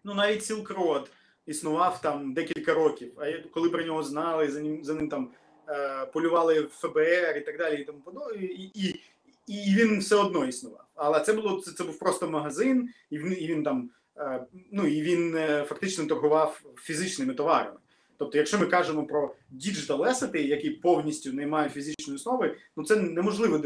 ну 0.05 0.15
навіть 0.15 0.51
Silk 0.51 0.67
Road 0.67 1.07
існував 1.47 2.01
там 2.01 2.35
декілька 2.35 2.75
років, 2.75 3.13
а 3.17 3.33
коли 3.51 3.71
про 3.71 3.85
нього 3.85 4.03
знали, 4.03 4.51
за 4.51 4.61
ним, 4.61 4.85
за 4.85 4.95
ним 4.95 5.09
там 5.09 5.31
е, 5.69 6.07
полювали 6.07 6.61
в 6.61 6.69
ФБР 6.69 7.37
і 7.37 7.41
так 7.41 7.59
далі, 7.59 7.81
і 7.81 7.85
тому 7.85 8.01
подобне, 8.01 8.45
і, 8.45 8.71
і, 8.75 9.01
і 9.47 9.75
він 9.75 10.01
все 10.01 10.17
одно 10.17 10.47
існував. 10.47 10.85
Але 10.95 11.21
це 11.21 11.33
було 11.33 11.61
це, 11.61 11.73
це 11.73 11.85
був 11.85 11.99
просто 11.99 12.31
магазин, 12.31 12.89
і 13.11 13.19
він, 13.19 13.37
і 13.41 13.47
він 13.47 13.63
там 13.63 13.91
е, 14.17 14.47
ну 14.73 14.87
і 14.87 15.03
він 15.03 15.37
е, 15.37 15.65
фактично 15.69 16.07
торгував 16.07 16.63
фізичними 16.77 17.35
товарами. 17.35 17.79
Тобто, 18.19 18.39
якщо 18.39 18.59
ми 18.59 18.67
кажемо 18.67 19.07
про 19.07 19.35
digital 19.51 20.07
asset 20.07 20.32
и, 20.32 20.43
які 20.43 20.71
повністю 20.71 21.33
не 21.33 21.47
мають 21.47 21.73
фізичної 21.73 22.17
основи, 22.17 22.57
ну 22.77 22.85
це 22.85 22.97
неможливо 22.97 23.61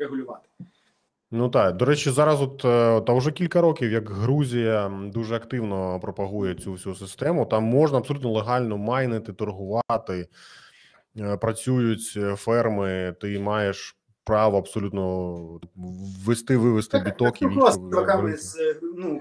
регулювати. 0.00 0.48
Ну 1.30 1.48
так, 1.48 1.76
до 1.76 1.84
речі, 1.84 2.10
зараз 2.10 2.42
от 2.42 2.64
е, 2.64 3.00
та 3.00 3.12
вже 3.12 3.32
кілька 3.32 3.60
років, 3.60 3.92
як 3.92 4.10
Грузія 4.10 4.92
дуже 5.14 5.34
активно 5.34 6.00
пропагує 6.00 6.54
цю 6.54 6.72
всю 6.72 6.94
систему. 6.94 7.46
Там 7.46 7.64
можна 7.64 7.98
абсолютно 7.98 8.32
легально 8.32 8.78
майнити, 8.78 9.32
торгувати, 9.32 10.28
е, 11.18 11.36
працюють 11.36 12.14
е, 12.16 12.36
ферми, 12.36 13.14
ти 13.20 13.38
маєш 13.38 13.96
право 14.24 14.58
абсолютно 14.58 15.36
ввести, 16.26 16.56
вивести 16.56 16.98
біток 16.98 17.42
і 17.42 17.46
військо 17.46 17.70
з 18.36 18.56
ну, 18.96 19.20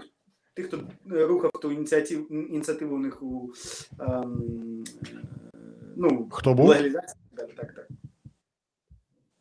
тих, 0.56 0.68
хто 0.68 0.78
е, 1.12 1.26
рухав 1.26 1.52
ту 1.52 1.72
ініціативу, 1.72 2.26
ініціативу 2.30 2.96
у 2.96 3.00
них 3.00 3.24
у 3.24 3.54
ем, 4.00 4.84
ну, 5.96 6.28
Хто 6.32 6.54
був? 6.54 6.68
легалізації. 6.68 7.22
Так, 7.38 7.56
так, 7.56 7.74
так. 7.76 7.88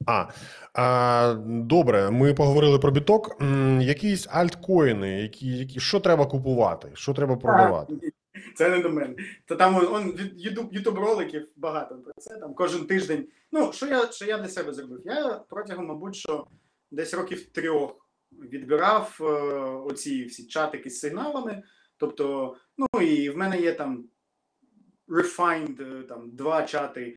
А, 0.06 0.28
а 0.74 1.34
добре, 1.46 2.10
ми 2.10 2.34
поговорили 2.34 2.78
про 2.78 2.90
біток. 2.90 3.36
Якісь 3.80 4.26
альткоїни, 4.30 5.22
які, 5.22 5.46
які 5.46 5.80
що 5.80 6.00
треба 6.00 6.26
купувати, 6.26 6.88
що 6.94 7.14
треба 7.14 7.36
продавати? 7.36 8.12
Це 8.56 8.68
не 8.68 8.78
до 8.78 8.90
мене. 8.90 9.14
То 9.44 9.56
там 9.56 9.76
он, 9.76 10.18
Ютуб, 10.36 10.74
Ютуб 10.74 10.98
роликів 10.98 11.48
багато 11.56 11.94
про 11.94 12.12
це. 12.18 12.36
Там 12.36 12.54
кожен 12.54 12.86
тиждень. 12.86 13.26
Ну, 13.52 13.72
що 13.72 13.86
я, 13.86 14.12
що 14.12 14.24
я 14.24 14.38
для 14.38 14.48
себе 14.48 14.72
зробив? 14.72 15.00
Я 15.04 15.40
протягом, 15.48 15.86
мабуть, 15.86 16.16
що 16.16 16.46
десь 16.90 17.14
років 17.14 17.44
трьох 17.44 18.03
відбирав 18.42 19.18
е, 19.20 19.24
оці 19.90 20.24
всі 20.24 20.46
чатики 20.46 20.90
з 20.90 21.00
сигналами. 21.00 21.62
Тобто, 21.96 22.56
ну 22.78 23.02
і 23.02 23.30
в 23.30 23.36
мене 23.36 23.60
є 23.60 23.72
там 23.72 24.04
refined, 25.08 26.00
е, 26.00 26.02
там 26.02 26.30
два 26.30 26.62
чати 26.62 27.16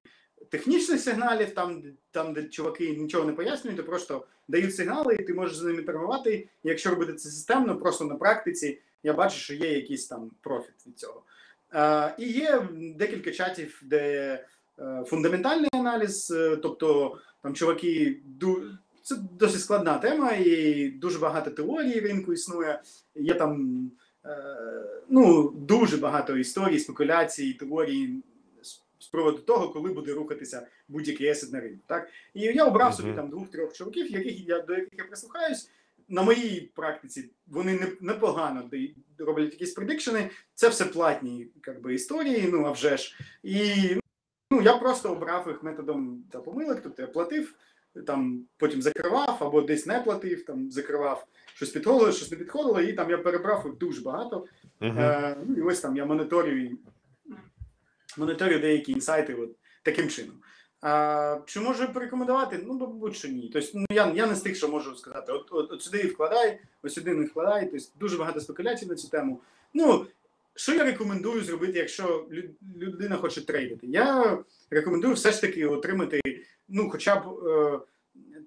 технічних 0.49 1.01
сигналів, 1.01 1.53
там, 1.53 1.83
там, 2.11 2.33
де 2.33 2.43
чуваки 2.43 2.95
нічого 2.95 3.25
не 3.25 3.33
пояснюють, 3.33 3.77
то 3.77 3.83
просто 3.83 4.27
дають 4.47 4.75
сигнали, 4.75 5.15
і 5.15 5.23
ти 5.23 5.33
можеш 5.33 5.57
з 5.57 5.63
ними 5.63 5.81
торгувати. 5.81 6.49
Якщо 6.63 6.89
робити 6.89 7.13
це 7.13 7.29
системно, 7.29 7.77
просто 7.77 8.05
на 8.05 8.15
практиці, 8.15 8.81
я 9.03 9.13
бачу, 9.13 9.37
що 9.37 9.53
є 9.53 9.73
якийсь 9.73 10.07
там 10.07 10.31
профіт 10.41 10.87
від 10.87 10.99
цього. 10.99 11.23
Е, 11.73 12.15
і 12.17 12.31
є 12.31 12.67
декілька 12.71 13.31
чатів, 13.31 13.81
де 13.85 13.99
е, 14.79 15.03
фундаментальний 15.07 15.69
аналіз, 15.73 16.31
е, 16.31 16.57
тобто 16.57 17.17
там 17.43 17.55
чуваки 17.55 18.21
це 19.07 19.15
досить 19.39 19.61
складна 19.61 19.97
тема, 19.97 20.31
і 20.31 20.89
дуже 20.89 21.19
багато 21.19 21.51
теорій 21.51 21.99
ринку 21.99 22.33
існує. 22.33 22.81
Є 23.15 23.33
там 23.33 23.91
е, 24.25 24.37
ну, 25.09 25.49
дуже 25.49 25.97
багато 25.97 26.37
історій, 26.37 26.79
спекуляцій, 26.79 27.53
теорій 27.53 28.23
з- 28.61 28.81
з 28.99 29.07
приводу 29.07 29.37
того, 29.37 29.69
коли 29.69 29.93
буде 29.93 30.13
рухатися 30.13 30.67
будь-який 30.87 31.27
есет 31.27 31.51
на 31.53 31.59
ринку. 31.59 31.83
Так? 31.87 32.09
І 32.33 32.41
я 32.41 32.65
обрав 32.65 32.93
собі 32.93 33.13
там 33.15 33.29
двох-трьох 33.29 33.73
чуваків, 33.73 34.11
яких 34.11 34.47
я 34.47 34.59
до 34.61 34.73
яких 34.73 34.99
я 34.99 35.03
прислухаюсь. 35.05 35.69
На 36.09 36.23
моїй 36.23 36.71
практиці 36.75 37.29
вони 37.47 37.79
непогано 38.01 38.69
роблять 39.17 39.51
якісь 39.53 39.73
предикшени. 39.73 40.29
Це 40.55 40.69
все 40.69 40.85
платні 40.85 41.47
би, 41.81 41.93
історії, 41.93 42.49
ну 42.51 42.65
а 42.65 42.71
вже 42.71 42.97
ж. 42.97 43.15
І 43.43 43.73
ну, 44.51 44.61
я 44.61 44.77
просто 44.77 45.11
обрав 45.11 45.47
їх 45.47 45.63
методом 45.63 46.23
та 46.31 46.39
помилок, 46.39 46.79
тобто 46.83 47.01
я 47.01 47.07
платив, 47.07 47.53
там 48.07 48.45
потім 48.57 48.81
закривав, 48.81 49.37
або 49.39 49.61
десь 49.61 49.85
не 49.85 49.99
платив, 49.99 50.45
там 50.45 50.71
закривав 50.71 51.27
щось 51.53 51.69
підходило, 51.69 52.11
щось 52.11 52.31
не 52.31 52.37
підходило, 52.37 52.81
і 52.81 52.93
там 52.93 53.09
я 53.09 53.17
перебрав 53.17 53.63
їх 53.65 53.77
дуже 53.77 54.01
багато. 54.01 54.45
Мгм. 54.79 54.99
Е, 54.99 55.37
ну 55.47 55.55
і 55.55 55.61
ось 55.61 55.79
там 55.79 55.97
я 55.97 56.05
моніторю, 56.05 56.69
моніторю 58.17 58.59
деякі 58.59 58.91
інсайти 58.91 59.33
от, 59.33 59.49
таким 59.83 60.09
чином. 60.09 60.35
А, 60.81 61.39
чи 61.45 61.59
можу 61.59 61.93
порекомендувати? 61.93 62.59
Ну, 62.65 62.73
мабуть, 62.73 63.15
що 63.15 63.27
ні. 63.27 63.49
Тобто, 63.53 63.69
ну, 63.73 63.85
я, 63.89 64.13
я 64.15 64.27
не 64.27 64.35
з 64.35 64.41
тих, 64.41 64.55
що 64.55 64.67
можу 64.69 64.95
сказати, 64.95 65.31
от, 65.31 65.47
от, 65.51 65.71
от 65.71 65.81
сюди 65.81 66.07
вкладай, 66.07 66.59
ось 66.83 66.93
сюди 66.93 67.13
не 67.13 67.25
вкладай. 67.25 67.69
Тобто, 67.71 67.85
дуже 67.99 68.17
багато 68.17 68.41
спекуляцій 68.41 68.85
на 68.85 68.95
цю 68.95 69.09
тему. 69.09 69.41
Ну, 69.73 70.05
що 70.55 70.73
я 70.73 70.83
рекомендую 70.83 71.43
зробити, 71.43 71.79
якщо 71.79 72.27
лю- 72.31 72.77
людина 72.77 73.15
хоче 73.15 73.45
трейдити? 73.45 73.87
Я 73.87 74.37
рекомендую 74.69 75.13
все 75.13 75.31
ж 75.31 75.41
таки 75.41 75.65
отримати 75.67 76.21
ну, 76.69 76.89
хоча 76.89 77.15
б 77.15 77.47
е, 77.47 77.79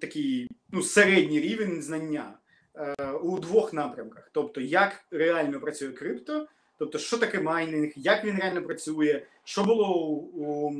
такий 0.01 0.49
ну, 0.71 0.81
середній 0.83 1.39
рівень 1.39 1.81
знання 1.81 2.33
е, 2.75 3.11
у 3.11 3.39
двох 3.39 3.73
напрямках. 3.73 4.29
Тобто, 4.31 4.61
як 4.61 5.03
реально 5.11 5.59
працює 5.59 5.91
крипто, 5.91 6.47
тобто, 6.77 6.97
що 6.97 7.17
таке 7.17 7.39
майнинг, 7.39 7.91
як 7.95 8.25
він 8.25 8.37
реально 8.37 8.61
працює, 8.61 9.21
що 9.43 9.63
було 9.63 9.99
у, 9.99 10.15
у, 10.15 10.75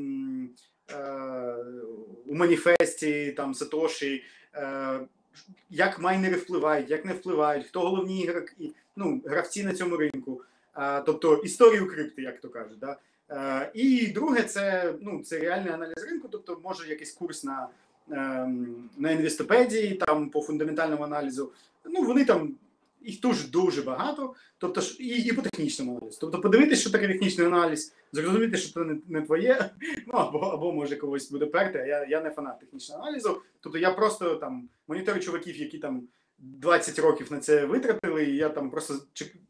е, 0.90 1.56
у 2.26 2.34
маніфесті 2.34 3.32
там 3.32 3.54
Сатоші, 3.54 4.24
е, 4.54 5.00
як 5.70 5.98
майнери 5.98 6.36
впливають, 6.36 6.90
як 6.90 7.04
не 7.04 7.12
впливають, 7.12 7.66
хто 7.66 7.80
головні 7.80 8.20
ігроки, 8.20 8.70
ну, 8.96 9.22
гравці 9.24 9.64
на 9.64 9.74
цьому 9.74 9.96
ринку. 9.96 10.42
Тобто 11.06 11.36
історію 11.36 11.88
крипти, 11.88 12.22
як 12.22 12.40
то 12.40 12.48
кажуть. 12.48 12.78
Да? 12.78 12.96
Е, 13.32 13.70
і 13.74 14.06
друге, 14.06 14.42
це, 14.42 14.94
ну, 15.00 15.22
це 15.22 15.38
реальний 15.38 15.72
аналіз 15.72 16.04
ринку, 16.10 16.28
тобто 16.28 16.60
може 16.64 16.88
якийсь 16.88 17.12
курс 17.12 17.44
на, 17.44 17.68
ем, 18.10 18.88
на 18.96 19.10
інвестопедії, 19.10 19.94
там 19.94 20.30
по 20.30 20.42
фундаментальному 20.42 21.02
аналізу. 21.02 21.52
Ну, 21.84 22.02
вони 22.02 22.24
там 22.24 22.54
їх 23.00 23.20
дуже 23.20 23.48
дуже 23.48 23.82
багато, 23.82 24.34
тобто 24.58 24.80
і, 24.98 25.06
і 25.06 25.32
по 25.32 25.42
технічному 25.42 25.96
аналізу. 25.96 26.18
Тобто 26.20 26.40
подивитися, 26.40 26.80
що 26.80 26.90
таке 26.90 27.08
технічний 27.08 27.46
аналіз, 27.46 27.94
зрозуміти, 28.12 28.56
що 28.56 28.72
це 28.72 28.80
не, 28.80 28.96
не 29.08 29.22
твоє, 29.22 29.70
ну 30.06 30.14
або, 30.14 30.38
або 30.38 30.72
може 30.72 30.96
когось 30.96 31.30
буде 31.30 31.46
перти, 31.46 31.78
а 31.78 31.86
я, 31.86 32.06
я 32.06 32.20
не 32.20 32.30
фанат 32.30 32.60
технічного 32.60 33.02
аналізу. 33.02 33.42
Тобто 33.60 33.78
я 33.78 33.90
просто 33.90 34.34
там 34.34 34.68
моніторю 34.88 35.20
чуваків, 35.20 35.56
які 35.56 35.78
там 35.78 36.02
20 36.38 36.98
років 36.98 37.32
на 37.32 37.40
це 37.40 37.66
витратили, 37.66 38.24
і 38.24 38.36
я 38.36 38.48
там 38.48 38.70
просто 38.70 38.94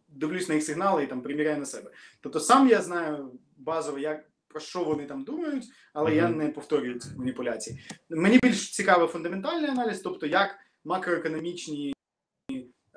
дивлюсь 0.08 0.48
на 0.48 0.54
їх 0.54 0.64
сигнали 0.64 1.04
і 1.04 1.06
там 1.06 1.20
приміряю 1.20 1.58
на 1.58 1.66
себе. 1.66 1.90
Тобто 2.20 2.40
сам 2.40 2.68
я 2.68 2.82
знаю 2.82 3.30
базово, 3.62 3.98
як 3.98 4.24
про 4.48 4.60
що 4.60 4.84
вони 4.84 5.06
там 5.06 5.24
думають, 5.24 5.64
але 5.92 6.14
я 6.14 6.28
не 6.28 6.48
повторюю 6.48 6.98
цих 6.98 7.16
маніпуляцій. 7.16 7.78
Мені 8.10 8.38
більш 8.42 8.70
цікавий 8.70 9.08
фундаментальний 9.08 9.70
аналіз, 9.70 10.00
тобто 10.00 10.26
як 10.26 10.50
макроекономічні, 10.84 11.94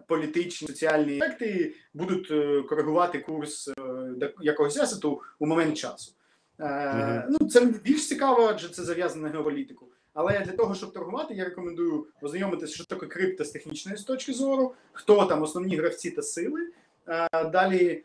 політичні, 0.08 0.68
соціальні 0.68 1.18
ефекти 1.18 1.76
будуть 1.94 2.32
е, 2.32 2.62
коригувати 2.62 3.20
курс 3.20 3.68
е, 3.68 4.34
якогось 4.42 4.78
асету 4.78 5.22
у 5.40 5.46
момент 5.46 5.78
часу. 5.78 6.12
Е, 6.60 7.28
Ну, 7.30 7.48
це 7.48 7.66
більш 7.66 8.08
цікаво, 8.08 8.48
адже 8.50 8.70
це 8.70 8.84
зав'язано 8.84 9.24
на 9.24 9.30
геополітику. 9.30 9.88
Але 10.14 10.40
для 10.40 10.52
того, 10.52 10.76
щоб 10.76 10.94
торгувати, 10.94 11.34
я 11.34 11.46
рекомендую 11.46 12.08
ознайомитися, 12.22 12.74
що 12.74 12.86
таке 12.86 13.06
крипто 13.06 13.44
з 13.44 13.50
технічної 13.50 13.98
точки 13.98 14.34
зору, 14.34 14.74
хто 14.92 15.26
там 15.26 15.42
основні 15.44 15.78
гравці 15.78 16.12
та 16.12 16.22
сили. 16.22 16.70
Далі 17.52 18.04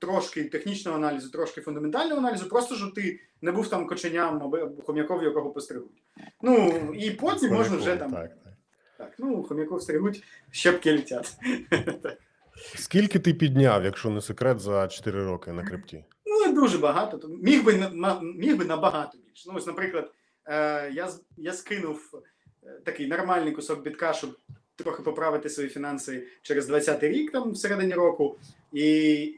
трошки 0.00 0.44
технічного 0.44 0.96
аналізу, 0.96 1.30
трошки 1.30 1.60
фундаментального 1.60 2.18
аналізу, 2.20 2.48
просто 2.48 2.74
щоб 2.74 2.94
ти 2.94 3.20
не 3.42 3.52
був 3.52 3.68
там 3.68 3.86
коченям 3.86 4.42
або 4.42 4.70
хом'яков, 4.86 5.22
якого 5.22 5.50
постригуть. 5.50 6.02
Ну 6.42 6.68
і 6.94 7.10
потім 7.10 7.52
можна 7.54 7.76
вже 7.76 7.96
там 7.96 8.12
Так, 8.12 8.28
так. 8.44 8.52
так, 8.98 9.14
ну 9.18 9.42
хом'яков 9.42 9.82
стригуть, 9.82 10.24
щепки 10.50 10.92
летять. 10.92 11.36
Скільки 12.74 13.18
ти 13.18 13.34
підняв, 13.34 13.84
якщо 13.84 14.10
не 14.10 14.20
секрет, 14.20 14.60
за 14.60 14.88
4 14.88 15.24
роки 15.24 15.52
на 15.52 15.64
крипті? 15.64 16.04
Ну, 16.26 16.46
не 16.46 16.52
дуже 16.52 16.78
багато. 16.78 17.18
То 17.18 17.28
Міг 17.28 17.64
би, 17.64 17.90
міг 18.22 18.56
би 18.56 18.64
набагато 18.64 19.18
більше. 19.18 19.48
Ну, 19.50 19.54
ось, 19.56 19.66
наприклад, 19.66 20.12
е, 20.46 20.90
я, 20.90 21.08
я 21.36 21.52
скинув 21.52 22.10
е, 22.64 22.80
такий 22.84 23.06
нормальний 23.06 23.52
кусок 23.52 23.82
бітка, 23.82 24.12
щоб 24.12 24.36
трохи 24.82 25.02
поправити 25.02 25.48
свої 25.48 25.68
фінанси 25.68 26.26
через 26.42 26.70
20-й 26.70 27.08
рік, 27.08 27.32
там, 27.32 27.52
всередині 27.52 27.94
року. 27.94 28.36
І 28.72 28.84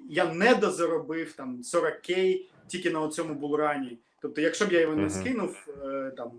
я 0.08 0.34
не 0.34 0.54
дозаробив 0.54 1.32
там 1.32 1.62
40к 1.62 2.40
тільки 2.66 2.90
на 2.90 3.08
цьому 3.08 3.34
булрані. 3.34 3.98
Тобто, 4.22 4.40
якщо 4.40 4.66
б 4.66 4.72
я 4.72 4.80
його 4.80 4.96
не 4.96 5.10
скинув 5.10 5.56
е, 5.84 6.12
там 6.16 6.30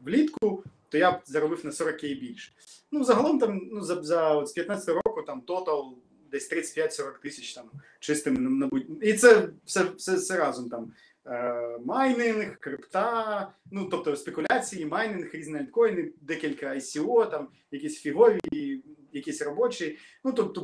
влітку, 0.00 0.64
то 0.88 0.98
я 0.98 1.12
б 1.12 1.20
заробив 1.24 1.64
на 1.64 1.70
40к 1.70 2.20
більше. 2.20 2.52
Ну, 2.92 3.04
загалом 3.04 3.38
там 3.38 3.60
ну, 3.72 3.80
за, 3.80 4.02
за 4.02 4.34
от, 4.34 4.48
з 4.48 4.52
15 4.52 4.88
року 4.88 5.22
там 5.26 5.40
тотал 5.40 5.94
десь 6.30 6.52
35-40 6.52 7.20
тисяч 7.22 7.54
там 7.54 7.64
чистим 8.00 8.58
набуть. 8.58 8.86
І 9.02 9.12
це 9.12 9.48
все, 9.64 9.84
все, 9.96 10.16
все 10.16 10.36
разом 10.36 10.68
там. 10.68 10.92
Е, 11.28 11.78
майнинг, 11.84 12.58
крипта, 12.58 13.48
ну 13.70 13.88
тобто 13.90 14.16
спекуляції, 14.16 14.86
майнинг, 14.86 15.30
різні 15.32 15.58
альткоїни, 15.58 16.12
декілька 16.20 16.66
ICO, 16.66 17.30
там 17.30 17.48
якісь 17.70 18.00
фігові, 18.00 18.82
якісь 19.12 19.42
робочі. 19.42 19.98
Ну 20.24 20.32
тобто 20.32 20.60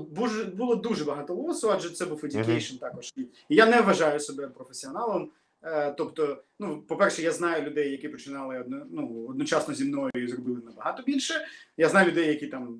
було 0.55 0.74
дуже 0.74 1.05
багато 1.05 1.34
лосу, 1.34 1.70
адже 1.70 1.90
це 1.90 2.06
був 2.06 2.24
education 2.24 2.78
також. 2.78 3.12
І 3.16 3.20
і 3.20 3.56
я 3.56 3.66
не 3.66 3.80
вважаю 3.80 4.20
себе 4.20 4.48
професіоналом. 4.48 5.30
Е, 5.62 5.94
тобто, 5.98 6.43
ну, 6.59 6.82
по-перше, 6.82 7.22
я 7.22 7.32
знаю 7.32 7.62
людей, 7.62 7.90
які 7.90 8.09
починали 8.09 8.60
одно, 8.60 8.86
ну, 8.90 9.26
одночасно 9.28 9.74
зі 9.74 9.84
мною 9.84 10.10
і 10.14 10.26
зробили 10.26 10.60
набагато 10.64 11.02
більше. 11.02 11.34
Я 11.76 11.89
знаю 11.89 12.10
людей, 12.10 12.28
які 12.28 12.47
там 12.47 12.78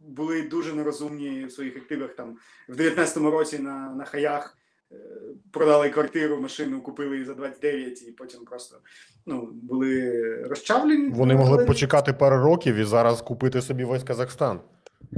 були 0.00 0.42
дуже 0.42 0.72
нерозумні 0.72 1.44
в 1.44 1.52
своїх 1.52 1.76
активах 1.76 2.14
там 2.14 2.36
в 2.68 2.80
19-му 2.80 3.30
році 3.30 3.58
на, 3.58 3.94
на 3.94 4.04
хаях. 4.04 4.58
Продали 5.50 5.90
квартиру, 5.90 6.40
машину, 6.40 6.80
купили 6.80 7.24
за 7.24 7.34
29 7.34 8.08
і 8.08 8.12
потім 8.12 8.44
просто 8.44 8.76
ну, 9.26 9.48
були 9.52 10.34
розчавлені. 10.42 11.08
Вони 11.08 11.34
могли 11.34 11.64
б 11.64 11.66
почекати 11.66 12.12
пару 12.12 12.36
років 12.36 12.74
і 12.74 12.84
зараз 12.84 13.22
купити 13.22 13.62
собі 13.62 13.84
весь 13.84 14.04
Казахстан. 14.04 14.60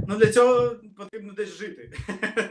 Ну 0.07 0.15
для 0.15 0.31
цього 0.31 0.75
потрібно 0.97 1.33
десь 1.33 1.57
жити. 1.57 1.91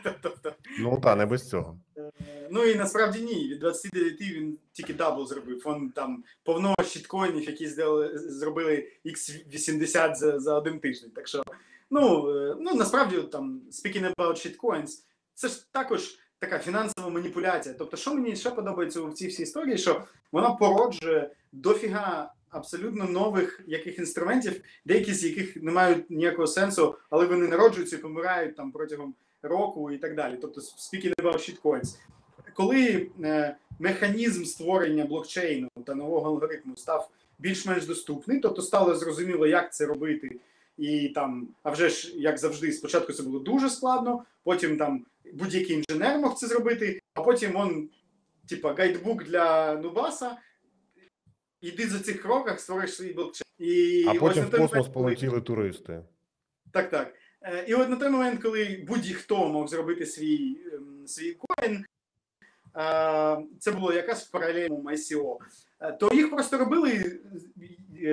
тобто, 0.23 0.53
Ну 0.79 1.01
та 1.03 1.17
не 1.17 1.27
без 1.27 1.49
цього. 1.49 1.79
Е, 1.99 2.11
Ну 2.51 2.65
і 2.65 2.75
насправді 2.75 3.21
ні. 3.21 3.49
Від 3.49 3.59
29 3.59 4.21
він 4.21 4.59
тільки 4.73 4.95
double 4.95 5.27
зробив. 5.27 5.63
Він 5.67 5.91
там 5.91 6.25
повно 6.45 6.75
shitcoin 6.85 7.28
ів, 7.28 7.45
які 7.45 7.69
зробили, 7.69 8.19
зробили 8.19 8.89
X80 9.07 10.15
за, 10.15 10.41
за 10.41 10.55
один 10.55 10.79
тиждень. 10.79 11.11
Так 11.15 11.29
що, 11.29 11.45
ну, 11.91 12.31
е, 12.37 12.57
ну 12.61 12.75
насправді 12.75 13.17
там 13.17 13.63
speaking 13.71 14.15
about 14.15 14.47
shitcoins, 14.47 14.91
це 15.35 15.49
ж 15.49 15.73
також 15.73 16.19
така 16.39 16.59
фінансова 16.59 17.09
маніпуляція. 17.09 17.75
Тобто, 17.79 17.97
що 17.97 18.15
мені 18.15 18.37
ще 18.37 18.51
подобається 18.51 19.01
у 19.01 19.13
цій 19.13 19.27
всій 19.27 19.43
історії, 19.43 19.79
що 19.79 20.05
вона 20.33 20.51
породжує 20.51 21.31
дофіга 21.53 22.33
абсолютно 22.51 23.05
нових 23.05 23.61
яких 23.67 23.99
інструментів, 23.99 24.61
деякі 24.85 25.15
з 25.15 25.25
яких 25.25 25.63
не 25.63 25.73
мають 25.73 26.11
ніякого 26.11 26.47
сенсу, 26.47 26.95
але 27.11 27.27
вони 27.27 27.49
народжуються 27.49 27.97
і 27.97 27.99
помирають 27.99 28.57
там 28.57 28.73
протягом 28.73 29.15
року 29.43 29.91
і 29.91 29.99
так 29.99 30.15
далі. 30.15 30.39
Тобто, 30.41 30.61
speaking 30.61 31.15
about 31.15 31.35
shitcoins. 31.35 31.97
Коли 32.55 33.11
е, 33.23 33.57
механізм 33.79 34.45
створення 34.45 35.05
блокчейну 35.05 35.69
та 35.87 35.95
нового 35.95 36.29
алгоритму 36.29 36.77
став 36.77 37.11
більш-менш 37.39 37.87
доступний, 37.87 38.41
тобто 38.41 38.63
стало 38.63 38.95
зрозуміло, 38.95 39.47
як 39.47 39.75
це 39.75 39.87
робити, 39.87 40.41
і 40.79 41.09
там, 41.09 41.49
а 41.63 41.71
вже 41.71 41.89
ж, 41.89 42.13
як 42.17 42.39
завжди, 42.39 42.73
спочатку 42.73 43.13
це 43.13 43.23
було 43.23 43.39
дуже 43.39 43.71
складно, 43.71 44.25
потім 44.45 44.77
там 44.77 45.05
будь-який 45.33 45.77
інженер 45.77 46.19
мог 46.19 46.35
це 46.35 46.47
зробити, 46.47 47.01
а 47.15 47.23
потім 47.23 47.57
он, 47.57 47.91
типа, 48.49 48.75
гайдбук 48.75 49.25
для 49.25 49.75
Нубаса. 49.75 50.37
Іди 51.61 51.89
за 51.89 51.99
цих 52.01 52.23
кроках, 52.23 52.61
створиш 52.61 52.95
свій 52.95 53.13
блокчейн. 53.13 53.45
І 53.59 54.05
А 54.09 54.15
потім 54.15 54.45
в 54.45 54.51
космос 54.51 54.71
момент, 54.73 54.73
коли- 54.73 55.05
полетіли 55.05 55.41
туристи. 55.41 56.03
так, 56.73 56.91
так. 56.91 57.15
Е, 57.43 57.65
І 57.69 57.75
от 57.75 57.89
на 57.89 57.97
той 57.97 58.09
момент, 58.09 58.43
коли 58.43 58.85
будь-хто 58.89 59.49
мог 59.49 59.69
зробити 59.69 60.07
свій, 60.07 60.61
ем, 60.73 61.03
свій 61.07 61.37
коін, 61.39 61.85
е, 62.77 63.45
це 63.61 63.73
було 63.73 63.93
якась 63.93 64.27
в 64.27 64.31
паралельному 64.31 64.91
ICO, 64.91 65.37
е, 65.81 65.93
то 65.93 66.15
їх 66.15 66.31
просто 66.31 66.59
робили 66.59 67.21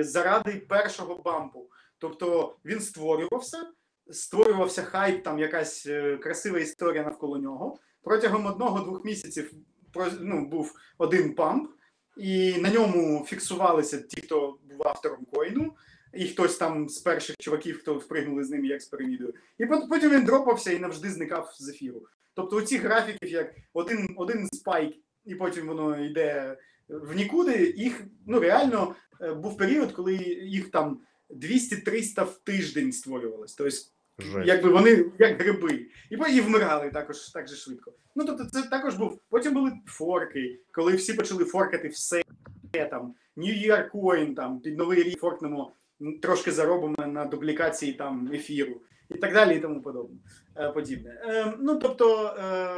заради 0.00 0.52
першого 0.52 1.14
бампу. 1.22 1.70
Тобто 1.98 2.56
він 2.64 2.80
створювався, 2.80 3.70
створювався 4.12 4.82
хайп, 4.82 5.22
там 5.22 5.38
якась 5.38 5.86
е, 5.86 6.16
красива 6.16 6.58
історія 6.58 7.02
навколо 7.02 7.38
нього. 7.38 7.78
Протягом 8.02 8.46
одного-двох 8.46 9.04
місяців 9.04 9.52
ну, 10.20 10.46
був 10.46 10.72
один 10.98 11.34
памп, 11.34 11.70
і 12.16 12.54
на 12.58 12.70
ньому 12.70 13.24
фіксувалися 13.28 13.98
ті, 13.98 14.20
хто 14.20 14.58
був 14.70 14.88
автором 14.88 15.24
коїну 15.32 15.72
і 16.14 16.26
хтось 16.26 16.56
там 16.56 16.88
з 16.88 16.98
перших 16.98 17.36
чуваків, 17.36 17.78
хто 17.78 17.94
впригнули 17.94 18.44
з 18.44 18.50
ним 18.50 18.64
як 18.64 18.82
з 18.82 18.86
пірамідою. 18.86 19.34
І 19.58 19.66
потім 19.66 20.10
він 20.10 20.24
дропався 20.24 20.72
і 20.72 20.78
навжди 20.78 21.10
зникав 21.10 21.54
з 21.58 21.68
ефіру. 21.68 22.06
Тобто 22.34 22.56
оці 22.56 22.76
графіків, 22.76 23.28
як 23.28 23.54
один, 23.72 24.14
один 24.16 24.48
спайк, 24.48 24.96
і 25.24 25.34
потім 25.34 25.66
воно 25.66 26.04
йде 26.04 26.56
в 26.88 27.16
нікуди, 27.16 27.74
їх 27.76 28.04
ну 28.26 28.40
реально 28.40 28.94
е, 29.20 29.34
був 29.34 29.56
період, 29.56 29.92
коли 29.92 30.14
їх 30.42 30.70
там 30.70 31.00
200-300 31.30 32.24
в 32.24 32.38
тиждень 32.38 32.92
створювалось. 32.92 33.54
Тобто 33.54 33.76
Жесть. 34.18 34.48
якби 34.48 34.68
вони 34.68 35.04
як 35.18 35.42
гриби, 35.42 35.86
і 36.10 36.34
і 36.36 36.40
вмирали 36.40 36.90
також 36.90 37.28
так 37.28 37.48
же 37.48 37.56
швидко. 37.56 37.92
Ну 38.16 38.24
тобто, 38.24 38.44
це 38.44 38.62
також 38.62 38.94
був. 38.94 39.20
Потім 39.30 39.54
були 39.54 39.72
форки, 39.86 40.60
коли 40.72 40.92
всі 40.92 41.14
почали 41.14 41.44
форкати 41.44 41.88
все 41.88 42.22
там. 42.90 43.14
Year 43.36 43.90
Coin, 43.90 44.34
там 44.34 44.60
під 44.60 44.78
новий 44.78 45.02
рік 45.02 45.18
форкнемо, 45.18 45.72
трошки 46.22 46.52
заробимо 46.52 47.06
на 47.06 47.24
дублікації 47.24 47.92
там 47.92 48.30
ефіру 48.32 48.80
і 49.10 49.18
так 49.18 49.32
далі, 49.32 49.56
і 49.56 49.58
тому 49.58 49.82
подобне 49.82 50.16
е, 50.56 50.68
подібне. 50.68 51.22
Е, 51.24 51.52
ну 51.60 51.78
тобто 51.78 52.26
е, 52.38 52.76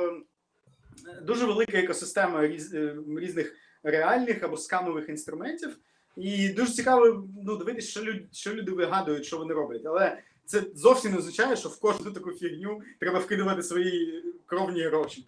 дуже 1.23 1.47
велика 1.47 1.78
екосистема 1.78 2.47
різ, 2.47 2.74
е, 2.74 2.97
різних 3.19 3.55
реальних 3.82 4.43
або 4.43 4.56
скамових 4.56 5.09
інструментів. 5.09 5.78
І 6.16 6.48
дуже 6.48 6.73
цікаво 6.73 7.28
ну, 7.44 7.56
дивитися, 7.56 7.90
що, 7.90 8.02
люд, 8.02 8.23
що 8.32 8.55
люди 8.55 8.73
вигадують, 8.73 9.24
що 9.24 9.39
вони 9.39 9.55
роблять. 9.55 9.86
Але 9.86 10.19
це 10.47 10.62
зовсім 10.75 11.12
не 11.12 11.19
означає, 11.19 11.57
що 11.57 11.69
в 11.69 11.81
кожну 11.81 12.11
таку 12.11 12.31
фігню 12.31 12.81
треба 13.01 13.19
вкидувати 13.19 13.62
свої 13.62 14.25
кровні 14.47 14.83
гроші. 14.83 15.27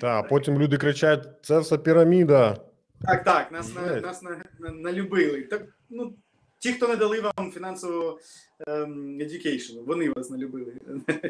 Та 0.00 0.22
потім 0.22 0.58
люди 0.58 0.76
кричать: 0.76 1.28
це 1.42 1.58
все 1.58 1.78
піраміда. 1.78 2.56
Так, 3.06 3.24
так, 3.24 3.52
нас, 3.52 3.74
на, 3.74 4.00
нас 4.00 4.22
на, 4.22 4.44
на, 4.58 4.70
налюбили. 4.70 5.42
Так, 5.42 5.62
ну, 5.90 6.14
ті, 6.58 6.72
хто 6.72 6.88
не 6.88 6.96
дали 6.96 7.20
вам 7.20 7.50
фінансового 7.52 8.18
ем, 8.66 9.18
education, 9.20 9.84
вони 9.86 10.10
вас 10.10 10.30
налюбили. 10.30 10.72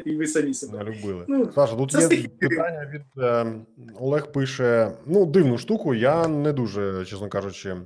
І 0.05 0.15
ви 0.15 0.27
самі 0.27 0.53
себе. 0.53 0.83
Любили. 0.83 1.25
Ну, 1.27 1.51
Саша, 1.55 1.75
тут 1.75 1.93
є 1.93 2.27
питання 2.39 2.91
від 2.93 3.23
е, 3.23 3.55
Олег 3.99 4.31
пише: 4.31 4.91
ну, 5.05 5.25
дивну 5.25 5.57
штуку. 5.57 5.93
Я 5.93 6.27
не 6.27 6.53
дуже, 6.53 7.05
чесно 7.05 7.29
кажучи, 7.29 7.77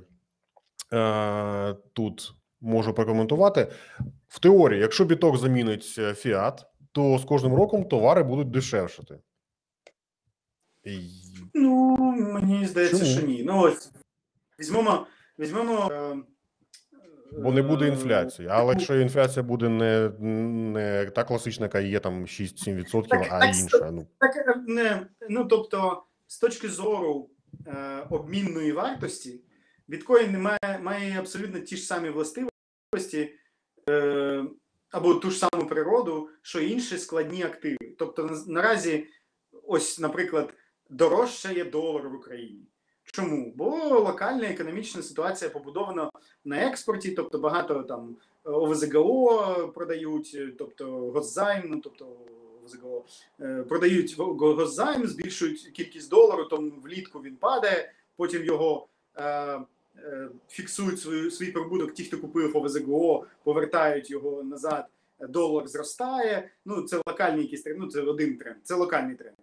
е, 0.92 1.74
тут 1.92 2.34
можу 2.60 2.94
прокоментувати. 2.94 3.72
В 4.28 4.38
теорії, 4.40 4.80
якщо 4.80 5.04
біток 5.04 5.36
замінить 5.36 5.94
е, 5.98 6.14
фіат, 6.14 6.66
то 6.92 7.18
з 7.18 7.24
кожним 7.24 7.54
роком 7.54 7.84
товари 7.84 8.22
будуть 8.22 8.50
дешевшати. 8.50 9.18
Ну, 11.54 11.96
мені 12.18 12.66
здається, 12.66 12.98
Чому? 12.98 13.10
що 13.10 13.26
ні. 13.26 13.42
Ну, 13.44 13.60
ось, 13.60 13.92
візьмемо, 14.60 15.06
візьмемо 15.38 15.90
е, 15.92 16.16
Бо 17.32 17.52
не 17.52 17.62
буде 17.62 17.84
е, 17.84 17.88
інфляції. 17.88 18.48
Але 18.50 18.72
якщо 18.72 19.00
інфляція 19.00 19.42
буде 19.42 19.68
не, 19.68 20.08
не 20.18 21.06
та 21.06 21.24
класична, 21.24 21.66
яка 21.66 21.80
є 21.80 22.00
там 22.00 22.24
6-7%, 22.24 23.08
Так, 23.08 23.26
а 23.30 23.38
так, 23.38 23.56
інша. 23.56 23.90
Ну, 23.90 24.06
Так, 24.18 24.62
не, 24.66 25.06
ну 25.28 25.44
тобто, 25.44 26.02
з 26.26 26.38
точки 26.38 26.68
зору 26.68 27.30
е, 27.66 28.06
обмінної 28.10 28.72
вартості, 28.72 29.40
біткоін 29.88 30.40
має, 30.40 30.78
має 30.82 31.18
абсолютно 31.18 31.60
ті 31.60 31.76
ж 31.76 31.82
самі 31.82 32.10
властивості 32.10 32.49
е, 33.88 34.44
або 34.90 35.14
ту 35.14 35.30
ж 35.30 35.38
саму 35.38 35.66
природу, 35.66 36.28
що 36.42 36.60
інші 36.60 36.98
складні 36.98 37.42
активи. 37.42 37.94
Тобто, 37.98 38.30
наразі, 38.46 39.06
ось, 39.66 39.98
наприклад, 39.98 40.54
дорожче 40.90 41.54
є 41.54 41.64
долар 41.64 42.08
в 42.08 42.14
Україні. 42.14 42.66
Чому? 43.04 43.52
Бо 43.56 43.66
локальна 44.00 44.46
економічна 44.48 45.02
ситуація 45.02 45.50
побудована 45.50 46.10
на 46.44 46.56
експорті, 46.66 47.10
тобто 47.10 47.38
багато 47.38 47.82
там 47.82 48.16
ОВЗГО 48.44 49.72
продають, 49.74 50.38
тобто 50.58 50.86
госзайм, 50.86 51.62
ну 51.66 51.80
тобто 51.84 52.16
ОВЗГО, 52.62 53.04
е, 53.40 53.64
продають 53.68 54.16
го- 54.18 54.34
го- 54.34 54.54
госзайм, 54.54 55.06
збільшують 55.06 55.60
кількість 55.74 56.10
долару, 56.10 56.44
тому 56.44 56.72
влітку 56.84 57.18
він 57.22 57.36
падає, 57.36 57.92
потім 58.16 58.44
його 58.44 58.88
е, 59.18 59.60
фіксують 60.48 61.00
свою, 61.00 61.30
свій 61.30 61.50
прибуток. 61.52 61.94
Ті, 61.94 62.04
хто 62.04 62.18
купив 62.18 62.56
ОВЗГО, 62.56 63.26
повертають 63.44 64.10
його 64.10 64.42
назад, 64.42 64.86
е, 65.20 65.26
долар 65.26 65.68
зростає. 65.68 66.50
Ну, 66.64 66.82
це 66.82 66.96
локальні 67.06 67.42
якісь 67.42 67.62
тренди, 67.62 67.80
ну 67.80 67.90
це 67.90 68.00
один 68.00 68.36
тренд, 68.36 68.56
це 68.62 68.74
локальні 68.74 69.14
тренди. 69.14 69.36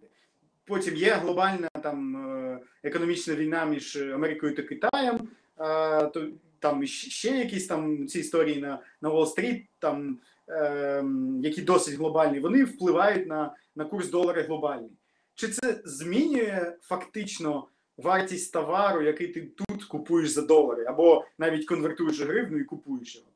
Потім 0.66 0.96
є 0.96 1.14
глобальна 1.14 1.70
там 1.84 2.16
е, 2.16 2.60
економічна 2.84 3.36
війна 3.36 3.66
між 3.66 3.98
Америкою 3.98 4.56
та 4.56 4.64
Китаєм. 4.64 5.16
е, 5.60 6.08
То 6.08 6.28
там 6.60 6.86
ще 6.86 7.30
якісь 7.30 7.68
там 7.68 8.08
ці 8.08 8.20
історії 8.20 8.62
на, 8.62 8.80
на 9.02 9.10
Уолл-стріт, 9.10 9.66
там 9.80 10.20
ем, 10.48 11.40
які 11.44 11.62
досить 11.62 11.96
глобальні, 11.96 12.40
вони 12.40 12.64
впливають 12.64 13.28
на, 13.28 13.56
на 13.76 13.86
курс 13.86 14.10
долара 14.10 14.42
глобальний. 14.42 14.92
Чи 15.36 15.48
це 15.48 15.82
змінює 15.86 16.74
фактично 16.82 17.68
вартість 17.98 18.54
товару, 18.54 19.02
який 19.02 19.28
ти 19.28 19.42
тут 19.42 19.84
купуєш 19.84 20.30
за 20.30 20.42
долари, 20.42 20.86
або 20.86 21.26
навіть 21.38 21.68
конвертуєш 21.68 22.22
гривну 22.22 22.58
і 22.58 22.64
купуєш 22.64 23.16
його? 23.16 23.28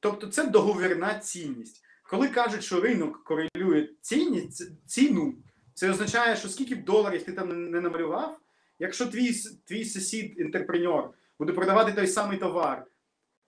Тобто 0.00 0.26
це 0.26 0.46
договірна 0.46 1.18
цінність. 1.18 1.84
Коли 2.10 2.28
кажуть, 2.28 2.64
що 2.64 2.80
ринок 2.80 3.24
корелює 3.24 3.88
цінність, 4.00 4.70
ціну, 4.86 5.34
це 5.74 5.90
означає, 5.90 6.36
що 6.36 6.48
скільки 6.48 6.74
б 6.74 6.84
доларів 6.84 7.22
ти 7.22 7.32
там 7.32 7.70
не 7.70 7.80
намалював, 7.80 8.38
якщо 8.78 9.06
твій, 9.06 9.32
твій 9.64 9.84
сусід, 9.84 10.34
інтерпренер, 10.38 11.10
буде 11.38 11.52
продавати 11.52 11.92
той 11.92 12.06
самий 12.06 12.38
товар 12.38 12.86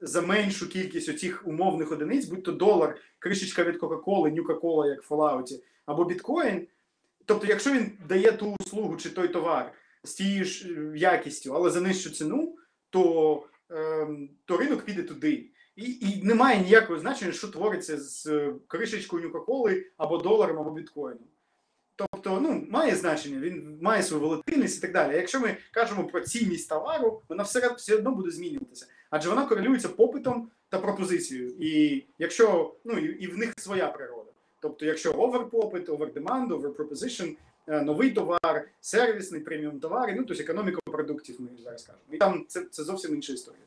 за 0.00 0.20
меншу 0.22 0.68
кількість 0.68 1.08
оцих 1.08 1.46
умовних 1.46 1.92
одиниць, 1.92 2.24
будь 2.24 2.42
то 2.42 2.52
долар, 2.52 2.98
кришечка 3.18 3.64
від 3.64 3.76
Кока-Коли, 3.76 4.30
Нюка-Кола, 4.30 4.86
як 4.86 5.02
в 5.02 5.14
Fallout, 5.14 5.60
або 5.86 6.04
біткоін. 6.04 6.66
Тобто, 7.24 7.46
якщо 7.46 7.72
він 7.72 7.92
дає 8.08 8.32
ту 8.32 8.56
услугу 8.60 8.96
чи 8.96 9.10
той 9.10 9.28
товар 9.28 9.72
з 10.06 10.14
тією 10.14 10.44
ж 10.44 10.68
е, 10.68 10.98
якістю, 10.98 11.52
але 11.54 11.70
за 11.70 11.80
нижчу 11.80 12.10
ціну, 12.10 12.56
то, 12.90 13.46
ем, 13.70 14.30
то 14.44 14.56
ринок 14.56 14.84
піде 14.84 15.02
туди. 15.02 15.50
І, 15.76 15.82
і 16.00 16.22
немає 16.24 16.60
ніякого 16.60 16.98
значення, 16.98 17.32
що 17.32 17.48
твориться 17.48 18.00
з 18.00 18.26
е, 18.26 18.54
кришечкою 18.66 19.28
Нюка-Коли 19.28 19.84
або 19.96 20.18
доларом, 20.18 20.58
або 20.58 20.70
біткоїном. 20.70 21.28
Тобто, 21.96 22.40
ну, 22.40 22.66
має 22.70 22.94
значення, 22.94 23.40
він 23.40 23.78
має 23.82 24.02
свою 24.02 24.22
волатильність 24.22 24.78
і 24.78 24.80
так 24.80 24.92
далі. 24.92 25.16
Якщо 25.16 25.40
ми 25.40 25.56
кажемо 25.72 26.04
про 26.04 26.20
цінність 26.20 26.68
товару, 26.68 27.22
вона 27.28 27.42
все, 27.42 27.74
все 27.74 27.96
одно 27.96 28.10
буде 28.10 28.30
змінюватися, 28.30 28.86
адже 29.10 29.28
вона 29.28 29.46
корелюється 29.46 29.88
попитом 29.88 30.50
та 30.68 30.78
пропозицією. 30.78 31.56
І 31.60 32.04
якщо 32.18 32.74
ну 32.84 32.98
і, 32.98 33.04
і 33.04 33.26
в 33.26 33.38
них 33.38 33.52
своя 33.56 33.88
природа. 33.88 34.30
Тобто, 34.60 34.86
якщо 34.86 35.12
over 35.12 35.43
попит, 35.43 35.88
overdemand, 35.88 36.52
е, 36.52 36.56
новий 37.66 38.10
товар, 38.10 38.68
сервісний 38.80 39.40
преміум 39.40 39.80
товари, 39.80 40.14
ну 40.14 40.24
тобто 40.24 40.42
економіка 40.42 40.78
продуктів, 40.84 41.40
ми 41.40 41.48
зараз 41.64 41.82
кажемо. 41.82 42.04
І 42.12 42.16
там 42.16 42.44
це, 42.48 42.64
це 42.64 42.84
зовсім 42.84 43.14
інша 43.14 43.32
історія. 43.32 43.62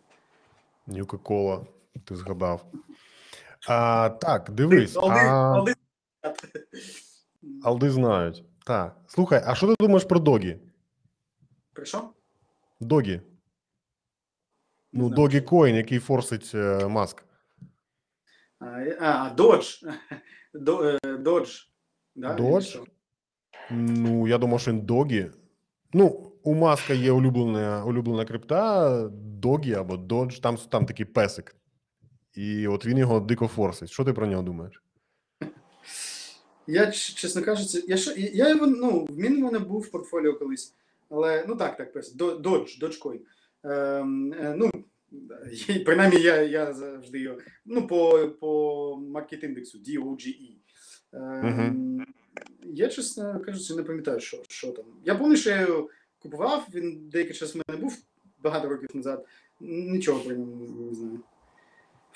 Нюка-кола, 0.88 1.66
ти 2.06 2.16
згадав. 2.16 2.66
А, 3.68 4.10
так, 4.10 4.50
дивись. 4.50 4.98
Алди, 4.98 5.16
а... 5.16 5.54
алди... 5.54 5.74
Алди 7.64 7.90
знають. 7.90 8.44
Так. 8.66 8.98
Слухай, 9.08 9.44
а 9.46 9.56
що 9.56 9.68
ти 9.68 9.76
думаєш 9.80 10.04
про 10.04 10.20
догі? 10.20 10.60
Про 11.74 11.86
що? 11.86 12.10
Догі. 12.80 13.22
Ну, 14.94 15.10
догі 15.10 15.42
коін, 15.42 15.76
який 15.76 16.00
форсить 16.00 16.52
е, 16.56 16.88
маск. 16.88 17.24
А, 18.60 18.66
А, 19.00 19.36
Dodge. 19.38 19.94
До- 20.54 21.00
Ну, 23.72 24.28
я 24.28 24.38
думав, 24.38 24.60
що 24.60 24.72
він 24.72 24.82
догі. 24.82 25.32
Ну, 25.94 26.32
у 26.44 26.54
маска 26.54 26.94
є 26.94 27.12
улюблена, 27.12 27.86
улюблена 27.86 28.26
крипта, 28.26 29.08
догі 29.14 29.74
або 29.74 29.98
додж, 29.98 30.40
там, 30.40 30.58
там 30.58 30.86
такий 30.86 31.06
песик. 31.06 31.56
І 32.36 32.68
от 32.68 32.86
він 32.86 32.98
його 32.98 33.20
дико 33.20 33.48
форсить. 33.48 33.90
Що 33.90 34.04
ти 34.06 34.14
про 34.14 34.28
нього 34.28 34.44
думаєш? 34.44 34.84
Я, 36.68 36.92
чесно 36.92 37.42
кажучи, 37.42 37.84
я, 37.88 37.98
я, 38.18 38.50
його, 38.50 38.68
ну, 38.68 39.08
він 39.10 39.38
у 39.38 39.46
мене 39.46 39.60
був 39.60 39.82
в 39.82 39.92
портфоліо 39.92 40.34
колись. 40.34 40.76
Але, 41.10 41.46
ну 41.48 41.56
так, 41.56 41.78
так, 41.78 41.94
просто, 41.94 42.18
До- 42.18 42.38
Dodge, 42.38 43.20
Ем, 43.64 44.34
е, 44.34 44.56
ну, 44.58 44.72
принаймні 45.86 46.22
я, 46.22 46.42
я 46.42 46.74
завжди 46.74 47.20
його, 47.20 47.38
ну, 47.66 47.88
по, 47.88 48.30
по 48.40 48.96
маркет-індексу, 48.98 49.78
DOGE. 49.88 50.59
Ем, 51.14 52.06
Я, 52.64 52.88
чесно 52.90 53.40
кажучи, 53.46 53.74
не 53.76 53.84
пам'ятаю, 53.84 54.20
що, 54.20 54.38
що 54.48 54.72
там. 54.72 54.86
Я 55.06 55.14
пам'ятаю, 55.16 55.38
що 55.38 55.50
я 55.50 55.62
його 55.62 55.90
купував, 56.20 56.68
він 56.74 57.10
деякий 57.10 57.36
час 57.36 57.56
в 57.56 57.62
мене 57.68 57.82
був 57.82 57.98
багато 58.44 58.70
років 58.70 58.90
назад. 58.94 59.26
Нічого 59.62 60.20
про 60.20 60.36
нього 60.36 60.52
не 60.90 60.96
знаю. 60.96 61.20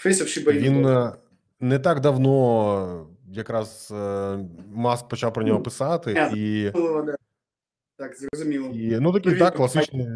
Face 0.06 0.22
of 0.24 0.28
Shiba. 0.46 0.52
Він 0.52 0.86
е, 0.86 1.14
не 1.60 1.80
так 1.80 2.00
давно 2.00 3.08
якраз 3.32 3.90
е, 3.92 4.38
Маск 4.74 5.08
почав 5.10 5.34
про 5.34 5.44
нього 5.44 5.58
Ну, 5.60 5.64
писати, 5.64 6.14
понятно. 6.14 6.38
і, 6.38 6.72
Так, 7.98 8.16
зрозуміло. 8.18 8.68
і 8.74 9.00
ну 9.00 9.14
такий 9.14 9.32
Ну, 9.34 9.40
так, 9.40 9.56
класичний, 9.56 10.08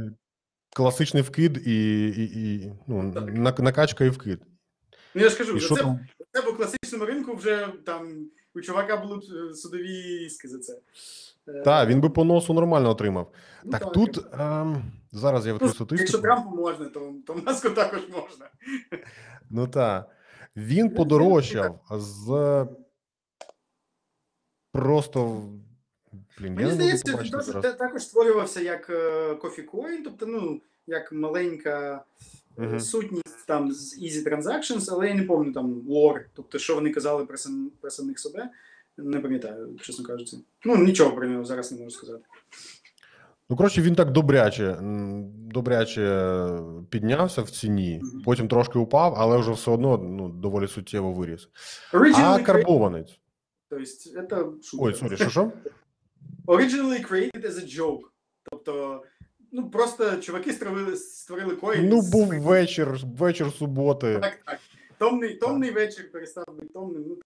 класичний 0.76 1.24
вкид 1.24 1.68
і, 1.68 2.08
і, 2.08 2.56
і 2.64 2.74
ну, 2.88 3.12
Так. 3.14 3.60
накачка 3.60 4.06
і 4.06 4.10
вкид. 4.10 4.40
Ну 5.16 5.22
я 5.24 5.30
ж 5.30 5.38
кажу, 5.38 5.58
І 5.58 5.60
це, 5.60 6.00
це 6.32 6.42
по 6.42 6.54
класичному 6.54 7.06
ринку 7.06 7.36
вже 7.36 7.68
там 7.86 8.30
у 8.58 8.62
чувака 8.62 8.98
були 8.98 9.18
б 9.18 9.22
е, 9.52 9.54
судові 9.54 10.26
іски 10.26 10.48
за 10.48 10.60
це. 10.60 10.80
Е, 11.48 11.62
Так, 11.62 11.90
він 11.90 12.02
би 12.02 12.10
по 12.10 12.24
носу 12.24 12.54
нормально 12.54 12.90
отримав. 12.90 13.32
ну, 13.64 13.72
Так 13.72 13.92
тут 13.92 14.20
ем, 14.34 14.84
зараз 15.12 15.48
я 15.48 15.54
Ну, 15.62 15.68
відкрию 15.68 16.00
Якщо. 16.00 16.18
Трампу 16.20 16.50
можна, 16.56 16.86
то, 16.86 17.14
то 17.28 17.36
маску 17.46 17.70
також 17.70 18.00
можна. 18.10 18.50
Ну 19.50 19.68
так. 19.68 20.10
Він 20.56 20.90
подорожчав 20.90 21.80
з 21.92 22.66
просто. 24.72 25.42
Блін, 26.40 26.54
Мені 26.54 26.72
здається, 26.72 27.18
він 27.18 27.62
також 27.62 28.04
створювався 28.04 28.62
як 28.62 28.86
кофікоін, 29.42 30.04
тобто, 30.04 30.26
ну, 30.26 30.62
як 30.88 31.12
маленька 31.12 32.04
е, 32.60 32.62
Мгм. 32.62 32.80
сутність 32.80 33.27
там 33.48 33.72
з 33.72 34.00
Easy 34.04 34.30
Transactions, 34.30 34.90
але 34.92 35.08
я 35.08 35.14
не 35.14 35.24
пам'ятаю 35.24 35.54
там 35.54 35.82
лор, 35.88 36.26
тобто, 36.34 36.60
що 36.60 36.76
вони 36.76 36.90
казали 36.90 37.26
про, 37.26 37.38
сам, 37.38 37.72
про 37.82 37.92
самих 37.92 38.20
себе. 38.20 38.50
Не 38.98 39.20
пам'ятаю, 39.20 39.76
чесно 39.82 40.06
кажучи. 40.06 40.38
Ну, 40.66 40.76
нічого 40.78 41.16
про 41.16 41.28
нього 41.28 41.46
зараз 41.46 41.72
не 41.72 41.78
можу 41.78 41.92
сказати. 41.92 42.24
Ну, 43.50 43.56
коротше, 43.56 43.82
він 43.82 43.96
так 43.96 44.12
добряче, 44.12 44.78
добряче 45.52 46.50
піднявся 46.90 47.42
в 47.42 47.50
ціні, 47.50 48.02
потім 48.26 48.48
трошки 48.48 48.80
упав, 48.80 49.14
але 49.18 49.38
вже 49.38 49.52
все 49.52 49.72
одно 49.72 49.98
ну, 49.98 50.30
доволі 50.30 50.68
суттєво 50.68 51.14
виріс. 51.14 51.50
А 51.92 51.98
Originally 51.98 52.14
created, 52.14 52.44
карбованець. 52.44 53.20
то 53.70 53.78
есть, 53.78 54.16
это 54.16 54.64
шутка. 54.64 54.86
Ой, 54.86 54.94
sorry, 54.94 55.16
що 55.16 55.30
що? 55.30 55.52
Originally 56.48 57.12
created 57.12 57.46
as 57.46 57.58
a 57.58 57.80
joke. 57.80 58.02
Тобто, 58.52 59.04
ну 59.52 59.70
просто 59.70 60.18
чуваки 60.18 60.54
створили, 60.54 60.96
створили 60.98 61.56
коін. 61.56 61.90
Ну, 61.90 62.02
був 62.02 62.28
вечір, 62.28 63.00
вечір 63.04 63.52
суботи. 63.52 64.20
Так, 64.22 64.40
так. 64.46 64.60
Томний, 64.98 65.36
томний 65.36 65.72
вечір 65.72 66.12
перестав 66.12 66.46
бути 66.48 66.68
томним. 66.68 67.04
Ну, 67.08 67.18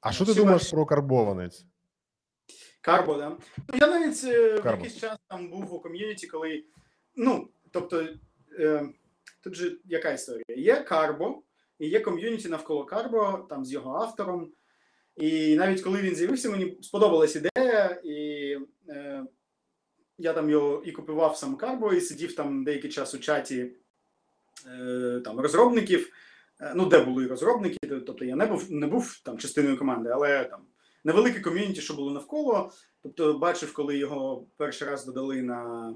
А 0.00 0.12
що 0.12 0.24
ти 0.24 0.30
Всі 0.30 0.40
думаєш 0.40 0.62
ваші- 0.62 0.70
про 0.74 0.86
карбованець? 0.86 1.64
Карбо, 2.80 3.14
да. 3.14 3.36
Ну, 3.68 3.78
я 3.80 3.86
навіть 3.86 4.24
е, 4.24 4.60
в 4.60 4.66
якийсь 4.66 4.96
час 4.96 5.18
там 5.28 5.48
був 5.48 5.74
у 5.74 5.80
ком'юніті, 5.80 6.26
коли. 6.26 6.64
Ну, 7.16 7.48
тобто, 7.70 8.06
е, 8.58 8.88
тут 9.40 9.54
же 9.54 9.76
яка 9.84 10.12
історія? 10.12 10.44
Є 10.48 10.76
Карбо, 10.76 11.42
і 11.78 11.88
є 11.88 12.00
ком'юніті 12.00 12.48
навколо 12.48 12.84
Карбо, 12.84 13.46
там 13.50 13.64
з 13.64 13.72
його 13.72 13.96
автором. 13.96 14.52
І 15.16 15.56
навіть 15.56 15.82
коли 15.82 16.02
він 16.02 16.14
з'явився, 16.14 16.50
мені 16.50 16.78
сподобалась 16.82 17.36
ідея, 17.36 18.00
і 18.04 18.16
е, 18.88 19.24
я 20.18 20.32
там 20.32 20.50
його 20.50 20.82
і 20.86 20.92
купував 20.92 21.36
сам 21.36 21.56
Карбо, 21.56 21.92
і 21.92 22.00
сидів 22.00 22.34
там 22.34 22.64
деякий 22.64 22.90
час 22.90 23.14
у 23.14 23.18
чаті 23.18 23.70
е, 24.66 25.20
там, 25.24 25.40
розробників. 25.40 26.12
Е, 26.60 26.72
Ну, 26.76 26.86
де 26.86 27.00
були 27.04 27.26
розробники, 27.26 27.78
тобто 28.06 28.24
я 28.24 28.36
не 28.36 28.46
був, 28.46 28.70
не 28.70 28.86
був 28.86 29.20
там 29.24 29.38
частиною 29.38 29.78
команди, 29.78 30.10
але 30.12 30.44
там 30.44 30.60
невелике 31.04 31.40
ком'юніті, 31.40 31.80
що 31.80 31.94
було 31.94 32.10
навколо. 32.10 32.70
Тобто, 33.02 33.38
бачив, 33.38 33.72
коли 33.72 33.98
його 33.98 34.46
перший 34.56 34.88
раз 34.88 35.06
додали 35.06 35.42
на 35.42 35.92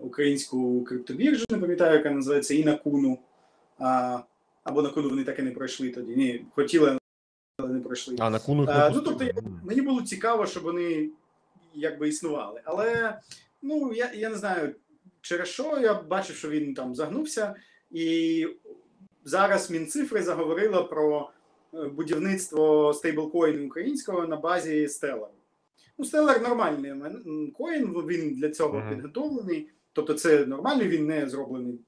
українську 0.00 0.84
криптобіржу, 0.84 1.44
не 1.50 1.58
пам'ятаю, 1.58 1.96
яка 1.96 2.10
називається, 2.10 2.54
і 2.54 2.64
на 2.64 2.76
Куну. 2.76 3.18
А, 3.78 4.18
або 4.64 4.82
на 4.82 4.88
Куну 4.88 5.08
вони 5.08 5.24
так 5.24 5.38
і 5.38 5.42
не 5.42 5.50
пройшли 5.50 5.90
тоді. 5.90 6.16
Ні, 6.16 6.46
хотіли, 6.54 6.98
але 7.56 7.68
не 7.68 7.80
пройшли. 7.80 8.16
А, 8.18 8.30
на 8.30 8.38
куну 8.38 8.66
Е, 8.68 8.90
ну, 8.94 9.00
тобто, 9.00 9.24
М. 9.24 9.60
Мені 9.64 9.80
було 9.80 10.02
цікаво, 10.02 10.46
щоб 10.46 10.62
вони 10.62 11.10
якби 11.74 12.08
існували. 12.08 12.60
Але 12.64 13.18
ну 13.62 13.92
я, 13.92 14.12
я 14.14 14.28
не 14.30 14.36
знаю, 14.36 14.74
через 15.20 15.48
що 15.48 15.78
я 15.80 15.94
бачив, 15.94 16.36
що 16.36 16.48
він 16.50 16.74
там 16.74 16.94
загнувся, 16.94 17.54
і 17.90 18.46
зараз 19.24 19.70
Мінцифри 19.70 20.22
заговорила 20.22 20.82
про 20.82 21.30
е, 21.74 21.88
будівництво 21.88 22.94
стейблкоїну 22.94 23.66
українського 23.66 24.26
на 24.26 24.36
базі 24.36 24.86
Stellar. 24.86 25.28
Ну, 25.98 26.04
Stellar 26.04 26.42
нормальний 26.42 26.92
коін, 27.58 27.86
він 27.86 28.34
для 28.34 28.50
цього 28.50 28.78
Мгм. 28.78 28.88
підготовлений. 28.88 29.68
Тобто, 29.92 30.14
це 30.14 30.46
нормальний, 30.46 30.88
він 30.88 31.06
не 31.06 31.28
зроблений 31.28 31.80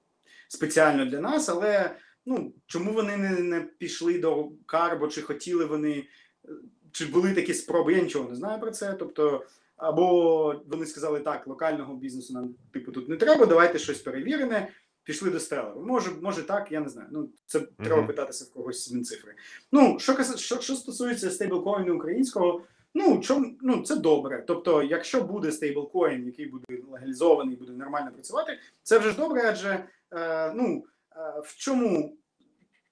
спеціально 0.48 1.06
для 1.06 1.20
нас, 1.20 1.48
але 1.48 1.96
ну, 2.26 2.52
чому 2.66 2.92
вони 2.92 3.16
не, 3.16 3.30
не 3.30 3.60
пішли 3.60 4.18
до 4.18 4.48
Карбо, 4.66 5.08
чи 5.08 5.22
хотіли 5.22 5.64
вони, 5.64 6.06
е, 6.44 6.48
чи 6.92 7.06
були 7.06 7.34
такі 7.34 7.54
спроби, 7.54 7.94
я 7.94 8.02
нічого 8.02 8.28
не 8.28 8.36
знаю 8.36 8.60
про 8.60 8.70
це. 8.70 8.94
Тобто, 8.98 9.44
або 9.76 10.62
вони 10.66 10.86
сказали, 10.86 11.20
так, 11.20 11.46
локального 11.46 11.94
бізнесу 11.94 12.32
нам 12.32 12.54
типу 12.72 12.92
тут 12.92 13.08
не 13.08 13.16
треба, 13.16 13.46
давайте 13.46 13.78
щось 13.78 13.98
перевірене. 13.98 14.68
Пішли 15.04 15.30
до 15.30 15.38
Stellar. 15.38 15.84
Може, 15.84 16.10
може 16.22 16.42
так, 16.42 16.72
я 16.72 16.80
не 16.80 16.88
знаю. 16.88 17.08
Ну, 17.10 17.28
це 17.46 17.60
треба 17.60 18.02
питатися 18.02 18.44
в 18.44 18.50
когось 18.50 18.88
з 18.88 18.92
Мінцифри. 18.92 19.34
Ну, 19.72 19.98
що, 19.98 20.36
що, 20.36 20.60
що 20.60 20.74
стосується 20.74 21.30
стейблкоїну 21.30 21.96
українського, 21.96 22.62
ну, 22.94 23.20
чом, 23.20 23.58
ну, 23.62 23.82
це 23.82 23.96
добре. 23.96 24.44
Тобто, 24.46 24.82
якщо 24.82 25.20
буде 25.20 25.52
стейблкоін, 25.52 26.26
який 26.26 26.46
буде 26.46 26.64
легалізований, 26.92 27.56
буде 27.56 27.72
нормально 27.72 28.10
працювати, 28.12 28.58
це 28.82 28.98
вже 28.98 29.10
ж 29.10 29.16
добре, 29.16 29.42
адже 29.46 29.84
е, 30.12 30.52
ну, 30.52 30.84
е, 31.16 31.40
в 31.44 31.56
чому 31.56 32.16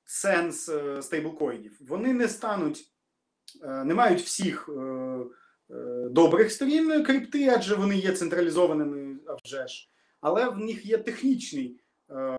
сенс 0.05 0.69
е, 0.69 1.03
стейблкоїнів? 1.03 1.79
Вони 1.89 2.13
не 2.13 2.29
стануть, 2.29 2.93
е, 3.63 3.85
не 3.85 3.95
мають 3.95 4.21
всіх 4.21 4.69
е, 4.69 5.19
добрих 6.11 6.53
сторін 6.53 7.05
крипти, 7.05 7.49
адже 7.57 7.75
вони 7.75 7.97
є 7.97 8.13
централізованими, 8.13 9.17
вже 9.45 9.67
ж. 9.67 9.89
Але 10.21 10.49
в 10.49 10.59
них 10.59 10.87
є 10.87 10.99
технічні 10.99 11.77
е, 12.11 12.37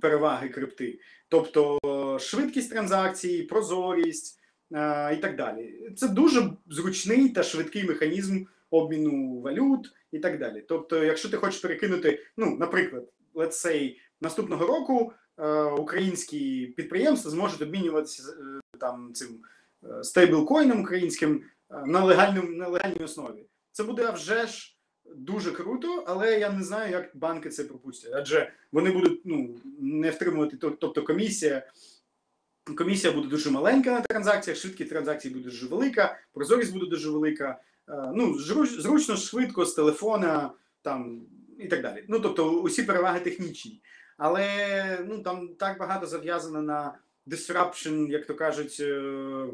переваги 0.00 0.48
крипти, 0.48 0.98
тобто 1.28 1.78
е, 1.84 2.18
швидкість 2.18 2.70
транзакцій, 2.70 3.42
прозорість 3.42 4.40
е, 4.72 5.14
і 5.14 5.16
так 5.16 5.36
далі. 5.36 5.92
Це 5.96 6.08
дуже 6.08 6.52
зручний 6.66 7.28
та 7.28 7.42
швидкий 7.42 7.84
механізм 7.84 8.44
обміну 8.70 9.40
валют 9.40 9.92
і 10.12 10.18
так 10.18 10.38
далі. 10.38 10.64
Тобто, 10.68 11.04
якщо 11.04 11.28
ти 11.28 11.36
хочеш 11.36 11.60
перекинути, 11.60 12.22
ну, 12.36 12.56
наприклад, 12.56 13.12
let's 13.34 13.66
say, 13.66 13.96
наступного 14.20 14.66
року 14.66 15.12
е, 15.38 15.62
українські 15.62 16.66
підприємства 16.66 17.30
зможуть 17.30 17.62
обмінюватися 17.62 18.22
е, 18.32 18.60
там 18.78 19.10
цим 19.14 19.28
е, 19.84 20.04
стейблкоїном 20.04 20.80
українським 20.80 21.34
е, 21.34 21.42
на 21.70 22.04
легальному 22.04 22.48
на 22.48 22.68
легальній 22.68 23.04
основі. 23.04 23.46
Це 23.72 23.84
буде 23.84 24.10
вже 24.10 24.46
ж 24.46 24.76
дуже 25.16 25.52
круто, 25.52 26.04
але 26.06 26.38
я 26.38 26.50
не 26.50 26.64
знаю, 26.64 26.92
як 26.92 27.16
банки 27.16 27.50
це 27.50 27.64
пропустять. 27.64 28.12
Адже 28.14 28.52
вони 28.72 28.90
будуть 28.90 29.20
ну 29.24 29.56
не 29.80 30.10
втримувати, 30.10 30.56
тобто 30.56 31.02
комісія. 31.02 31.66
Комісія 32.76 33.12
буде 33.12 33.28
дуже 33.28 33.50
маленька 33.50 33.90
на 33.90 34.00
транзакціях, 34.00 34.58
швидкість 34.58 34.90
транзакцій 34.90 35.30
буде 35.30 35.44
дуже 35.44 35.66
велика, 35.66 36.18
прозорість 36.32 36.72
буде 36.72 36.86
дуже 36.86 37.10
велика. 37.10 37.60
Е, 37.88 38.12
Ну, 38.14 38.38
зручно, 38.38 39.16
швидко 39.16 39.64
з 39.66 39.74
телефона 39.74 40.50
там 40.82 41.26
і 41.58 41.68
так 41.68 41.82
далі. 41.82 42.04
Ну, 42.08 42.20
тобто, 42.20 42.50
усі 42.50 42.82
переваги 42.82 43.20
технічні. 43.20 43.80
Але 44.16 44.48
ну 45.08 45.22
там 45.22 45.48
так 45.48 45.78
багато 45.78 46.06
зав'язано 46.06 46.62
на 46.62 46.98
disruption, 47.26 48.10
як 48.10 48.26
то 48.26 48.34
кажуть, 48.34 48.76
е, 48.80 49.00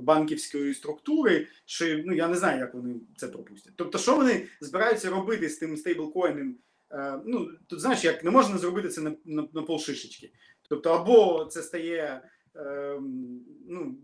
банківської 0.00 0.74
структури, 0.74 1.46
що 1.64 1.98
ну 2.04 2.14
я 2.14 2.28
не 2.28 2.36
знаю, 2.36 2.58
як 2.60 2.74
вони 2.74 2.94
це 3.16 3.28
пропустять. 3.28 3.72
Тобто, 3.76 3.98
що 3.98 4.16
вони 4.16 4.46
збираються 4.60 5.10
робити 5.10 5.48
з 5.48 5.56
тим 5.56 5.76
стейблкоїном? 5.76 6.56
Е, 6.90 7.20
Ну 7.26 7.50
тут 7.66 7.80
знаєш, 7.80 8.04
як 8.04 8.24
не 8.24 8.30
можна 8.30 8.58
зробити 8.58 8.88
це 8.88 9.00
на, 9.00 9.14
на, 9.24 9.48
на 9.52 9.62
полшишечки. 9.62 10.32
Тобто, 10.68 10.90
або 10.90 11.44
це 11.44 11.62
стає 11.62 12.22
ем, 12.54 13.40
ну, 13.68 13.98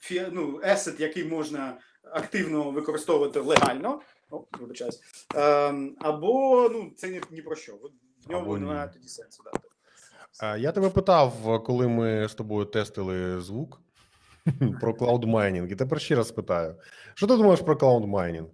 фі, 0.00 0.26
ну, 0.32 0.60
asset, 0.64 1.00
який 1.00 1.24
можна 1.24 1.78
активно 2.02 2.70
використовувати 2.70 3.40
легально. 3.40 4.00
О, 4.30 4.44
вибачаюсь. 4.60 5.00
Ем, 5.34 5.96
або 6.00 6.68
ну, 6.72 6.92
це 6.96 7.08
ні, 7.08 7.20
ні 7.30 7.42
про 7.42 7.56
що. 7.56 7.78
В 8.26 8.30
ньому 8.30 8.58
немає 8.58 8.90
тоді 8.92 9.08
сенсу. 9.08 9.42
Да. 9.44 9.69
Я 10.58 10.72
тебе 10.72 10.90
питав, 10.90 11.62
коли 11.66 11.88
ми 11.88 12.28
з 12.28 12.34
тобою 12.34 12.64
тестили 12.64 13.40
звук 13.40 13.80
про 14.80 14.94
cloud 14.94 15.24
mining, 15.24 15.72
і 15.72 15.74
тепер 15.74 16.00
ще 16.00 16.14
раз 16.14 16.30
питаю: 16.32 16.74
що 17.14 17.26
ти 17.26 17.36
думаєш 17.36 17.60
про 17.60 17.76
cloud 17.76 18.08
mining? 18.08 18.46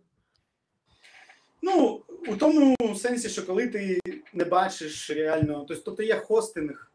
Ну, 1.62 2.02
у 2.28 2.36
тому 2.36 2.76
сенсі, 2.96 3.28
що 3.28 3.46
коли 3.46 3.68
ти 3.68 4.00
не 4.34 4.44
бачиш 4.44 5.10
реально, 5.10 5.64
тобто, 5.68 5.82
тобто 5.84 6.02
є 6.02 6.16
хостинг, 6.16 6.90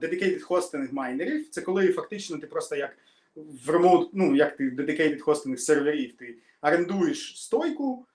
dedicated 0.00 0.40
хостинг 0.40 0.92
майнерів, 0.92 1.50
це 1.50 1.60
коли 1.60 1.92
фактично 1.92 2.38
ти 2.38 2.46
просто 2.46 2.76
як 2.76 2.96
в 3.36 3.70
remote, 3.70 4.10
ну 4.12 4.36
як 4.36 4.56
ти 4.56 4.70
dedicated 4.70 5.18
хостинг 5.18 5.58
серверів, 5.58 6.16
ти 6.16 6.36
орендуєш 6.62 7.42
стойку, 7.42 8.06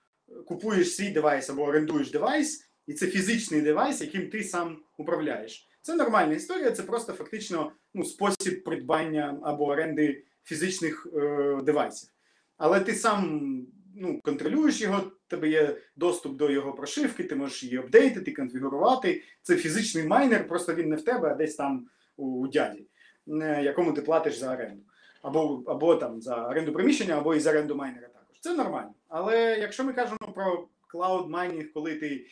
купуєш 0.46 0.94
свій 0.94 1.10
девайс 1.10 1.50
або 1.50 1.62
орендуєш 1.62 2.10
девайс, 2.10 2.68
і 2.86 2.92
це 2.92 3.06
фізичний 3.06 3.60
девайс, 3.60 4.00
яким 4.00 4.30
ти 4.30 4.44
сам 4.44 4.78
управляєш. 4.96 5.67
Це 5.88 5.94
нормальна 5.94 6.34
історія, 6.34 6.70
це 6.70 6.82
просто 6.82 7.12
фактично 7.12 7.72
ну, 7.94 8.04
спосіб 8.04 8.64
придбання 8.64 9.38
або 9.42 9.66
оренди 9.66 10.24
фізичних 10.44 11.06
е, 11.16 11.60
девайсів. 11.62 12.08
Але 12.56 12.80
ти 12.80 12.94
сам 12.94 13.50
ну, 13.96 14.20
контролюєш 14.20 14.80
його, 14.80 15.12
тебе 15.28 15.48
є 15.48 15.76
доступ 15.96 16.36
до 16.36 16.50
його 16.50 16.72
прошивки, 16.72 17.24
ти 17.24 17.36
можеш 17.36 17.62
її 17.62 17.76
апдейтити, 17.76 18.32
конфігурувати. 18.32 19.22
Це 19.42 19.56
фізичний 19.56 20.04
майнер, 20.04 20.48
просто 20.48 20.74
він 20.74 20.88
не 20.88 20.96
в 20.96 21.04
тебе, 21.04 21.30
а 21.30 21.34
десь 21.34 21.54
там 21.54 21.86
у, 22.16 22.26
у 22.26 22.48
дяді, 22.48 22.86
е, 23.28 23.62
якому 23.62 23.92
ти 23.92 24.02
платиш 24.02 24.38
за 24.38 24.52
оренду. 24.52 24.82
Або, 25.22 25.62
або 25.66 25.96
там 25.96 26.22
за 26.22 26.46
оренду 26.46 26.72
приміщення, 26.72 27.18
або 27.18 27.34
і 27.34 27.40
за 27.40 27.50
оренду 27.50 27.76
майнера 27.76 28.08
також. 28.08 28.40
Це 28.40 28.56
нормально. 28.56 28.94
Але 29.08 29.58
якщо 29.60 29.84
ми 29.84 29.92
кажемо 29.92 30.32
про 30.34 30.68
cloud 30.88 31.30
mining, 31.30 31.72
коли 31.72 31.94
ти 31.94 32.26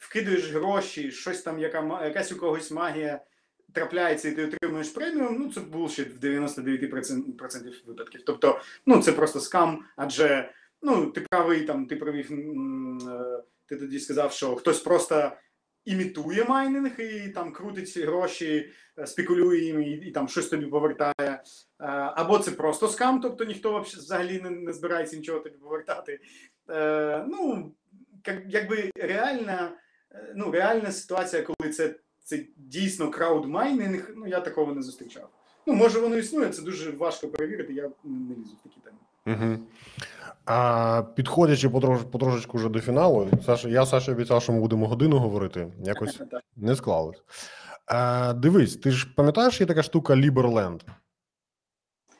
вкидуєш 0.00 0.50
гроші, 0.52 1.10
щось 1.10 1.42
там, 1.42 1.58
яка, 1.58 2.04
якась 2.04 2.32
у 2.32 2.36
когось 2.36 2.70
магія 2.70 3.20
трапляється, 3.72 4.28
і 4.28 4.32
ти 4.32 4.44
отримуєш 4.46 4.88
преміум, 4.88 5.36
ну 5.40 5.52
це 5.52 5.60
bullshit 5.60 6.08
в 6.14 6.24
99% 6.24 7.86
випадків. 7.86 8.22
Тобто, 8.26 8.60
ну 8.86 9.02
це 9.02 9.12
просто 9.12 9.40
скам, 9.40 9.84
адже 9.96 10.50
ну 10.82 11.06
ти 11.06 11.20
правий 11.30 11.60
там, 11.62 11.86
ти 11.86 11.96
провів. 11.96 12.32
е, 12.32 13.42
Ти 13.66 13.76
тоді 13.76 14.00
сказав, 14.00 14.32
що 14.32 14.56
хтось 14.56 14.80
просто 14.80 15.32
імітує 15.84 16.44
майнинг 16.44 17.00
і 17.00 17.28
там 17.28 17.52
крутить 17.52 17.88
ці 17.90 18.02
гроші, 18.02 18.70
е, 18.98 19.06
спекулює 19.06 19.56
їм 19.58 19.82
і, 19.82 19.90
і 19.90 20.10
там 20.10 20.28
щось 20.28 20.48
тобі 20.48 20.66
повертає. 20.66 21.12
Е, 21.20 21.42
Або 22.16 22.38
це 22.38 22.50
просто 22.50 22.88
скам, 22.88 23.20
тобто 23.20 23.44
ніхто 23.44 23.80
взагалі 23.80 24.40
не, 24.42 24.50
не 24.50 24.72
збирається 24.72 25.16
нічого 25.16 25.38
тобі 25.40 25.56
повертати. 25.56 26.20
Е, 26.70 27.24
Ну, 27.28 27.72
як- 28.26 28.42
якби 28.48 28.90
реальна, 28.96 29.72
ну, 30.34 30.50
реальна 30.50 30.92
ситуація, 30.92 31.42
коли 31.42 31.72
це, 31.72 31.94
це 32.24 32.44
дійсно 32.56 33.10
краудмайнинг, 33.10 34.12
ну 34.16 34.26
я 34.26 34.40
такого 34.40 34.74
не 34.74 34.82
зустрічав. 34.82 35.28
Ну, 35.66 35.74
може, 35.74 36.00
воно 36.00 36.16
існує, 36.16 36.48
це 36.48 36.62
дуже 36.62 36.90
важко 36.90 37.28
перевірити, 37.28 37.72
я 37.72 37.90
не 38.04 38.34
лізу 38.34 38.56
в 38.60 38.62
такі 38.62 38.80
теми. 38.80 38.98
Угу. 39.26 39.58
А 40.44 41.02
підходячи 41.16 41.68
потрош, 41.68 42.00
потрошечку 42.12 42.56
вже 42.56 42.68
до 42.68 42.80
фіналу, 42.80 43.28
Саша, 43.46 43.68
я 43.68 43.86
Саша 43.86 44.12
обіцяв, 44.12 44.42
що 44.42 44.52
ми 44.52 44.60
будемо 44.60 44.88
годину 44.88 45.18
говорити. 45.18 45.72
Якось 45.84 46.20
не 46.56 46.76
склалось. 46.76 47.22
А, 47.86 48.32
дивись, 48.32 48.76
ти 48.76 48.90
ж 48.90 49.14
пам'ятаєш, 49.16 49.60
є 49.60 49.66
така 49.66 49.82
штука 49.82 50.14
Liberland? 50.14 50.80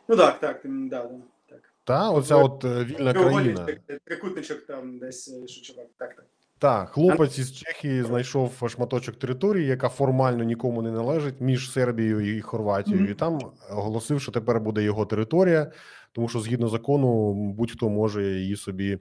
Ну 0.08 0.16
так, 0.16 0.40
так, 0.40 0.60
да, 0.64 1.02
да, 1.02 1.10
так. 1.48 1.60
Та, 1.84 2.10
оця 2.10 2.36
от 2.36 2.64
е, 2.64 2.84
вільна 2.84 3.12
країна. 3.12 3.64
Треугольничок, 3.64 4.00
Трикутничок 4.04 4.66
там 4.66 4.98
десь 4.98 5.28
е, 5.28 5.46
що 5.46 5.62
чувак. 5.62 5.86
Так, 5.98 6.14
так. 6.14 6.26
Так, 6.58 6.88
хлопець 6.88 7.38
із 7.38 7.52
Чехії 7.52 8.02
знайшов 8.02 8.62
шматочок 8.68 9.16
території, 9.16 9.66
яка 9.66 9.88
формально 9.88 10.44
нікому 10.44 10.82
не 10.82 10.90
належить 10.90 11.40
між 11.40 11.72
Сербією 11.72 12.36
і 12.36 12.40
Хорватією, 12.40 13.02
Мгм. 13.02 13.12
і 13.12 13.14
там 13.14 13.38
оголосив, 13.70 14.20
що 14.20 14.32
тепер 14.32 14.60
буде 14.60 14.82
його 14.82 15.06
територія, 15.06 15.72
тому 16.12 16.28
що 16.28 16.40
згідно 16.40 16.68
закону 16.68 17.34
будь-хто 17.34 17.88
може 17.88 18.24
її 18.24 18.56
собі 18.56 18.98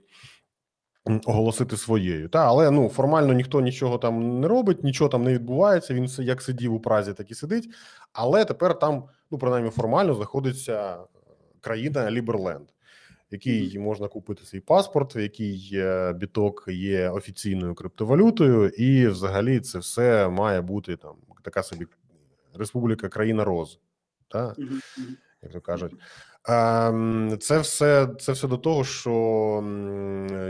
оголосити 1.26 1.76
своєю. 1.76 2.28
Та, 2.28 2.46
але 2.46 2.70
ну 2.70 2.88
формально 2.88 3.32
ніхто 3.32 3.60
нічого 3.60 3.98
там 3.98 4.40
не 4.40 4.48
робить, 4.48 4.84
нічого 4.84 5.10
там 5.10 5.24
не 5.24 5.32
відбувається. 5.34 5.94
Він 5.94 6.08
як 6.18 6.42
сидів 6.42 6.74
у 6.74 6.80
Празі, 6.80 7.12
так 7.12 7.30
і 7.30 7.34
сидить. 7.34 7.68
Але 8.12 8.44
тепер 8.44 8.78
там, 8.78 9.04
ну 9.30 9.38
принаймні 9.38 9.70
формально, 9.70 10.14
знаходиться 10.14 10.94
е, 10.94 10.96
країна 11.60 12.10
Ліберленд, 12.10 12.68
в 13.30 13.34
якій 13.34 13.78
можна 13.78 14.08
купити 14.08 14.44
свій 14.44 14.60
паспорт, 14.60 15.16
в 15.16 15.18
якій 15.18 15.70
е, 15.74 16.12
біток 16.12 16.64
є 16.68 17.08
офіційною 17.10 17.74
криптовалютою, 17.74 18.68
і 18.68 19.06
взагалі 19.08 19.60
це 19.60 19.78
все 19.78 20.28
має 20.28 20.60
бути 20.60 20.96
там 20.96 21.14
така 21.42 21.62
собі 21.62 21.86
республіка 22.54 23.08
країна 23.08 23.44
роз. 23.44 23.78
Та? 24.28 24.54
Як 25.42 25.52
то 25.52 25.60
кажуть. 25.60 25.92
Ем, 26.48 27.36
Це 27.40 27.58
все, 27.58 28.08
це 28.20 28.32
все 28.32 28.48
до 28.48 28.56
того, 28.56 28.84
що 28.84 29.12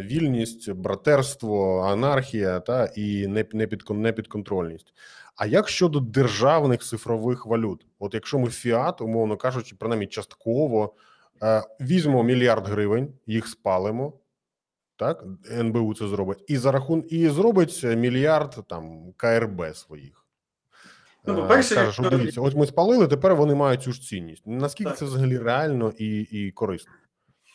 вільність, 0.05 0.71
братерство, 0.73 1.81
анархія 1.81 2.61
та 2.61 2.85
і 2.87 3.27
непід- 3.27 3.55
непідкон- 3.55 3.97
непідконтрольність. 3.99 4.95
А 5.37 5.47
як 5.47 5.69
щодо 5.69 6.01
державних 6.01 6.81
цифрових 6.81 7.47
валют? 7.47 7.87
От 7.99 8.15
якщо 8.15 8.39
ми 8.39 8.51
фіат, 8.51 9.01
умовно 9.01 9.37
кажучи, 9.37 9.77
принаймні 9.79 10.07
частково 10.07 10.95
візьмемо 11.81 12.23
мільярд 12.23 12.69
гривень, 12.69 13.13
їх 13.27 13.47
спалимо, 13.49 14.13
так 14.97 15.25
НБУ 15.53 15.95
це 15.95 16.09
зробить, 16.09 16.45
і 16.49 16.57
за 16.57 16.73
рахун 16.73 17.05
і 17.09 17.29
зробить 17.29 17.85
мільярд 17.85 18.57
там 18.69 19.13
КРБ 19.17 19.77
своїх. 19.77 20.25
Ну, 21.27 21.35
Е, 21.35 21.37
по-перше, 21.37 21.75
Каже, 21.75 21.93
що 21.93 22.03
якщо- 22.03 22.19
дивіться, 22.19 22.41
от 22.41 22.55
ми 22.55 22.67
спалили, 22.67 23.09
тепер 23.09 23.35
вони 23.35 23.55
мають 23.55 23.83
цю 23.83 23.93
ж 23.93 24.01
цінність. 24.03 24.43
Наскільки 24.47 24.91
Так. 24.91 24.99
це 24.99 25.05
взагалі 25.05 25.39
реально 25.39 25.93
і, 25.99 26.21
і 26.21 26.51
корисно? 26.51 26.93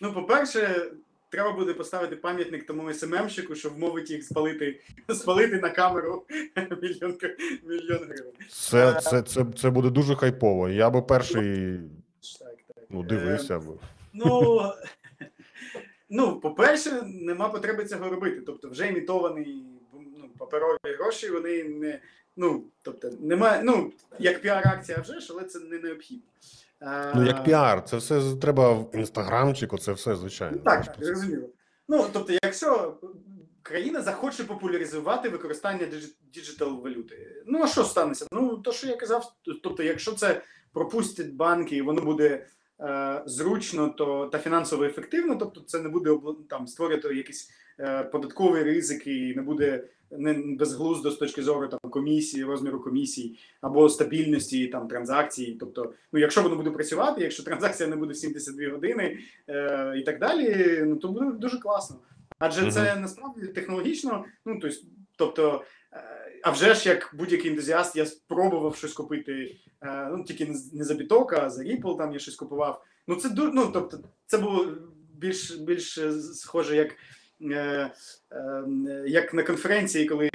Ну, 0.01 0.13
по-перше, 0.13 0.91
треба 1.29 1.51
буде 1.51 1.73
поставити 1.73 2.15
пам'ятник 2.15 2.65
тому 2.65 2.93
СММщику, 2.93 3.55
що 3.55 3.69
вмовить 3.69 4.11
їх 4.11 4.23
спалити, 4.23 4.79
спалити 5.15 5.59
на 5.59 5.69
камеру 5.69 6.25
мільйон, 6.81 7.17
мільйон 7.63 7.99
гривень. 8.03 8.33
Це, 8.49 8.93
це, 9.01 9.21
це, 9.21 9.45
це 9.57 9.69
буде 9.69 9.89
дуже 9.89 10.15
хайпово. 10.15 10.69
Я 10.69 10.89
би 10.89 11.01
перший. 11.01 11.79
Ну, 12.93 13.01
Е, 13.01 13.03
дивився. 13.03 13.61
Ну, 14.13 14.61
ну, 16.09 16.39
по-перше, 16.39 17.01
нема 17.05 17.49
потреби 17.49 17.85
цього 17.85 18.09
робити. 18.09 18.41
Тобто, 18.45 18.69
вже 18.69 18.87
імітовані 18.87 19.65
ну, 19.93 20.29
паперові 20.37 20.77
гроші, 20.99 21.29
вони 21.29 21.63
не. 21.63 21.99
Ну, 22.35 22.63
тобто, 22.81 23.09
немає, 23.19 23.61
ну, 23.63 23.91
як 24.19 24.41
піар-акція 24.41 25.01
вже 25.01 25.19
ж, 25.19 25.27
але 25.33 25.43
це 25.43 25.59
не 25.59 25.79
необхідно. 25.79 26.23
Ну, 27.15 27.25
як 27.25 27.43
піар, 27.43 27.85
це 27.85 27.97
все 27.97 28.21
треба 28.41 28.73
в 28.73 28.95
інстаграмчику, 28.95 29.77
це 29.77 29.91
все 29.91 30.15
звичайно. 30.15 30.57
Ну, 30.57 30.63
так, 30.63 30.85
так, 30.85 31.05
зрозуміло. 31.05 31.49
Ну, 31.87 32.05
тобто, 32.13 32.33
якщо 32.43 32.97
країна 33.61 34.01
захоче 34.01 34.43
популяризувати 34.43 35.29
використання 35.29 35.87
digital 36.33 36.81
валюти, 36.81 37.43
ну 37.45 37.63
а 37.63 37.67
що 37.67 37.83
станеться? 37.83 38.27
Ну, 38.31 38.57
то, 38.57 38.71
що 38.71 38.87
я 38.87 38.95
казав, 38.95 39.33
тобто, 39.63 39.83
якщо 39.83 40.11
це 40.11 40.41
пропустять 40.73 41.33
банки 41.33 41.75
і 41.75 41.81
воно 41.81 42.01
буде 42.01 42.45
зручно 43.25 43.89
то, 43.89 44.25
та 44.31 44.39
фінансово 44.39 44.83
ефективно, 44.83 45.35
тобто 45.35 45.61
це 45.61 45.79
не 45.79 45.89
буде 45.89 46.17
там, 46.49 46.67
створювати 46.67 47.15
якісь 47.15 47.51
е, 47.79 48.03
податкові 48.03 48.63
ризики, 48.63 49.29
і 49.29 49.35
не 49.35 49.41
буде 49.41 49.83
не 50.17 50.33
безглуздо 50.33 51.11
з 51.11 51.15
точки 51.15 51.43
зору 51.43 51.67
там 51.67 51.79
комісії, 51.91 52.43
розміру 52.43 52.79
комісій 52.79 53.39
або 53.61 53.89
стабільності 53.89 54.67
там 54.67 54.87
транзакцій. 54.87 55.57
Тобто, 55.59 55.93
ну 56.13 56.19
якщо 56.19 56.41
воно 56.41 56.55
буде 56.55 56.71
працювати, 56.71 57.21
якщо 57.21 57.43
транзакція 57.43 57.89
не 57.89 57.95
буде 57.95 58.13
72 58.13 58.69
години 58.69 59.19
е, 59.47 59.93
і 59.97 60.01
так 60.01 60.19
далі, 60.19 60.77
ну 60.85 60.95
то 60.95 61.07
буде 61.07 61.31
дуже 61.31 61.59
класно. 61.59 61.95
Адже 62.39 62.71
це 62.71 62.95
насправді 62.95 63.47
технологічно, 63.47 64.25
ну 64.45 64.59
то 64.59 64.69
тобто, 65.15 65.63
е, 65.93 65.99
а 66.43 66.51
вже 66.51 66.73
ж 66.73 66.89
як 66.89 67.15
будь-який 67.17 67.51
ентузіаст, 67.51 67.95
я 67.95 68.05
спробував 68.05 68.75
щось 68.75 68.93
купити, 68.93 69.31
е, 69.33 69.62
ну 69.83 70.23
тільки 70.23 70.53
не 70.73 70.83
за 70.83 70.93
біток, 70.93 71.33
а 71.33 71.49
за 71.49 71.63
Ripple 71.63 71.97
там 71.97 72.13
я 72.13 72.19
щось 72.19 72.35
купував. 72.35 72.85
Ну 73.07 73.15
це 73.15 73.29
ну, 73.35 73.69
тобто, 73.73 73.99
це 74.25 74.37
було 74.37 74.67
більш 75.17 75.51
більш 75.51 75.97
е, 75.97 76.11
схоже 76.11 76.75
як. 76.75 76.95
е, 77.41 77.91
е, 78.31 79.03
Як 79.07 79.33
на 79.33 79.43
конференції, 79.43 80.05
коли 80.05 80.29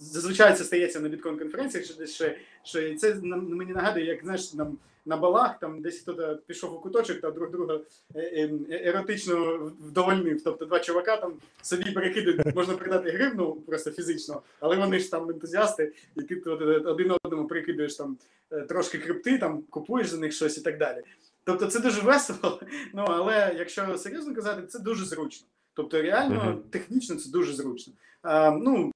зазвичай 0.00 0.56
це 0.56 0.64
стається 0.64 1.00
на 1.00 1.08
біткоін 1.08 1.38
конференціях, 1.38 1.86
що 2.08 2.30
що 2.64 2.80
і 2.80 2.94
це 2.94 3.14
мені 3.14 3.72
нагадує, 3.72 4.06
як 4.06 4.22
знаєш, 4.22 4.54
нам 4.54 4.78
на 5.04 5.16
балах 5.16 5.58
там 5.58 5.82
десь 5.82 6.00
хтось 6.00 6.38
пішов 6.46 6.74
у 6.74 6.80
куточок 6.80 7.20
та 7.20 7.30
друг 7.30 7.50
друга 7.50 7.80
е, 8.14 8.20
е, 8.20 8.50
еротично 8.70 9.56
вдовольнив. 9.80 10.42
Тобто 10.44 10.64
два 10.64 10.80
чувака 10.80 11.16
там 11.16 11.34
собі 11.62 11.90
перекидують, 11.90 12.54
можна 12.54 12.74
передати 12.74 13.10
гривну 13.10 13.52
просто 13.52 13.90
фізично, 13.90 14.42
але 14.60 14.76
вони 14.76 14.98
ж 14.98 15.10
там 15.10 15.30
ентузіасти, 15.30 15.92
і 16.16 16.22
ти 16.22 16.34
один 16.44 17.12
одному 17.22 17.48
перекидуєш 17.48 17.94
там 17.94 18.18
е, 18.52 18.60
трошки 18.60 18.98
крипти, 18.98 19.38
там 19.38 19.62
купуєш 19.70 20.08
за 20.08 20.18
них 20.18 20.32
щось 20.32 20.58
і 20.58 20.60
так 20.60 20.78
далі. 20.78 21.02
Тобто 21.44 21.66
це 21.66 21.80
дуже 21.80 22.00
весело, 22.00 22.60
ну 22.94 23.04
але 23.08 23.54
якщо 23.58 23.98
серйозно 23.98 24.34
казати, 24.34 24.66
це 24.66 24.78
дуже 24.78 25.04
зручно. 25.04 25.46
Тобто, 25.74 26.02
реально, 26.02 26.62
технічно 26.70 27.16
це 27.16 27.30
дуже 27.30 27.52
зручно. 27.52 27.92
А, 28.22 28.50
ну 28.50 28.92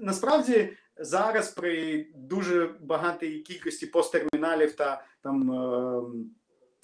насправді 0.00 0.68
зараз 0.98 1.50
при 1.50 2.06
дуже 2.14 2.70
багатій 2.80 3.38
кількості 3.38 3.86
посттерміналів 3.86 4.72
та 4.72 5.04
там 5.26 5.52
ем, 5.52 6.30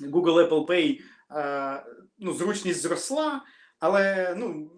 Google 0.01 0.49
Apple 0.49 0.67
Pay 0.67 1.01
е, 1.37 1.85
ну, 2.19 2.33
зручність 2.33 2.83
зросла, 2.83 3.43
але 3.79 4.35
ну, 4.39 4.71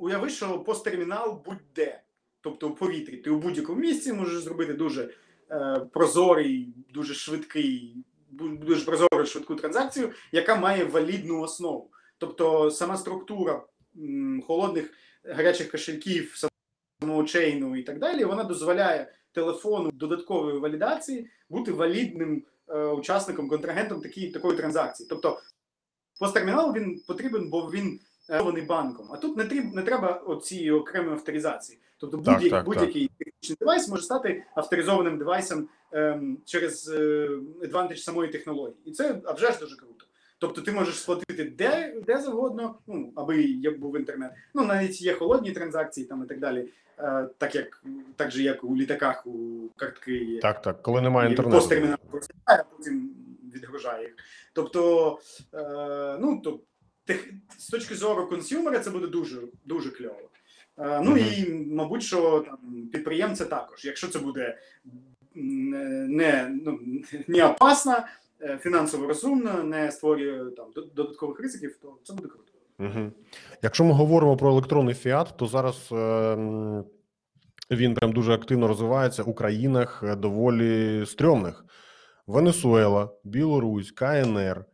уяви, 0.00 0.30
що 0.30 0.58
посттермінал 0.58 1.42
будь-де, 1.46 2.02
тобто 2.40 2.68
у 2.68 2.74
повітрі. 2.74 3.16
Ти 3.16 3.30
у 3.30 3.38
будь-якому 3.38 3.80
місці 3.80 4.12
можеш 4.12 4.42
зробити 4.42 4.74
дуже 4.74 5.14
е, 5.50 5.80
прозорий, 5.92 6.74
дуже 6.94 7.14
швидкий, 7.14 8.04
дуже 8.30 8.84
прозору 8.84 9.26
швидку 9.26 9.54
транзакцію, 9.54 10.12
яка 10.32 10.56
має 10.56 10.84
валідну 10.84 11.40
основу. 11.40 11.90
Тобто 12.18 12.70
сама 12.70 12.96
структура 12.96 13.62
холодних 14.46 14.92
гарячих 15.24 15.70
кошельків, 15.70 16.34
самого 17.00 17.24
чейну 17.24 17.76
і 17.76 17.82
так 17.82 17.98
далі, 17.98 18.24
вона 18.24 18.44
дозволяє 18.44 19.12
телефону 19.32 19.90
додаткової 19.90 20.58
валідації 20.58 21.30
бути 21.48 21.72
валідним 21.72 22.36
е, 22.36 22.53
учасником, 22.96 23.48
контрагентом 23.48 24.00
такі, 24.00 24.30
такої 24.30 24.56
транзакції. 24.56 25.06
Тобто 25.08 25.40
посттермінал 26.20 26.74
він 26.74 27.02
потрібен, 27.06 27.50
бо 27.50 27.70
він 27.70 28.00
керований 28.26 28.62
банком. 28.62 29.08
А 29.12 29.16
тут 29.16 29.36
не, 29.36 29.44
тріб, 29.44 29.74
не 29.74 29.82
треба 29.82 30.12
оці 30.12 30.70
окремі 30.70 31.12
авторизації. 31.12 31.78
Тобто 31.98 32.16
будь-який, 32.16 32.62
будь-який 32.62 33.10
технічний 33.18 33.56
девайс 33.60 33.88
може 33.88 34.02
стати 34.02 34.44
авторизованим 34.54 35.18
девайсом 35.18 35.68
ем, 35.92 36.38
через 36.44 36.88
е, 36.88 37.28
advantage 37.62 37.96
самої 37.96 38.32
технології. 38.32 38.76
І 38.84 38.92
це 38.92 39.20
а 39.24 39.32
вже 39.32 39.52
ж 39.52 39.58
дуже 39.58 39.76
круто. 39.76 40.06
Тобто 40.38 40.60
ти 40.60 40.72
можеш 40.72 40.98
сплатити 40.98 41.44
де, 41.44 41.94
де 42.06 42.18
завгодно, 42.18 42.78
ну 42.86 43.12
аби 43.16 43.42
як 43.42 43.80
був 43.80 43.96
інтернет. 43.96 44.32
Ну 44.54 44.64
навіть 44.64 45.02
є 45.02 45.14
холодні 45.14 45.52
транзакції 45.52 46.06
там 46.06 46.24
і 46.24 46.26
так 46.26 46.40
далі. 46.40 46.68
Е, 46.98 47.28
так 47.38 47.54
як 47.54 47.84
так 48.16 48.30
же, 48.30 48.42
як 48.42 48.64
у 48.64 48.76
літаках, 48.76 49.26
у 49.26 49.68
картки 49.76 50.16
є. 50.16 50.40
Так, 50.40 50.62
так, 50.62 50.82
коли 50.82 51.00
немає 51.00 51.30
інтернету. 51.30 51.58
Посттермінал 51.58 51.98
просипає, 52.10 52.60
а 52.60 52.76
потім 52.76 53.10
відгружає 53.54 54.02
їх. 54.02 54.14
Тобто, 54.52 55.18
е, 55.54 56.18
ну 56.20 56.40
то 56.44 56.60
з 57.58 57.68
точки 57.68 57.94
зору 57.94 58.26
консюмера 58.26 58.78
це 58.78 58.90
буде 58.90 59.06
дуже 59.06 59.40
дуже 59.64 59.90
кльово. 59.90 60.30
Е, 60.78 61.00
ну 61.04 61.10
Мгм. 61.10 61.18
і 61.18 61.50
мабуть, 61.74 62.02
що 62.02 62.40
там 62.40 62.88
підприємця 62.92 63.44
також, 63.44 63.84
якщо 63.84 64.08
це 64.08 64.18
буде 64.18 64.58
не, 65.34 66.60
ну, 66.64 66.80
не 67.26 67.44
опасно, 67.46 68.04
е, 68.40 68.58
фінансово 68.62 69.06
розумно, 69.06 69.62
не 69.62 69.92
створює 69.92 70.50
там 70.50 70.66
додаткових 70.94 71.40
ризиків, 71.40 71.76
то 71.82 71.96
це 72.04 72.12
буде 72.12 72.28
круто. 72.28 72.43
Угу. 72.78 73.12
Якщо 73.62 73.84
ми 73.84 73.92
говоримо 73.92 74.36
про 74.36 74.50
електронний 74.50 74.94
фіат, 74.94 75.34
то 75.36 75.46
зараз 75.46 75.88
е, 75.92 76.36
він 77.70 77.94
прям 77.94 78.12
дуже 78.12 78.32
активно 78.32 78.68
розвивається 78.68 79.22
у 79.22 79.34
країнах 79.34 80.02
е, 80.06 80.16
доволі 80.16 81.06
стрьомних: 81.06 81.64
Венесуела, 82.26 83.08
Білорусь, 83.24 83.90
КНР. 83.90 84.64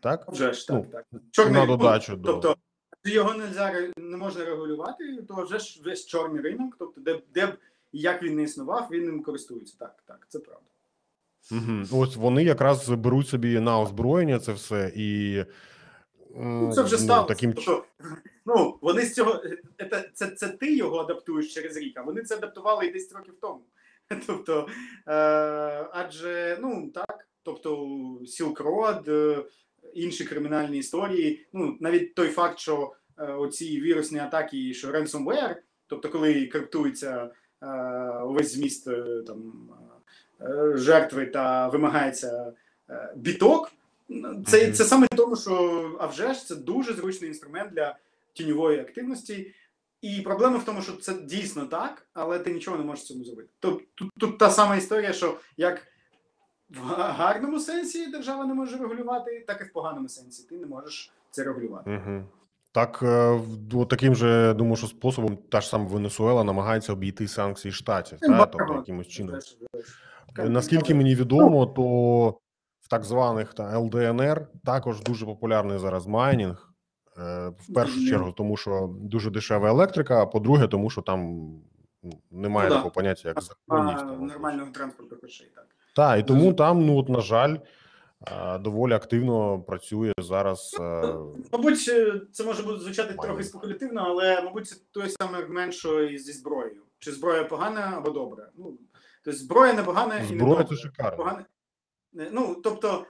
Так? 0.00 0.32
Вже 0.32 0.52
ж 0.52 0.66
Ну, 0.70 0.86
так. 0.92 1.04
на 1.12 1.20
Чорний 1.30 1.66
додачу 1.66 2.16
до- 2.16 2.32
тобто 2.32 2.54
його 3.04 3.34
нельзя, 3.34 3.72
не 3.96 4.16
можна 4.16 4.44
регулювати, 4.44 5.22
то 5.28 5.42
вже 5.42 5.58
ж 5.58 5.82
весь 5.84 6.06
чорний 6.06 6.42
ринок, 6.42 6.76
тобто 6.78 7.00
де, 7.00 7.14
б- 7.14 7.22
де 7.34 7.46
б 7.46 7.50
і 7.92 7.98
як 8.00 8.22
він 8.22 8.36
не 8.36 8.42
існував, 8.42 8.88
він 8.92 9.04
ним 9.04 9.22
користується. 9.22 9.76
Так, 9.78 10.02
так, 10.06 10.26
це 10.28 10.38
правда. 10.38 10.66
Угу. 11.52 12.02
Ось 12.02 12.16
вони 12.16 12.44
якраз 12.44 12.88
беруть 12.88 13.28
собі 13.28 13.60
на 13.60 13.80
озброєння 13.80 14.38
це 14.38 14.52
все 14.52 14.92
і. 14.96 15.44
Ну, 16.40 16.72
це 16.72 16.82
вже 16.82 16.96
ну, 16.96 17.02
сталося. 17.02 17.28
таким 17.28 17.52
Тобто, 17.52 17.84
ну, 18.46 18.78
вони 18.80 19.02
з 19.02 19.14
цього 19.14 19.42
це, 19.90 20.10
це, 20.14 20.26
це 20.26 20.48
ти 20.48 20.76
його 20.76 20.98
адаптуєш 20.98 21.54
через 21.54 21.76
рік, 21.76 21.98
а 21.98 22.02
вони 22.02 22.22
це 22.22 22.34
адаптували 22.34 22.86
і 22.86 22.92
10 22.92 23.12
років 23.12 23.34
тому. 23.40 23.60
Тобто, 24.26 24.68
е, 25.08 25.12
адже 25.92 26.58
ну 26.60 26.90
так, 26.94 27.28
тобто 27.42 27.76
Silk 28.22 28.56
Road, 28.56 29.10
е, 29.10 29.44
інші 29.94 30.24
кримінальні 30.24 30.78
історії. 30.78 31.46
Ну 31.52 31.76
навіть 31.80 32.14
той 32.14 32.28
факт, 32.28 32.58
що 32.58 32.92
е, 33.18 33.32
оці 33.32 33.80
вірусні 33.80 34.18
атаки, 34.18 34.74
що 34.74 34.88
ransomware, 34.88 35.56
тобто, 35.86 36.08
коли 36.08 36.46
криптується 36.46 37.30
е, 37.62 37.68
увесь 38.22 38.54
зміст 38.54 38.88
е, 38.88 39.22
там 39.26 39.70
е, 40.40 40.76
жертви 40.76 41.26
та 41.26 41.68
вимагається 41.68 42.52
е, 42.90 43.12
біток. 43.16 43.72
Це, 44.46 44.72
це 44.72 44.84
саме 44.84 45.06
тому, 45.16 45.36
що 45.36 45.96
а 46.00 46.06
вже 46.06 46.34
ж 46.34 46.46
це 46.46 46.56
дуже 46.56 46.94
зручний 46.94 47.28
інструмент 47.28 47.72
для 47.72 47.96
тіньової 48.32 48.80
активності. 48.80 49.54
І 50.02 50.20
проблема 50.20 50.56
в 50.56 50.64
тому, 50.64 50.82
що 50.82 50.92
це 50.92 51.14
дійсно 51.14 51.66
так, 51.66 52.06
але 52.14 52.38
ти 52.38 52.52
нічого 52.52 52.76
не 52.76 52.84
можеш 52.84 53.04
цьому 53.04 53.24
зробити. 53.24 53.48
Тобто 53.60 53.84
тут, 53.94 54.10
тут 54.18 54.38
та 54.38 54.50
сама 54.50 54.76
історія, 54.76 55.12
що 55.12 55.36
як 55.56 55.86
в 56.70 56.80
гарному 56.94 57.60
сенсі 57.60 58.06
держава 58.06 58.46
не 58.46 58.54
може 58.54 58.76
регулювати, 58.76 59.44
так 59.46 59.60
і 59.60 59.64
в 59.64 59.72
поганому 59.72 60.08
сенсі. 60.08 60.46
Ти 60.48 60.56
не 60.56 60.66
можеш 60.66 61.12
це 61.30 61.44
регулювати. 61.44 61.90
Угу. 61.90 62.24
Так, 62.72 63.00
е, 63.02 63.40
таким 63.90 64.14
же, 64.14 64.54
думаю, 64.54 64.76
що 64.76 64.86
способом 64.86 65.36
та 65.36 65.60
ж 65.60 65.68
сама 65.68 65.84
Венесуела 65.84 66.44
намагається 66.44 66.92
обійти 66.92 67.28
санкції 67.28 67.72
штатів, 67.72 68.18
та, 68.20 68.46
тобто 68.46 68.74
якимось 68.74 69.08
чином. 69.08 69.28
Знаєш, 69.28 69.56
знаєш. 70.34 70.52
Наскільки 70.52 70.94
мені 70.94 71.14
відомо, 71.14 71.66
то 71.66 72.38
в 72.88 72.90
так 72.90 73.04
званих 73.04 73.54
та 73.54 73.78
ЛДНР 73.78 74.46
також 74.64 75.02
дуже 75.02 75.26
популярний 75.26 75.78
зараз 75.78 76.06
майнінг. 76.06 76.72
Е, 77.18 77.48
В 77.48 77.74
першу 77.74 78.06
чергу, 78.06 78.32
тому 78.32 78.56
що 78.56 78.90
дуже 79.00 79.30
дешева 79.30 79.68
електрика, 79.68 80.22
а 80.22 80.26
по-друге, 80.26 80.68
тому 80.68 80.90
що 80.90 81.02
там 81.02 81.20
ну, 82.02 82.12
немає 82.30 82.68
Ну 82.68 82.74
да. 82.74 82.76
такого 82.76 82.94
поняття, 82.94 83.28
як 83.28 83.40
законність. 83.42 84.04
нормального 84.20 84.70
транспорту 84.70 85.16
грошей, 85.16 85.52
так. 85.54 85.66
Так, 85.96 86.20
і 86.20 86.22
тому 86.22 86.42
Дуже. 86.42 86.54
там, 86.54 86.86
ну 86.86 86.98
от, 86.98 87.08
на 87.08 87.20
жаль, 87.20 87.56
е, 88.28 88.58
доволі 88.58 88.92
активно 88.92 89.60
працює 89.60 90.12
зараз. 90.22 90.76
е, 90.80 91.14
Мабуть, 91.52 91.84
це 92.32 92.44
може 92.44 92.62
бути 92.62 92.78
звучати 92.80 93.08
Майно. 93.08 93.22
трохи 93.22 93.42
спекулятивно, 93.44 94.02
але 94.06 94.42
мабуть, 94.42 94.66
це 94.68 94.76
той 94.92 95.08
самий 95.10 95.40
аргумент, 95.42 95.74
що 95.74 96.02
і 96.02 96.18
зі 96.18 96.32
зброєю. 96.32 96.82
Чи 96.98 97.12
зброя 97.12 97.44
погана 97.44 97.92
або 97.96 98.10
добра? 98.10 98.48
Ну, 98.58 98.78
тобто 99.24 99.38
зброя 99.40 99.72
не 99.72 99.82
погана 99.82 100.16
і 100.16 100.20
не 100.20 100.26
Зброя 100.26 100.64
це 100.64 100.74
шикарно. 100.74 101.16
Погана... 101.16 101.44
Е, 102.16 102.28
Ну, 102.32 102.60
тобто, 102.64 103.06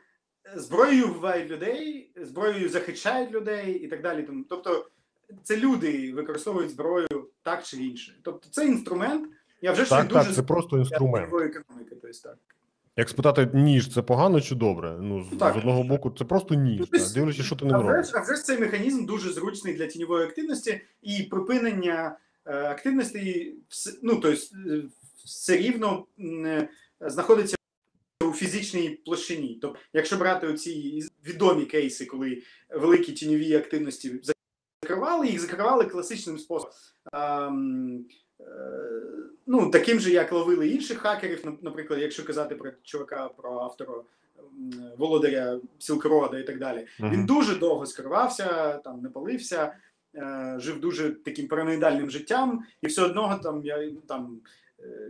е, 0.57 0.61
зброєю 0.61 1.09
вбивають 1.09 1.51
людей, 1.51 2.13
зброєю 2.17 2.69
захищають 2.69 3.33
людей 3.33 3.73
і 3.75 3.89
так 3.89 4.03
далі. 4.03 4.29
Тобто, 4.49 4.87
це 5.43 5.57
люди 5.57 6.13
використовують 6.13 6.71
зброю 6.71 7.31
так 7.43 7.63
чи 7.65 7.77
інше. 7.77 8.19
Тобто, 8.23 8.49
це 8.51 8.67
інструмент. 8.67 9.29
Я 9.63 9.73
вже 9.73 9.85
ж 9.85 9.91
Так, 9.91 10.09
дуже 10.09 10.25
так, 10.25 10.35
це 10.35 10.43
просто 10.43 10.79
інструмент. 10.79 11.27
економіки. 11.27 11.65
Тобто, 11.91 12.09
так. 12.25 12.39
Як 12.97 13.09
спитати, 13.09 13.49
ніж 13.55 13.95
це 13.95 14.03
погано 14.03 14.41
чи 14.41 14.55
добре? 14.55 14.99
Ну, 15.01 15.25
з, 15.25 15.37
так. 15.39 15.55
з 15.55 15.57
одного 15.57 15.83
боку, 15.83 16.11
це 16.19 16.25
просто 16.25 16.55
ніж. 16.55 16.81
Ну, 16.81 16.87
так, 16.87 17.13
дивлячись, 17.15 17.47
що 17.47 17.57
ти 17.57 17.67
А 17.67 17.69
робиш. 17.73 18.11
а 18.15 18.21
вже 18.21 18.35
ж 18.37 18.43
цей 18.43 18.59
механізм 18.61 19.07
дуже 19.07 19.33
зручний 19.33 19.75
для 19.75 19.87
тіньової 19.87 20.27
активності 20.27 20.81
і 21.03 21.23
припинення 21.23 22.17
е, 22.47 22.63
активності 22.63 23.55
ну, 24.03 24.17
тобто, 24.17 24.41
все 25.25 25.57
рівно 25.57 26.07
е, 26.21 26.69
знаходиться 27.01 27.57
фізичній 28.39 28.91
площині. 28.91 29.59
Тобто, 29.63 29.79
якщо 29.93 30.17
брати 30.17 30.47
оці 30.47 31.03
відомі 31.27 31.65
кейси, 31.65 32.07
коли 32.07 32.43
великі 32.71 33.13
тіньові 33.13 33.55
активності 33.55 34.21
закривали, 34.83 35.27
їх 35.27 35.41
закривали 35.41 35.85
класичним 35.85 36.39
способом. 36.39 36.75
Ам, 37.13 38.05
е, 38.41 38.45
Ну, 39.51 39.71
таким 39.71 40.01
же, 40.01 40.11
як 40.11 40.33
ловили 40.33 40.69
інших 40.69 40.99
хакерів, 40.99 41.59
наприклад, 41.63 42.01
якщо 42.01 42.25
казати 42.25 42.55
про 42.55 42.71
чувака, 42.83 43.29
про 43.29 43.61
автора 43.61 43.93
володаря 44.99 45.61
Сілкрода 45.79 46.39
і 46.39 46.47
так 46.47 46.59
далі. 46.59 46.87
Він 47.01 47.27
дуже 47.27 47.55
довго 47.55 47.87
скривався, 47.87 48.73
там 48.73 49.01
не 49.01 49.09
палився, 49.09 49.77
е, 50.15 50.57
жив 50.59 50.81
дуже 50.81 51.11
таким 51.11 51.49
параноїдальним 51.49 52.11
життям, 52.11 52.65
і 52.83 52.87
все 52.87 53.03
одно 53.03 53.41
там 53.43 53.65
я 53.65 53.91
там 54.09 54.41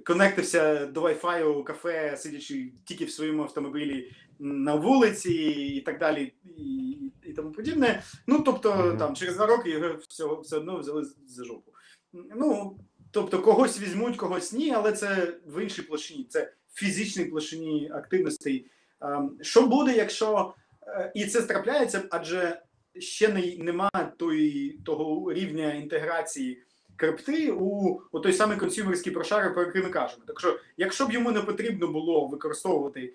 конектився 0.04 0.86
до 0.86 1.02
Wi-Fi 1.02 1.44
у 1.44 1.64
кафе, 1.64 2.16
сидячи 2.16 2.72
тільки 2.84 3.04
в 3.04 3.10
своєму 3.10 3.42
автомобілі 3.42 4.12
на 4.38 4.74
вулиці, 4.74 5.32
і 5.76 5.80
так 5.80 5.98
далі, 5.98 6.32
і, 6.58 6.96
і 7.24 7.32
тому 7.32 7.52
подібне. 7.52 8.02
Ну 8.26 8.42
тобто, 8.42 8.74
Мгм. 8.74 8.98
там 8.98 9.14
через 9.14 9.36
два 9.36 9.46
роки 9.46 9.70
його 9.70 9.94
все, 10.08 10.24
все 10.42 10.56
одно 10.56 10.78
взяли 10.78 11.04
за 11.26 11.44
жопу. 11.44 11.72
Ну 12.12 12.78
тобто, 13.10 13.42
когось 13.42 13.80
візьмуть, 13.80 14.16
когось 14.16 14.52
ні, 14.52 14.72
але 14.72 14.92
це 14.92 15.34
в 15.46 15.62
іншій 15.62 15.82
площині, 15.82 16.26
це 16.28 16.52
в 16.74 16.78
фізичній 16.78 17.24
площині 17.24 17.90
активностей. 17.94 18.66
Ем, 19.00 19.38
Що 19.40 19.66
буде, 19.66 19.96
якщо 19.96 20.54
Е, 20.88 21.12
І 21.14 21.26
це 21.26 21.42
трапляється, 21.42 22.02
адже 22.10 22.62
ще 22.98 23.28
не, 23.28 23.56
нема 23.58 23.90
той, 24.16 24.70
того 24.84 25.32
рівня 25.32 25.74
інтеграції 25.74 26.62
крипти 26.98 27.52
у, 27.52 28.00
у 28.12 28.20
той 28.20 28.32
самий 28.32 28.56
консюмерський 28.56 29.12
прошарок, 29.12 29.54
про 29.54 29.62
який 29.62 29.82
ми 29.82 29.88
кажемо. 29.88 30.22
Так 30.26 30.40
що, 30.40 30.58
якщо 30.76 31.06
б 31.06 31.12
йому 31.12 31.30
не 31.30 31.40
потрібно 31.40 31.88
було 31.88 32.26
використовувати 32.26 33.14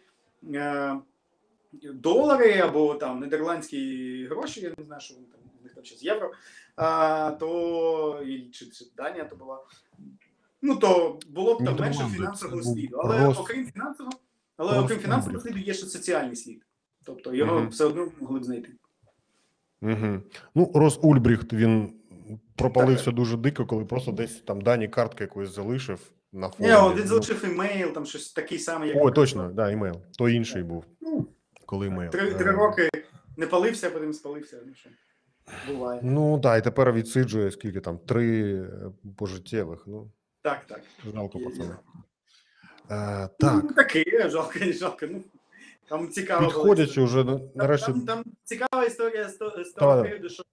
е, 0.54 0.96
долари 1.94 2.60
або 2.60 2.96
там 2.96 3.22
нідерландські 3.22 4.28
гроші, 4.30 4.62
я 4.62 4.74
не 4.78 4.84
знаю, 4.84 5.02
що 5.02 5.14
вони 5.14 5.26
там 5.32 5.40
в 5.60 5.64
них 5.64 5.74
там 5.74 5.86
зараз 5.86 6.04
євро, 6.04 6.32
а, 6.76 7.32
то 7.40 8.24
і, 8.26 8.42
чи, 8.42 8.66
чи 8.66 8.86
Данія 8.98 9.26
то 9.26 9.36
була. 9.36 9.60
Ну 10.62 10.76
то 10.76 11.20
було 11.30 11.56
б 11.56 11.66
там 11.66 11.76
менше 11.76 12.04
фінансового 12.16 12.64
сліду. 12.64 12.98
Але 12.98 13.28
окрім 13.28 13.66
фінансового, 13.66 14.18
але 14.58 14.80
окрім 14.80 15.00
фінансового 15.00 15.42
сліду 15.42 15.60
є 15.60 15.74
ще 15.74 15.86
соціальний 15.86 16.36
слід. 16.36 16.66
Тобто 17.06 17.34
його 17.34 17.68
все 17.68 17.86
одно 17.86 18.12
могли 18.20 18.40
б 18.40 18.44
знайти. 18.44 18.70
Угу. 19.82 20.22
Ну, 20.56 20.72
Рос 20.74 21.00
Ульбріхт 21.02 21.54
він 21.54 21.94
пропалився 22.56 23.12
дуже 23.12 23.38
дико, 23.38 23.66
коли 23.66 23.86
просто 23.86 24.12
десь 24.12 24.42
там 24.42 24.62
дані 24.62 24.88
картки 24.88 25.24
якоїсь 25.24 25.50
залишив 25.50 26.12
на 26.32 26.50
фоні. 26.50 26.70
Ні, 26.70 26.76
він 26.76 26.96
Ну, 26.98 27.08
залишив 27.08 27.46
емейл, 27.46 27.90
там 27.94 28.06
щось 28.06 28.34
такий 28.34 28.60
самий, 28.60 28.90
як 28.90 28.98
Ой, 29.02 29.12
точно, 29.12 29.52
да, 29.54 29.72
імейл. 29.72 29.96
То 30.18 30.30
інший 30.30 30.64
був. 30.64 30.86
Ну, 31.02 31.28
Коли 31.66 31.88
імейл. 31.88 32.10
три, 32.12 32.34
три 32.34 32.52
роки 32.52 32.90
не 33.38 33.48
палився, 33.48 33.88
а 33.88 33.92
потім 33.92 34.14
спалився. 34.14 34.58
Ну 34.68 34.74
що, 34.76 34.90
буває. 35.74 36.00
Ну 36.04 36.40
так, 36.40 36.60
і 36.60 36.64
тепер 36.64 36.92
відсиджує 36.94 37.52
скільки 37.52 37.80
там 37.80 37.98
три 37.98 38.54
е, 38.56 38.68
пожиттєвих. 39.18 39.84
Ну, 39.88 40.12
Так, 40.42 40.66
так. 40.66 40.82
жалко 41.14 41.40
Є, 41.40 41.46
пацана. 41.46 41.78
Е, 42.92 43.30
так, 43.40 43.64
Ну, 43.64 43.74
таке, 43.74 44.30
жалко, 44.30 44.60
не 44.60 44.74
жалко. 44.74 45.06
Ну, 45.12 45.24
там 45.90 46.10
цікаво. 46.10 46.46
підходячи 46.46 47.04
вже 47.04 47.24
на- 47.24 47.40
Там, 47.40 47.78
там, 47.78 48.02
там 48.02 48.24
цікава 48.44 48.86
історія 48.86 49.30
з, 49.30 49.34
то- 49.38 49.64
з 49.64 49.72
того 49.72 50.02
періоду, 50.02 50.30
що 50.30 50.44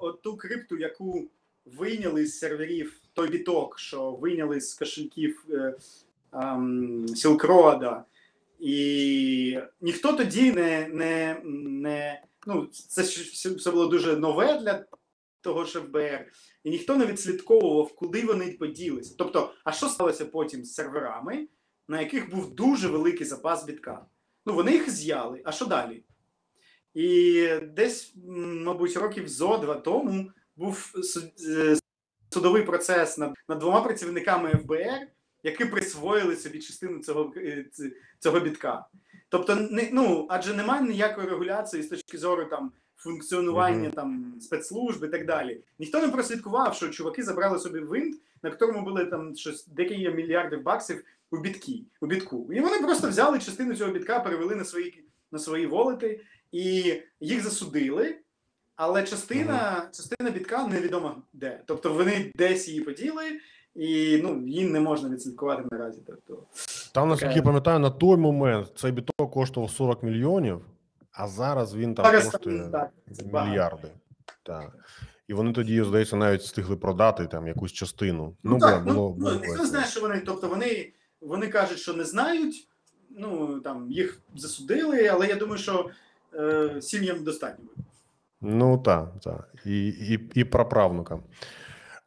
от 0.00 0.22
ту 0.22 0.36
крипту, 0.36 0.76
яку 0.76 1.28
вийняли 1.64 2.26
з 2.26 2.38
серверів, 2.38 3.00
той 3.12 3.28
біток, 3.28 3.78
що 3.78 4.10
вийняли 4.10 4.60
з 4.60 4.74
кошельків 4.74 5.44
е, 5.50 5.74
ем, 6.32 7.06
і 8.60 9.58
ніхто 9.80 10.12
тоді 10.12 10.52
не, 10.52 10.88
не, 10.88 11.40
не 11.44 12.22
ну, 12.46 12.66
це 12.66 13.02
все 13.50 13.70
було 13.70 13.86
дуже 13.86 14.16
нове 14.16 14.58
для 14.58 14.84
того 15.40 15.64
ж 15.64 15.80
ФБР, 15.80 16.32
і 16.64 16.70
ніхто 16.70 16.96
не 16.96 17.06
відслідковував, 17.06 17.94
куди 17.94 18.26
вони 18.26 18.52
поділися. 18.52 19.14
Тобто, 19.18 19.54
а 19.64 19.72
що 19.72 19.88
сталося 19.88 20.26
потім 20.26 20.64
з 20.64 20.74
серверами, 20.74 21.48
на 21.88 22.00
яких 22.00 22.30
був 22.30 22.54
дуже 22.54 22.88
великий 22.88 23.26
запас 23.26 23.64
бітка? 23.64 24.06
Ну, 24.46 24.54
вони 24.54 24.72
їх 24.72 24.90
з'яли, 24.90 25.42
а 25.44 25.52
що 25.52 25.66
далі? 25.66 26.04
І 26.98 27.48
десь, 27.76 28.14
мабуть, 28.64 28.96
років 28.96 29.28
зо 29.28 29.58
два 29.58 29.74
тому 29.74 30.30
був 30.56 30.92
е, 31.48 31.76
судовий 32.30 32.62
процес 32.62 33.18
над, 33.18 33.34
над 33.48 33.58
двома 33.58 33.80
працівниками 33.80 34.50
ФБР, 34.50 35.06
які 35.42 35.64
присвоїли 35.64 36.36
собі 36.36 36.58
частину 36.58 36.98
цього, 36.98 37.32
е, 37.36 37.64
цього 38.18 38.40
бітка. 38.40 38.86
Тобто, 39.28 39.54
не, 39.54 39.88
ну, 39.92 40.26
адже 40.30 40.54
немає 40.54 40.82
ніякої 40.82 41.28
регуляції 41.28 41.82
з 41.82 41.88
точки 41.88 42.18
зору 42.18 42.44
там, 42.44 42.72
функціонування 42.96 43.88
Мгм. 43.88 43.92
там, 43.92 44.34
спецслужб 44.40 45.04
і 45.04 45.08
так 45.08 45.26
далі. 45.26 45.60
Ніхто 45.78 46.00
не 46.00 46.08
прослідкував, 46.08 46.74
що 46.74 46.88
чуваки 46.88 47.22
забрали 47.22 47.58
собі 47.58 47.78
винт, 47.78 48.16
на 48.42 48.50
якому 48.50 48.82
були 48.82 49.04
там 49.04 49.36
щось 49.36 49.66
декілька 49.66 50.10
мільярдів 50.10 50.62
баксів 50.62 51.04
у 51.30 51.38
бітки, 51.38 51.82
у 52.00 52.06
бітку. 52.06 52.52
І 52.52 52.60
вони 52.60 52.78
просто 52.78 53.08
взяли 53.08 53.38
частину 53.38 53.74
цього 53.74 53.92
бітка, 53.92 54.20
перевели 54.20 54.54
на 54.54 54.64
свої, 54.64 55.04
на 55.32 55.38
свої 55.38 55.66
волети, 55.66 56.20
і 56.52 56.94
їх 57.20 57.42
засудили. 57.42 58.16
Але 58.76 59.02
частина, 59.02 59.88
частина 59.92 60.30
бітка 60.30 60.66
невідомо 60.66 61.16
де. 61.32 61.60
Тобто 61.66 61.92
вони 61.92 62.32
десь 62.34 62.68
її 62.68 62.80
поділи, 62.80 63.40
і 63.74 64.20
ну, 64.22 64.46
її 64.46 64.64
не 64.64 64.80
можна 64.80 65.08
відслідкувати 65.08 65.62
наразі. 65.70 66.00
Тобто, 66.06 66.42
Там, 66.94 67.08
наскільки 67.08 67.34
я 67.34 67.42
пам'ятаю, 67.42 67.78
на 67.78 67.90
той 67.90 68.16
момент 68.16 68.72
цей 68.76 68.92
біток 68.92 69.32
коштував 69.32 69.70
40 69.70 70.02
мільйонів, 70.02 70.60
а 71.12 71.28
зараз 71.28 71.74
він 71.74 71.94
там 71.94 72.04
Зараз 72.04 72.28
коштує 72.28 72.68
так, 72.72 72.90
мільярди. 73.22 73.88
Так. 74.42 74.76
І 75.28 75.34
вони 75.34 75.52
тоді, 75.52 75.82
здається, 75.82 76.16
навіть 76.16 76.40
встигли 76.40 76.76
продати 76.76 77.26
там 77.26 77.46
якусь 77.46 77.72
частину. 77.72 78.36
Ну, 78.42 78.50
Ну, 78.52 78.58
так, 78.58 78.84
було, 78.84 78.94
ну, 78.94 79.00
було, 79.00 79.14
ну, 79.18 79.38
було 79.38 79.40
ніхто 79.40 79.62
не 79.62 79.68
знає, 79.68 79.86
що 79.86 80.00
вони. 80.00 80.20
Тобто 80.20 80.48
вони, 80.48 80.92
вони 81.20 81.48
кажуть, 81.48 81.78
що 81.78 81.94
не 81.94 82.04
знають, 82.04 82.68
ну 83.10 83.60
там 83.60 83.90
їх 83.90 84.20
засудили, 84.36 85.06
але 85.06 85.26
я 85.26 85.34
думаю, 85.34 85.58
що 85.58 85.90
е, 86.34 86.82
сім'ям 86.82 87.24
достатньо. 87.24 87.64
Ну 88.40 88.78
так, 88.78 89.12
так. 89.22 89.54
І, 89.66 89.88
і, 89.88 90.30
і 90.34 90.44
праправнукам. 90.44 91.22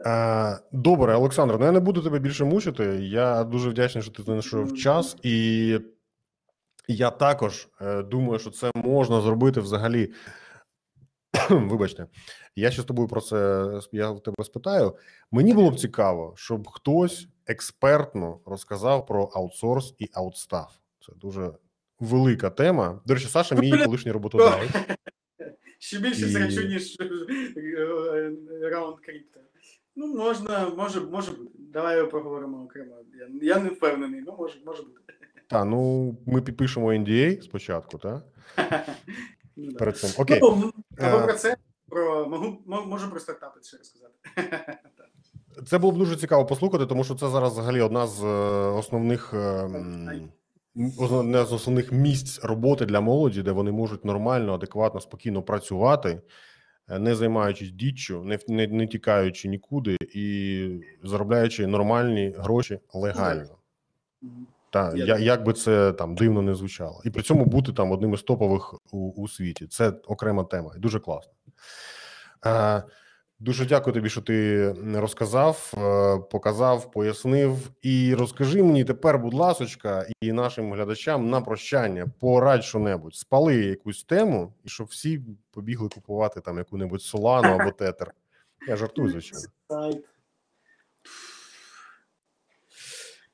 Е, 0.06 0.60
добре, 0.72 1.16
Олександр, 1.16 1.58
ну 1.60 1.66
я 1.66 1.72
не 1.72 1.80
буду 1.80 2.02
тебе 2.02 2.20
більше 2.20 2.46
мучити. 2.46 2.84
Я 3.02 3.44
дуже 3.44 3.70
вдячний, 3.70 4.04
що 4.04 4.12
ти 4.12 4.24
знайшов 4.24 4.78
час, 4.78 5.18
і 5.24 5.80
я 6.88 7.10
також 7.12 7.68
е, 7.82 8.04
думаю, 8.04 8.40
що 8.40 8.50
це 8.50 8.72
можна 8.76 9.22
зробити 9.22 9.60
взагалі. 9.60 10.14
Вибачте, 11.50 12.08
я 12.56 12.72
ще 12.72 12.82
з 12.82 12.86
тобою 12.86 13.08
про 13.08 13.22
це 13.22 13.70
я 13.92 14.14
тебе 14.14 14.44
спитаю. 14.44 14.96
Мені 15.32 15.54
було 15.54 15.72
б 15.72 15.80
цікаво, 15.80 16.34
щоб 16.36 16.68
хтось 16.68 17.28
експертно 17.48 18.40
розказав 18.46 19.06
про 19.06 19.24
аутсорс 19.24 19.96
і 19.98 20.10
аутстаф. 20.14 20.72
Це 21.06 21.14
дуже 21.16 21.52
велика 22.02 22.50
тема. 22.50 23.02
До 23.06 23.14
речі, 23.14 23.28
Саша, 23.28 23.56
мій 23.56 23.72
колишній 23.86 24.12
роботодавець. 24.12 24.70
Ще 25.80 26.00
більше 26.00 26.26
І- 26.64 26.68
ніж 26.68 26.98
е, 27.00 28.32
раунд 28.72 29.00
крипто. 29.00 29.40
Ну, 29.96 30.08
можна, 30.16 30.70
може, 30.78 31.00
може 31.02 31.32
бути. 31.32 31.52
Давай 31.60 31.98
його 31.98 32.10
проговоримо 32.10 32.64
окремо. 32.64 32.96
Я, 33.42 33.56
я 33.56 33.60
не 33.64 33.70
впевнений, 33.70 34.22
ну 34.28 34.36
може, 34.40 34.56
може 34.66 34.84
бути. 34.84 34.96
Та, 35.48 35.66
ну 35.66 36.18
ми 36.28 36.42
підпишемо 36.42 36.94
NDA 36.94 37.42
спочатку, 37.42 37.98
так? 37.98 38.24
Ну. 39.56 39.74
Перед 39.74 39.98
цим. 39.98 40.10
Окей. 40.18 40.40
Ну, 40.42 40.72
або 41.00 41.18
Е. 41.18 41.24
про 41.24 41.34
це, 41.34 41.56
про 41.90 42.30
можу, 42.30 42.58
можу 42.66 43.10
про 43.12 43.20
стартапи 43.20 43.60
ще 43.64 43.78
розказати. 43.78 44.14
Це 45.68 45.78
було 45.78 45.94
б 45.94 45.98
дуже 45.98 46.16
цікаво 46.16 46.46
послухати, 46.46 46.86
тому 46.86 47.04
що 47.04 47.16
це 47.16 47.30
зараз 47.30 47.52
взагалі 47.52 47.82
одна 47.82 48.08
з 48.08 48.24
е, 48.24 48.28
основних 48.80 49.34
е, 49.34 49.38
м, 49.38 49.76
м, 50.10 50.30
одне 51.00 51.46
з 51.46 51.54
основних 51.54 51.92
місць 51.92 52.44
роботи 52.44 52.86
для 52.86 53.02
молоді, 53.02 53.42
де 53.42 53.52
вони 53.52 53.72
можуть 53.72 54.06
нормально, 54.06 54.54
адекватно, 54.54 55.02
спокійно 55.02 55.42
працювати, 55.42 56.22
е, 56.90 57.00
не 57.00 57.16
займаючись 57.16 57.72
діччю, 57.72 58.24
не, 58.24 58.40
не, 58.48 58.68
не 58.68 58.88
тікаючи 58.88 59.48
нікуди 59.48 59.98
і 60.02 60.68
заробляючи 61.04 61.68
нормальні 61.68 62.36
гроші 62.38 62.80
легально. 62.94 63.58
Та 64.70 64.94
Я 64.96 65.06
так. 65.06 65.22
як 65.22 65.44
би 65.44 65.54
це 65.54 65.94
там 65.94 66.16
дивно 66.16 66.42
не 66.42 66.56
звучало, 66.56 67.02
і 67.06 67.10
при 67.10 67.24
цьому 67.24 67.46
бути 67.46 67.74
там 67.74 67.92
одним 67.92 68.14
із 68.14 68.22
топових 68.22 68.76
у, 68.92 69.12
у 69.12 69.28
світі. 69.28 69.68
Це 69.68 69.90
окрема 69.90 70.44
тема, 70.44 70.74
і 70.78 70.80
дуже 70.80 71.00
класно. 71.00 71.34
Дуже 73.42 73.66
дякую 73.66 73.94
тобі, 73.94 74.10
що 74.10 74.22
ти 74.22 74.72
розказав, 74.96 75.74
е, 75.78 76.18
показав, 76.32 76.92
пояснив. 76.92 77.58
І 77.82 78.16
розкажи 78.16 78.64
мені 78.64 78.84
тепер, 78.84 79.20
будь 79.20 79.34
ласочка, 79.34 80.08
і 80.22 80.32
нашим 80.32 80.74
глядачам 80.74 81.30
на 81.30 81.42
прощання 81.42 82.08
порадь 82.20 82.64
що-небудь, 82.64 83.16
спали 83.16 83.56
якусь 83.56 84.04
тему, 84.04 84.54
і 84.64 84.70
щоб 84.70 84.88
всі 84.88 85.22
побігли 85.52 85.90
купувати 85.90 86.42
там 86.42 86.58
яку-небудь 86.58 87.02
солану 87.02 87.48
або 87.48 87.72
тетер. 87.78 88.14
Я 88.68 88.76
жартую, 88.76 89.10
звичайно. 89.10 89.48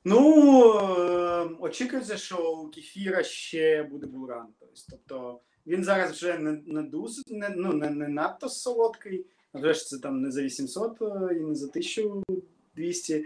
Ну, 0.04 0.72
е, 0.78 1.48
очікується, 1.60 2.16
що 2.16 2.52
у 2.52 2.70
кефіра 2.70 3.22
ще 3.22 3.82
буде 3.82 4.06
булран. 4.06 4.46
Тобто 4.90 5.40
він 5.66 5.84
зараз 5.84 6.10
вже 6.12 6.38
не, 6.38 6.62
не 6.66 6.82
дуже, 6.82 7.22
не, 7.26 7.48
ну, 7.48 7.72
не, 7.72 7.90
не 7.90 8.08
надто 8.08 8.48
солодкий, 8.48 9.26
а 9.52 9.72
ж 9.72 9.86
це 9.86 9.98
там 9.98 10.22
не 10.22 10.30
за 10.30 10.42
800 10.42 11.02
е, 11.02 11.36
і 11.36 11.40
не 11.40 11.54
за 11.54 11.66
1200. 11.66 13.14
Е, 13.14 13.24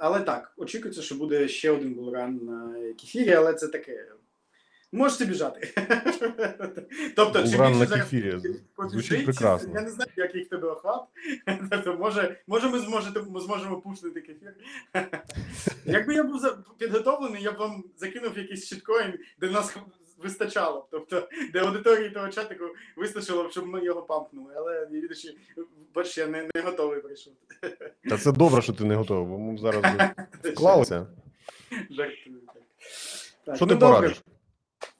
але 0.00 0.20
так, 0.20 0.52
очікується, 0.56 1.02
що 1.02 1.14
буде 1.14 1.48
ще 1.48 1.70
один 1.70 1.94
булран 1.94 2.40
на 2.44 2.92
кефірі, 2.92 3.32
але 3.32 3.54
це 3.54 3.68
таке. 3.68 4.06
Можете 4.94 5.24
біжати. 5.24 5.74
тобто, 7.16 7.42
Булран 7.42 7.42
більше 7.42 7.58
на 7.58 7.86
зараз 7.86 8.10
кефірі. 8.10 8.38
Звучить 8.90 9.24
прекрасно. 9.24 9.72
Я 9.74 9.80
не 9.80 9.90
знаю, 9.90 10.10
який 10.16 10.42
в 10.42 10.48
тебе 10.48 10.68
охват. 10.68 11.02
Тобто, 11.70 11.94
може, 11.94 12.40
може 12.46 12.68
ми, 12.68 12.78
зможете, 12.78 13.22
ми 13.22 13.40
зможемо 13.40 13.80
пушнути 13.80 14.20
кефір. 14.20 14.54
Якби 15.84 16.14
я 16.14 16.22
був 16.22 16.40
підготовлений, 16.78 17.42
я 17.42 17.52
б 17.52 17.56
вам 17.56 17.84
закинув 17.96 18.38
якийсь 18.38 18.66
щиткоін, 18.66 19.14
де 19.40 19.50
нас 19.50 19.76
вистачало. 20.18 20.88
Тобто, 20.90 21.28
де 21.52 21.58
аудиторії 21.60 22.10
того 22.10 22.28
чатику 22.28 22.64
вистачило, 22.96 23.44
б, 23.44 23.50
щоб 23.50 23.66
ми 23.66 23.84
його 23.84 24.02
пампнули. 24.02 24.52
Але 24.56 24.86
відачі, 24.86 25.38
бачиш, 25.94 26.18
я 26.18 26.26
не, 26.26 26.48
не 26.54 26.62
готовий 26.62 27.00
прийшов. 27.00 27.32
Та 28.08 28.18
це 28.18 28.32
добре, 28.32 28.62
що 28.62 28.72
ти 28.72 28.84
не 28.84 28.94
готовий, 28.94 29.26
бо 29.26 29.38
ми 29.38 29.58
зараз 29.58 29.82
би 29.82 30.14
вклалися. 30.50 31.06
Жартую. 31.90 32.40
Так. 32.46 32.62
Так, 33.44 33.56
Що 33.56 33.66
ну, 33.66 33.72
ти 33.72 33.78
добре. 33.78 33.96
порадиш? 33.96 34.22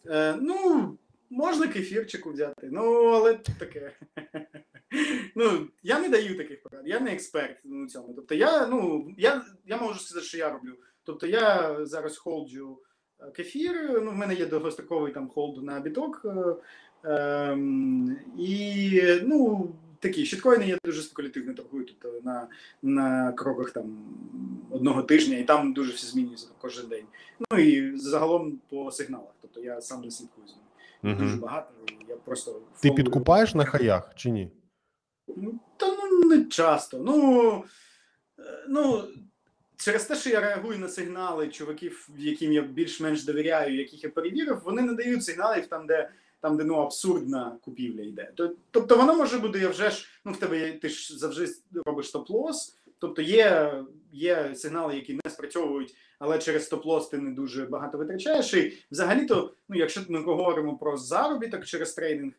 Е, 0.07 0.37
ну, 0.41 0.99
можна 1.31 1.69
кефірчику 1.69 2.33
взяти, 2.33 2.69
ну, 2.73 3.05
але 3.05 3.35
таке. 3.35 3.93
ну, 5.35 5.69
я 5.83 6.01
не 6.01 6.09
даю 6.09 6.37
таких 6.37 6.63
порад, 6.63 6.83
я 6.89 7.01
не 7.01 7.13
експерт 7.13 7.57
у 7.65 7.87
цьому. 7.87 8.15
Тобто, 8.15 8.35
я, 8.35 8.67
ну, 8.67 9.09
я, 9.19 9.45
я 9.67 9.77
можу 9.77 10.01
сказати, 10.01 10.27
що 10.27 10.39
я 10.39 10.51
роблю. 10.51 10.75
Тобто, 11.05 11.27
я 11.27 11.77
зараз 11.87 12.17
холджу 12.19 12.79
ефір, 13.33 14.01
ну, 14.05 14.11
в 14.11 14.15
мене 14.15 14.35
є 14.35 14.47
довгостроковий 14.47 15.13
там 15.13 15.29
hold 15.29 15.65
на 15.65 15.81
біток. 15.81 16.23
Е, 16.25 16.57
ем, 17.05 18.17
і, 18.39 19.03
ну, 19.23 19.69
такі 20.05 20.27
shitcoin 20.27 20.62
и 20.62 20.67
я 20.67 20.79
дуже 20.85 21.03
спекулятивно 21.03 21.55
торгую, 21.55 21.87
тобто 21.87 22.21
на, 22.25 22.49
на 22.83 23.33
кроках 23.33 23.71
там 23.71 23.99
одного 24.71 25.03
тижня, 25.03 25.39
і 25.39 25.45
там 25.45 25.73
дуже 25.73 25.93
все 25.93 26.07
змінюється 26.07 26.49
кожен 26.61 26.89
день. 26.89 27.05
Ну 27.51 27.59
і 27.59 27.99
загалом 27.99 28.59
по 28.69 28.91
сигналах. 28.91 29.35
Тобто 29.41 29.61
я 29.61 29.81
сам 29.81 30.01
не 30.01 30.11
слідкую 30.11 30.47
з 30.47 30.51
ними. 31.03 31.19
Дуже 31.19 31.37
багато. 31.37 31.71
Я 32.09 32.17
просто 32.17 32.61
Ти 32.81 32.91
підкупаєш 32.91 33.55
на 33.55 33.65
хаях 33.65 34.13
чи 34.17 34.31
ні? 34.31 34.51
Ну, 35.37 35.61
Та 35.77 35.87
ну 35.97 36.29
не 36.29 36.45
часто. 36.45 36.99
Ну, 36.99 37.65
е, 38.39 38.67
ну 38.69 39.05
через 39.77 40.05
те, 40.05 40.17
що 40.17 40.31
я 40.31 40.41
реагую 40.41 40.79
на 40.79 40.89
сигнали 40.89 41.49
чуваків, 41.49 42.09
яким 42.19 42.53
я 42.53 42.63
більш-менш 42.63 43.25
довіряю, 43.25 43.77
яких 43.77 44.05
я 44.05 44.11
перевірив, 44.11 44.61
вони 44.65 44.83
не 44.83 44.93
дають 44.93 45.25
сигналів 45.25 45.67
там, 45.67 45.87
де. 45.87 46.11
Там, 46.41 46.57
де 46.57 46.65
ну 46.65 46.75
абсурдна 46.75 47.57
купівля 47.63 48.03
йде. 48.03 48.33
Тобто 48.71 48.97
воно 48.97 49.15
може 49.15 49.39
бути, 49.39 49.59
я 49.59 49.69
вже 49.69 49.91
ж 49.91 50.09
ну 50.25 50.33
в 50.33 50.37
тебе 50.37 50.73
ти 50.73 50.89
ж 50.89 51.19
завжди 51.19 51.47
робиш 51.87 52.15
stop-loss. 52.15 52.75
Тобто 52.99 53.23
є, 53.23 53.73
є 54.13 54.55
сигнали, 54.55 54.95
які 54.95 55.21
не 55.25 55.31
спрацьовують, 55.31 55.95
але 56.19 56.39
через 56.39 56.73
stop-loss 56.73 57.11
ти 57.11 57.19
не 57.19 57.31
дуже 57.31 57.65
багато 57.65 57.99
витрачаєш. 57.99 58.55
І 58.55 58.79
взагалі-то, 58.91 59.55
ну 59.69 59.77
якщо 59.79 60.01
ми 60.09 60.23
говоримо 60.23 60.79
про 60.79 60.97
заробіток 60.97 61.65
через 61.65 61.93
трейдинг, 61.93 62.33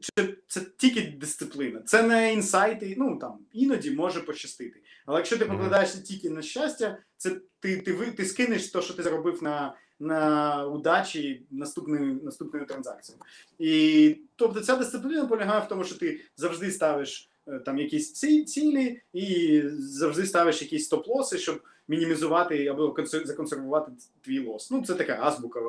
чи 0.00 0.36
це 0.48 0.60
тільки 0.76 1.00
дисципліна, 1.20 1.82
це 1.82 2.02
не 2.02 2.32
інсайти. 2.32 2.94
Ну 2.98 3.18
там 3.20 3.38
іноді 3.52 3.90
може 3.90 4.20
пощастити. 4.20 4.82
Але 5.06 5.18
якщо 5.18 5.38
ти 5.38 5.44
покладаєшся 5.44 6.00
тільки 6.02 6.30
на 6.30 6.42
щастя, 6.42 6.98
це 7.16 7.40
ти, 7.60 7.76
ти, 7.76 7.92
ви- 7.92 8.10
ти 8.10 8.24
скинеш 8.24 8.68
те, 8.70 8.82
що 8.82 8.94
ти 8.94 9.02
заробив 9.02 9.42
на, 9.42 9.76
на 10.00 10.66
удачі 10.66 11.46
наступною 11.50 12.20
наступною 12.22 12.66
транзакцією. 12.66 13.22
І 13.58 14.16
тобто 14.36 14.60
ця 14.60 14.76
дисципліна 14.76 15.26
полягає 15.26 15.60
в 15.64 15.68
тому, 15.68 15.84
що 15.84 15.98
ти 15.98 16.20
завжди 16.36 16.70
ставиш 16.70 17.30
е, 17.48 17.58
там 17.58 17.78
якісь 17.78 18.12
ці, 18.12 18.44
цілі 18.44 19.02
і 19.12 19.62
завжди 19.78 20.26
ставиш 20.26 20.62
якісь 20.62 20.92
стоп-лоси, 20.92 21.38
щоб 21.38 21.62
мінімізувати 21.88 22.66
або 22.66 22.88
консер- 22.94 23.26
законсервувати 23.26 23.92
твій 24.20 24.38
лос. 24.46 24.70
Ну 24.70 24.82
це 24.84 24.94
така 24.94 25.18
азбука 25.22 25.60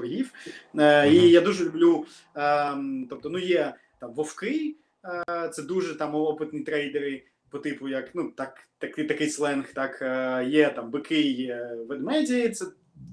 торгів. 0.00 0.32
Е. 0.78 1.10
І 1.12 1.30
я 1.30 1.40
дуже 1.40 1.64
люблю. 1.64 2.06
ем, 2.34 3.06
тобто, 3.10 3.30
ну 3.30 3.38
є 3.38 3.74
там 4.00 4.12
вовки, 4.12 4.76
е, 5.04 5.48
це 5.48 5.62
дуже 5.62 5.94
там 5.94 6.14
опитні 6.14 6.60
трейдери. 6.60 7.22
По 7.50 7.58
типу, 7.58 7.88
як 7.88 8.10
ну 8.14 8.32
так, 8.36 8.68
такий 8.78 9.04
такий 9.04 9.30
сленг, 9.30 9.72
так 9.72 10.02
е, 10.02 10.44
є 10.48 10.70
там 10.70 10.90
бики, 10.90 11.20
є 11.20 11.76
ведмеді. 11.88 12.48
Це 12.48 12.64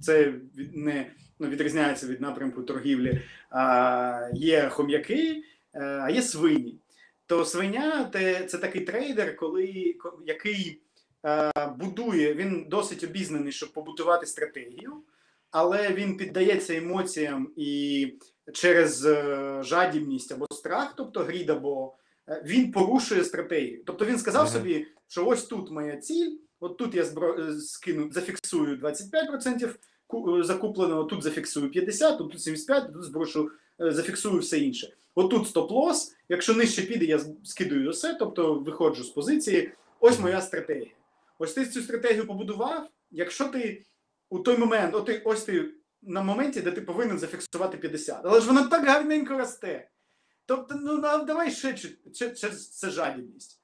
це 0.02 0.34
від, 0.58 0.78
не 0.78 1.06
ну, 1.40 1.48
відрізняється 1.48 2.08
від 2.08 2.22
напрямку 2.22 2.64
торгівлі. 2.64 3.22
А, 3.50 4.30
є 4.34 4.70
хом'яки, 4.70 5.44
а 5.74 6.10
є 6.10 6.22
свині. 6.22 6.80
То 7.26 7.46
свиня 7.46 8.04
те, 8.04 8.46
це 8.46 8.58
такий 8.58 8.82
трейдер, 8.82 9.36
коли 9.36 9.96
який 10.26 10.82
будує, 11.78 12.34
він 12.34 12.66
досить 12.70 13.04
обізнаний, 13.04 13.52
щоб 13.52 13.74
побудувати 13.74 14.26
стратегію, 14.26 14.94
але 15.56 15.94
він 15.94 16.18
піддається 16.18 16.76
емоціям 16.76 17.52
і 17.56 18.08
через 18.54 19.06
е, 19.06 19.60
жадібність 19.64 20.32
або 20.32 20.46
страх, 20.52 20.94
тобто 20.98 21.20
грід, 21.20 21.50
або 21.50 21.96
е, 22.30 22.44
він 22.46 22.72
порушує 22.72 23.24
стратегію. 23.24 23.84
Тобто 23.86 24.06
він 24.06 24.20
сказав 24.20 24.44
Мгм. 24.44 24.54
собі, 24.54 24.88
що 25.08 25.26
ось 25.26 25.44
тут 25.44 25.72
моя 25.72 25.98
ціль, 25.98 26.32
от 26.60 26.78
тут 26.78 26.96
я 26.96 27.06
збро... 27.06 27.40
е, 27.40 27.54
скину, 27.60 28.12
зафіксую 28.12 28.78
25% 28.78 30.40
е, 30.40 30.44
закупленого, 30.44 31.04
тут 31.04 31.24
зафіксую 31.24 31.70
50%, 31.72 32.18
тут 32.18 32.36
75%, 32.36 32.94
тут 32.94 33.04
зброшу, 33.04 33.50
зафіксую 33.80 34.40
все 34.40 34.60
інше. 34.60 34.94
Отут 35.16 35.48
стоп-лос, 35.48 36.12
якщо 36.30 36.54
нижче 36.54 36.82
піде, 36.82 37.06
я 37.06 37.20
скидаю 37.44 37.90
усе, 37.90 38.16
тобто 38.20 38.54
виходжу 38.54 39.04
з 39.04 39.10
позиції. 39.10 39.72
Ось 40.00 40.20
моя 40.20 40.42
стратегія. 40.42 40.92
Ось 41.40 41.54
ти 41.54 41.66
цю 41.66 41.82
стратегію 41.82 42.28
побудував. 42.28 42.90
Якщо 43.12 43.48
ти 43.48 43.84
у 44.36 44.40
той 44.40 44.58
момент, 44.58 44.96
от 44.96 45.06
ти, 45.06 45.22
ось 45.26 45.44
ти 45.44 45.72
на 46.02 46.24
моменті, 46.24 46.62
де 46.62 46.72
ти 46.72 46.82
повинен 46.82 47.20
зафіксувати 47.20 47.78
50, 47.78 48.22
але 48.24 48.42
ж 48.42 48.48
вона 48.48 48.68
так 48.68 48.86
гарненько 48.86 49.38
росте. 49.38 49.90
Тобто, 50.46 50.76
ну 50.82 51.02
давай 51.26 51.52
ще 51.52 51.78
ще 52.14 52.30
це 52.72 52.90
жадібність. 52.90 53.62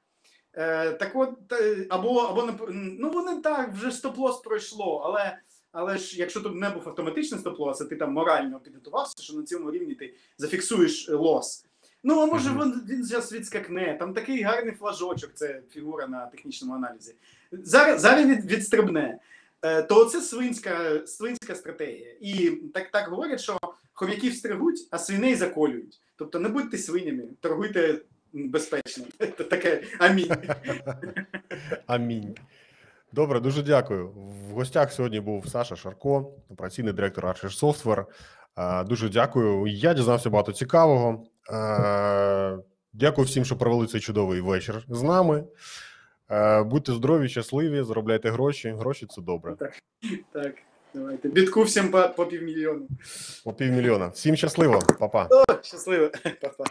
Е, 0.53 0.91
так 0.91 1.11
от, 1.15 1.53
е, 1.53 1.85
або, 1.89 2.19
або 2.19 2.53
ну 2.69 3.09
вони 3.09 3.41
так, 3.41 3.73
вже 3.73 3.87
стоп-лос 3.87 4.43
пройшло, 4.43 5.01
але, 5.05 5.37
але 5.71 5.97
ж 5.97 6.19
якщо 6.19 6.41
тут 6.41 6.55
не 6.55 6.69
був 6.69 6.89
автоматичний 6.89 7.41
стоп-лос, 7.41 7.77
а 7.81 7.85
ти 7.85 7.95
там 7.95 8.13
морально 8.13 8.59
підготувався, 8.59 9.23
що 9.23 9.33
на 9.33 9.43
цьому 9.43 9.71
рівні 9.71 9.95
ти 9.95 10.13
зафіксуєш 10.37 11.09
е, 11.09 11.15
лос. 11.15 11.65
Ну, 12.03 12.19
а 12.19 12.25
може 12.25 12.49
він, 12.49 12.81
він 12.89 13.03
зараз 13.03 13.33
відскакне, 13.33 13.97
там 13.99 14.13
такий 14.13 14.41
гарний 14.41 14.75
флажочок, 14.75 15.31
це 15.33 15.61
фігура 15.71 16.07
на 16.07 16.25
технічному 16.25 16.73
аналізі. 16.73 17.15
Зараз, 17.51 18.01
зараз 18.01 18.25
від, 18.25 18.45
відстрибне. 18.45 19.19
Е, 19.61 19.81
то 19.83 20.05
це 20.05 20.21
свинська, 20.21 21.07
свинська 21.07 21.55
стратегія. 21.55 22.15
І 22.21 22.49
так, 22.73 22.91
так 22.91 23.09
говорять, 23.09 23.41
що 23.41 23.57
хом'яків 23.93 24.35
стригуть, 24.35 24.87
а 24.91 24.97
свиней 24.97 25.35
заколюють. 25.35 26.01
Тобто 26.15 26.39
не 26.39 26.49
будьте 26.49 26.77
свинями, 26.77 27.23
торгуйте 27.39 28.01
безпечно. 28.33 29.05
Таке 29.49 29.83
амінь. 29.99 30.31
Амінь. 31.85 32.35
Добре, 33.13 33.39
дуже 33.39 33.63
дякую. 33.63 34.09
В 34.09 34.53
гостях 34.53 34.93
сьогодні 34.93 35.19
був 35.19 35.47
Саша 35.47 35.75
Шарко, 35.75 36.33
операційний 36.49 36.93
директор 36.93 37.25
Archer 37.25 37.59
Software. 37.59 38.05
Е, 38.57 38.83
Дуже 38.83 39.09
дякую. 39.09 39.67
Я 39.67 39.93
дізнався 39.93 40.29
багато 40.29 40.51
цікавого. 40.51 41.23
Е, 41.51 42.57
Дякую 42.93 43.27
всім, 43.27 43.45
що 43.45 43.57
провели 43.57 43.87
цей 43.87 44.01
чудовий 44.01 44.41
вечір 44.41 44.85
з 44.89 45.01
нами. 45.01 45.43
Е, 46.31 46.63
Будьте 46.63 46.93
здорові, 46.93 47.29
щасливі, 47.29 47.83
заробляйте 47.83 48.29
гроші. 48.29 48.69
Гроші 48.69 49.05
це 49.09 49.21
добре. 49.21 49.55
Так, 50.31 50.53
давайте. 50.93 51.29
Бітку 51.29 51.63
всім 51.63 51.91
по, 51.91 52.09
по 52.09 52.25
півмільйону. 52.25 52.87
По 53.43 53.53
півмільйона. 53.53 54.07
Всім 54.07 54.35
щасливо, 54.35 54.79
Па-па. 54.99 55.29
Щасливо. 55.61 56.09
Па-па. 56.41 56.63